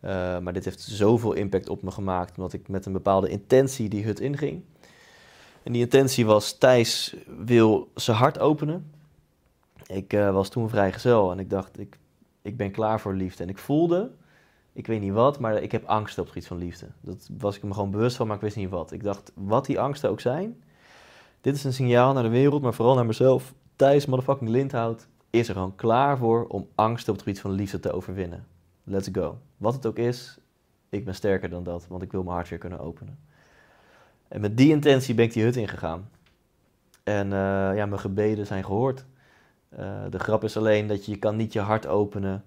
Eh, 0.00 0.38
maar 0.38 0.52
dit 0.52 0.64
heeft 0.64 0.80
zoveel 0.80 1.32
impact 1.32 1.68
op 1.68 1.82
me 1.82 1.90
gemaakt, 1.90 2.36
omdat 2.36 2.52
ik 2.52 2.68
met 2.68 2.86
een 2.86 2.92
bepaalde 2.92 3.28
intentie 3.28 3.88
die 3.88 4.04
hut 4.04 4.20
inging. 4.20 4.62
En 5.64 5.72
die 5.72 5.82
intentie 5.82 6.26
was, 6.26 6.58
Thijs 6.58 7.16
wil 7.44 7.90
zijn 7.94 8.16
hart 8.16 8.38
openen. 8.38 8.92
Ik 9.86 10.12
eh, 10.12 10.32
was 10.32 10.48
toen 10.48 10.68
vrijgezel 10.68 11.30
en 11.32 11.38
ik 11.38 11.50
dacht, 11.50 11.78
ik, 11.78 11.98
ik 12.42 12.56
ben 12.56 12.70
klaar 12.70 13.00
voor 13.00 13.14
liefde. 13.14 13.42
En 13.42 13.48
ik 13.48 13.58
voelde, 13.58 14.10
ik 14.72 14.86
weet 14.86 15.00
niet 15.00 15.12
wat, 15.12 15.38
maar 15.38 15.62
ik 15.62 15.72
heb 15.72 15.84
angst 15.84 16.18
op 16.18 16.24
het 16.24 16.32
gebied 16.32 16.48
van 16.48 16.58
liefde. 16.58 16.86
Dat 17.00 17.28
was 17.38 17.56
ik 17.56 17.62
me 17.62 17.72
gewoon 17.72 17.90
bewust 17.90 18.16
van, 18.16 18.26
maar 18.26 18.36
ik 18.36 18.42
wist 18.42 18.56
niet 18.56 18.70
wat. 18.70 18.92
Ik 18.92 19.02
dacht, 19.02 19.32
wat 19.34 19.66
die 19.66 19.80
angsten 19.80 20.10
ook 20.10 20.20
zijn, 20.20 20.62
dit 21.40 21.54
is 21.54 21.64
een 21.64 21.72
signaal 21.72 22.12
naar 22.12 22.22
de 22.22 22.28
wereld, 22.28 22.62
maar 22.62 22.74
vooral 22.74 22.94
naar 22.94 23.06
mezelf. 23.06 23.54
Thijs 23.76 24.06
motherfucking 24.06 24.50
Lindhout 24.50 25.06
is 25.30 25.48
er 25.48 25.54
gewoon 25.54 25.74
klaar 25.74 26.18
voor 26.18 26.46
om 26.46 26.68
angst 26.74 27.08
op 27.08 27.14
het 27.14 27.24
gebied 27.24 27.40
van 27.40 27.50
liefde 27.50 27.80
te 27.80 27.92
overwinnen. 27.92 28.46
Let's 28.84 29.08
go. 29.12 29.38
Wat 29.56 29.74
het 29.74 29.86
ook 29.86 29.98
is, 29.98 30.38
ik 30.88 31.04
ben 31.04 31.14
sterker 31.14 31.50
dan 31.50 31.62
dat, 31.62 31.86
want 31.88 32.02
ik 32.02 32.12
wil 32.12 32.22
mijn 32.22 32.34
hart 32.34 32.48
weer 32.48 32.58
kunnen 32.58 32.80
openen. 32.80 33.18
En 34.34 34.40
met 34.40 34.56
die 34.56 34.70
intentie 34.70 35.14
ben 35.14 35.24
ik 35.24 35.32
die 35.32 35.42
hut 35.42 35.56
ingegaan. 35.56 36.08
En 37.02 37.32
eh, 37.32 37.76
ja, 37.76 37.86
mijn 37.86 37.98
gebeden 37.98 38.46
zijn 38.46 38.64
gehoord. 38.64 39.04
Eh, 39.68 40.02
de 40.10 40.18
grap 40.18 40.44
is 40.44 40.56
alleen 40.56 40.86
dat 40.86 41.06
je, 41.06 41.16
kan 41.16 41.36
niet 41.36 41.52
je 41.52 41.60
hart 41.60 41.86
openen 41.86 42.44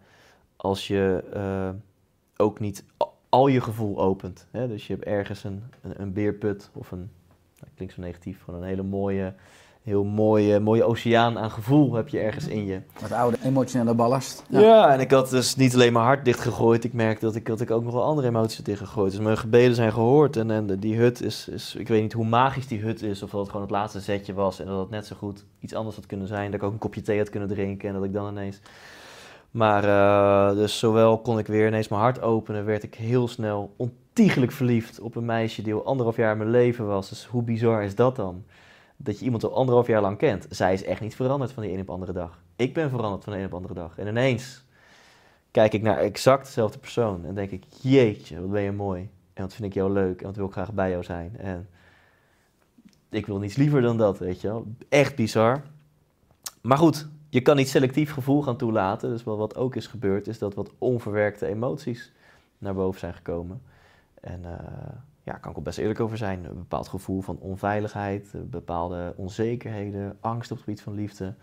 als 0.55 0.87
je 0.87 1.23
eh, 1.33 1.69
ook 2.37 2.59
niet 2.59 2.83
al 3.29 3.47
je 3.47 3.61
gevoel 3.61 3.99
opent. 3.99 4.47
Hè? 4.51 4.67
Dus 4.67 4.87
je 4.87 4.93
hebt 4.93 5.05
ergens 5.05 5.43
een, 5.43 5.63
een, 5.81 6.13
beerput 6.13 6.69
of 6.73 6.91
een 6.91 7.09
dat 7.59 7.69
klinkt 7.75 7.93
zo 7.93 8.01
negatief, 8.01 8.43
gewoon 8.43 8.61
een 8.61 8.67
hele 8.67 8.83
mooie, 8.83 9.33
heel 9.87 10.03
mooie, 10.03 10.59
mooie 10.59 10.83
oceaan 10.83 11.37
aan 11.37 11.51
gevoel 11.51 11.93
heb 11.93 12.07
je 12.07 12.19
ergens 12.19 12.47
in 12.47 12.65
je. 12.65 12.81
Wat 12.99 13.11
oude 13.11 13.37
emotionele 13.43 13.93
ballast. 13.93 14.43
Ja. 14.49 14.93
en 14.93 14.99
ik 14.99 15.11
had 15.11 15.29
dus 15.29 15.55
niet 15.55 15.73
alleen 15.73 15.93
mijn 15.93 16.05
hart 16.05 16.25
dichtgegooid. 16.25 16.83
Ik 16.83 16.93
merkte 16.93 17.25
dat 17.25 17.35
ik, 17.35 17.45
dat 17.45 17.61
ik 17.61 17.71
ook 17.71 17.83
nog 17.83 17.93
wel 17.93 18.03
andere 18.03 18.27
emoties 18.27 18.57
had 18.57 18.65
dichtgegooid. 18.65 19.11
Dus 19.11 19.21
mijn 19.21 19.37
gebeden 19.37 19.75
zijn 19.75 19.91
gehoord. 19.91 20.37
En, 20.37 20.51
en 20.51 20.79
die 20.79 20.97
hut 20.97 21.21
is, 21.21 21.47
is, 21.47 21.75
ik 21.77 21.87
weet 21.87 22.01
niet 22.01 22.13
hoe 22.13 22.25
magisch 22.25 22.67
die 22.67 22.81
hut 22.81 23.01
is. 23.01 23.23
Of 23.23 23.29
dat 23.29 23.39
het 23.39 23.49
gewoon 23.49 23.65
het 23.65 23.75
laatste 23.75 23.99
zetje 23.99 24.33
was. 24.33 24.59
En 24.59 24.65
dat 24.65 24.79
het 24.79 24.89
net 24.89 25.05
zo 25.05 25.15
goed 25.15 25.45
iets 25.59 25.73
anders 25.73 25.95
had 25.95 26.05
kunnen 26.05 26.27
zijn. 26.27 26.51
Dat 26.51 26.59
ik 26.59 26.65
ook 26.65 26.73
een 26.73 26.77
kopje 26.77 27.01
thee 27.01 27.17
had 27.17 27.29
kunnen 27.29 27.49
drinken. 27.49 27.87
En 27.87 27.95
dat 27.95 28.03
ik 28.03 28.13
dan 28.13 28.29
ineens... 28.29 28.59
Maar 29.51 29.83
eh, 29.83 30.55
dus 30.55 30.79
zowel 30.79 31.17
kon 31.17 31.39
ik 31.39 31.47
weer 31.47 31.67
ineens 31.67 31.87
mijn 31.87 32.01
hart 32.01 32.21
openen. 32.21 32.65
Werd 32.65 32.83
ik 32.83 32.95
heel 32.95 33.27
snel 33.27 33.73
ontiegelijk 33.77 34.51
verliefd 34.51 34.99
op 34.99 35.15
een 35.15 35.25
meisje 35.25 35.61
die 35.61 35.73
al 35.73 35.85
anderhalf 35.85 36.15
jaar 36.15 36.31
in 36.31 36.37
mijn 36.37 36.49
leven 36.49 36.87
was. 36.87 37.09
Dus 37.09 37.25
hoe 37.25 37.43
bizar 37.43 37.83
is 37.83 37.95
dat 37.95 38.15
dan? 38.15 38.43
Dat 38.97 39.19
je 39.19 39.25
iemand 39.25 39.43
al 39.43 39.55
anderhalf 39.55 39.87
jaar 39.87 40.01
lang 40.01 40.17
kent. 40.17 40.45
Zij 40.49 40.73
is 40.73 40.83
echt 40.83 41.01
niet 41.01 41.15
veranderd 41.15 41.51
van 41.51 41.63
die 41.63 41.71
een 41.73 41.79
op 41.79 41.89
andere 41.89 42.13
dag. 42.13 42.41
Ik 42.55 42.73
ben 42.73 42.89
veranderd 42.89 43.23
van 43.23 43.33
de 43.33 43.39
een 43.39 43.45
op 43.45 43.53
andere 43.53 43.73
dag. 43.73 43.97
En 43.97 44.07
ineens 44.07 44.63
kijk 45.51 45.73
ik 45.73 45.81
naar 45.81 45.97
exact 45.97 46.45
dezelfde 46.45 46.79
persoon 46.79 47.25
en 47.25 47.35
denk 47.35 47.51
ik, 47.51 47.63
jeetje, 47.81 48.41
wat 48.41 48.51
ben 48.51 48.61
je 48.61 48.71
mooi. 48.71 49.09
En 49.33 49.43
wat 49.43 49.53
vind 49.53 49.67
ik 49.67 49.73
jou 49.73 49.91
leuk 49.91 50.19
en 50.19 50.25
wat 50.25 50.35
wil 50.35 50.45
ik 50.45 50.51
graag 50.51 50.73
bij 50.73 50.89
jou 50.89 51.03
zijn. 51.03 51.37
En 51.37 51.67
ik 53.09 53.25
wil 53.25 53.37
niets 53.37 53.55
liever 53.55 53.81
dan 53.81 53.97
dat, 53.97 54.19
weet 54.19 54.41
je 54.41 54.47
wel. 54.47 54.67
Echt 54.89 55.15
bizar. 55.15 55.61
Maar 56.61 56.77
goed, 56.77 57.07
je 57.29 57.41
kan 57.41 57.55
niet 57.55 57.69
selectief 57.69 58.11
gevoel 58.11 58.41
gaan 58.41 58.57
toelaten. 58.57 59.09
Dus 59.09 59.23
wat 59.23 59.55
ook 59.55 59.75
is 59.75 59.87
gebeurd, 59.87 60.27
is 60.27 60.39
dat 60.39 60.53
wat 60.53 60.71
onverwerkte 60.77 61.45
emoties 61.45 62.11
naar 62.57 62.73
boven 62.73 62.99
zijn 62.99 63.13
gekomen. 63.13 63.61
En 64.21 64.41
uh, 64.43 64.51
ja, 65.27 65.33
kan 65.33 65.51
ik 65.51 65.57
ook 65.57 65.63
best 65.63 65.77
eerlijk 65.77 65.99
over 65.99 66.17
zijn. 66.17 66.45
Een 66.45 66.57
bepaald 66.57 66.87
gevoel 66.87 67.21
van 67.21 67.37
onveiligheid, 67.39 68.33
bepaalde 68.49 69.13
onzekerheden, 69.15 70.17
angst 70.19 70.51
op 70.51 70.57
het 70.57 70.65
gebied 70.65 70.81
van 70.81 70.93
liefde. 70.93 71.33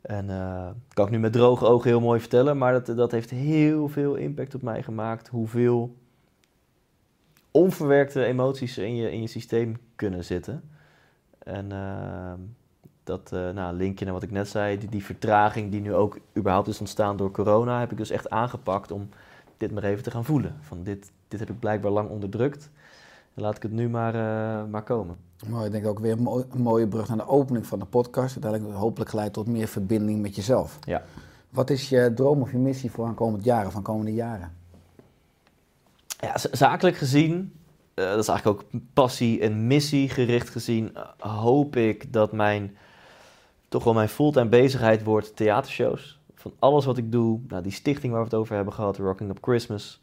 En 0.00 0.28
uh, 0.28 0.68
kan 0.92 1.04
ik 1.04 1.10
nu 1.10 1.18
met 1.18 1.32
droge 1.32 1.66
ogen 1.66 1.88
heel 1.88 2.00
mooi 2.00 2.20
vertellen, 2.20 2.58
maar 2.58 2.72
dat, 2.72 2.96
dat 2.96 3.10
heeft 3.10 3.30
heel 3.30 3.88
veel 3.88 4.14
impact 4.14 4.54
op 4.54 4.62
mij 4.62 4.82
gemaakt. 4.82 5.28
Hoeveel 5.28 5.96
onverwerkte 7.50 8.24
emoties 8.24 8.78
in 8.78 8.96
je, 8.96 9.12
in 9.12 9.20
je 9.20 9.26
systeem 9.26 9.76
kunnen 9.96 10.24
zitten. 10.24 10.62
En 11.38 11.70
uh, 11.72 12.32
dat 13.04 13.30
uh, 13.34 13.50
nou, 13.50 13.76
linkje 13.76 14.04
naar 14.04 14.14
wat 14.14 14.22
ik 14.22 14.30
net 14.30 14.48
zei, 14.48 14.78
die, 14.78 14.88
die 14.88 15.04
vertraging 15.04 15.70
die 15.70 15.80
nu 15.80 15.94
ook 15.94 16.18
überhaupt 16.36 16.68
is 16.68 16.80
ontstaan 16.80 17.16
door 17.16 17.30
corona, 17.30 17.80
heb 17.80 17.90
ik 17.90 17.96
dus 17.96 18.10
echt 18.10 18.30
aangepakt 18.30 18.90
om 18.90 19.08
dit 19.56 19.70
maar 19.70 19.84
even 19.84 20.02
te 20.02 20.10
gaan 20.10 20.24
voelen. 20.24 20.56
Van 20.60 20.82
dit, 20.82 21.12
dit 21.28 21.40
heb 21.40 21.50
ik 21.50 21.58
blijkbaar 21.58 21.90
lang 21.90 22.08
onderdrukt. 22.08 22.70
En 23.34 23.42
laat 23.42 23.56
ik 23.56 23.62
het 23.62 23.72
nu 23.72 23.88
maar, 23.88 24.14
uh, 24.14 24.70
maar 24.70 24.82
komen. 24.82 25.16
Mooi, 25.48 25.66
ik 25.66 25.72
denk 25.72 25.86
ook 25.86 25.98
weer 25.98 26.12
een, 26.12 26.22
mooi, 26.22 26.44
een 26.50 26.62
mooie 26.62 26.88
brug 26.88 27.08
naar 27.08 27.16
de 27.16 27.28
opening 27.28 27.66
van 27.66 27.78
de 27.78 27.84
podcast. 27.84 28.42
Uiteindelijk 28.42 28.80
hopelijk 28.80 29.10
geleid 29.10 29.32
tot 29.32 29.46
meer 29.46 29.66
verbinding 29.66 30.22
met 30.22 30.36
jezelf. 30.36 30.78
Ja. 30.80 31.02
Wat 31.50 31.70
is 31.70 31.88
je 31.88 32.12
droom 32.14 32.40
of 32.40 32.50
je 32.50 32.58
missie 32.58 32.90
voor 32.90 33.06
aankomend 33.06 33.44
jaren, 33.44 33.72
van 33.72 33.82
komende 33.82 34.14
jaren? 34.14 34.52
Ja, 36.20 36.38
zakelijk 36.52 36.96
gezien, 36.96 37.52
uh, 37.94 38.04
dat 38.04 38.18
is 38.18 38.28
eigenlijk 38.28 38.60
ook 38.60 38.80
passie 38.92 39.40
en 39.40 39.66
missie 39.66 40.08
gericht 40.08 40.48
gezien, 40.48 40.92
uh, 40.94 41.02
hoop 41.42 41.76
ik 41.76 42.12
dat 42.12 42.32
mijn, 42.32 42.76
toch 43.68 43.84
wel 43.84 43.94
mijn 43.94 44.08
fulltime 44.08 44.48
bezigheid 44.48 45.04
wordt 45.04 45.36
theatershows. 45.36 46.20
Van 46.34 46.52
alles 46.58 46.84
wat 46.84 46.96
ik 46.96 47.12
doe, 47.12 47.40
nou, 47.48 47.62
die 47.62 47.72
stichting 47.72 48.12
waar 48.12 48.22
we 48.22 48.28
het 48.28 48.38
over 48.38 48.54
hebben 48.54 48.74
gehad, 48.74 48.96
Rocking 48.96 49.30
Up 49.30 49.38
Christmas, 49.40 50.00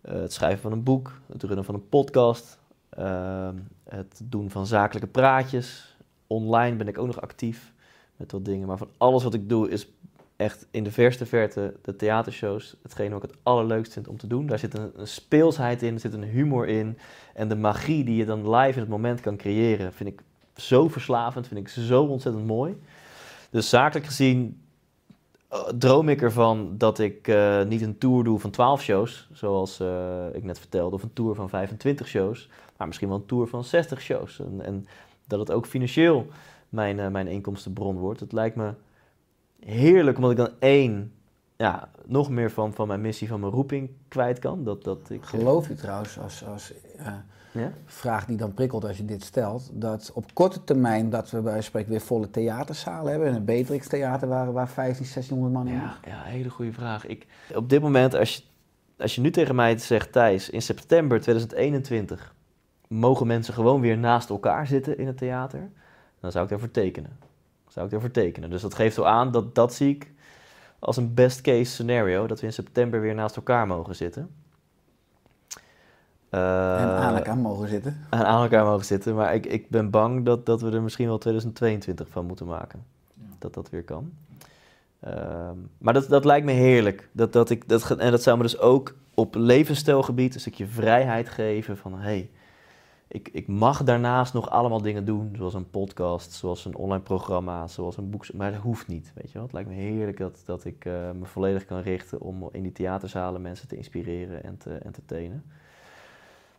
het 0.00 0.32
schrijven 0.32 0.60
van 0.60 0.72
een 0.72 0.82
boek, 0.82 1.20
het 1.32 1.42
runnen 1.42 1.64
van 1.64 1.74
een 1.74 1.88
podcast, 1.88 2.58
ehm, 2.88 3.54
het 3.84 4.20
doen 4.24 4.50
van 4.50 4.66
zakelijke 4.66 5.08
praatjes. 5.08 5.96
Online 6.26 6.76
ben 6.76 6.88
ik 6.88 6.98
ook 6.98 7.06
nog 7.06 7.20
actief 7.20 7.72
met 8.16 8.32
wat 8.32 8.44
dingen, 8.44 8.66
maar 8.66 8.78
van 8.78 8.90
alles 8.96 9.22
wat 9.22 9.34
ik 9.34 9.48
doe 9.48 9.70
is 9.70 9.86
echt 10.36 10.66
in 10.70 10.84
de 10.84 10.92
verste 10.92 11.26
verte 11.26 11.74
de 11.82 11.96
theatershows 11.96 12.76
hetgeen 12.82 13.10
wat 13.10 13.24
ik 13.24 13.30
het 13.30 13.38
allerleukst 13.42 13.92
vind 13.92 14.08
om 14.08 14.16
te 14.16 14.26
doen. 14.26 14.46
Daar 14.46 14.58
zit 14.58 14.78
een, 14.78 14.90
een, 14.96 15.08
speelsheid 15.08 15.82
in, 15.82 15.94
er 15.94 16.00
zit 16.00 16.12
een 16.12 16.24
humor 16.24 16.68
in. 16.68 16.98
En 17.34 17.48
de 17.48 17.56
magie 17.56 18.04
die 18.04 18.16
je 18.16 18.24
dan 18.24 18.50
live 18.54 18.74
in 18.74 18.80
het 18.80 18.88
moment 18.88 19.20
kan 19.20 19.36
creëren, 19.36 19.92
vind 19.92 20.08
ik 20.08 20.20
zo 20.56 20.88
verslavend, 20.88 21.46
vind 21.46 21.60
ik 21.60 21.68
zo 21.68 22.04
ontzettend 22.04 22.46
mooi. 22.46 22.76
Dus 23.50 23.68
zakelijk 23.68 24.06
gezien 24.06 24.59
droom 25.78 26.08
ik 26.08 26.22
ervan 26.22 26.74
dat 26.78 26.98
ik 26.98 27.28
uh, 27.28 27.62
niet 27.62 27.82
een 27.82 27.98
tour 27.98 28.24
doe 28.24 28.38
van 28.38 28.50
12 28.50 28.82
shows, 28.82 29.28
zoals 29.32 29.80
uh, 29.80 30.24
ik 30.32 30.44
net 30.44 30.58
vertelde, 30.58 30.94
of 30.94 31.02
een 31.02 31.12
tour 31.12 31.34
van 31.34 31.48
25 31.48 32.08
shows, 32.08 32.48
maar 32.76 32.86
misschien 32.86 33.08
wel 33.08 33.16
een 33.16 33.26
tour 33.26 33.46
van 33.46 33.64
60 33.64 34.00
shows. 34.00 34.40
En, 34.40 34.60
en 34.64 34.86
dat 35.26 35.38
het 35.38 35.50
ook 35.50 35.66
financieel 35.66 36.26
mijn, 36.68 37.12
mijn 37.12 37.26
inkomstenbron 37.26 37.96
wordt. 37.96 38.20
Het 38.20 38.32
lijkt 38.32 38.56
me 38.56 38.72
heerlijk, 39.60 40.16
omdat 40.16 40.30
ik 40.30 40.36
dan 40.36 40.50
één, 40.58 41.12
ja, 41.60 41.88
nog 42.06 42.30
meer 42.30 42.50
van, 42.50 42.74
van 42.74 42.88
mijn 42.88 43.00
missie, 43.00 43.28
van 43.28 43.40
mijn 43.40 43.52
roeping 43.52 43.90
kwijt 44.08 44.38
kan. 44.38 44.64
Dat, 44.64 44.84
dat 44.84 45.10
ik, 45.10 45.24
Geloof 45.24 45.68
je 45.68 45.74
trouwens, 45.74 46.18
als, 46.18 46.44
als 46.46 46.72
uh, 46.98 47.06
ja? 47.52 47.72
vraag 47.86 48.26
die 48.26 48.36
dan 48.36 48.54
prikkelt 48.54 48.84
als 48.84 48.96
je 48.96 49.04
dit 49.04 49.24
stelt, 49.24 49.70
dat 49.72 50.10
op 50.14 50.34
korte 50.34 50.64
termijn 50.64 51.10
dat 51.10 51.30
we 51.30 51.40
bij 51.40 51.60
spreken 51.60 51.90
weer 51.90 52.00
volle 52.00 52.30
theaterzalen 52.30 53.10
hebben. 53.10 53.28
In 53.28 53.34
het 53.34 53.44
Beatrix 53.44 53.88
Theater 53.88 54.28
waren 54.28 54.52
waar 54.52 54.68
15, 54.68 55.06
1600 55.12 55.52
man 55.52 55.66
in 55.66 55.74
ja, 55.74 55.98
ja, 56.04 56.22
hele 56.22 56.50
goede 56.50 56.72
vraag. 56.72 57.06
Ik, 57.06 57.26
op 57.54 57.68
dit 57.68 57.82
moment, 57.82 58.14
als 58.14 58.36
je, 58.36 58.42
als 58.98 59.14
je 59.14 59.20
nu 59.20 59.30
tegen 59.30 59.54
mij 59.54 59.78
zegt, 59.78 60.12
Thijs, 60.12 60.50
in 60.50 60.62
september 60.62 61.20
2021 61.20 62.34
mogen 62.88 63.26
mensen 63.26 63.54
gewoon 63.54 63.80
weer 63.80 63.98
naast 63.98 64.28
elkaar 64.28 64.66
zitten 64.66 64.98
in 64.98 65.06
het 65.06 65.16
theater, 65.16 65.70
dan 66.20 66.30
zou 66.30 66.44
ik 66.44 66.50
daarvoor 66.50 66.70
tekenen 66.70 67.28
zou 67.72 67.86
ik 67.86 67.92
ervoor 67.92 68.10
tekenen. 68.10 68.50
Dus 68.50 68.62
dat 68.62 68.74
geeft 68.74 68.94
zo 68.94 69.02
aan 69.02 69.30
dat 69.30 69.54
dat 69.54 69.74
zie 69.74 69.90
ik 69.94 70.12
als 70.80 70.96
een 70.96 71.14
best 71.14 71.40
case 71.40 71.70
scenario, 71.70 72.26
dat 72.26 72.40
we 72.40 72.46
in 72.46 72.52
september 72.52 73.00
weer 73.00 73.14
naast 73.14 73.36
elkaar 73.36 73.66
mogen 73.66 73.96
zitten. 73.96 74.30
Uh, 76.30 76.80
en 76.80 76.88
aan 76.88 77.16
elkaar 77.16 77.36
mogen 77.36 77.68
zitten. 77.68 78.06
En 78.10 78.26
aan 78.26 78.42
elkaar 78.42 78.64
mogen 78.64 78.84
zitten, 78.84 79.14
maar 79.14 79.34
ik, 79.34 79.46
ik 79.46 79.68
ben 79.68 79.90
bang 79.90 80.24
dat, 80.24 80.46
dat 80.46 80.60
we 80.60 80.70
er 80.70 80.82
misschien 80.82 81.06
wel 81.06 81.18
2022 81.18 82.08
van 82.08 82.26
moeten 82.26 82.46
maken. 82.46 82.84
Ja. 83.14 83.22
Dat 83.38 83.54
dat 83.54 83.70
weer 83.70 83.84
kan. 83.84 84.12
Uh, 85.04 85.50
maar 85.78 85.94
dat, 85.94 86.08
dat 86.08 86.24
lijkt 86.24 86.46
me 86.46 86.52
heerlijk. 86.52 87.08
Dat, 87.12 87.32
dat 87.32 87.50
ik, 87.50 87.68
dat, 87.68 87.90
en 87.90 88.10
dat 88.10 88.22
zou 88.22 88.36
me 88.36 88.42
dus 88.42 88.58
ook 88.58 88.94
op 89.14 89.34
levensstijlgebied 89.34 90.34
een 90.34 90.40
stukje 90.40 90.66
vrijheid 90.66 91.28
geven 91.28 91.76
van... 91.76 91.98
Hey, 91.98 92.30
ik, 93.12 93.28
ik 93.32 93.46
mag 93.46 93.84
daarnaast 93.84 94.32
nog 94.32 94.50
allemaal 94.50 94.82
dingen 94.82 95.04
doen, 95.04 95.34
zoals 95.36 95.54
een 95.54 95.70
podcast, 95.70 96.32
zoals 96.32 96.64
een 96.64 96.76
online 96.76 97.02
programma, 97.02 97.66
zoals 97.66 97.96
een 97.96 98.10
boek. 98.10 98.32
Maar 98.32 98.52
dat 98.52 98.60
hoeft 98.60 98.88
niet, 98.88 99.12
weet 99.14 99.26
je 99.26 99.32
wel. 99.32 99.42
Het 99.42 99.52
lijkt 99.52 99.68
me 99.68 99.74
heerlijk 99.74 100.18
dat, 100.18 100.42
dat 100.44 100.64
ik 100.64 100.84
uh, 100.84 101.10
me 101.10 101.24
volledig 101.24 101.64
kan 101.64 101.80
richten 101.80 102.20
om 102.20 102.48
in 102.52 102.62
die 102.62 102.72
theaterzalen 102.72 103.42
mensen 103.42 103.68
te 103.68 103.76
inspireren 103.76 104.44
en 104.44 104.56
te 104.56 104.74
entertainen. 104.74 105.44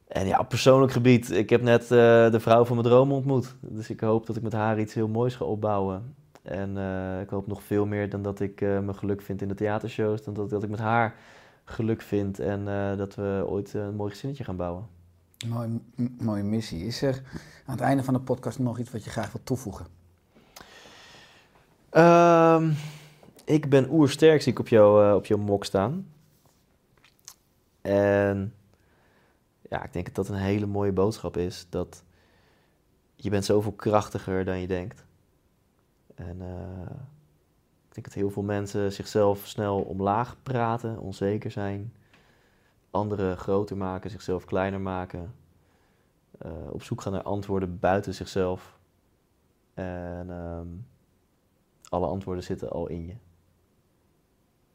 En 0.08 0.28
ja, 0.28 0.40
op 0.40 0.50
persoonlijk 0.50 0.92
gebied, 0.92 1.32
ik 1.32 1.50
heb 1.50 1.62
net 1.62 1.84
uh, 1.84 1.90
de 2.32 2.40
vrouw 2.40 2.66
van 2.66 2.76
mijn 2.76 2.88
droom 2.88 3.12
ontmoet. 3.12 3.56
Dus 3.60 3.90
ik 3.90 4.00
hoop 4.00 4.26
dat 4.26 4.36
ik 4.36 4.44
met 4.44 4.54
haar 4.54 4.80
iets 4.80 4.94
heel 4.94 5.08
moois 5.08 5.36
ga 5.36 5.46
opbouwen. 5.46 6.16
En 6.42 6.78
uh, 6.78 7.22
ik 7.22 7.30
hoop 7.30 7.48
nog 7.48 7.64
veel 7.64 7.86
meer 7.86 8.10
dan 8.10 8.22
dat 8.22 8.40
ik 8.40 8.62
mijn 8.62 8.96
geluk 8.96 9.22
vind 9.22 9.42
in 9.42 9.48
de 9.48 9.54
theatershows, 9.54 10.24
dan 10.24 10.34
dat, 10.34 10.50
dat 10.50 10.64
ik 10.64 10.70
met 10.70 10.80
haar 10.80 11.16
geluk 11.64 12.02
vind 12.02 12.40
en 12.40 12.66
dat 12.98 13.16
we 13.16 13.44
ooit 13.48 13.74
een 13.74 13.96
mooi 13.96 14.12
gezinnetje 14.12 14.44
gaan 14.44 14.56
bouwen. 14.56 15.00
Mooie, 15.48 16.44
missie. 16.44 16.86
Is 16.86 17.02
er 17.02 17.22
aan 17.66 17.76
het 17.76 17.80
einde 17.80 18.04
van 18.04 18.14
de 18.14 18.20
podcast 18.20 18.60
nog 18.60 18.80
iets 18.80 18.92
wat 18.92 19.04
je 19.04 19.10
graag 19.10 19.32
wilt 19.32 19.46
toevoegen? 19.46 19.86
Um, 21.92 22.76
ik 23.46 23.70
ben 23.70 23.92
oersterk, 23.92 24.42
zie 24.42 24.52
ik 24.52 24.60
op, 24.60 24.68
jou, 24.68 25.08
uh, 25.08 25.16
op 25.16 25.26
jouw 25.26 25.38
mok 25.38 25.66
staan. 25.66 26.08
En 27.82 28.54
ja, 29.70 29.84
ik 29.84 29.94
denk 29.94 30.06
dat 30.06 30.16
dat 30.16 30.30
een 30.30 30.42
hele 30.42 30.66
mooie 30.66 30.92
boodschap 30.92 31.38
is. 31.38 31.68
Dat 31.70 32.04
je 33.16 33.30
bent 33.30 33.46
zoveel 33.46 33.72
krachtiger 33.72 34.46
dan 34.46 34.60
je 34.60 34.68
denkt. 34.68 35.06
En 36.16 36.38
uh, 36.42 36.96
ik 37.88 37.94
denk 37.94 38.06
dat 38.06 38.14
heel 38.14 38.30
veel 38.30 38.44
mensen 38.44 38.94
zichzelf 38.94 39.48
snel 39.48 39.82
omlaag 39.82 40.36
praten, 40.44 41.00
onzeker 41.00 41.52
zijn 41.52 41.94
anderen 42.92 43.38
groter 43.38 43.78
maken, 43.78 44.10
zichzelf 44.10 44.46
kleiner 44.46 44.82
maken. 44.82 45.34
Uh, 46.46 46.52
op 46.72 46.84
zoek 46.84 47.02
gaan 47.02 47.14
naar 47.14 47.22
antwoorden 47.22 47.80
buiten 47.80 48.14
zichzelf. 48.14 48.80
En 49.74 50.30
um, 50.30 50.86
alle 51.90 52.08
antwoorden 52.08 52.44
zitten 52.44 52.70
al 52.70 52.88
in 52.88 53.08
je. 53.08 53.14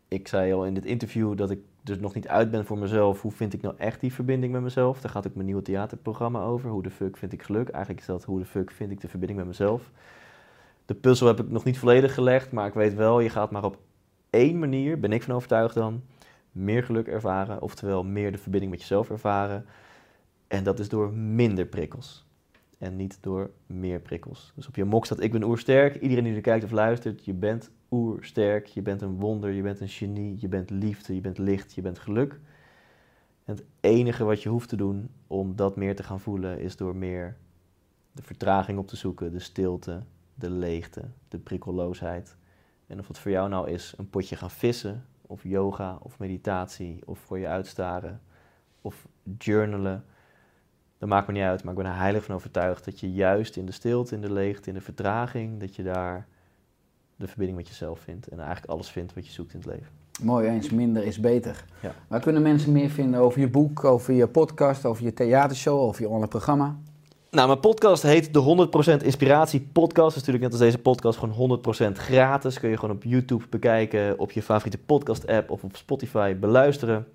Ik 0.09 0.29
zei 0.29 0.53
al 0.53 0.67
in 0.67 0.75
dit 0.75 0.85
interview 0.85 1.37
dat 1.37 1.51
ik 1.51 1.61
dus 1.83 1.99
nog 1.99 2.15
niet 2.15 2.29
uit 2.29 2.51
ben 2.51 2.67
voor 2.67 2.79
mezelf. 2.79 3.23
Hoe 3.23 3.33
vind 3.33 3.53
ik 3.53 3.63
nou 3.63 3.75
echt 3.79 4.01
die 4.01 4.13
verbinding 4.13 4.53
met 4.53 4.63
mezelf? 4.63 5.01
Daar 5.01 5.11
gaat 5.11 5.27
ook 5.27 5.35
mijn 5.35 5.47
nieuwe 5.47 5.63
theaterprogramma 5.63 6.43
over. 6.43 6.71
Hoe 6.71 6.83
de 6.83 6.91
fuck 6.91 7.17
vind 7.17 7.33
ik 7.33 7.43
geluk? 7.43 7.69
Eigenlijk 7.69 8.01
is 8.01 8.07
dat 8.07 8.25
hoe 8.25 8.39
de 8.39 8.45
fuck 8.45 8.71
vind 8.71 8.91
ik 8.91 9.01
de 9.01 9.09
verbinding 9.09 9.39
met 9.39 9.49
mezelf. 9.49 9.91
De 10.87 10.95
puzzel 10.95 11.27
heb 11.27 11.41
ik 11.41 11.51
nog 11.51 11.65
niet 11.65 11.79
volledig 11.79 12.15
gelegd, 12.15 12.53
maar 12.53 12.67
ik 12.67 12.75
weet 12.75 12.95
wel, 12.95 13.21
je 13.21 13.29
gaat 13.29 13.51
maar 13.51 13.65
op 13.65 13.79
één 14.31 14.59
manier, 14.59 15.01
ben 15.01 15.13
ik 15.13 15.23
van 15.23 15.35
overtuigd 15.35 15.75
dan, 15.75 16.03
meer 16.57 16.83
geluk 16.83 17.07
ervaren, 17.07 17.63
oftewel 17.63 18.05
meer 18.05 18.33
de 18.33 18.39
verbinding 18.39 18.73
met 18.73 18.81
jezelf 18.81 19.11
ervaren. 19.11 19.67
En 20.49 20.65
dat 20.65 20.79
is 20.79 20.89
door 20.89 21.13
minder 21.13 21.67
prikkels. 21.67 22.27
En 22.79 22.97
niet 22.97 23.19
door 23.21 23.51
meer 23.67 24.01
prikkels. 24.01 24.53
Dus 24.55 24.69
op 24.69 24.77
je 24.77 24.85
mok 24.85 25.05
staat 25.05 25.21
ik 25.21 25.33
ben 25.33 25.43
oersterk. 25.43 25.97
Iedereen 25.97 26.25
die 26.25 26.35
er 26.35 26.41
kijkt 26.41 26.65
of 26.65 26.71
luistert, 26.71 27.25
je 27.25 27.33
bent 27.35 27.71
oersterk. 27.91 28.67
Je 28.67 28.83
bent 28.83 29.03
een 29.03 29.19
wonder, 29.19 29.51
je 29.51 29.63
bent 29.63 29.81
een 29.81 29.89
genie, 29.89 30.37
je 30.41 30.49
bent 30.49 30.71
liefde, 30.71 31.15
je 31.15 31.21
bent 31.21 31.39
licht, 31.39 31.75
je 31.75 31.83
bent 31.83 31.99
geluk. 31.99 32.41
En 33.45 33.55
het 33.55 33.65
enige 33.81 34.25
wat 34.25 34.43
je 34.43 34.49
hoeft 34.49 34.69
te 34.69 34.77
doen 34.77 35.11
om 35.27 35.57
dat 35.57 35.77
meer 35.77 35.97
te 35.97 36.03
gaan 36.03 36.21
voelen, 36.21 36.61
is 36.61 36.77
door 36.77 36.97
meer 36.97 37.37
de 38.13 38.23
vertraging 38.23 38.79
op 38.79 38.89
te 38.89 38.97
zoeken, 38.97 39.33
de 39.33 39.39
stilte, 39.39 40.03
de 40.35 40.51
leegte, 40.51 41.03
de 41.29 41.39
prikkelloosheid. 41.39 42.37
En 42.87 42.99
of 42.99 43.09
het 43.09 43.19
voor 43.19 43.31
jou 43.31 43.49
nou 43.49 43.71
is 43.71 43.95
een 43.97 44.11
potje 44.11 44.37
gaan 44.37 44.51
vissen, 44.51 45.05
of 45.27 45.43
yoga, 45.43 45.99
of 46.03 46.19
meditatie, 46.19 47.03
of 47.05 47.19
voor 47.19 47.39
je 47.39 47.47
uitstaren, 47.47 48.21
of 48.81 49.07
journalen. 49.39 50.05
Dat 50.99 51.09
maakt 51.09 51.27
me 51.27 51.33
niet 51.33 51.43
uit, 51.43 51.63
maar 51.63 51.73
ik 51.73 51.83
ben 51.83 51.89
er 51.89 51.99
heilig 51.99 52.25
van 52.25 52.35
overtuigd 52.35 52.85
dat 52.85 53.01
je 53.01 53.13
juist 53.13 53.57
in 53.57 53.67
de 53.67 53.73
stilte, 53.73 54.15
in 54.15 54.21
de 54.21 54.33
leegte, 54.33 54.69
in 54.69 54.75
de 54.75 54.81
vertraging, 54.81 55.61
dat 55.61 55.77
je 55.77 55.83
daar 55.83 56.27
de 57.17 57.27
verbinding 57.27 57.59
met 57.59 57.69
jezelf 57.69 58.01
vindt. 58.01 58.29
En 58.29 58.39
eigenlijk 58.39 58.73
alles 58.73 58.89
vindt 58.89 59.15
wat 59.15 59.27
je 59.27 59.33
zoekt 59.33 59.53
in 59.53 59.61
het 59.61 59.69
leven. 59.69 59.93
Mooi 60.23 60.49
eens, 60.49 60.71
minder 60.71 61.05
is 61.05 61.21
beter. 61.21 61.65
Ja. 61.83 61.95
Waar 62.09 62.21
kunnen 62.21 62.43
mensen 62.43 62.73
meer 62.73 62.91
vinden 62.91 63.21
over 63.21 63.41
je 63.41 63.49
boek, 63.49 63.85
over 63.85 64.15
je 64.15 64.29
podcast, 64.29 64.85
over 64.85 65.05
je 65.05 65.13
theatershow, 65.13 65.81
over 65.81 66.03
je 66.03 66.09
online 66.09 66.29
programma? 66.29 66.77
Nou, 67.37 67.49
mijn 67.49 67.61
podcast 67.61 68.03
heet 68.03 68.35
de 68.35 68.69
100% 69.01 69.05
Inspiratie 69.05 69.69
Podcast. 69.73 70.15
Dat 70.15 70.23
is 70.23 70.27
natuurlijk 70.27 70.43
net 70.43 70.53
als 70.53 70.61
deze 70.61 70.79
podcast 70.79 71.19
gewoon 71.19 71.61
100% 71.93 71.93
gratis. 71.93 72.59
Kun 72.59 72.71
je 72.71 72.79
gewoon 72.79 72.95
op 72.95 73.03
YouTube 73.03 73.45
bekijken, 73.51 74.19
op 74.19 74.33
je 74.33 74.43
favoriete 74.43 74.79
podcast 74.79 75.27
app 75.27 75.51
of 75.51 75.63
op 75.63 75.77
Spotify 75.77 76.37
beluisteren. 76.37 77.07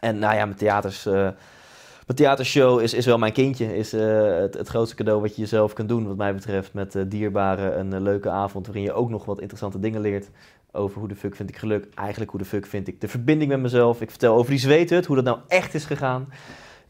En 0.00 0.18
nou 0.18 0.34
ja, 0.34 0.44
mijn, 0.44 0.56
theaters, 0.56 1.06
eh, 1.06 1.12
mijn 1.12 2.14
theatershow 2.14 2.80
is, 2.80 2.94
is 2.94 3.06
wel 3.06 3.18
mijn 3.18 3.32
kindje. 3.32 3.76
Is 3.76 3.92
eh, 3.92 4.36
het, 4.36 4.54
het 4.54 4.68
grootste 4.68 4.96
cadeau 4.96 5.20
wat 5.20 5.34
je 5.34 5.40
jezelf 5.40 5.72
kan 5.72 5.86
doen 5.86 6.06
wat 6.06 6.16
mij 6.16 6.34
betreft. 6.34 6.72
Met 6.72 6.94
uh, 6.94 7.02
dierbaren 7.06 7.78
een 7.78 7.92
eh, 7.92 8.00
leuke 8.00 8.30
avond 8.30 8.66
waarin 8.66 8.84
je 8.84 8.92
ook 8.92 9.10
nog 9.10 9.24
wat 9.24 9.40
interessante 9.40 9.78
dingen 9.78 10.00
leert. 10.00 10.30
Over 10.70 10.98
hoe 10.98 11.08
de 11.08 11.16
fuck 11.16 11.36
vind 11.36 11.48
ik 11.48 11.56
geluk. 11.56 11.88
Eigenlijk 11.94 12.30
hoe 12.30 12.40
de 12.40 12.46
fuck 12.46 12.66
vind 12.66 12.88
ik 12.88 13.00
de 13.00 13.08
verbinding 13.08 13.50
met 13.50 13.60
mezelf. 13.60 14.00
Ik 14.00 14.10
vertel 14.10 14.34
over 14.34 14.50
die 14.50 14.60
zweethut, 14.60 15.06
hoe 15.06 15.16
dat 15.16 15.24
nou 15.24 15.38
echt 15.48 15.74
is 15.74 15.84
gegaan. 15.84 16.28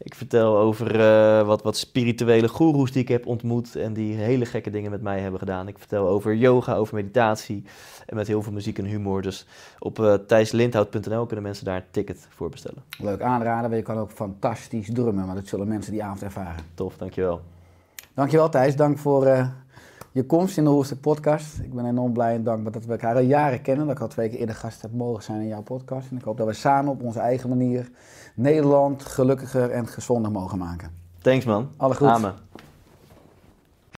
Ik 0.04 0.14
vertel 0.14 0.58
over 0.58 1.00
eh, 1.00 1.46
wat, 1.46 1.62
wat 1.62 1.76
spirituele 1.76 2.48
goeroes 2.48 2.92
die 2.92 3.02
ik 3.02 3.08
heb 3.08 3.26
ontmoet 3.26 3.76
en 3.76 3.92
die 3.92 4.14
hele 4.14 4.44
gekke 4.44 4.70
dingen 4.70 4.90
met 4.90 5.02
mij 5.02 5.20
hebben 5.20 5.38
gedaan. 5.38 5.68
Ik 5.68 5.78
vertel 5.78 6.08
over 6.08 6.34
yoga, 6.34 6.74
over 6.74 6.94
meditatie 6.94 7.64
en 8.06 8.16
met 8.16 8.26
heel 8.26 8.42
veel 8.42 8.52
muziek 8.52 8.78
en 8.78 8.84
humor. 8.84 9.22
Dus 9.22 9.46
op 9.78 9.98
uh, 9.98 10.14
thijslindhout.nl 10.14 11.26
kunnen 11.26 11.44
mensen 11.44 11.64
daar 11.64 11.76
een 11.76 11.82
ticket 11.90 12.26
voor 12.30 12.48
bestellen. 12.48 12.82
Leuk 12.98 13.20
aanraden, 13.20 13.70
want 13.70 13.74
je 13.74 13.92
kan 13.92 13.98
ook 13.98 14.10
fantastisch 14.10 14.90
drummen, 14.92 15.26
maar 15.26 15.34
dat 15.34 15.46
zullen 15.46 15.68
mensen 15.68 15.92
die 15.92 16.02
avond 16.02 16.22
ervaren. 16.22 16.64
Tof, 16.74 16.96
dankjewel. 16.96 17.40
Dankjewel 18.14 18.48
Thijs, 18.48 18.76
dank 18.76 18.98
voor 18.98 19.26
uh, 19.26 19.46
je 20.12 20.26
komst 20.26 20.56
in 20.56 20.64
de 20.64 20.70
Hoerstuk 20.70 21.00
podcast. 21.00 21.58
Ik 21.58 21.74
ben 21.74 21.86
enorm 21.86 22.12
blij 22.12 22.34
en 22.34 22.44
dankbaar 22.44 22.72
dat 22.72 22.84
we 22.84 22.92
elkaar 22.92 23.14
al 23.14 23.20
jaren 23.20 23.62
kennen. 23.62 23.86
Dat 23.86 23.96
ik 23.96 24.02
al 24.02 24.08
twee 24.08 24.28
keer 24.28 24.38
eerder 24.38 24.54
gast 24.54 24.82
heb 24.82 24.92
mogen 24.92 25.22
zijn 25.22 25.40
in 25.40 25.46
jouw 25.46 25.62
podcast. 25.62 26.10
En 26.10 26.16
ik 26.16 26.22
hoop 26.22 26.36
dat 26.36 26.46
we 26.46 26.52
samen 26.52 26.92
op 26.92 27.02
onze 27.02 27.20
eigen 27.20 27.48
manier 27.48 27.90
Nederland 28.34 29.02
gelukkiger 29.04 29.70
en 29.70 29.86
gezonder 29.86 30.30
mogen 30.30 30.58
maken. 30.58 30.90
Thanks 31.18 31.44
man. 31.44 31.68
Alle 31.76 31.94
goed. 31.94 32.08
Amen. 32.08 32.34